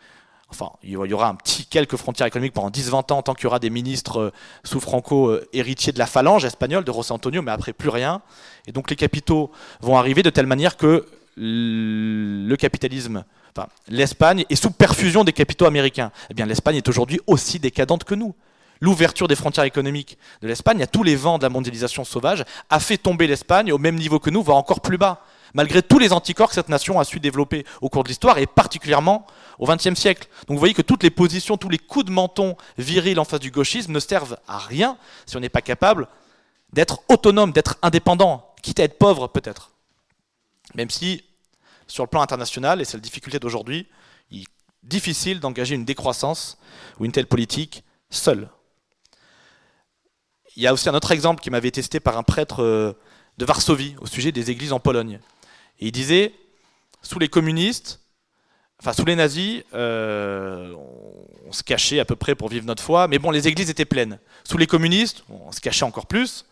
enfin, 0.52 0.72
il 0.84 0.92
y 0.92 1.14
aura 1.14 1.28
un 1.28 1.36
petit 1.36 1.66
quelques 1.66 1.96
frontières 1.96 2.28
économiques 2.28 2.54
pendant 2.54 2.70
10-20 2.70 3.14
ans, 3.14 3.22
tant 3.22 3.34
qu'il 3.34 3.46
y 3.46 3.48
aura 3.48 3.60
des 3.60 3.70
ministres 3.70 4.20
euh, 4.20 4.32
sous 4.64 4.80
Franco 4.80 5.30
euh, 5.30 5.48
héritiers 5.54 5.94
de 5.94 6.00
la 6.00 6.06
phalange 6.06 6.46
espagnole, 6.46 6.84
de 6.84 6.92
José 6.92 7.12
Antonio, 7.12 7.42
mais 7.42 7.52
après 7.52 7.74
plus 7.74 7.90
rien. 7.90 8.22
Et 8.68 8.72
donc 8.72 8.90
les 8.90 8.96
capitaux 8.96 9.52
vont 9.82 9.98
arriver 9.98 10.24
de 10.24 10.30
telle 10.30 10.48
manière 10.48 10.78
que 10.78 11.08
le 11.38 12.56
capitalisme, 12.56 13.24
l'Espagne 13.88 14.46
est 14.50 14.56
sous 14.56 14.72
perfusion 14.72 15.24
des 15.24 15.34
capitaux 15.34 15.66
américains. 15.66 16.12
Eh 16.30 16.34
bien, 16.34 16.46
l'Espagne 16.46 16.76
est 16.76 16.88
aujourd'hui 16.88 17.20
aussi 17.28 17.60
décadente 17.60 18.04
que 18.04 18.16
nous. 18.16 18.36
L'ouverture 18.82 19.28
des 19.28 19.36
frontières 19.36 19.66
économiques 19.66 20.18
de 20.42 20.48
l'Espagne, 20.48 20.82
à 20.82 20.88
tous 20.88 21.04
les 21.04 21.16
vents 21.16 21.38
de 21.38 21.44
la 21.44 21.50
mondialisation 21.50 22.04
sauvage, 22.04 22.44
a 22.70 22.80
fait 22.80 22.98
tomber 22.98 23.28
l'Espagne 23.28 23.72
au 23.72 23.78
même 23.78 23.96
niveau 23.96 24.20
que 24.20 24.30
nous, 24.30 24.42
voire 24.42 24.58
encore 24.58 24.82
plus 24.82 24.98
bas 24.98 25.24
malgré 25.54 25.82
tous 25.82 26.00
les 26.00 26.14
anticorps 26.14 26.50
que 26.50 26.56
cette 26.56 26.70
nation 26.70 27.00
a 27.00 27.04
su 27.04 27.20
développer 27.20 27.66
au 27.82 27.90
cours 27.90 28.04
de 28.04 28.10
l'histoire, 28.10 28.38
et 28.38 28.48
particulièrement 28.48 29.26
au 29.60 29.68
XXe 29.68 30.00
siècle. 30.00 30.28
Donc 30.48 30.56
vous 30.56 30.60
voyez 30.60 30.74
que 30.74 30.82
toutes 30.82 31.04
les 31.04 31.10
positions, 31.10 31.58
tous 31.58 31.70
les 31.70 31.78
coups 31.78 32.06
de 32.06 32.12
menton 32.12 32.56
virils 32.78 33.20
en 33.20 33.26
face 33.26 33.40
du 33.40 33.52
gauchisme 33.52 33.92
ne 33.92 34.00
servent 34.00 34.38
à 34.48 34.58
rien 34.58 34.98
si 35.26 35.38
on 35.38 35.40
n'est 35.40 35.50
pas 35.50 35.62
capable 35.62 36.08
d'être 36.74 37.02
autonome, 37.10 37.52
d'être 37.52 37.78
indépendant, 37.82 38.54
quitte 38.62 38.80
à 38.80 38.84
être 38.84 38.98
pauvre 38.98 39.28
peut-être. 39.28 39.72
Même 40.76 40.90
si, 40.90 41.24
sur 41.88 42.04
le 42.04 42.08
plan 42.08 42.22
international, 42.22 42.82
et 42.82 42.86
c'est 42.86 42.98
la 42.98 43.02
difficulté 43.02 43.40
d'aujourd'hui, 43.40 43.88
il 44.32 44.42
est 44.42 44.48
difficile 44.84 45.40
d'engager 45.40 45.76
une 45.76 45.86
décroissance 45.86 46.58
ou 47.00 47.06
une 47.06 47.12
telle 47.12 47.28
politique 47.28 47.84
seule. 48.10 48.50
Il 50.56 50.64
y 50.64 50.68
a 50.68 50.74
aussi 50.74 50.90
un 50.90 50.94
autre 50.94 51.12
exemple 51.12 51.42
qui 51.42 51.50
m'avait 51.50 51.72
testé 51.72 52.00
par 52.00 52.18
un 52.18 52.24
prêtre 52.24 52.62
euh, 52.62 52.94
de 53.38 53.46
Varsovie 53.46 53.96
au 54.02 54.06
sujet 54.06 54.32
des 54.32 54.52
églises 54.52 54.74
en 54.74 54.80
Pologne. 54.80 55.20
Et 55.82 55.88
il 55.88 55.92
disait, 55.92 56.34
sous 57.02 57.20
les 57.20 57.28
communistes, 57.28 58.00
enfin 58.80 58.94
sous 58.94 59.06
les 59.06 59.16
nazis, 59.16 59.64
euh, 59.74 60.74
on, 61.48 61.52
se 61.52 61.64
cachait 61.64 62.00
à 62.00 62.06
peu 62.06 62.16
près 62.16 62.34
pour 62.34 62.48
vivre 62.48 62.66
notre 62.66 62.82
foi, 62.82 63.10
mais 63.10 63.20
bon, 63.20 63.30
les 63.30 63.48
églises 63.48 63.70
étaient 63.70 63.84
pleines. 63.84 64.20
Sous 64.46 64.58
les 64.58 64.68
communistes, 64.68 65.26
on 65.30 65.52
se 65.52 65.60
cachait 65.60 65.84
encore 65.84 66.06
plus, 66.06 66.46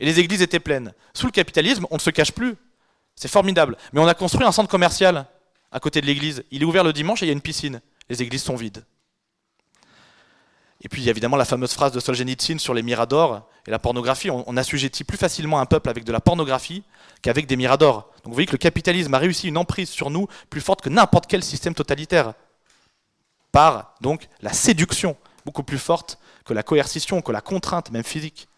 et 0.00 0.06
les 0.06 0.20
églises 0.20 0.40
étaient 0.40 0.60
pleines. 0.60 0.94
Sous 1.12 1.26
le 1.26 1.32
capitalisme, 1.32 1.86
on 1.90 1.96
ne 1.96 2.00
se 2.00 2.10
cache 2.10 2.32
plus. 2.32 2.54
C'est 3.14 3.28
formidable. 3.28 3.76
Mais 3.92 4.00
on 4.00 4.06
a 4.06 4.14
construit 4.14 4.46
un 4.46 4.52
centre 4.52 4.70
commercial 4.70 5.26
à 5.72 5.80
côté 5.80 6.00
de 6.00 6.06
l'église. 6.06 6.44
Il 6.50 6.62
est 6.62 6.64
ouvert 6.64 6.84
le 6.84 6.92
dimanche 6.92 7.22
et 7.22 7.26
il 7.26 7.28
y 7.28 7.30
a 7.30 7.34
une 7.34 7.42
piscine. 7.42 7.82
Les 8.08 8.22
églises 8.22 8.42
sont 8.42 8.56
vides. 8.56 8.84
Et 10.80 10.88
puis 10.88 11.02
il 11.02 11.04
y 11.04 11.08
a 11.08 11.10
évidemment 11.10 11.36
la 11.36 11.44
fameuse 11.44 11.72
phrase 11.72 11.92
de 11.92 11.98
Solzhenitsyn 11.98 12.58
sur 12.58 12.72
les 12.72 12.82
miradors 12.82 13.48
et 13.66 13.70
la 13.70 13.80
pornographie. 13.80 14.30
On, 14.30 14.56
assujettit 14.56 15.02
plus 15.02 15.18
facilement 15.18 15.58
un 15.58 15.66
peuple 15.66 15.88
avec 15.88 16.04
de 16.04 16.12
la 16.12 16.20
pornographie 16.20 16.84
qu'avec 17.20 17.46
des 17.46 17.56
miradors. 17.56 18.10
Donc 18.18 18.26
vous 18.26 18.34
voyez 18.34 18.46
que 18.46 18.52
le 18.52 18.58
capitalisme 18.58 19.12
a 19.14 19.18
réussi 19.18 19.48
une 19.48 19.58
emprise 19.58 19.88
sur 19.88 20.10
nous 20.10 20.28
plus 20.50 20.60
forte 20.60 20.82
que 20.82 20.88
n'importe 20.88 21.26
quel 21.26 21.42
système 21.42 21.74
totalitaire. 21.74 22.34
Par 23.50 23.94
donc 24.00 24.28
la 24.40 24.52
séduction, 24.52 25.16
beaucoup 25.44 25.64
plus 25.64 25.78
forte 25.78 26.18
que 26.44 26.54
la 26.54 26.62
coercition, 26.62 27.22
que 27.22 27.32
la 27.32 27.40
contrainte, 27.40 27.90
même 27.90 28.04
physique. 28.04 28.48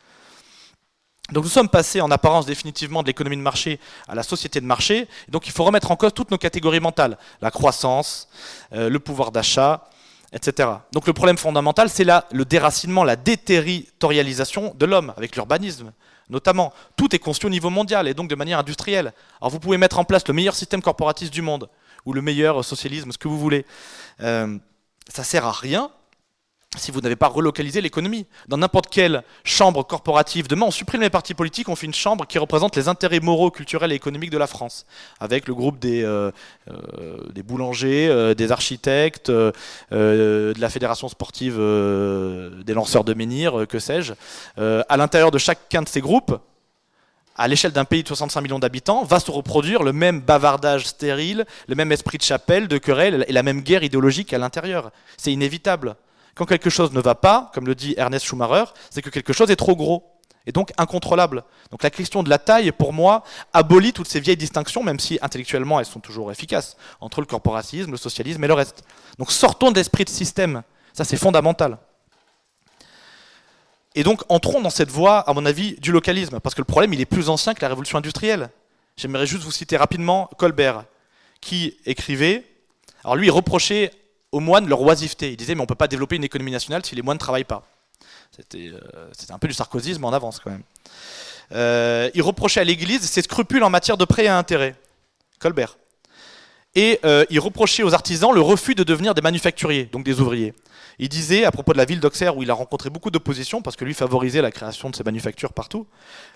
Donc 1.32 1.44
nous 1.44 1.50
sommes 1.50 1.68
passés 1.68 2.00
en 2.00 2.10
apparence 2.10 2.44
définitivement 2.44 3.02
de 3.02 3.06
l'économie 3.06 3.36
de 3.36 3.42
marché 3.42 3.80
à 4.08 4.14
la 4.14 4.22
société 4.22 4.60
de 4.60 4.66
marché. 4.66 5.08
donc 5.28 5.46
il 5.46 5.52
faut 5.52 5.64
remettre 5.64 5.90
en 5.90 5.96
cause 5.96 6.12
toutes 6.12 6.30
nos 6.30 6.38
catégories 6.38 6.80
mentales. 6.80 7.16
La 7.40 7.50
croissance, 7.50 8.28
euh, 8.72 8.90
le 8.90 8.98
pouvoir 8.98 9.30
d'achat, 9.30 9.88
etc. 10.32 10.68
Donc 10.92 11.06
le 11.06 11.12
problème 11.12 11.36
fondamental, 11.36 11.88
c'est 11.90 12.04
le 12.04 12.44
déracinement, 12.44 13.04
la 13.04 13.16
déterritorialisation 13.16 14.74
de 14.78 14.86
l'homme, 14.86 15.12
avec 15.16 15.36
l'urbanisme 15.36 15.92
notamment. 16.30 16.72
Tout 16.96 17.14
est 17.14 17.18
construit 17.18 17.48
au 17.48 17.50
niveau 17.50 17.70
mondial 17.70 18.08
et 18.08 18.14
donc 18.14 18.30
de 18.30 18.34
manière 18.34 18.58
industrielle. 18.58 19.12
Alors 19.40 19.50
vous 19.50 19.60
pouvez 19.60 19.76
mettre 19.76 19.98
en 19.98 20.04
place 20.04 20.26
le 20.28 20.34
meilleur 20.34 20.54
système 20.54 20.80
corporatiste 20.80 21.32
du 21.32 21.42
monde, 21.42 21.68
ou 22.06 22.12
le 22.12 22.22
meilleur 22.22 22.64
socialisme, 22.64 23.12
ce 23.12 23.18
que 23.18 23.28
vous 23.28 23.38
voulez. 23.38 23.66
Euh, 24.20 24.56
ça 25.12 25.24
sert 25.24 25.44
à 25.44 25.52
rien 25.52 25.90
si 26.76 26.92
vous 26.92 27.00
n'avez 27.00 27.16
pas 27.16 27.26
relocalisé 27.26 27.80
l'économie. 27.80 28.26
Dans 28.46 28.56
n'importe 28.56 28.88
quelle 28.90 29.24
chambre 29.42 29.82
corporative, 29.82 30.46
demain 30.46 30.66
on 30.66 30.70
supprime 30.70 31.00
les 31.00 31.10
partis 31.10 31.34
politiques, 31.34 31.68
on 31.68 31.74
fait 31.74 31.86
une 31.86 31.94
chambre 31.94 32.26
qui 32.26 32.38
représente 32.38 32.76
les 32.76 32.86
intérêts 32.86 33.18
moraux, 33.18 33.50
culturels 33.50 33.90
et 33.90 33.96
économiques 33.96 34.30
de 34.30 34.38
la 34.38 34.46
France, 34.46 34.86
avec 35.18 35.48
le 35.48 35.54
groupe 35.54 35.80
des, 35.80 36.04
euh, 36.04 36.30
euh, 36.70 37.42
boulangers, 37.44 38.06
euh, 38.08 38.34
des 38.34 38.52
architectes, 38.52 39.32
de 39.32 40.54
la 40.56 40.70
fédération 40.70 41.08
sportive 41.08 41.56
des 41.56 42.74
lanceurs 42.74 43.02
de 43.02 43.14
menhir, 43.14 43.66
que 43.68 43.80
sais-je. 43.80 44.12
à 44.56 44.96
l'intérieur 44.96 45.32
de 45.32 45.38
chacun 45.38 45.82
de 45.82 45.88
ces 45.88 46.00
groupes, 46.00 46.38
à 47.36 47.48
l'échelle 47.48 47.72
d'un 47.72 47.84
pays 47.84 48.02
de 48.02 48.08
65 48.08 48.40
millions 48.42 48.58
d'habitants, 48.60 49.02
va 49.02 49.18
se 49.18 49.30
reproduire 49.30 49.82
le 49.82 49.92
même 49.92 50.20
bavardage 50.20 50.86
stérile, 50.86 51.46
le 51.66 51.74
même 51.74 51.90
esprit 51.90 52.18
de 52.18 52.22
chapelle, 52.22 52.68
de 52.68 52.78
querelle 52.78 53.24
et 53.26 53.32
la 53.32 53.42
même 53.42 53.62
guerre 53.62 53.82
idéologique 53.82 54.32
à 54.32 54.38
l'intérieur. 54.38 54.92
C'est 55.16 55.32
inévitable. 55.32 55.96
Quand 56.34 56.46
quelque 56.46 56.70
chose 56.70 56.92
ne 56.92 57.00
va 57.00 57.14
pas, 57.14 57.50
comme 57.54 57.66
le 57.66 57.74
dit 57.74 57.94
Ernest 57.96 58.26
Schumacher, 58.26 58.64
c'est 58.90 59.02
que 59.02 59.10
quelque 59.10 59.32
chose 59.32 59.50
est 59.50 59.56
trop 59.56 59.76
gros 59.76 60.20
et 60.46 60.52
donc 60.52 60.72
incontrôlable. 60.78 61.44
Donc 61.70 61.82
la 61.82 61.90
question 61.90 62.22
de 62.22 62.30
la 62.30 62.38
taille, 62.38 62.72
pour 62.72 62.92
moi, 62.92 63.24
abolit 63.52 63.92
toutes 63.92 64.08
ces 64.08 64.20
vieilles 64.20 64.36
distinctions, 64.36 64.82
même 64.82 64.98
si 64.98 65.18
intellectuellement 65.22 65.80
elles 65.80 65.86
sont 65.86 66.00
toujours 66.00 66.32
efficaces, 66.32 66.76
entre 67.00 67.20
le 67.20 67.26
corporatisme, 67.26 67.90
le 67.90 67.96
socialisme 67.96 68.42
et 68.44 68.48
le 68.48 68.54
reste. 68.54 68.82
Donc 69.18 69.32
sortons 69.32 69.70
d'esprit 69.70 70.04
de 70.04 70.10
système, 70.10 70.62
ça 70.92 71.04
c'est 71.04 71.16
fondamental. 71.16 71.78
Et 73.94 74.02
donc 74.02 74.22
entrons 74.28 74.60
dans 74.60 74.70
cette 74.70 74.90
voie, 74.90 75.18
à 75.18 75.34
mon 75.34 75.44
avis, 75.44 75.74
du 75.74 75.92
localisme, 75.92 76.40
parce 76.40 76.54
que 76.54 76.60
le 76.60 76.66
problème 76.66 76.94
il 76.94 77.00
est 77.00 77.06
plus 77.06 77.28
ancien 77.28 77.54
que 77.54 77.62
la 77.62 77.68
révolution 77.68 77.98
industrielle. 77.98 78.50
J'aimerais 78.96 79.26
juste 79.26 79.42
vous 79.42 79.52
citer 79.52 79.76
rapidement 79.76 80.30
Colbert, 80.38 80.84
qui 81.40 81.76
écrivait, 81.86 82.44
alors 83.04 83.16
lui 83.16 83.26
il 83.26 83.30
reprochait 83.30 83.92
aux 84.32 84.40
moines 84.40 84.68
leur 84.68 84.80
oisiveté. 84.82 85.30
Il 85.30 85.36
disait, 85.36 85.54
mais 85.54 85.60
on 85.60 85.64
ne 85.64 85.68
peut 85.68 85.74
pas 85.74 85.88
développer 85.88 86.16
une 86.16 86.24
économie 86.24 86.52
nationale 86.52 86.84
si 86.84 86.94
les 86.94 87.02
moines 87.02 87.16
ne 87.16 87.20
travaillent 87.20 87.44
pas. 87.44 87.62
C'était 88.34 88.70
euh, 88.72 89.10
un 89.30 89.38
peu 89.38 89.48
du 89.48 89.54
sarkozysme 89.54 90.04
en 90.04 90.12
avance 90.12 90.40
quand 90.40 90.50
même. 90.50 90.62
Euh, 91.52 92.10
il 92.14 92.22
reprochait 92.22 92.60
à 92.60 92.64
l'Église 92.64 93.02
ses 93.02 93.22
scrupules 93.22 93.64
en 93.64 93.70
matière 93.70 93.96
de 93.96 94.04
prêts 94.04 94.26
à 94.26 94.38
intérêt. 94.38 94.76
Colbert. 95.40 95.76
Et 96.76 97.00
euh, 97.04 97.24
il 97.30 97.40
reprochait 97.40 97.82
aux 97.82 97.94
artisans 97.94 98.32
le 98.32 98.40
refus 98.40 98.74
de 98.74 98.84
devenir 98.84 99.14
des 99.14 99.22
manufacturiers, 99.22 99.86
donc 99.86 100.04
des 100.04 100.20
ouvriers. 100.20 100.54
Il 101.00 101.08
disait, 101.08 101.44
à 101.44 101.50
propos 101.50 101.72
de 101.72 101.78
la 101.78 101.84
ville 101.84 101.98
d'Auxerre, 101.98 102.36
où 102.36 102.42
il 102.42 102.50
a 102.50 102.54
rencontré 102.54 102.90
beaucoup 102.90 103.10
d'opposition, 103.10 103.62
parce 103.62 103.74
que 103.74 103.84
lui 103.84 103.94
favorisait 103.94 104.42
la 104.42 104.52
création 104.52 104.90
de 104.90 104.94
ces 104.94 105.02
manufactures 105.02 105.52
partout, 105.52 105.86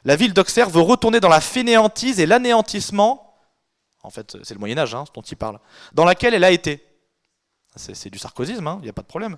la 0.04 0.16
ville 0.16 0.32
d'Auxerre 0.32 0.70
veut 0.70 0.80
retourner 0.80 1.20
dans 1.20 1.28
la 1.28 1.40
fainéantise 1.40 2.18
et 2.18 2.26
l'anéantissement, 2.26 3.36
en 4.02 4.10
fait 4.10 4.36
c'est 4.42 4.54
le 4.54 4.60
Moyen 4.60 4.78
Âge 4.78 4.94
hein, 4.94 5.04
dont 5.14 5.22
il 5.22 5.36
parle, 5.36 5.60
dans 5.92 6.04
laquelle 6.04 6.34
elle 6.34 6.44
a 6.44 6.50
été. 6.50 6.82
C'est 7.76 8.10
du 8.10 8.18
sarkozysme, 8.18 8.66
hein, 8.66 8.78
il 8.80 8.84
n'y 8.84 8.90
a 8.90 8.92
pas 8.92 9.02
de 9.02 9.06
problème. 9.06 9.36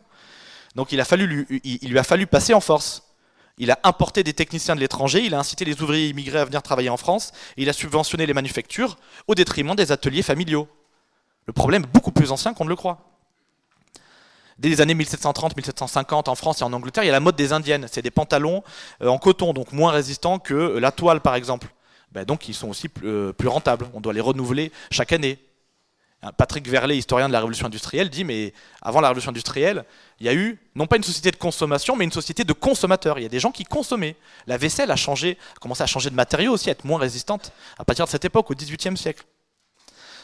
Donc 0.75 0.93
il, 0.93 0.97
lui, 0.99 1.99
a 1.99 2.05
fallu 2.05 2.27
passer 2.27 2.53
en 2.55 2.61
force. 2.61 3.03
Il 3.59 3.71
a 3.71 3.79
importé 3.85 4.23
des 4.23 4.35
techniciens 4.35 4.75
de 4.75 4.81
l'étranger, 4.81 5.25
il 5.25 5.35
a 5.35 5.39
incité 5.39 5.65
les 5.65 5.81
ouvriers 5.81 6.09
immigrés 6.09 6.41
à 6.41 6.45
venir 6.45 6.63
travailler 6.63 6.91
en 6.91 6.99
France, 6.99 7.33
et 7.57 7.63
il 7.63 7.69
a 7.71 7.73
subventionné 7.73 8.27
les 8.27 8.35
manufactures 8.35 8.99
au 9.27 9.35
détriment 9.35 9.75
des 9.75 9.93
ateliers 9.93 10.23
familiaux. 10.23 10.69
Le 11.47 11.55
problème 11.55 11.85
est 11.85 11.93
beaucoup 11.93 12.13
plus 12.13 12.33
ancien 12.33 12.53
qu'on 12.53 12.65
ne 12.65 12.69
le 12.69 12.77
croit. 12.77 12.99
Dès 14.59 14.69
les 14.69 14.81
années 14.81 14.95
1730-1750 14.95 16.29
en 16.29 16.35
France 16.35 16.61
et 16.61 16.65
en 16.65 16.73
Angleterre, 16.73 17.05
il 17.05 17.07
y 17.07 17.11
a 17.11 17.13
la 17.13 17.21
mode 17.21 17.37
des 17.37 17.53
indiennes. 17.53 17.87
C'est 17.91 18.03
des 18.03 18.11
pantalons 18.11 18.63
euh, 19.03 19.09
en 19.09 19.19
coton, 19.19 19.53
donc 19.53 19.73
moins 19.73 19.93
résistants 19.93 20.39
que 20.39 20.79
la 20.79 20.93
toile 20.93 21.21
par 21.21 21.35
exemple. 21.35 21.69
Ben, 22.13 22.25
donc 22.25 22.49
ils 22.49 22.55
sont 22.55 22.69
aussi 22.69 22.89
euh, 23.05 23.33
plus 23.33 23.49
rentables. 23.49 23.87
On 23.95 24.01
doit 24.01 24.13
les 24.13 24.21
renouveler 24.21 24.73
chaque 24.91 25.13
année. 25.13 25.39
Patrick 26.37 26.69
Verlet, 26.69 26.97
historien 26.97 27.29
de 27.29 27.33
la 27.33 27.39
révolution 27.39 27.67
industrielle, 27.67 28.11
dit 28.11 28.25
mais 28.25 28.53
avant 28.83 29.01
la 29.01 29.09
révolution 29.09 29.31
industrielle, 29.31 29.85
il 30.19 30.27
y 30.27 30.29
a 30.29 30.35
eu 30.35 30.59
non 30.75 30.87
pas 30.87 30.97
une 30.97 31.03
société 31.03 31.31
de 31.31 31.37
consommation, 31.37 31.95
mais 31.95 32.05
une 32.05 32.13
société 32.13 32.43
de 32.43 32.53
consommateurs. 32.53 33.19
Il 33.19 33.23
y 33.23 33.27
a 33.27 33.29
des 33.29 33.39
gens 33.39 33.53
qui 33.53 33.65
consommaient. 33.65 34.17
La 34.47 34.57
vaisselle 34.57 34.91
a 34.91 34.97
commencé 35.61 35.83
à 35.83 35.87
changer 35.87 36.11
de 36.11 36.15
matériaux 36.15 36.53
aussi, 36.53 36.69
à 36.69 36.73
être 36.73 36.85
moins 36.85 36.99
résistante 36.99 37.53
à 37.79 37.85
partir 37.85 38.07
de 38.07 38.11
cette 38.11 38.25
époque, 38.25 38.51
au 38.51 38.55
XVIIIe 38.55 38.97
siècle. 38.97 39.25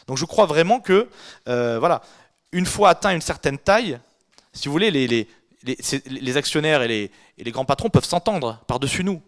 Donc 0.06 0.18
je 0.18 0.24
crois 0.24 0.46
vraiment 0.46 0.80
que, 0.80 1.08
euh, 1.48 1.78
voilà, 1.78 2.02
une 2.50 2.66
fois 2.66 2.90
atteint 2.90 3.14
une 3.14 3.20
certaine 3.20 3.58
taille, 3.58 3.98
si 4.52 4.68
vous 4.68 4.72
voulez, 4.72 4.90
les, 4.90 6.36
actionnaires 6.36 6.82
et 6.82 7.10
les 7.38 7.50
grands 7.52 7.64
patrons 7.64 7.90
peuvent 7.90 8.04
s'entendre 8.04 8.60
par-dessus 8.66 9.04
nous. 9.04 9.22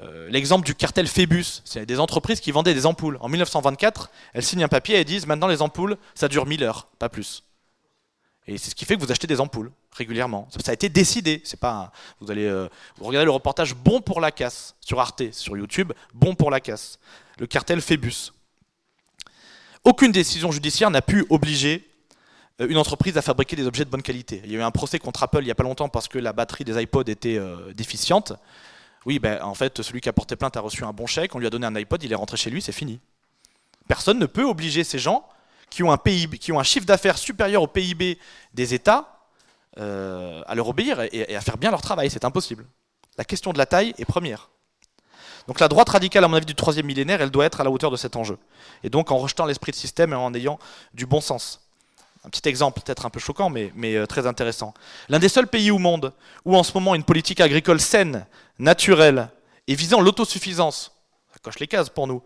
Euh, 0.00 0.28
l'exemple 0.28 0.66
du 0.66 0.74
cartel 0.74 1.06
Phébus, 1.06 1.62
c'est 1.64 1.86
des 1.86 2.00
entreprises 2.00 2.40
qui 2.40 2.50
vendaient 2.50 2.74
des 2.74 2.86
ampoules. 2.86 3.16
En 3.20 3.28
1924, 3.28 4.10
elles 4.32 4.42
signent 4.42 4.64
un 4.64 4.68
papier 4.68 4.98
et 4.98 5.04
disent 5.04 5.26
maintenant 5.26 5.46
les 5.46 5.62
ampoules, 5.62 5.96
ça 6.14 6.28
dure 6.28 6.46
1000 6.46 6.64
heures, 6.64 6.88
pas 6.98 7.08
plus. 7.08 7.44
Et 8.46 8.58
c'est 8.58 8.70
ce 8.70 8.74
qui 8.74 8.84
fait 8.84 8.96
que 8.96 9.00
vous 9.00 9.10
achetez 9.10 9.26
des 9.26 9.40
ampoules 9.40 9.70
régulièrement. 9.92 10.48
Ça 10.50 10.70
a 10.70 10.74
été 10.74 10.88
décidé. 10.88 11.40
C'est 11.44 11.58
pas 11.58 11.92
vous 12.20 12.30
allez 12.30 12.44
euh, 12.44 12.68
regardez 13.00 13.24
le 13.24 13.30
reportage 13.30 13.74
Bon 13.74 14.00
pour 14.00 14.20
la 14.20 14.32
casse 14.32 14.74
sur 14.80 15.00
Arte, 15.00 15.32
sur 15.32 15.56
YouTube, 15.56 15.92
Bon 16.12 16.34
pour 16.34 16.50
la 16.50 16.60
casse. 16.60 16.98
Le 17.38 17.46
cartel 17.46 17.80
Phébus. 17.80 18.32
Aucune 19.84 20.12
décision 20.12 20.50
judiciaire 20.50 20.90
n'a 20.90 21.02
pu 21.02 21.24
obliger 21.30 21.88
euh, 22.60 22.68
une 22.68 22.76
entreprise 22.76 23.16
à 23.16 23.22
fabriquer 23.22 23.56
des 23.56 23.66
objets 23.66 23.84
de 23.84 23.90
bonne 23.90 24.02
qualité. 24.02 24.42
Il 24.44 24.52
y 24.52 24.56
a 24.56 24.58
eu 24.58 24.62
un 24.62 24.70
procès 24.70 24.98
contre 24.98 25.22
Apple 25.22 25.40
il 25.40 25.46
n'y 25.46 25.50
a 25.50 25.54
pas 25.54 25.62
longtemps 25.62 25.88
parce 25.88 26.08
que 26.08 26.18
la 26.18 26.34
batterie 26.34 26.64
des 26.64 26.82
iPods 26.82 27.04
était 27.06 27.40
déficiente. 27.74 28.34
Oui, 29.06 29.18
ben, 29.18 29.42
en 29.42 29.54
fait, 29.54 29.82
celui 29.82 30.00
qui 30.00 30.08
a 30.08 30.12
porté 30.12 30.36
plainte 30.36 30.56
a 30.56 30.60
reçu 30.60 30.84
un 30.84 30.92
bon 30.92 31.06
chèque, 31.06 31.34
on 31.34 31.38
lui 31.38 31.46
a 31.46 31.50
donné 31.50 31.66
un 31.66 31.74
iPod, 31.76 32.02
il 32.02 32.12
est 32.12 32.16
rentré 32.16 32.36
chez 32.36 32.50
lui, 32.50 32.62
c'est 32.62 32.72
fini. 32.72 33.00
Personne 33.86 34.18
ne 34.18 34.26
peut 34.26 34.44
obliger 34.44 34.82
ces 34.84 34.98
gens 34.98 35.28
qui 35.68 35.82
ont 35.82 35.92
un, 35.92 35.98
PIB, 35.98 36.38
qui 36.38 36.52
ont 36.52 36.60
un 36.60 36.64
chiffre 36.64 36.86
d'affaires 36.86 37.18
supérieur 37.18 37.62
au 37.62 37.66
PIB 37.66 38.18
des 38.54 38.74
États 38.74 39.26
euh, 39.78 40.42
à 40.46 40.54
leur 40.54 40.68
obéir 40.68 41.00
et, 41.12 41.34
à 41.34 41.40
faire 41.40 41.58
bien 41.58 41.70
leur 41.70 41.82
travail. 41.82 42.08
C'est 42.10 42.24
impossible. 42.24 42.64
La 43.18 43.24
question 43.24 43.52
de 43.52 43.58
la 43.58 43.66
taille 43.66 43.94
est 43.98 44.04
première. 44.04 44.50
Donc 45.46 45.60
la 45.60 45.68
droite 45.68 45.90
radicale, 45.90 46.24
à 46.24 46.28
mon 46.28 46.36
avis, 46.36 46.46
du 46.46 46.54
troisième 46.54 46.86
millénaire, 46.86 47.20
elle 47.20 47.30
doit 47.30 47.44
être 47.44 47.60
à 47.60 47.64
la 47.64 47.70
hauteur 47.70 47.90
de 47.90 47.96
cet 47.96 48.16
enjeu. 48.16 48.38
Et 48.82 48.88
donc 48.88 49.10
en 49.10 49.18
rejetant 49.18 49.44
l'esprit 49.44 49.72
de 49.72 49.76
système 49.76 50.12
et 50.12 50.16
en 50.16 50.32
ayant 50.32 50.58
du 50.94 51.04
bon 51.06 51.20
sens. 51.20 51.63
Un 52.24 52.30
petit 52.30 52.48
exemple 52.48 52.80
peut-être 52.80 53.04
un 53.04 53.10
peu 53.10 53.20
choquant, 53.20 53.50
mais, 53.50 53.70
euh, 53.84 54.06
très 54.06 54.26
intéressant. 54.26 54.72
L'un 55.08 55.18
des 55.18 55.28
seuls 55.28 55.46
pays 55.46 55.70
au 55.70 55.78
monde 55.78 56.12
où 56.44 56.56
en 56.56 56.62
ce 56.62 56.72
moment 56.72 56.94
une 56.94 57.04
politique 57.04 57.40
agricole 57.40 57.80
saine, 57.80 58.26
naturelle 58.58 59.28
et 59.66 59.74
visant 59.74 60.00
l'autosuffisance, 60.00 60.92
ça 61.32 61.38
coche 61.42 61.58
les 61.58 61.66
cases 61.66 61.90
pour 61.90 62.06
nous, 62.06 62.22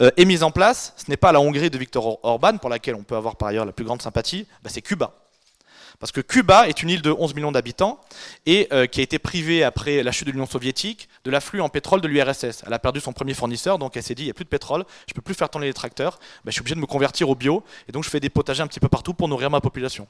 euh, 0.00 0.10
est 0.16 0.24
mise 0.24 0.42
en 0.42 0.50
place, 0.50 0.94
ce 0.96 1.10
n'est 1.10 1.16
pas 1.16 1.30
la 1.30 1.40
Hongrie 1.40 1.70
de 1.70 1.78
Viktor 1.78 2.18
Orban, 2.24 2.56
pour 2.58 2.70
laquelle 2.70 2.94
on 2.94 3.04
peut 3.04 3.16
avoir 3.16 3.36
par 3.36 3.48
ailleurs 3.48 3.66
la 3.66 3.72
plus 3.72 3.84
grande 3.84 4.02
sympathie, 4.02 4.46
bah, 4.62 4.70
c'est 4.72 4.82
Cuba. 4.82 5.14
Parce 6.00 6.12
que 6.12 6.22
Cuba 6.22 6.66
est 6.66 6.82
une 6.82 6.88
île 6.88 7.02
de 7.02 7.12
11 7.12 7.34
millions 7.34 7.52
d'habitants 7.52 8.00
et 8.46 8.68
euh, 8.72 8.86
qui 8.86 9.00
a 9.00 9.02
été 9.02 9.18
privée 9.18 9.62
après 9.62 10.02
la 10.02 10.12
chute 10.12 10.26
de 10.26 10.32
l'Union 10.32 10.46
soviétique 10.46 11.10
de 11.24 11.30
l'afflux 11.30 11.60
en 11.60 11.68
pétrole 11.68 12.00
de 12.00 12.08
l'URSS. 12.08 12.64
Elle 12.66 12.72
a 12.72 12.78
perdu 12.78 13.00
son 13.00 13.12
premier 13.12 13.34
fournisseur, 13.34 13.78
donc 13.78 13.98
elle 13.98 14.02
s'est 14.02 14.14
dit 14.14 14.22
il 14.22 14.26
n'y 14.26 14.30
a 14.30 14.34
plus 14.34 14.46
de 14.46 14.48
pétrole, 14.48 14.86
je 15.06 15.12
ne 15.12 15.14
peux 15.14 15.20
plus 15.20 15.34
faire 15.34 15.50
tourner 15.50 15.66
les 15.66 15.74
tracteurs, 15.74 16.18
bah, 16.18 16.46
je 16.46 16.52
suis 16.52 16.60
obligé 16.60 16.74
de 16.74 16.80
me 16.80 16.86
convertir 16.86 17.28
au 17.28 17.34
bio 17.34 17.62
et 17.86 17.92
donc 17.92 18.04
je 18.04 18.08
fais 18.08 18.18
des 18.18 18.30
potagers 18.30 18.62
un 18.62 18.66
petit 18.66 18.80
peu 18.80 18.88
partout 18.88 19.12
pour 19.12 19.28
nourrir 19.28 19.50
ma 19.50 19.60
population. 19.60 20.08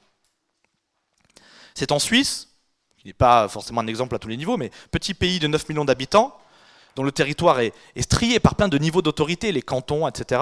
C'est 1.75 1.91
en 1.91 1.99
Suisse, 1.99 2.51
qui 2.97 3.09
n'est 3.09 3.12
pas 3.12 3.49
forcément 3.49 3.81
un 3.81 3.89
exemple 3.89 4.15
à 4.15 4.21
tous 4.21 4.29
les 4.29 4.37
niveaux, 4.37 4.57
mais 4.57 4.71
petit 4.93 5.15
pays 5.15 5.41
de 5.41 5.49
9 5.49 5.69
millions 5.71 5.85
d'habitants, 5.85 6.39
dont 6.95 7.03
le 7.03 7.11
territoire 7.11 7.59
est, 7.59 7.73
est 7.97 8.03
strié 8.03 8.39
par 8.39 8.55
plein 8.55 8.69
de 8.69 8.79
niveaux 8.79 9.03
d'autorité, 9.03 9.51
les 9.51 9.62
cantons, 9.62 10.07
etc., 10.07 10.41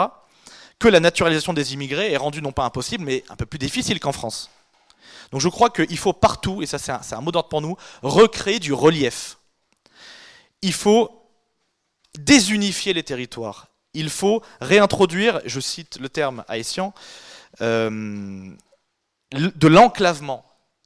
que 0.78 0.88
la 0.88 1.00
naturalisation 1.00 1.54
des 1.54 1.72
immigrés 1.72 2.12
est 2.12 2.18
rendue 2.18 2.42
non 2.42 2.52
pas 2.52 2.64
impossible, 2.64 3.04
mais 3.04 3.24
un 3.30 3.36
peu 3.36 3.46
plus 3.46 3.58
difficile 3.58 3.98
qu'en 3.98 4.12
France. 4.12 4.50
Donc 5.30 5.40
je 5.40 5.48
crois 5.48 5.70
qu'il 5.70 5.98
faut 5.98 6.12
partout, 6.12 6.62
et 6.62 6.66
ça 6.66 6.78
c'est 6.78 7.14
un, 7.14 7.20
mot 7.20 7.32
d'ordre 7.32 7.48
pour 7.48 7.60
nous, 7.60 7.76
recréer 8.02 8.58
du 8.58 8.72
relief. 8.72 9.38
Il 10.62 10.72
faut 10.72 11.28
désunifier 12.18 12.92
les 12.92 13.02
territoires. 13.02 13.68
Il 13.94 14.10
faut 14.10 14.42
réintroduire, 14.60 15.40
je 15.44 15.60
cite 15.60 15.98
le 16.00 16.08
terme 16.08 16.44
haïtien, 16.48 16.92
euh, 17.60 18.50
de 19.32 19.68
l'enclavement 19.68 20.44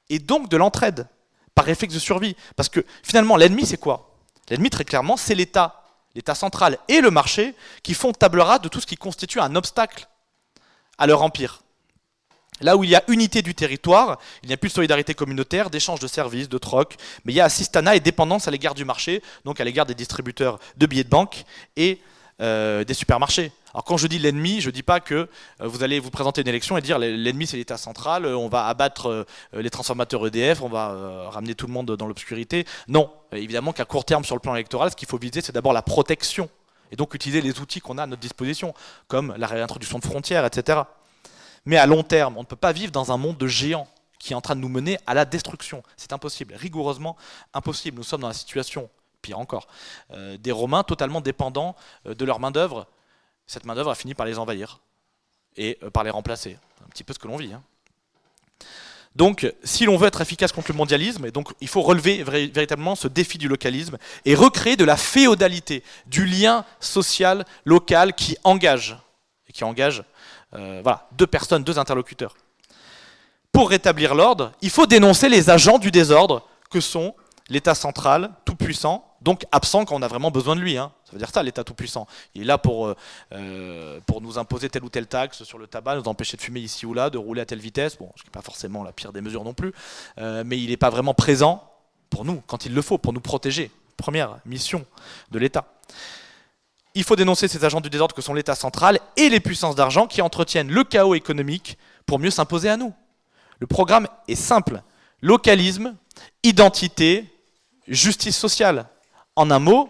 et 0.08 0.18
donc 0.18 0.48
de 0.48 0.56
l'entraide 0.56 1.06
par 1.54 1.64
réflexe 1.64 1.94
de 1.94 1.98
survie. 1.98 2.36
Parce 2.56 2.68
que 2.68 2.84
finalement, 3.02 3.36
l'ennemi, 3.36 3.66
c'est 3.66 3.76
quoi? 3.76 4.16
L'ennemi, 4.50 4.70
très 4.70 4.84
clairement, 4.84 5.16
c'est 5.16 5.34
l'État, 5.34 5.84
l'État 6.14 6.34
central 6.34 6.78
et 6.88 7.00
le 7.00 7.10
marché 7.10 7.54
qui 7.82 7.94
font 7.94 8.12
table 8.12 8.40
rase 8.40 8.60
de 8.60 8.68
tout 8.68 8.80
ce 8.80 8.86
qui 8.86 8.96
constitue 8.96 9.40
un 9.40 9.54
obstacle 9.54 10.08
à 10.98 11.06
leur 11.06 11.22
empire. 11.22 11.62
Là 12.60 12.76
où 12.76 12.84
il 12.84 12.90
y 12.90 12.94
a 12.94 13.02
unité 13.08 13.42
du 13.42 13.54
territoire, 13.54 14.18
il 14.42 14.48
n'y 14.48 14.52
a 14.52 14.56
plus 14.56 14.68
de 14.68 14.74
solidarité 14.74 15.14
communautaire, 15.14 15.70
d'échange 15.70 16.00
de 16.00 16.06
services, 16.06 16.48
de 16.48 16.58
troc, 16.58 16.96
mais 17.24 17.32
il 17.32 17.36
y 17.36 17.40
a 17.40 17.44
assistana 17.44 17.96
et 17.96 18.00
dépendance 18.00 18.46
à 18.46 18.50
l'égard 18.50 18.74
du 18.74 18.84
marché, 18.84 19.22
donc 19.44 19.60
à 19.60 19.64
l'égard 19.64 19.86
des 19.86 19.94
distributeurs 19.94 20.58
de 20.76 20.86
billets 20.86 21.04
de 21.04 21.08
banque 21.08 21.44
et 21.76 22.00
euh, 22.40 22.84
des 22.84 22.94
supermarchés. 22.94 23.52
Alors 23.74 23.84
quand 23.84 23.96
je 23.96 24.06
dis 24.06 24.18
l'ennemi, 24.18 24.60
je 24.60 24.68
ne 24.68 24.72
dis 24.72 24.82
pas 24.82 25.00
que 25.00 25.14
euh, 25.14 25.28
vous 25.60 25.82
allez 25.82 25.98
vous 25.98 26.10
présenter 26.10 26.42
une 26.42 26.48
élection 26.48 26.76
et 26.76 26.82
dire 26.82 26.98
l'ennemi 26.98 27.46
c'est 27.46 27.56
l'État 27.56 27.78
central, 27.78 28.26
on 28.26 28.48
va 28.48 28.66
abattre 28.66 29.26
les 29.54 29.70
transformateurs 29.70 30.26
EDF, 30.26 30.62
on 30.62 30.68
va 30.68 31.30
ramener 31.30 31.54
tout 31.54 31.66
le 31.66 31.72
monde 31.72 31.96
dans 31.96 32.06
l'obscurité. 32.06 32.66
Non, 32.86 33.10
évidemment 33.32 33.72
qu'à 33.72 33.86
court 33.86 34.04
terme 34.04 34.24
sur 34.24 34.36
le 34.36 34.40
plan 34.40 34.54
électoral, 34.54 34.90
ce 34.90 34.96
qu'il 34.96 35.08
faut 35.08 35.18
viser 35.18 35.40
c'est 35.40 35.52
d'abord 35.52 35.72
la 35.72 35.82
protection 35.82 36.48
et 36.92 36.96
donc 36.96 37.14
utiliser 37.14 37.40
les 37.40 37.58
outils 37.58 37.80
qu'on 37.80 37.98
a 37.98 38.02
à 38.02 38.06
notre 38.06 38.20
disposition, 38.20 38.74
comme 39.08 39.34
la 39.38 39.46
réintroduction 39.46 39.98
de 39.98 40.04
frontières, 40.04 40.44
etc. 40.44 40.82
Mais 41.64 41.76
à 41.76 41.86
long 41.86 42.02
terme, 42.02 42.36
on 42.36 42.40
ne 42.40 42.46
peut 42.46 42.56
pas 42.56 42.72
vivre 42.72 42.92
dans 42.92 43.12
un 43.12 43.16
monde 43.16 43.38
de 43.38 43.46
géants 43.46 43.88
qui 44.18 44.32
est 44.32 44.36
en 44.36 44.40
train 44.40 44.54
de 44.54 44.60
nous 44.60 44.68
mener 44.68 44.98
à 45.06 45.14
la 45.14 45.24
destruction. 45.24 45.82
C'est 45.96 46.12
impossible, 46.12 46.54
rigoureusement 46.54 47.16
impossible. 47.54 47.96
Nous 47.96 48.04
sommes 48.04 48.20
dans 48.20 48.28
la 48.28 48.34
situation, 48.34 48.88
pire 49.20 49.38
encore, 49.38 49.66
euh, 50.12 50.36
des 50.36 50.52
Romains 50.52 50.84
totalement 50.84 51.20
dépendants 51.20 51.74
euh, 52.06 52.14
de 52.14 52.24
leur 52.24 52.38
main-d'œuvre. 52.38 52.86
Cette 53.46 53.64
main-d'œuvre 53.64 53.90
a 53.90 53.94
fini 53.96 54.14
par 54.14 54.26
les 54.26 54.38
envahir 54.38 54.80
et 55.56 55.78
euh, 55.82 55.90
par 55.90 56.04
les 56.04 56.10
remplacer. 56.10 56.56
Un 56.84 56.88
petit 56.88 57.02
peu 57.02 57.12
ce 57.12 57.18
que 57.18 57.26
l'on 57.26 57.36
vit. 57.36 57.52
Hein. 57.52 57.62
Donc, 59.16 59.52
si 59.62 59.84
l'on 59.84 59.96
veut 59.96 60.06
être 60.06 60.20
efficace 60.20 60.52
contre 60.52 60.70
le 60.70 60.76
mondialisme, 60.76 61.30
donc, 61.32 61.52
il 61.60 61.68
faut 61.68 61.82
relever 61.82 62.22
véritablement 62.22 62.94
ce 62.94 63.08
défi 63.08 63.38
du 63.38 63.48
localisme 63.48 63.98
et 64.24 64.34
recréer 64.34 64.76
de 64.76 64.84
la 64.84 64.96
féodalité, 64.96 65.82
du 66.06 66.24
lien 66.24 66.64
social 66.80 67.44
local 67.64 68.14
qui 68.14 68.38
engage, 68.44 68.96
et 69.48 69.52
qui 69.52 69.64
engage 69.64 70.04
voilà, 70.52 71.06
deux 71.12 71.26
personnes, 71.26 71.64
deux 71.64 71.78
interlocuteurs 71.78 72.34
pour 73.52 73.68
rétablir 73.68 74.14
l'ordre, 74.14 74.52
il 74.62 74.70
faut 74.70 74.86
dénoncer 74.86 75.28
les 75.28 75.50
agents 75.50 75.78
du 75.78 75.90
désordre 75.90 76.48
que 76.70 76.80
sont 76.80 77.14
l'État 77.50 77.74
central, 77.74 78.30
tout-puissant, 78.46 79.06
donc 79.20 79.44
absent 79.52 79.84
quand 79.84 79.94
on 79.94 80.02
a 80.02 80.08
vraiment 80.08 80.30
besoin 80.30 80.56
de 80.56 80.60
lui. 80.60 80.78
Hein. 80.78 80.90
Ça 81.04 81.12
veut 81.12 81.18
dire 81.18 81.28
ça, 81.28 81.42
l'État 81.42 81.62
tout-puissant. 81.62 82.06
Il 82.34 82.42
est 82.42 82.44
là 82.46 82.56
pour, 82.56 82.86
euh, 82.86 82.96
euh, 83.32 84.00
pour 84.06 84.22
nous 84.22 84.38
imposer 84.38 84.70
telle 84.70 84.84
ou 84.84 84.88
telle 84.88 85.06
taxe 85.06 85.44
sur 85.44 85.58
le 85.58 85.66
tabac, 85.66 85.96
nous 85.96 86.08
empêcher 86.08 86.38
de 86.38 86.42
fumer 86.42 86.60
ici 86.60 86.86
ou 86.86 86.94
là, 86.94 87.10
de 87.10 87.18
rouler 87.18 87.42
à 87.42 87.44
telle 87.44 87.58
vitesse. 87.58 87.98
Bon, 87.98 88.10
ce 88.16 88.24
n'est 88.24 88.30
pas 88.30 88.40
forcément 88.40 88.82
la 88.82 88.92
pire 88.92 89.12
des 89.12 89.20
mesures 89.20 89.44
non 89.44 89.52
plus, 89.52 89.72
euh, 90.18 90.42
mais 90.46 90.58
il 90.58 90.70
n'est 90.70 90.78
pas 90.78 90.90
vraiment 90.90 91.14
présent 91.14 91.62
pour 92.08 92.24
nous 92.24 92.42
quand 92.46 92.64
il 92.64 92.74
le 92.74 92.80
faut, 92.80 92.96
pour 92.96 93.12
nous 93.12 93.20
protéger. 93.20 93.70
Première 93.98 94.38
mission 94.46 94.86
de 95.30 95.38
l'État. 95.38 95.66
Il 96.94 97.04
faut 97.04 97.16
dénoncer 97.16 97.48
ces 97.48 97.64
agents 97.64 97.80
du 97.80 97.90
désordre 97.90 98.14
que 98.14 98.22
sont 98.22 98.34
l'État 98.34 98.54
central 98.54 99.00
et 99.16 99.28
les 99.28 99.40
puissances 99.40 99.74
d'argent 99.74 100.06
qui 100.06 100.20
entretiennent 100.20 100.70
le 100.70 100.84
chaos 100.84 101.14
économique 101.14 101.78
pour 102.06 102.18
mieux 102.18 102.30
s'imposer 102.30 102.68
à 102.68 102.76
nous. 102.76 102.92
Le 103.58 103.66
programme 103.66 104.08
est 104.28 104.34
simple. 104.34 104.82
Localisme, 105.20 105.94
identité, 106.42 107.32
justice 107.88 108.36
sociale. 108.36 108.88
En 109.36 109.50
un 109.50 109.58
mot, 109.58 109.88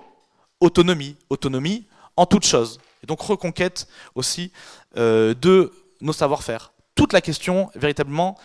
autonomie. 0.61 1.16
Autonomie 1.31 1.87
en 2.16 2.27
toute 2.27 2.45
chose. 2.45 2.79
Et 3.03 3.07
donc 3.07 3.20
reconquête 3.20 3.89
aussi 4.15 4.53
euh, 4.97 5.35
de 5.35 5.73
nos 6.01 6.12
savoir-faire. 6.12 6.73
Toute 6.95 7.12
la 7.12 7.20
question, 7.20 7.70
véritablement, 7.74 8.39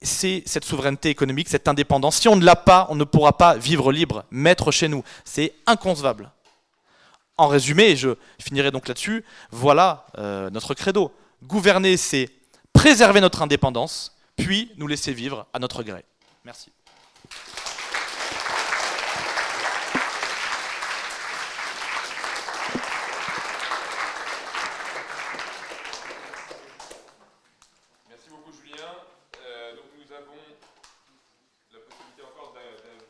c'est 0.00 0.42
cette 0.46 0.64
souveraineté 0.64 1.10
économique, 1.10 1.48
cette 1.48 1.68
indépendance. 1.68 2.16
Si 2.16 2.28
on 2.28 2.36
ne 2.36 2.44
l'a 2.44 2.56
pas, 2.56 2.86
on 2.90 2.94
ne 2.94 3.04
pourra 3.04 3.36
pas 3.36 3.56
vivre 3.56 3.92
libre, 3.92 4.24
mettre 4.30 4.70
chez 4.70 4.88
nous. 4.88 5.02
C'est 5.24 5.54
inconcevable. 5.66 6.30
En 7.38 7.48
résumé, 7.48 7.84
et 7.84 7.96
je 7.96 8.10
finirai 8.38 8.70
donc 8.70 8.88
là-dessus, 8.88 9.24
voilà 9.50 10.06
euh, 10.18 10.50
notre 10.50 10.74
credo. 10.74 11.12
Gouverner, 11.42 11.96
c'est 11.96 12.28
préserver 12.72 13.20
notre 13.20 13.42
indépendance, 13.42 14.14
puis 14.36 14.70
nous 14.76 14.86
laisser 14.86 15.12
vivre 15.12 15.46
à 15.52 15.58
notre 15.58 15.82
gré. 15.82 16.04
Merci. 16.44 16.70
Merci 28.08 28.28
beaucoup 28.30 28.52
Julien. 28.52 28.84
Euh, 29.46 29.76
donc 29.76 29.84
nous 29.96 30.12
avons 30.14 30.32
la 31.72 31.78
possibilité 31.78 32.22
encore 32.22 32.54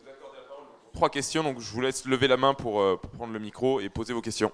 d'accorder 0.04 0.38
la 0.38 0.48
parole 0.48 0.66
pour 0.82 0.91
trois 1.02 1.10
questions. 1.10 1.42
Donc 1.42 1.58
je 1.58 1.68
vous 1.72 1.80
laisse 1.80 2.04
lever 2.04 2.28
la 2.28 2.36
main 2.36 2.54
pour, 2.54 2.80
euh, 2.80 2.96
prendre 3.16 3.32
le 3.32 3.40
micro 3.40 3.80
et 3.80 3.88
poser 3.88 4.12
vos 4.12 4.20
questions. 4.20 4.52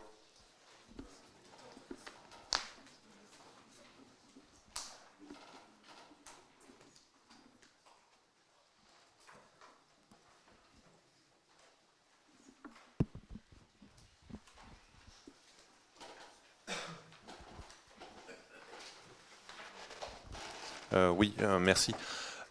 Euh, 20.94 21.10
oui, 21.10 21.34
euh, 21.42 21.58
merci. 21.58 21.94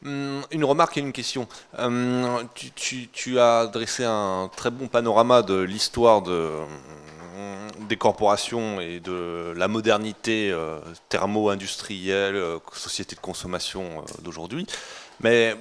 Hum, 0.06 0.44
une 0.52 0.64
remarque 0.64 0.98
et 0.98 1.00
une 1.00 1.12
question. 1.12 1.48
Hum, 1.78 2.48
tu, 2.76 3.40
as 3.40 3.68
dressé 3.68 4.04
un 4.04 4.50
très 4.56 4.70
bon 4.70 4.88
panorama 4.88 5.42
de 5.42 5.60
l'histoire 5.60 6.24
hum, 6.28 6.68
des 7.88 7.98
corporations 7.98 8.80
et 8.80 9.00
de 9.00 9.54
la 9.56 9.68
modernité 9.68 10.52
euh, 10.52 10.80
thermo-industrielle, 11.10 12.42
société 12.74 13.16
de 13.16 13.22
consommation 13.22 14.04
d'aujourd'hui. 14.22 14.68
Mais 15.22 15.56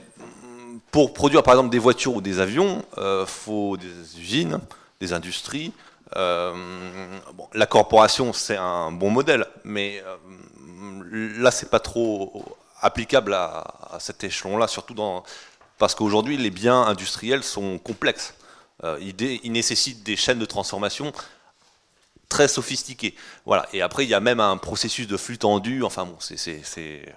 pour 0.90 1.14
produire 1.14 1.42
par 1.42 1.54
exemple 1.54 1.70
des 1.70 1.78
voitures 1.78 2.16
ou 2.16 2.20
des 2.20 2.40
avions, 2.40 2.84
il 2.98 3.24
faut 3.26 3.78
des 3.78 4.20
usines, 4.20 4.60
des 5.00 5.14
industries. 5.14 5.72
la 6.14 7.66
corporation, 7.66 8.34
c'est 8.34 8.56
un 8.56 8.92
bon 8.92 9.10
modèle, 9.10 9.46
mais 9.64 10.02
là, 11.10 11.50
c'est 11.50 11.70
pas 11.70 11.80
trop 11.80 12.44
applicable 12.82 13.34
à, 13.34 13.75
cet 13.98 14.24
échelon-là, 14.24 14.68
surtout 14.68 14.94
parce 15.78 15.94
qu'aujourd'hui, 15.94 16.36
les 16.36 16.50
biens 16.50 16.82
industriels 16.82 17.42
sont 17.42 17.78
complexes. 17.78 18.34
Euh, 18.84 18.98
ils, 19.00 19.52
nécessitent 19.52 20.02
des 20.02 20.16
chaînes 20.16 20.38
de 20.38 20.44
transformation 20.44 21.12
très 22.28 22.48
sophistiquées. 22.48 23.14
Voilà. 23.44 23.66
Et 23.72 23.82
après, 23.82 24.04
il 24.04 24.10
y 24.10 24.14
a 24.14 24.20
même 24.20 24.40
un 24.40 24.56
processus 24.56 25.06
de 25.06 25.16
flux 25.16 25.38
tendu. 25.38 25.82
Enfin 25.82 26.04
bon, 26.04 26.16
c'est, 26.18 27.14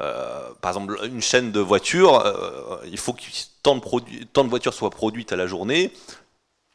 euh, 0.00 0.50
par 0.60 0.70
exemple, 0.70 0.98
une 1.04 1.22
chaîne 1.22 1.52
de 1.52 1.60
voitures, 1.60 2.24
euh, 2.24 2.78
il 2.86 2.98
faut 2.98 3.12
que 3.12 3.22
tant 3.62 3.76
de, 3.76 4.24
tant 4.32 4.44
de 4.44 4.48
voitures 4.48 4.74
soient 4.74 4.90
produites 4.90 5.32
à 5.32 5.36
la 5.36 5.46
journée, 5.46 5.92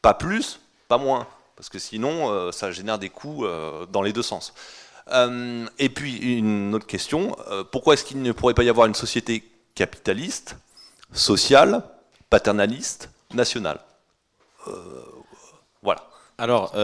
pas 0.02 0.14
plus, 0.14 0.60
pas 0.88 0.98
moins, 0.98 1.28
parce 1.56 1.70
que 1.70 1.80
sinon, 1.80 2.52
ça 2.52 2.72
génère 2.72 3.00
des 3.00 3.10
coûts 3.10 3.46
dans 3.92 4.02
les 4.02 4.14
deux 4.14 4.22
sens. 4.22 4.54
Euh, 5.12 5.68
et 5.80 5.90
puis 5.90 6.18
une 6.18 6.74
autre 6.76 6.88
question, 6.88 7.36
euh, 7.50 7.64
pourquoi 7.64 7.94
est-ce 7.94 8.04
qu'il 8.04 8.22
ne 8.22 8.32
pourrait 8.32 8.54
pas 8.54 8.64
y 8.64 8.70
avoir 8.70 8.88
une 8.88 8.96
société 8.96 9.44
capitaliste, 9.76 10.58
sociale, 11.12 11.84
paternaliste, 12.30 13.10
nationale? 13.34 13.80
Euh, 14.68 14.74
Voilà. 15.82 16.04
Alors, 16.40 16.76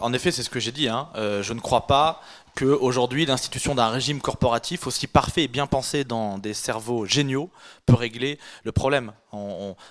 en 0.00 0.12
effet, 0.12 0.30
c'est 0.32 0.42
ce 0.42 0.50
que 0.50 0.60
j'ai 0.60 0.72
dit. 0.72 0.86
Hein. 0.88 1.08
je 1.14 1.52
ne 1.54 1.60
crois 1.60 1.86
pas 1.86 2.20
qu'aujourd'hui 2.56 3.26
l'institution 3.26 3.74
d'un 3.74 3.88
régime 3.88 4.20
corporatif 4.20 4.86
aussi 4.86 5.06
parfait 5.06 5.44
et 5.44 5.48
bien 5.48 5.66
pensé 5.66 6.04
dans 6.04 6.38
des 6.38 6.54
cerveaux 6.54 7.06
géniaux 7.06 7.50
peut 7.86 7.94
régler 7.94 8.38
le 8.64 8.72
problème. 8.72 9.12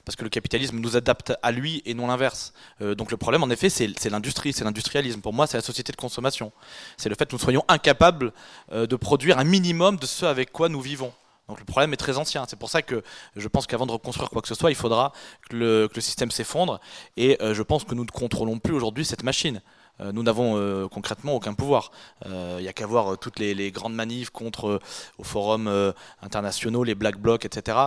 parce 0.05 0.15
que 0.15 0.23
le 0.23 0.29
capitalisme 0.29 0.77
nous 0.79 0.95
adapte 0.95 1.33
à 1.41 1.51
lui 1.51 1.81
et 1.85 1.93
non 1.93 2.07
l'inverse. 2.07 2.53
Euh, 2.81 2.95
donc 2.95 3.11
le 3.11 3.17
problème, 3.17 3.43
en 3.43 3.49
effet, 3.49 3.69
c'est 3.69 4.09
l'industrie, 4.09 4.53
c'est 4.53 4.63
l'industrialisme. 4.63 5.21
Pour 5.21 5.33
moi, 5.33 5.47
c'est 5.47 5.57
la 5.57 5.63
société 5.63 5.91
de 5.91 5.97
consommation. 5.97 6.51
C'est 6.97 7.09
le 7.09 7.15
fait 7.15 7.25
que 7.25 7.35
nous 7.35 7.39
soyons 7.41 7.63
incapables 7.67 8.33
euh, 8.71 8.85
de 8.85 8.95
produire 8.95 9.39
un 9.39 9.43
minimum 9.43 9.97
de 9.97 10.05
ce 10.05 10.25
avec 10.25 10.51
quoi 10.51 10.69
nous 10.69 10.81
vivons. 10.81 11.13
Donc 11.47 11.59
le 11.59 11.65
problème 11.65 11.91
est 11.91 11.97
très 11.97 12.17
ancien. 12.17 12.45
C'est 12.47 12.57
pour 12.57 12.69
ça 12.69 12.81
que 12.81 13.03
je 13.35 13.47
pense 13.47 13.67
qu'avant 13.67 13.85
de 13.85 13.91
reconstruire 13.91 14.29
quoi 14.29 14.41
que 14.41 14.47
ce 14.47 14.55
soit, 14.55 14.71
il 14.71 14.75
faudra 14.75 15.11
que 15.49 15.55
le, 15.55 15.89
système 15.99 16.31
s'effondre. 16.31 16.79
Et 17.17 17.41
euh, 17.41 17.53
je 17.53 17.61
pense 17.61 17.83
que 17.83 17.93
nous 17.93 18.05
ne 18.05 18.09
contrôlons 18.09 18.59
plus 18.59 18.73
aujourd'hui 18.73 19.03
cette 19.03 19.23
machine. 19.23 19.61
Euh, 19.99 20.11
nous 20.11 20.23
n'avons 20.23 20.53
euh, 20.55 20.88
concrètement 20.88 21.34
aucun 21.34 21.53
pouvoir. 21.53 21.91
Euh, 22.26 22.55
il 22.59 22.63
n'y 22.63 22.68
a 22.68 22.73
qu'à 22.73 22.85
voir 22.85 23.18
toutes 23.18 23.39
les, 23.39 23.72
grandes 23.72 23.93
manifs 23.93 24.30
contre 24.30 24.80
au 25.18 25.23
forums 25.23 25.93
internationaux, 26.22 26.84
les 26.84 26.95
black 26.95 27.18
blocs, 27.18 27.45
etc. 27.45 27.77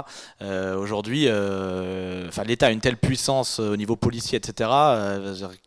Aujourd'hui, 0.40 1.28
l'État 2.46 2.66
a 2.66 2.70
une 2.70 2.80
telle 2.80 2.96
puissance 2.96 3.58
au 3.58 3.76
niveau 3.76 3.96
policier, 3.96 4.38
etc. 4.38 4.70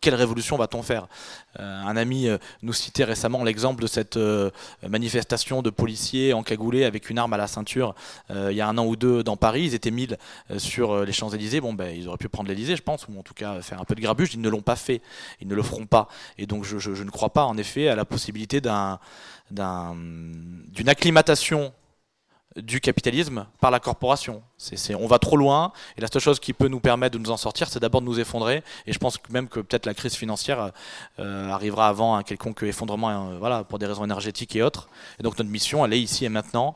quelle 0.01 0.15
révolution 0.15 0.57
va-t-on 0.57 0.81
faire? 0.81 1.07
Un 1.59 1.97
ami 1.97 2.27
nous 2.61 2.73
citait 2.73 3.03
récemment 3.03 3.43
l'exemple 3.43 3.81
de 3.81 3.87
cette 3.87 4.19
manifestation 4.87 5.61
de 5.61 5.69
policiers 5.69 6.33
encagoulés 6.33 6.85
avec 6.85 7.09
une 7.09 7.19
arme 7.19 7.33
à 7.33 7.37
la 7.37 7.47
ceinture 7.47 7.93
il 8.29 8.53
y 8.53 8.61
a 8.61 8.67
un 8.67 8.77
an 8.77 8.85
ou 8.85 8.95
deux 8.95 9.23
dans 9.23 9.37
Paris. 9.37 9.65
Ils 9.65 9.73
étaient 9.75 9.91
1000 9.91 10.17
sur 10.57 11.05
les 11.05 11.13
Champs-Élysées. 11.13 11.61
Bon, 11.61 11.73
ben, 11.73 11.95
ils 11.95 12.07
auraient 12.07 12.17
pu 12.17 12.29
prendre 12.29 12.49
l'Élysée, 12.49 12.75
je 12.75 12.83
pense, 12.83 13.07
ou 13.07 13.19
en 13.19 13.23
tout 13.23 13.33
cas 13.33 13.61
faire 13.61 13.81
un 13.81 13.85
peu 13.85 13.95
de 13.95 14.01
grabuge. 14.01 14.33
Ils 14.33 14.41
ne 14.41 14.49
l'ont 14.49 14.61
pas 14.61 14.75
fait. 14.75 15.01
Ils 15.41 15.47
ne 15.47 15.55
le 15.55 15.63
feront 15.63 15.85
pas. 15.85 16.07
Et 16.37 16.45
donc 16.45 16.63
je, 16.63 17.03
ne 17.03 17.09
crois 17.09 17.29
pas 17.29 17.45
en 17.45 17.57
effet 17.57 17.87
à 17.87 17.95
la 17.95 18.05
possibilité 18.05 18.61
d'une 18.61 18.99
acclimatation 20.87 21.73
du 22.55 22.81
capitalisme 22.81 23.45
par 23.59 23.71
la 23.71 23.79
corporation. 23.79 24.41
on 24.99 25.07
va 25.07 25.19
trop 25.19 25.37
loin, 25.37 25.71
et 25.97 26.01
la 26.01 26.07
seule 26.07 26.21
chose 26.21 26.39
qui 26.39 26.53
peut 26.53 26.67
nous 26.67 26.79
permettre 26.79 27.17
de 27.17 27.23
nous 27.23 27.29
en 27.29 27.37
sortir, 27.37 27.67
c'est 27.69 27.79
d'abord 27.79 28.01
de 28.01 28.07
nous 28.07 28.19
effondrer. 28.19 28.63
Et 28.85 28.93
je 28.93 28.99
pense 28.99 29.19
même 29.29 29.47
que 29.47 29.59
peut-être 29.59 29.85
la 29.85 29.93
crise 29.93 30.15
financière 30.15 30.71
euh, 31.19 31.49
arrivera 31.49 31.87
avant 31.87 32.15
un 32.15 32.23
quelconque 32.23 32.63
effondrement, 32.63 33.09
euh, 33.09 33.37
voilà, 33.37 33.63
pour 33.63 33.79
des 33.79 33.85
raisons 33.85 34.03
énergétiques 34.03 34.55
et 34.55 34.63
autres. 34.63 34.89
Et 35.19 35.23
donc 35.23 35.37
notre 35.37 35.49
mission, 35.49 35.85
elle 35.85 35.93
est 35.93 36.01
ici 36.01 36.25
et 36.25 36.29
maintenant 36.29 36.75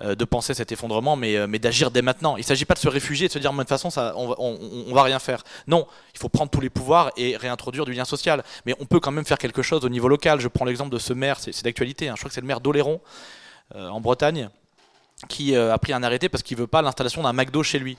de 0.00 0.24
penser 0.24 0.54
cet 0.54 0.72
effondrement, 0.72 1.14
mais, 1.14 1.46
mais 1.46 1.58
d'agir 1.58 1.90
dès 1.90 2.00
maintenant. 2.00 2.36
Il 2.36 2.40
ne 2.40 2.44
s'agit 2.44 2.64
pas 2.64 2.74
de 2.74 2.78
se 2.78 2.88
réfugier 2.88 3.26
et 3.26 3.28
de 3.28 3.32
se 3.32 3.38
dire, 3.38 3.52
de 3.52 3.58
toute 3.58 3.68
façon, 3.68 3.90
ça, 3.90 4.14
on, 4.16 4.34
on, 4.38 4.94
va 4.94 5.02
rien 5.02 5.18
faire. 5.18 5.44
Non, 5.66 5.86
il 6.14 6.18
faut 6.18 6.30
prendre 6.30 6.50
tous 6.50 6.60
les 6.60 6.70
pouvoirs 6.70 7.10
et 7.18 7.36
réintroduire 7.36 7.84
du 7.84 7.92
lien 7.92 8.06
social. 8.06 8.42
Mais 8.64 8.74
on 8.80 8.86
peut 8.86 8.98
quand 8.98 9.10
même 9.10 9.26
faire 9.26 9.38
quelque 9.38 9.60
chose 9.60 9.84
au 9.84 9.90
niveau 9.90 10.08
local. 10.08 10.40
Je 10.40 10.48
prends 10.48 10.64
l'exemple 10.64 10.90
de 10.90 10.98
ce 10.98 11.12
maire, 11.12 11.38
c'est 11.38 11.64
d'actualité. 11.64 12.08
Hein. 12.08 12.14
Je 12.16 12.20
crois 12.20 12.30
que 12.30 12.34
c'est 12.34 12.40
le 12.40 12.46
maire 12.46 12.60
d'Oléron, 12.60 13.00
en 13.74 14.00
Bretagne 14.00 14.48
qui 15.28 15.54
euh, 15.54 15.72
a 15.72 15.78
pris 15.78 15.92
un 15.92 16.02
arrêté 16.02 16.28
parce 16.28 16.42
qu'il 16.42 16.56
veut 16.56 16.66
pas 16.66 16.82
l'installation 16.82 17.22
d'un 17.22 17.32
McDo 17.32 17.62
chez 17.62 17.78
lui. 17.78 17.98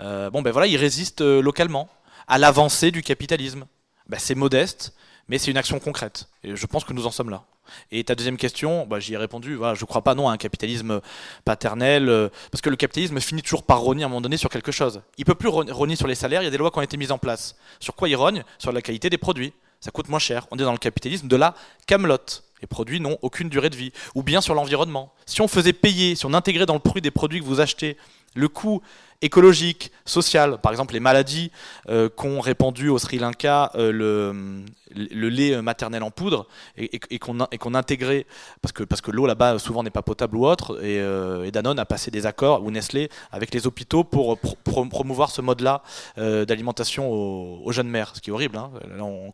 Euh, 0.00 0.30
bon 0.30 0.42
ben 0.42 0.50
voilà, 0.50 0.66
il 0.66 0.76
résiste 0.76 1.20
euh, 1.20 1.40
localement 1.40 1.88
à 2.26 2.38
l'avancée 2.38 2.90
du 2.90 3.02
capitalisme. 3.02 3.66
Ben, 4.08 4.18
c'est 4.18 4.34
modeste, 4.34 4.94
mais 5.28 5.38
c'est 5.38 5.50
une 5.50 5.56
action 5.56 5.78
concrète. 5.78 6.28
Et 6.42 6.56
je 6.56 6.66
pense 6.66 6.84
que 6.84 6.92
nous 6.92 7.06
en 7.06 7.10
sommes 7.10 7.30
là. 7.30 7.44
Et 7.90 8.04
ta 8.04 8.14
deuxième 8.14 8.36
question, 8.36 8.86
bah, 8.86 9.00
j'y 9.00 9.14
ai 9.14 9.16
répondu, 9.16 9.54
voilà, 9.54 9.74
je 9.74 9.82
ne 9.82 9.86
crois 9.86 10.02
pas 10.02 10.14
non 10.14 10.28
à 10.28 10.32
un 10.32 10.36
capitalisme 10.36 11.00
paternel, 11.44 12.30
parce 12.50 12.60
que 12.60 12.70
le 12.70 12.76
capitalisme 12.76 13.20
finit 13.20 13.42
toujours 13.42 13.62
par 13.62 13.80
rogner 13.80 14.02
à 14.02 14.06
un 14.06 14.08
moment 14.08 14.20
donné 14.20 14.36
sur 14.36 14.50
quelque 14.50 14.72
chose. 14.72 15.02
Il 15.18 15.24
peut 15.24 15.34
plus 15.34 15.48
rogner 15.48 15.96
sur 15.96 16.06
les 16.06 16.14
salaires, 16.14 16.42
il 16.42 16.44
y 16.44 16.48
a 16.48 16.50
des 16.50 16.58
lois 16.58 16.70
qui 16.70 16.78
ont 16.78 16.82
été 16.82 16.96
mises 16.96 17.12
en 17.12 17.18
place. 17.18 17.56
Sur 17.78 17.94
quoi 17.94 18.08
il 18.08 18.16
rogne? 18.16 18.44
Sur 18.58 18.72
la 18.72 18.82
qualité 18.82 19.10
des 19.10 19.18
produits. 19.18 19.52
Ça 19.80 19.90
coûte 19.90 20.08
moins 20.08 20.18
cher. 20.18 20.46
On 20.50 20.56
est 20.56 20.62
dans 20.62 20.72
le 20.72 20.78
capitalisme 20.78 21.26
de 21.26 21.36
la 21.36 21.54
camelote. 21.86 22.44
Les 22.60 22.66
produits 22.66 23.00
n'ont 23.00 23.16
aucune 23.22 23.48
durée 23.48 23.70
de 23.70 23.76
vie. 23.76 23.92
Ou 24.14 24.22
bien 24.22 24.42
sur 24.42 24.54
l'environnement. 24.54 25.14
Si 25.24 25.40
on 25.40 25.48
faisait 25.48 25.72
payer, 25.72 26.14
si 26.14 26.26
on 26.26 26.34
intégrait 26.34 26.66
dans 26.66 26.74
le 26.74 26.80
prix 26.80 27.00
des 27.00 27.10
produits 27.10 27.40
que 27.40 27.46
vous 27.46 27.60
achetez 27.60 27.96
le 28.34 28.48
coût 28.48 28.82
écologique, 29.22 29.92
social, 30.06 30.58
par 30.60 30.72
exemple 30.72 30.94
les 30.94 31.00
maladies 31.00 31.50
euh, 31.88 32.08
qu'ont 32.08 32.40
répandu 32.40 32.88
au 32.88 32.98
Sri 32.98 33.18
Lanka 33.18 33.70
euh, 33.74 33.92
le, 33.92 35.28
lait 35.28 35.60
maternel 35.62 36.02
en 36.02 36.10
poudre 36.10 36.46
et, 36.76 37.00
et, 37.10 37.18
qu'on 37.18 37.74
intégrait, 37.74 38.26
parce 38.60 38.72
que, 38.72 38.82
parce 38.82 39.00
que 39.00 39.10
l'eau 39.10 39.26
là-bas 39.26 39.58
souvent 39.58 39.82
n'est 39.82 39.90
pas 39.90 40.02
potable 40.02 40.36
ou 40.36 40.46
autre, 40.46 40.82
et, 40.82 40.98
euh, 40.98 41.48
Danone 41.50 41.78
a 41.78 41.84
passé 41.84 42.10
des 42.10 42.26
accords, 42.26 42.64
ou 42.64 42.70
Nestlé, 42.70 43.08
avec 43.30 43.54
les 43.54 43.66
hôpitaux 43.66 44.02
pour 44.04 44.38
promouvoir 44.64 45.30
ce 45.30 45.42
mode-là 45.42 45.82
d'alimentation 46.16 47.10
aux, 47.10 47.72
jeunes 47.72 47.88
mères, 47.88 48.12
ce 48.16 48.20
qui 48.20 48.30
est 48.30 48.32
horrible. 48.32 48.56
Hein. 48.56 48.70
on, 48.98 49.30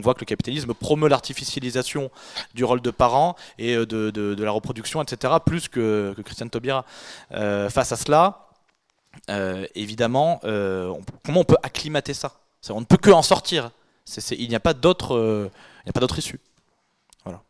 voit 0.00 0.14
que 0.14 0.20
le 0.20 0.26
capitalisme 0.26 0.74
promeut 0.74 1.08
l'artificialisation 1.08 2.10
du 2.54 2.64
rôle 2.64 2.80
de 2.80 2.90
parent 2.90 3.36
et 3.58 3.76
de, 3.76 3.84
de, 3.84 4.10
de, 4.10 4.44
la 4.44 4.50
reproduction, 4.50 5.02
etc., 5.02 5.34
plus 5.44 5.68
que, 5.68 6.14
que 6.16 6.22
Christiane 6.22 6.50
Taubira. 6.50 6.84
face 7.30 7.92
à 7.92 7.96
cela, 7.96 8.47
euh, 9.30 9.66
évidemment, 9.74 10.40
euh, 10.44 10.92
comment 11.24 11.40
on 11.40 11.44
peut 11.44 11.56
acclimater 11.62 12.14
ça? 12.14 12.32
On 12.70 12.80
ne 12.80 12.86
peut 12.86 12.96
que 12.96 13.10
en 13.10 13.22
sortir. 13.22 13.70
il 14.30 14.48
n'y 14.48 14.54
a 14.54 14.60
pas 14.60 14.74
d'autre 14.74 15.16
euh, 15.16 15.50
issue. 16.16 16.40
Voilà. 17.24 17.42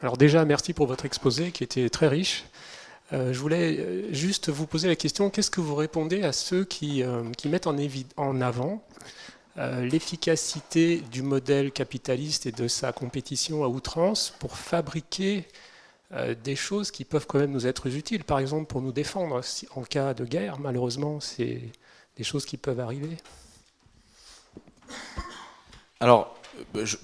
Alors 0.00 0.16
déjà, 0.16 0.44
merci 0.44 0.72
pour 0.72 0.86
votre 0.86 1.04
exposé 1.04 1.52
qui 1.52 1.64
était 1.64 1.88
très 1.90 2.08
riche. 2.08 2.44
je 3.12 3.38
voulais 3.38 4.12
juste 4.12 4.48
vous 4.48 4.66
poser 4.66 4.88
la 4.88 4.96
question, 4.96 5.30
qu'est-ce 5.30 5.50
que 5.50 5.60
vous 5.60 5.74
répondez 5.74 6.22
à 6.22 6.32
ceux 6.32 6.64
qui, 6.64 7.02
qui 7.36 7.48
mettent 7.48 7.66
en, 7.66 7.76
en 8.16 8.40
avant 8.40 8.82
euh, 8.82 9.27
l'efficacité 9.58 10.98
du 11.10 11.22
modèle 11.22 11.72
capitaliste 11.72 12.46
et 12.46 12.52
de 12.52 12.68
sa 12.68 12.92
compétition 12.92 13.64
à 13.64 13.68
outrance 13.68 14.32
pour 14.38 14.56
fabriquer 14.56 15.46
euh, 16.12 16.34
des 16.34 16.56
choses 16.56 16.90
qui 16.90 17.04
peuvent 17.04 17.26
quand 17.26 17.38
même 17.38 17.50
nous 17.50 17.66
être 17.66 17.86
utiles, 17.86 18.24
par 18.24 18.38
exemple 18.38 18.66
pour 18.66 18.80
nous 18.80 18.92
défendre 18.92 19.42
en 19.74 19.82
cas 19.82 20.14
de 20.14 20.24
guerre. 20.24 20.58
Malheureusement, 20.58 21.20
c'est 21.20 21.60
des 22.16 22.24
choses 22.24 22.46
qui 22.46 22.56
peuvent 22.56 22.80
arriver. 22.80 23.18
Alors, 26.00 26.37
euh, 26.37 26.37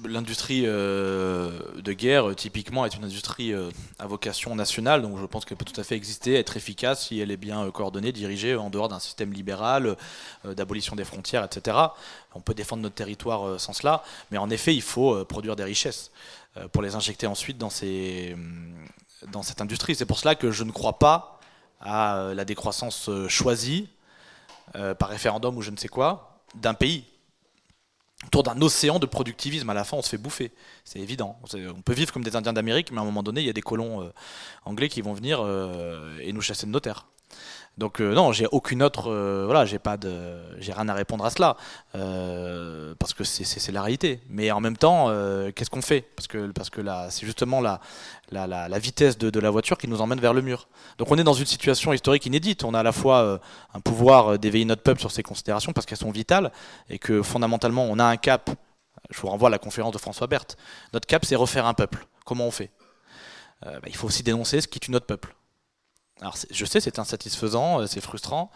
l'industrie 0.07 0.63
euh, 0.67 1.51
de 1.81 1.93
guerre, 1.93 2.35
typiquement, 2.35 2.85
est 2.87 2.95
une 2.95 3.05
industrie 3.05 3.53
euh, 3.53 3.71
à 3.99 4.07
vocation 4.07 4.55
nationale, 4.55 5.03
donc 5.03 5.19
je 5.19 5.27
pense 5.27 5.45
qu'elle 5.45 5.57
peut 5.57 5.65
tout 5.65 5.81
à 5.81 5.85
fait 5.85 5.95
exister, 5.97 6.35
être 6.35 6.57
efficace 6.57 7.07
si 7.07 7.21
elle 7.21 7.31
est 7.31 7.37
bien 7.37 7.71
coordonnée, 7.71 8.13
dirigée 8.13 8.57
en 8.57 8.71
dehors 8.71 8.89
d'un 8.89 8.99
système 8.99 9.33
libéral, 9.33 9.97
d'abolition 10.45 10.97
des 10.97 11.05
frontières, 11.05 11.45
etc. 11.45 11.77
On 12.35 12.41
peut 12.41 12.55
défendre 12.55 12.83
notre 12.83 12.95
territoire 12.95 13.61
sans 13.61 13.73
cela, 13.73 14.03
mais 14.31 14.39
en 14.39 14.51
effet, 14.51 14.75
il 14.75 14.83
faut 14.83 15.25
produire 15.25 15.57
des 15.57 15.65
richesses 15.65 16.11
pour 16.73 16.83
les 16.83 16.95
injecter 16.95 17.27
ensuite 17.27 17.59
dans, 17.59 17.71
ces, 17.71 18.37
dans 19.33 19.43
cette 19.43 19.61
industrie. 19.61 19.95
C'est 19.95 20.07
pour 20.07 20.19
cela 20.19 20.35
que 20.35 20.51
je 20.51 20.65
ne 20.65 20.71
crois 20.71 20.99
pas 20.99 21.41
à 21.81 22.33
la 22.35 22.45
décroissance 22.45 23.11
choisie 23.29 23.89
par 24.73 25.09
référendum 25.09 25.57
ou 25.57 25.63
je 25.63 25.71
ne 25.71 25.77
sais 25.77 25.89
quoi 25.89 26.41
d'un 26.55 26.75
pays 26.75 27.05
autour 28.27 28.43
d'un 28.43 28.61
océan 28.63 28.99
de 28.99 29.07
productivisme. 29.07 29.69
À 29.71 29.75
la 29.75 29.85
fin, 29.85 29.97
on 29.97 30.03
se 30.03 30.09
fait 30.09 30.19
bouffer. 30.19 30.53
C'est 30.85 31.01
évident. 31.01 31.39
On 31.55 31.83
peut 31.83 31.95
vivre 31.95 32.13
comme 32.13 32.25
des 32.25 32.37
Indiens 32.37 32.53
d'Amérique, 32.53 32.91
mais 32.93 32.99
à 32.99 33.03
un 33.03 33.05
moment 33.05 33.23
donné, 33.23 33.41
il 33.41 33.47
y 33.47 33.51
a 33.51 33.55
des 33.55 33.63
colons 33.63 34.03
euh, 34.03 34.13
anglais 34.65 34.89
qui 34.89 35.01
vont 35.03 35.13
venir 35.13 35.41
euh, 35.41 36.19
et 36.21 36.33
nous 36.33 36.41
chasser 36.41 36.67
de 36.67 36.73
nos 36.73 36.81
terres. 36.81 37.07
Donc 37.77 38.01
euh, 38.01 38.15
non, 38.15 38.31
j'ai 38.31 38.47
aucune 38.53 38.85
autre, 38.85 39.11
euh, 39.11 39.43
voilà, 39.47 39.65
j'ai 39.65 39.81
pas 39.81 39.97
de, 39.97 40.37
j'ai 40.59 40.73
rien 40.73 40.89
à 40.89 40.95
répondre 40.95 41.25
à 41.25 41.31
cela 41.31 41.57
euh, 41.97 42.95
parce 43.01 43.15
que 43.15 43.25
c'est 43.25 43.73
la 43.73 43.83
réalité. 43.83 44.21
Mais 44.29 44.53
en 44.53 44.61
même 44.61 44.77
temps, 44.77 45.09
qu'est-ce 45.55 45.71
qu'on 45.71 45.83
fait? 45.83 46.03
Parce 46.03 46.29
que 46.29 46.53
parce 46.53 46.71
que 46.71 46.81
là, 46.81 47.09
c'est 47.11 47.27
justement 47.27 47.61
la, 47.61 47.81
la, 48.31 48.79
vitesse 48.79 49.19
de, 49.19 49.29
de, 49.29 49.41
la 49.41 49.51
voiture 49.51 49.77
qui 49.77 49.89
nous 49.89 50.01
emmène 50.01 50.21
vers 50.21 50.35
le 50.35 50.43
mur. 50.43 50.69
Donc 50.99 51.11
on 51.11 51.19
est 51.19 51.25
dans 51.25 51.33
une 51.35 51.47
situation 51.47 51.93
historique 51.93 52.27
inédite. 52.27 52.63
On 52.65 52.75
a 52.75 52.81
à 52.81 52.83
la 52.85 52.93
fois 52.93 53.41
un 53.75 53.81
pouvoir 53.81 54.39
d'éveiller 54.39 54.65
notre 54.65 54.83
peuple 54.83 55.01
sur 55.01 55.11
ces 55.11 55.25
considérations 55.25 55.73
parce 55.73 55.87
qu'elles 55.87 55.99
sont 55.99 56.13
vitales 56.13 56.53
et 56.89 56.99
que 56.99 57.23
fondamentalement 57.23 57.85
on 57.85 57.99
a 57.99 58.05
un 58.05 58.17
cap. 58.17 58.51
Je 59.11 59.21
vous 59.21 59.29
renvoie 59.29 59.49
à 59.49 59.51
la 59.51 59.59
conférence 59.59 59.93
de 59.93 59.99
François 59.99 60.29
Berthe. 60.29 60.57
Notre 60.93 61.07
cap, 61.07 61.25
c'est 61.25 61.37
refaire 61.37 61.67
un 61.67 61.75
peuple. 61.75 62.07
Comment 62.25 62.47
on 62.47 62.51
fait? 62.53 62.71
Bah, 63.63 63.81
Il 63.87 63.97
faut 63.97 64.07
aussi 64.07 64.23
dénoncer 64.23 64.61
ce 64.61 64.69
qui 64.69 64.79
tue 64.79 64.93
notre 64.93 65.07
peuple. 65.07 65.35
Alors 66.25 66.37
je 66.51 66.65
sais, 66.65 66.81
c'est 66.81 66.99
insatisfaisant, 66.99 67.83
euh, 67.83 67.87
c'est 67.87 68.01
frustrant, 68.01 68.51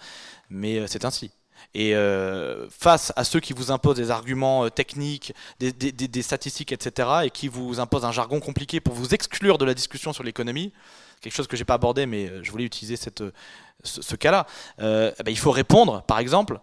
mais 0.49 0.79
euh, 0.79 0.87
c'est 0.87 1.05
ainsi. 1.05 1.31
Et 1.75 1.95
euh, 1.95 2.67
face 2.71 3.13
à 3.15 3.25
ceux 3.25 3.41
qui 3.41 3.53
vous 3.53 3.71
imposent 3.71 3.97
des 3.97 4.11
arguments 4.11 4.71
techniques, 4.71 5.35
des, 5.61 6.23
statistiques, 6.23 6.73
etc., 6.73 7.11
et 7.25 7.31
qui 7.31 7.47
vous 7.47 7.79
imposent 7.79 8.07
un 8.07 8.13
jargon 8.13 8.41
compliqué 8.41 8.81
pour 8.81 8.95
vous 8.95 9.13
exclure 9.13 9.59
de 9.59 9.67
la 9.67 9.75
discussion 9.75 10.15
sur 10.15 10.25
l'économie, 10.25 10.73
quelque 11.21 11.35
chose 11.35 11.47
que 11.47 11.59
je 11.59 11.61
n'ai 11.61 11.67
pas 11.67 11.75
abordé, 11.75 12.07
mais 12.07 12.43
je 12.43 12.51
voulais 12.51 12.65
utiliser 12.65 12.97
ce, 12.97 14.15
cas-là, 14.17 14.47
eh 14.79 14.83
ben, 15.23 15.31
il 15.31 15.39
faut 15.39 15.51
répondre, 15.51 16.03
par 16.05 16.21
exemple, 16.21 16.61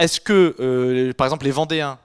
est-ce 0.00 0.20
que, 0.20 1.12
par 1.16 1.28
exemple, 1.28 1.44
les 1.44 1.52
Vendéens, 1.52 2.00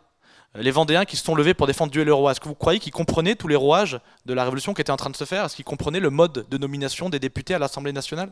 les 0.58 0.72
Vendéens 0.72 1.06
qui 1.06 1.18
se 1.18 1.24
sont 1.24 1.36
levés 1.36 1.54
pour 1.54 1.68
défendre 1.68 1.92
Dieu 1.92 2.02
et 2.02 2.06
le 2.06 2.14
roi. 2.14 2.32
Est-ce 2.32 2.40
que 2.40 2.48
vous 2.48 2.56
croyez 2.56 2.80
qu'ils 2.80 2.94
comprenaient 2.94 3.36
tous 3.36 3.48
les 3.48 3.56
rouages 3.56 4.00
de 4.26 4.34
la 4.34 4.44
révolution 4.44 4.74
qui 4.74 4.82
était 4.82 4.92
en 4.92 4.98
train 4.98 5.10
de 5.10 5.16
se 5.16 5.26
faire? 5.26 5.46
Est-ce 5.46 5.56
qu'ils 5.56 5.66
comprenaient 5.66 6.00
le 6.00 6.10
mode 6.10 6.46
de 6.50 6.58
nomination 6.58 7.10
des 7.10 7.20
députés 7.20 7.54
à 7.54 7.60
l'Assemblée 7.60 7.94
nationale? 7.94 8.32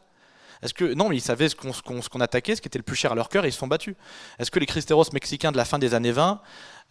Est-ce 0.63 0.73
que 0.73 0.93
non, 0.93 1.09
mais 1.09 1.17
ils 1.17 1.21
savaient 1.21 1.49
ce 1.49 1.55
qu'on 1.55 2.21
attaquait, 2.21 2.55
ce 2.55 2.61
qui 2.61 2.69
était 2.69 2.79
le 2.79 2.83
plus 2.83 2.95
cher 2.95 3.11
à 3.11 3.15
leur 3.15 3.27
cœur, 3.27 3.43
et 3.43 3.49
ils 3.49 3.51
se 3.51 3.59
sont 3.59 3.67
battus. 3.67 3.95
Est-ce 4.39 4.49
que 4.49 4.59
les 4.59 4.65
Cristeros 4.65 5.03
mexicains 5.11 5.51
de 5.51 5.57
la 5.57 5.65
fin 5.65 5.77
des 5.77 5.93
années 5.93 6.13
20, 6.13 6.41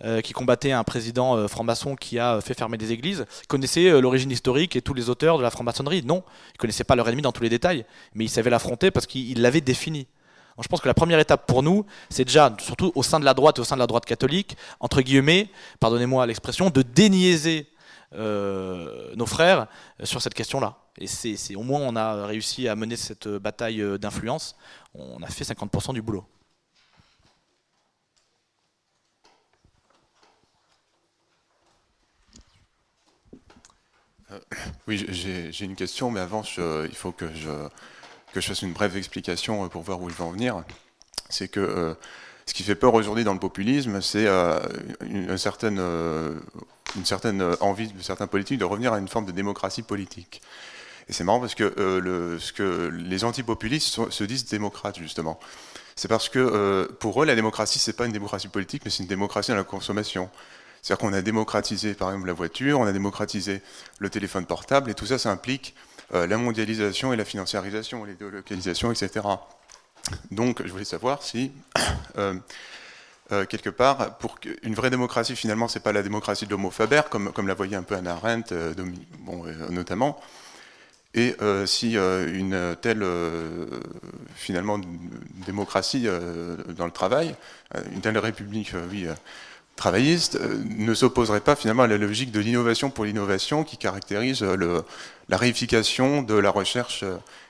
euh, 0.04 0.20
qui 0.20 0.34
combattaient 0.34 0.72
un 0.72 0.84
président 0.84 1.36
euh, 1.36 1.48
franc-maçon 1.48 1.96
qui 1.96 2.18
a 2.18 2.40
fait 2.42 2.52
fermer 2.52 2.76
des 2.76 2.92
églises, 2.92 3.24
connaissaient 3.48 3.88
euh, 3.88 4.00
l'origine 4.00 4.30
historique 4.30 4.76
et 4.76 4.82
tous 4.82 4.92
les 4.92 5.08
auteurs 5.08 5.38
de 5.38 5.42
la 5.42 5.50
franc-maçonnerie? 5.50 6.02
Non, 6.04 6.22
ils 6.54 6.58
connaissaient 6.58 6.84
pas 6.84 6.96
leur 6.96 7.08
ennemi 7.08 7.22
dans 7.22 7.32
tous 7.32 7.42
les 7.42 7.48
détails, 7.48 7.86
mais 8.14 8.24
ils 8.24 8.30
savaient 8.30 8.50
l'affronter 8.50 8.90
parce 8.90 9.06
qu'ils 9.06 9.40
l'avaient 9.40 9.62
défini 9.62 10.06
je 10.60 10.68
pense 10.68 10.80
que 10.80 10.88
la 10.88 10.94
première 10.94 11.18
étape 11.18 11.46
pour 11.46 11.62
nous, 11.62 11.86
c'est 12.10 12.24
déjà, 12.24 12.54
surtout 12.60 12.92
au 12.94 13.02
sein 13.02 13.18
de 13.18 13.24
la 13.24 13.34
droite 13.34 13.58
et 13.58 13.60
au 13.60 13.64
sein 13.64 13.76
de 13.76 13.80
la 13.80 13.86
droite 13.86 14.04
catholique, 14.04 14.56
entre 14.80 15.00
guillemets, 15.00 15.48
pardonnez-moi 15.80 16.26
l'expression, 16.26 16.68
de 16.70 16.82
déniaiser 16.82 17.68
euh, 18.14 19.14
nos 19.14 19.24
frères 19.24 19.68
euh, 20.00 20.04
sur 20.04 20.20
cette 20.20 20.34
question-là. 20.34 20.76
Et 20.98 21.06
c'est 21.06 21.54
au 21.54 21.62
moins 21.62 21.80
on 21.80 21.96
a 21.96 22.26
réussi 22.26 22.68
à 22.68 22.76
mener 22.76 22.96
cette 22.96 23.26
bataille 23.26 23.80
euh, 23.80 23.96
d'influence. 23.96 24.54
On 24.94 25.22
a 25.22 25.28
fait 25.28 25.44
50% 25.44 25.94
du 25.94 26.02
boulot. 26.02 26.24
oui, 34.86 35.04
j'ai 35.08 35.64
une 35.64 35.76
question, 35.76 36.10
mais 36.10 36.20
avant, 36.20 36.42
il 36.42 36.94
faut 36.94 37.12
que 37.12 37.30
je 37.34 37.68
que 38.32 38.40
je 38.40 38.48
fasse 38.48 38.62
une 38.62 38.72
brève 38.72 38.96
explication 38.96 39.64
euh, 39.64 39.68
pour 39.68 39.82
voir 39.82 40.00
où 40.00 40.08
je 40.08 40.14
veux 40.14 40.24
en 40.24 40.30
venir. 40.30 40.62
C'est 41.28 41.48
que 41.48 41.60
euh, 41.60 41.94
ce 42.46 42.54
qui 42.54 42.62
fait 42.62 42.74
peur 42.74 42.94
aujourd'hui 42.94 43.24
dans 43.24 43.34
le 43.34 43.38
populisme, 43.38 44.00
c'est 44.00 44.26
euh, 44.26 44.58
une, 45.02 45.38
certaine, 45.38 45.80
envie 47.60 47.88
de 47.88 48.02
certains 48.02 48.26
politiques 48.26 48.58
de 48.58 48.64
revenir 48.64 48.92
à 48.92 48.98
une 48.98 49.08
forme 49.08 49.26
de 49.26 49.32
démocratie 49.32 49.82
politique. 49.82 50.42
Et 51.08 51.12
c'est 51.12 51.24
marrant 51.24 51.40
parce 51.40 51.54
que, 51.54 51.72
ce 52.40 52.52
que 52.52 52.90
les 52.92 53.24
antipopulistes 53.24 54.10
se 54.10 54.24
disent 54.24 54.46
démocrates, 54.46 54.98
justement. 54.98 55.38
C'est 55.96 56.08
parce 56.08 56.28
que 56.28 56.88
pour 57.00 57.22
eux, 57.22 57.26
la 57.26 57.34
démocratie, 57.34 57.78
c'est 57.78 57.92
pas 57.92 58.06
une 58.06 58.12
démocratie 58.12 58.48
politique, 58.48 58.82
mais 58.84 58.90
c'est 58.90 59.02
une 59.02 59.08
démocratie 59.08 59.50
dans 59.50 59.56
la 59.56 59.64
consommation. 59.64 60.30
C'est-à-dire 60.80 61.06
qu'on 61.06 61.12
a 61.12 61.22
démocratisé 61.22 61.94
par 61.94 62.10
exemple 62.10 62.26
la 62.26 62.32
voiture, 62.32 62.80
on 62.80 62.86
a 62.86 62.92
démocratisé 62.92 63.62
le 63.98 64.10
téléphone 64.10 64.46
portable, 64.46 64.90
et 64.90 64.94
tout 64.94 65.06
ça, 65.06 65.18
ça 65.18 65.30
implique 65.30 65.74
la 66.12 66.36
mondialisation 66.36 67.12
et 67.12 67.16
la 67.16 67.24
financiarisation, 67.24 68.04
les 68.04 68.14
délocalisations, 68.14 68.92
etc. 68.92 69.20
Donc, 70.30 70.62
je 70.64 70.70
voulais 70.70 70.84
savoir 70.84 71.22
si, 71.22 71.52
euh, 72.18 72.34
euh, 73.30 73.44
quelque 73.46 73.70
part, 73.70 74.18
pour 74.18 74.38
une 74.62 74.74
vraie 74.74 74.90
démocratie, 74.90 75.36
finalement, 75.36 75.68
c'est 75.68 75.82
pas 75.82 75.92
la 75.92 76.02
démocratie 76.02 76.46
de 76.46 76.50
l'homo 76.50 76.70
faber, 76.70 77.02
comme, 77.10 77.32
comme 77.32 77.48
la 77.48 77.54
voyait 77.54 77.76
un 77.76 77.82
peu 77.82 77.94
Anna 77.94 78.12
Arendt, 78.12 78.54
notamment, 79.70 80.20
et 81.14 81.36
si 81.66 81.94
une 81.94 82.76
telle, 82.80 83.06
finalement, 84.34 84.80
démocratie 85.46 86.08
dans 86.68 86.86
le 86.86 86.90
travail, 86.90 87.34
une 87.92 88.00
telle 88.00 88.16
république, 88.16 88.72
oui, 88.90 89.06
travailliste 89.76 90.38
ne 90.40 90.94
s'opposerait 90.94 91.40
pas 91.40 91.56
finalement 91.56 91.82
à 91.82 91.86
la 91.86 91.98
logique 91.98 92.30
de 92.30 92.40
l'innovation 92.40 92.90
pour 92.90 93.04
l'innovation 93.04 93.64
qui 93.64 93.76
caractérise 93.76 94.42
le, 94.42 94.84
la 95.28 95.36
réification 95.36 96.22
de 96.22 96.34
la 96.34 96.50
recherche 96.50 97.04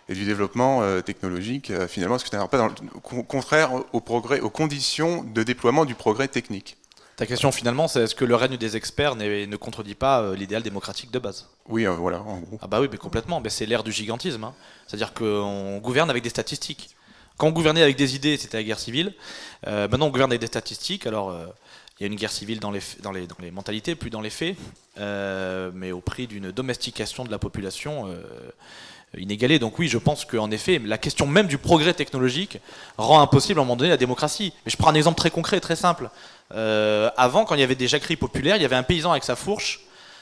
et 0.09 0.15
du 0.15 0.25
développement 0.25 0.83
euh, 0.83 1.01
technologique, 1.01 1.71
euh, 1.71 1.87
finalement, 1.87 2.19
ce 2.19 2.25
que 2.25 2.37
n'est 2.37 2.49
pas 2.49 2.59
dans 2.59 2.69
le 2.69 3.23
contraire 3.23 3.71
au 3.93 4.01
progrès, 4.01 4.41
aux 4.41 4.51
conditions 4.51 5.23
de 5.25 5.43
déploiement 5.43 5.85
du 5.85 5.95
progrès 5.95 6.29
technique. 6.29 6.77
Ta 7.17 7.27
question 7.27 7.53
finalement, 7.53 7.89
c'est 7.89 8.01
est-ce 8.01 8.15
que 8.15 8.25
le 8.25 8.35
règne 8.35 8.57
des 8.57 8.77
experts 8.77 9.17
ne 9.17 9.57
contredit 9.57 9.95
pas 9.95 10.23
euh, 10.23 10.35
l'idéal 10.35 10.63
démocratique 10.63 11.11
de 11.11 11.19
base? 11.19 11.49
Oui, 11.69 11.85
voilà, 11.85 12.21
en 12.21 12.41
gros. 12.41 12.59
Ah 12.63 12.67
bah 12.67 12.81
oui, 12.81 12.89
mais 12.91 12.99
complètement. 12.99 13.41
Mais 13.41 13.51
c'est 13.51 13.67
l'ère 13.67 13.85
du 13.85 13.93
gigantisme. 13.93 14.45
Hein. 14.45 14.55
C'est-à-dire 14.87 15.13
qu'on 15.15 15.79
gouverne 15.79 16.11
avec 16.11 16.23
des 16.23 16.31
statistiques. 16.31 16.97
Quand 17.37 17.49
on 17.49 17.53
gouvernait 17.53 17.83
avec 17.83 17.97
des 17.97 18.17
idées, 18.17 18.37
c'était 18.37 18.57
la 18.57 18.63
guerre 18.63 18.79
civile. 18.79 19.15
maintenant, 19.67 20.07
on 20.07 20.11
gouverne 20.11 20.31
avec 20.31 20.41
des 20.41 20.47
statistiques. 20.47 21.07
Alors, 21.07 21.35
il 21.99 22.03
y 22.03 22.05
a 22.05 22.07
une 22.07 22.19
guerre 22.19 22.33
civile 22.33 22.59
dans 22.59 22.71
les, 22.71 23.51
mentalités, 23.53 23.95
plus 23.95 24.11
dans 24.11 24.21
les 24.21 24.31
faits, 24.31 24.57
mais 24.97 25.93
au 25.93 26.01
prix 26.01 26.27
d'une 26.27 26.51
domestication 26.51 27.25
de 27.25 27.31
la 27.31 27.39
population 27.39 28.09
inégalé. 29.19 29.59
Donc 29.59 29.79
oui, 29.79 29.89
je 29.89 29.99
pense 29.99 30.25
qu'en 30.25 30.51
effet, 30.51 30.81
la 30.85 30.99
question 30.99 31.27
même 31.27 31.47
du 31.47 31.59
progrès 31.59 31.95
technologique 31.95 32.59
rend 32.97 33.21
impossible 33.21 33.61
à 33.61 33.63
un 33.63 33.65
moment 33.65 33.77
donné 33.77 33.91
la 33.91 33.97
démocratie. 33.97 34.53
Mais 34.65 34.71
je 34.71 34.77
prends 34.77 34.91
un 34.91 34.95
exemple 34.95 35.19
très 35.19 35.31
concret, 35.31 35.61
très 35.61 35.77
simple. 35.77 36.11
Euh, 36.55 37.11
avant, 37.17 37.45
quand 37.45 37.55
il 37.55 37.61
y 37.61 37.65
avait 37.65 37.75
des 37.75 37.89
jacqueries 37.89 38.17
populaires, 38.17 38.57
il 38.57 38.63
y 38.63 38.65
avait 38.65 38.77
un 38.77 38.83
paysan 38.83 39.11
avec 39.11 39.25
sa 39.25 39.37
fourche 39.37 39.81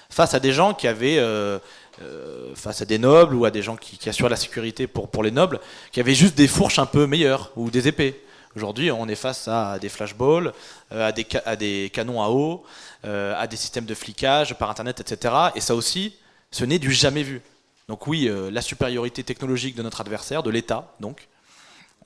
face 0.08 0.34
à 0.34 0.40
des 0.40 0.52
gens 0.52 0.74
qui 0.74 0.88
avaient, 0.88 1.18
euh, 1.18 1.58
euh, 2.02 2.54
face 2.54 2.82
à 2.82 2.84
des 2.84 2.98
nobles 2.98 3.34
ou 3.34 3.44
à 3.44 3.50
des 3.50 3.62
gens 3.62 3.76
qui, 3.76 4.08
assuraient 4.08 4.28
la 4.28 4.36
sécurité 4.36 4.86
pour 4.86 5.22
les 5.22 5.30
nobles, 5.30 5.60
qui 5.92 6.00
avaient 6.00 6.14
juste 6.14 6.36
des 6.36 6.48
fourches 6.48 6.78
un 6.78 6.86
peu 6.86 7.06
meilleures 7.06 7.52
ou 7.56 7.70
des 7.70 7.86
épées. 7.88 8.20
Aujourd'hui, 8.56 8.90
on 8.90 9.06
est 9.08 9.14
face 9.14 9.46
à 9.48 9.78
des 9.78 9.88
flashballs, 9.88 10.52
à 10.90 11.12
des, 11.12 11.26
à 11.46 11.54
des 11.54 11.90
canons 11.92 12.20
à 12.22 12.30
eau, 12.30 12.64
à 13.04 13.46
des 13.46 13.56
systèmes 13.56 13.84
de 13.84 13.94
flicage 13.94 14.58
par 14.58 14.70
Internet, 14.70 15.00
etc. 15.00 15.34
Et 15.54 15.60
ça 15.60 15.76
aussi, 15.76 16.16
ce 16.50 16.64
n'est 16.64 16.80
du 16.80 16.90
jamais 16.92 17.22
vu. 17.22 17.42
Donc 17.90 18.06
oui, 18.06 18.28
euh, 18.28 18.52
la 18.52 18.62
supériorité 18.62 19.24
technologique 19.24 19.74
de 19.74 19.82
notre 19.82 20.00
adversaire, 20.00 20.44
de 20.44 20.50
l'État, 20.50 20.94
donc, 21.00 21.26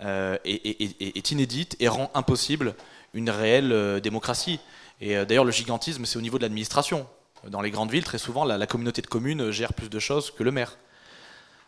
euh, 0.01 0.39
est, 0.47 1.31
inédite 1.31 1.77
et 1.79 1.89
rend 1.89 2.11
impossible 2.15 2.75
une 3.13 3.29
réelle 3.29 3.71
euh, 3.71 4.01
démocratie. 4.01 4.61
Et 5.03 5.15
d'ailleurs, 5.27 5.45
le 5.45 5.53
gigantisme, 5.53 6.07
c'est 6.07 6.17
au 6.17 6.23
niveau 6.23 6.39
de 6.39 6.43
l'administration. 6.43 7.07
Dans 7.49 7.61
les 7.61 7.71
grandes 7.71 7.91
villes, 7.91 8.05
très 8.05 8.17
souvent, 8.17 8.47
la, 8.47 8.67
communauté 8.67 9.03
de 9.03 9.07
communes 9.07 9.51
gère 9.51 9.75
plus 9.75 9.91
de 9.91 9.99
choses 9.99 10.31
que 10.31 10.43
le 10.43 10.53
maire. 10.53 10.79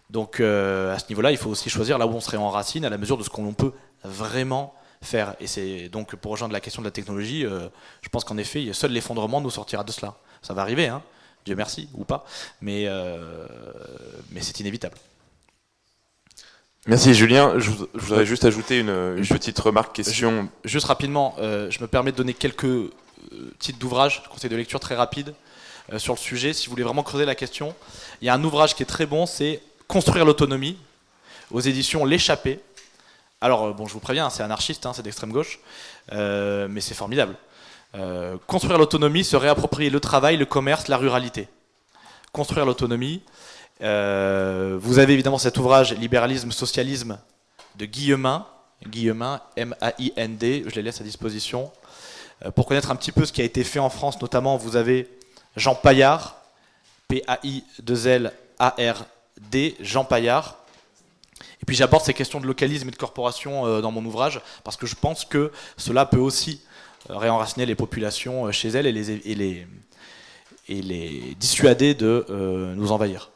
Donc 0.09 0.37
à 0.41 0.99
ce 0.99 1.09
niveau-là, 1.11 1.33
il 1.33 1.37
faut 1.37 1.51
aussi 1.51 1.69
choisir 1.69 1.99
là 1.99 2.07
où 2.07 2.15
on 2.15 2.21
serait 2.21 2.39
en 2.39 2.49
racine 2.49 2.87
à 2.87 2.89
la 2.89 2.97
mesure 2.97 3.19
de 3.19 3.25
ce 3.25 3.29
qu'on 3.29 3.53
peut 3.53 3.73
vraiment 4.05 4.75
faire. 5.03 5.35
Et 5.41 5.47
c'est 5.47 5.89
donc 5.89 6.17
pour 6.17 6.33
rejoindre 6.33 6.53
la 6.53 6.61
question 6.61 6.83
de 6.83 6.87
la 6.87 6.93
technologie, 6.93 7.43
je 7.43 8.09
pense 8.11 8.25
qu'en 8.25 8.37
effet, 8.37 8.73
seul 8.73 8.93
l'effondrement 8.93 9.41
nous 9.41 9.51
sortira 9.51 9.85
de 9.85 9.93
cela. 9.93 10.15
Ça 10.43 10.55
va 10.55 10.63
arriver, 10.63 10.89
hein 10.89 11.03
Dieu 11.47 11.55
merci, 11.55 11.89
ou 11.95 12.05
pas, 12.05 12.27
mais, 12.61 12.87
euh, 12.87 13.47
mais 14.33 14.43
c'est 14.43 14.59
inévitable. 14.59 14.97
Merci 16.89 17.15
Julien. 17.15 17.55
Je, 17.59 17.71
voudrais 17.95 18.27
juste 18.27 18.45
ajouter 18.45 18.81
une, 18.81 19.25
petite 19.29 19.59
remarque, 19.59 19.95
question. 19.95 20.49
Juste 20.65 20.87
rapidement, 20.87 21.37
euh, 21.39 21.71
je 21.71 21.81
me 21.81 21.87
permets 21.87 22.11
de 22.11 22.17
donner 22.17 22.35
quelques 22.35 22.65
euh, 22.65 22.91
titres 23.61 23.79
d'ouvrages, 23.79 24.25
conseils 24.29 24.51
de 24.51 24.57
lecture 24.57 24.81
très 24.81 24.97
rapides 24.97 25.35
sur 25.99 26.15
le 26.15 26.19
sujet, 26.19 26.53
si 26.53 26.67
vous 26.67 26.71
voulez 26.71 26.83
vraiment 26.83 27.05
creuser 27.05 27.25
la 27.25 27.37
question. 27.37 27.73
Il 28.21 28.27
y 28.27 28.29
a 28.29 28.35
un 28.35 28.43
ouvrage 28.43 28.75
qui 28.75 28.83
est 28.83 28.87
très 28.87 29.07
bon, 29.07 29.25
c'est 29.25 29.63
Construire 29.87 30.25
l'autonomie, 30.25 30.77
aux 31.53 31.61
éditions 31.61 32.05
L'échappée. 32.05 32.59
Alors, 33.41 33.75
bon, 33.75 33.87
je 33.87 33.93
vous 33.93 34.01
préviens, 34.01 34.31
c'est 34.31 34.43
anarchiste, 34.43 34.87
hein, 34.87 34.93
c'est 34.95 35.03
d'extrême 35.03 35.33
gauche, 35.33 35.61
mais 36.13 36.81
c'est 36.81 36.95
formidable. 36.95 37.37
Euh, 37.95 38.37
construire 38.47 38.79
l'autonomie, 38.79 39.25
se 39.25 39.35
réapproprier 39.37 39.89
le 39.91 40.01
travail, 40.01 40.37
le 40.37 40.45
commerce, 40.45 40.89
la 40.89 40.99
ruralité. 40.99 41.49
Construire 42.33 42.67
l'autonomie. 42.67 43.23
Euh, 43.83 44.77
vous 44.81 44.99
avez 44.99 45.13
évidemment 45.15 45.39
cet 45.39 45.57
ouvrage 45.59 45.95
Libéralisme, 45.95 46.51
Socialisme 46.51 47.21
de 47.77 47.87
Guillemin, 47.87 48.45
Guillemin, 48.87 49.41
M-A-I-N-D, 49.57 50.65
je 50.67 50.75
les 50.75 50.83
laisse 50.83 51.01
à 51.01 51.05
disposition. 51.05 51.73
Euh, 52.45 52.51
pour 52.51 52.67
connaître 52.67 52.91
un 52.91 52.97
petit 52.97 53.13
peu 53.13 53.25
ce 53.25 53.33
qui 53.33 53.41
a 53.41 53.45
été 53.45 53.65
fait 53.65 53.79
en 53.79 53.89
France, 53.89 54.21
notamment, 54.21 54.59
vous 54.59 54.77
avez 54.77 55.09
Jean 55.57 55.75
Paillard, 55.75 56.37
P-A-I-2-L-A-R-D, 57.09 59.77
Jean 59.81 60.05
Paillard. 60.05 60.59
Et 61.63 61.65
puis 61.67 61.75
j'aborde 61.75 62.05
ces 62.05 62.15
questions 62.15 62.41
de 62.41 62.47
localisme 62.47 62.89
et 62.89 62.91
de 62.91 62.97
corporation 62.97 63.81
dans 63.81 63.91
mon 63.91 64.05
ouvrage, 64.05 64.41
parce 64.63 64.77
que 64.77 64.87
je 64.87 64.95
pense 64.95 65.25
que 65.25 65.51
cela 65.77 66.05
peut 66.05 66.19
aussi 66.19 66.61
réenraciner 67.09 67.67
les 67.67 67.75
populations 67.75 68.47
euh, 68.47 68.53
chez 68.53 68.69
elles 68.69 68.87
et 68.87 68.93
les, 68.93 69.11
et 70.69 70.83
les, 70.83 71.35
dissuader 71.39 71.95
de 71.95 72.27
euh, 72.31 72.75
nous 72.75 72.93
envahir. 72.93 73.31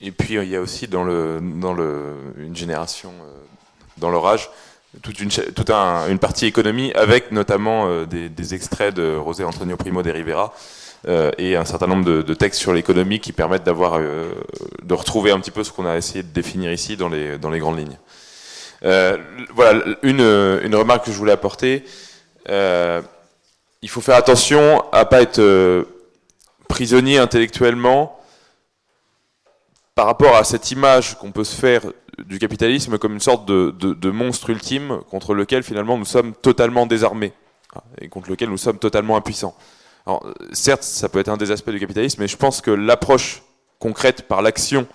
Et 0.00 0.12
puis 0.12 0.34
il 0.34 0.48
y 0.48 0.56
a 0.56 0.60
aussi 0.60 0.88
dans, 0.88 1.04
le, 1.04 1.40
dans 1.40 1.74
le, 1.74 2.14
une 2.38 2.56
génération, 2.56 3.10
euh, 3.10 3.34
dans 3.98 4.10
leur 4.10 4.26
âge, 4.26 4.50
toute 5.02 5.20
une, 5.20 5.28
toute 5.28 5.70
un, 5.70 6.08
une 6.08 6.18
partie 6.18 6.46
économie 6.46 6.90
avec 6.94 7.30
notamment 7.30 8.04
des, 8.06 8.54
extraits 8.54 8.92
de 8.92 9.14
José 9.24 9.44
Antonio 9.44 9.76
Primo 9.76 10.02
de 10.02 10.10
Rivera 10.10 10.52
et 11.06 11.56
un 11.56 11.64
certain 11.64 11.86
nombre 11.86 12.04
de, 12.04 12.34
textes 12.34 12.60
sur 12.60 12.72
l'économie 12.72 13.20
qui 13.20 13.32
permettent 13.32 13.64
d'avoir, 13.64 13.98
de 13.98 14.94
retrouver 14.94 15.30
un 15.30 15.40
petit 15.40 15.50
peu 15.50 15.64
ce 15.64 15.72
qu'on 15.72 15.86
a 15.86 15.96
essayé 15.96 16.22
de 16.22 16.28
définir 16.28 16.72
ici 16.72 16.96
dans 16.96 17.08
les, 17.08 17.38
dans 17.38 17.50
les 17.50 17.58
grandes 17.58 17.78
lignes. 17.78 17.98
voilà, 18.82 19.82
une, 20.02 20.20
une 20.20 20.74
remarque 20.74 21.06
que 21.06 21.12
je 21.12 21.16
voulais 21.16 21.32
apporter, 21.32 21.84
euh, 22.48 23.02
il 23.82 23.88
faut 23.88 24.00
faire 24.00 24.16
attention 24.16 24.84
à 24.92 25.04
pas 25.04 25.22
être 25.22 25.38
euh, 25.38 25.84
prisonnier 26.68 27.18
intellectuellement 27.18 28.18
par 29.94 30.06
rapport 30.06 30.36
à 30.36 30.44
cette 30.44 30.70
image 30.70 31.18
qu'on 31.18 31.32
peut 31.32 31.44
se 31.44 31.54
faire 31.54 31.82
du 32.18 32.38
capitalisme 32.38 32.98
comme 32.98 33.14
une 33.14 33.20
sorte 33.20 33.46
de, 33.46 34.10
monstre 34.10 34.50
ultime 34.50 35.00
contre 35.10 35.34
lequel 35.34 35.62
finalement 35.62 35.96
nous 35.96 36.04
sommes 36.04 36.34
totalement 36.34 36.86
désarmés 36.86 37.32
et 38.00 38.08
contre 38.08 38.30
lequel 38.30 38.50
nous 38.50 38.58
sommes 38.58 38.78
totalement 38.78 39.16
impuissants. 39.16 39.56
Alors, 40.10 40.26
certes, 40.50 40.82
ça 40.82 41.08
peut 41.08 41.20
être 41.20 41.28
un 41.28 41.36
des 41.36 41.52
aspects 41.52 41.70
du 41.70 41.78
capitalisme, 41.78 42.20
mais 42.20 42.26
je 42.26 42.36
pense 42.36 42.60
que 42.60 42.72
l'approche 42.72 43.44
concrète 43.78 44.26
par 44.26 44.42
l'action 44.42 44.88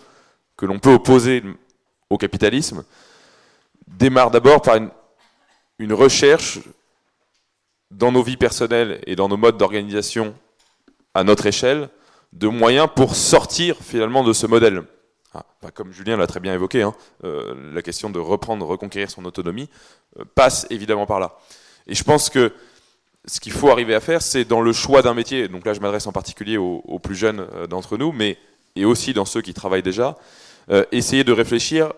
que 0.58 0.66
l'on 0.66 0.78
peut 0.78 0.92
opposer 0.92 1.42
au 2.10 2.18
capitalisme 2.18 2.84
démarre 3.88 4.30
d'abord 4.30 4.62
par 4.62 4.78
une 5.80 5.94
recherche 5.94 6.60
dans 7.92 8.12
nos 8.12 8.24
vies 8.24 8.36
personnelles 8.36 9.00
et 9.08 9.16
dans 9.16 9.30
nos 9.30 9.38
modes 9.38 9.56
d'organisation 9.56 10.36
à 11.14 11.24
notre 11.24 11.46
échelle, 11.46 11.88
de 12.34 12.50
moyens 12.50 12.90
pour 12.94 13.16
sortir 13.16 13.78
finalement 13.78 14.22
de 14.22 14.34
ce 14.34 14.48
modèle. 14.48 14.84
Ah, 15.34 15.46
comme 15.74 15.94
Julien 15.94 16.18
l'a 16.18 16.28
très 16.28 16.42
bien 16.42 16.54
évoqué, 16.54 16.82
hein, 16.82 16.94
euh, 17.24 17.72
la 17.74 17.82
question 17.82 18.10
de 18.10 18.20
reprendre, 18.20 18.66
reconquérir 18.66 19.10
son 19.10 19.24
autonomie 19.24 19.70
euh, 20.20 20.26
passe 20.36 20.68
évidemment 20.72 21.06
par 21.06 21.22
là. 21.22 21.38
Et 21.88 21.96
je 21.96 22.04
pense 22.04 22.30
que 22.30 22.52
ce 23.28 23.40
qu'il 23.40 23.52
faut 23.52 23.70
arriver 23.70 23.96
à 23.96 24.00
faire, 24.00 24.22
c'est 24.22 24.46
dans 24.46 24.62
le 24.62 24.74
choix 24.74 25.02
d'un 25.02 25.14
métier, 25.14 25.48
donc 25.48 25.66
là 25.66 25.74
je 25.74 25.80
m'adresse 25.80 26.08
en 26.08 26.12
particulier 26.12 26.58
aux, 26.58 27.00
plus 27.00 27.16
jeunes 27.16 27.48
euh, 27.56 27.68
d'entre 27.68 27.98
nous, 27.98 28.12
mais 28.12 28.38
et 28.76 28.86
aussi 28.86 29.14
dans 29.14 29.26
ceux 29.26 29.42
qui 29.42 29.54
travaillent 29.54 29.84
déjà, 29.84 30.18
essayer 30.92 31.24
de 31.24 31.32
réfléchir 31.32 31.94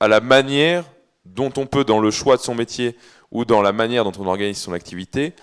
à 0.00 0.08
la 0.08 0.20
manière 0.20 0.84
dont 1.24 1.52
on 1.56 1.66
peut, 1.66 1.84
dans 1.84 2.00
le 2.00 2.10
choix 2.10 2.36
de 2.36 2.42
son 2.42 2.54
métier 2.54 2.96
ou 3.30 3.44
dans 3.44 3.62
la 3.62 3.72
manière 3.72 4.04
dont 4.04 4.12
on 4.18 4.26
organise 4.26 4.58
son 4.58 4.72
activité, 4.72 5.34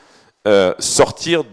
euh, 0.47 0.73
sortir 0.79 1.43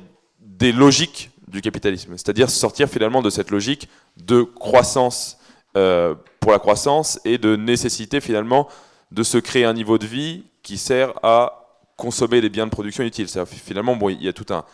des 0.40 0.72
logiques 0.72 1.30
du 1.48 1.60
capitalisme. 1.60 2.12
C'est-à-dire 2.12 2.50
sortir 2.50 2.88
finalement 2.88 3.22
de 3.22 3.30
cette 3.30 3.50
logique 3.50 3.88
de 4.16 4.42
croissance 4.42 5.38
euh, 5.76 6.14
pour 6.40 6.52
la 6.52 6.58
croissance 6.58 7.20
et 7.24 7.38
de 7.38 7.56
nécessité 7.56 8.20
finalement 8.20 8.68
de 9.10 9.22
se 9.22 9.38
créer 9.38 9.64
un 9.64 9.74
niveau 9.74 9.98
de 9.98 10.06
vie 10.06 10.44
qui 10.62 10.78
sert 10.78 11.12
à 11.22 11.57
consommer 11.98 12.40
des 12.40 12.48
biens 12.48 12.64
de 12.64 12.70
production 12.70 13.04
utiles. 13.04 13.28
Finalement, 13.46 13.96
bon, 13.96 14.08
il 14.08 14.22
y 14.22 14.28
a 14.28 14.32
tout 14.32 14.46
un. 14.50 14.64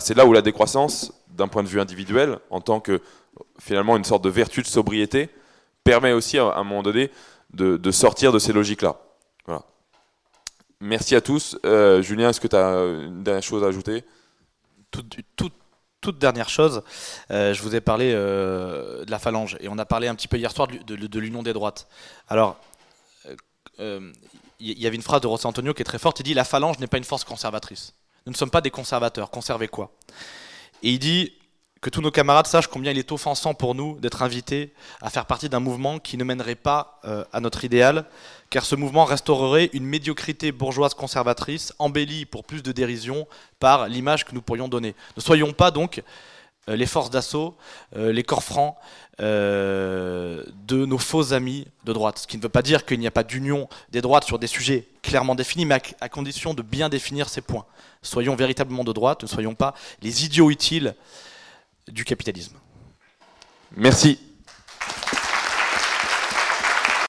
C'est 0.00 0.16
là 0.16 0.26
où 0.26 0.32
la 0.32 0.42
décroissance, 0.42 1.12
d'un 1.28 1.48
point 1.48 1.64
de 1.64 1.68
vue 1.68 1.80
individuel, 1.80 2.38
en 2.50 2.60
tant 2.60 2.78
que 2.78 3.00
finalement 3.58 3.96
une 3.96 4.04
sorte 4.04 4.22
de 4.22 4.30
vertu 4.30 4.62
de 4.62 4.66
sobriété, 4.68 5.30
permet 5.82 6.12
aussi 6.12 6.38
à 6.38 6.54
un 6.56 6.62
moment 6.62 6.82
donné 6.82 7.10
de, 7.52 7.76
de 7.76 7.90
sortir 7.90 8.30
de 8.30 8.38
ces 8.38 8.52
logiques-là. 8.52 8.96
Merci 10.80 11.14
à 11.14 11.22
tous. 11.22 11.56
Euh, 11.64 12.02
Julien, 12.02 12.28
est-ce 12.28 12.40
que 12.40 12.48
tu 12.48 12.56
as 12.56 12.68
une 13.06 13.22
dernière 13.22 13.42
chose 13.42 13.64
à 13.64 13.68
ajouter? 13.68 14.04
Toute, 14.90 16.18
dernière 16.18 16.50
chose, 16.50 16.82
je 17.30 17.62
vous 17.62 17.74
ai 17.74 17.80
parlé 17.80 18.12
de 18.12 19.10
la 19.10 19.18
phalange 19.18 19.56
et 19.60 19.68
on 19.68 19.78
a 19.78 19.86
parlé 19.86 20.06
un 20.06 20.14
petit 20.14 20.28
peu 20.28 20.36
hier 20.36 20.52
soir 20.52 20.68
de, 20.68 21.18
l'union 21.18 21.42
des 21.42 21.54
droites. 21.54 21.88
Alors, 22.28 22.60
il 24.60 24.78
y 24.78 24.86
avait 24.86 24.96
une 24.96 25.02
phrase 25.02 25.20
de 25.20 25.26
Rossi 25.26 25.46
Antonio 25.46 25.74
qui 25.74 25.82
est 25.82 25.84
très 25.84 25.98
forte. 25.98 26.20
Il 26.20 26.24
dit 26.24 26.34
La 26.34 26.44
phalange 26.44 26.78
n'est 26.78 26.86
pas 26.86 26.98
une 26.98 27.04
force 27.04 27.24
conservatrice. 27.24 27.94
Nous 28.26 28.32
ne 28.32 28.36
sommes 28.36 28.50
pas 28.50 28.60
des 28.60 28.70
conservateurs. 28.70 29.30
Conserver 29.30 29.68
quoi? 29.68 29.92
Et 30.82 30.90
il 30.90 30.98
dit 30.98 31.32
que 31.84 31.90
tous 31.90 32.00
nos 32.00 32.10
camarades 32.10 32.46
sachent 32.46 32.68
combien 32.68 32.92
il 32.92 32.98
est 32.98 33.12
offensant 33.12 33.52
pour 33.52 33.74
nous 33.74 34.00
d'être 34.00 34.22
invités 34.22 34.72
à 35.02 35.10
faire 35.10 35.26
partie 35.26 35.50
d'un 35.50 35.60
mouvement 35.60 35.98
qui 35.98 36.16
ne 36.16 36.24
mènerait 36.24 36.54
pas 36.54 36.98
euh, 37.04 37.24
à 37.30 37.40
notre 37.40 37.62
idéal, 37.64 38.06
car 38.48 38.64
ce 38.64 38.74
mouvement 38.74 39.04
restaurerait 39.04 39.68
une 39.74 39.84
médiocrité 39.84 40.50
bourgeoise 40.50 40.94
conservatrice, 40.94 41.74
embellie 41.78 42.24
pour 42.24 42.44
plus 42.44 42.62
de 42.62 42.72
dérision 42.72 43.28
par 43.60 43.86
l'image 43.86 44.24
que 44.24 44.34
nous 44.34 44.40
pourrions 44.40 44.68
donner. 44.68 44.94
Ne 45.18 45.20
soyons 45.20 45.52
pas 45.52 45.70
donc 45.70 46.02
euh, 46.70 46.76
les 46.76 46.86
forces 46.86 47.10
d'assaut, 47.10 47.54
euh, 47.96 48.12
les 48.12 48.22
corps 48.22 48.42
francs 48.42 48.76
de 49.18 50.44
nos 50.68 50.98
faux 50.98 51.32
amis 51.32 51.66
de 51.84 51.92
droite. 51.92 52.18
Ce 52.18 52.26
qui 52.26 52.36
ne 52.36 52.42
veut 52.42 52.48
pas 52.48 52.62
dire 52.62 52.84
qu'il 52.84 52.98
n'y 52.98 53.06
a 53.06 53.12
pas 53.12 53.24
d'union 53.24 53.68
des 53.90 54.00
droites 54.00 54.24
sur 54.24 54.38
des 54.38 54.46
sujets 54.46 54.88
clairement 55.02 55.34
définis, 55.34 55.66
mais 55.66 55.80
à 56.00 56.08
condition 56.08 56.54
de 56.54 56.62
bien 56.62 56.88
définir 56.88 57.28
ces 57.28 57.40
points. 57.40 57.66
Soyons 58.02 58.36
véritablement 58.36 58.84
de 58.84 58.92
droite, 58.92 59.22
ne 59.22 59.28
soyons 59.28 59.54
pas 59.54 59.74
les 60.02 60.24
idiots 60.24 60.50
utiles 60.50 60.94
du 61.88 62.04
capitalisme. 62.04 62.56
Merci. 63.76 64.18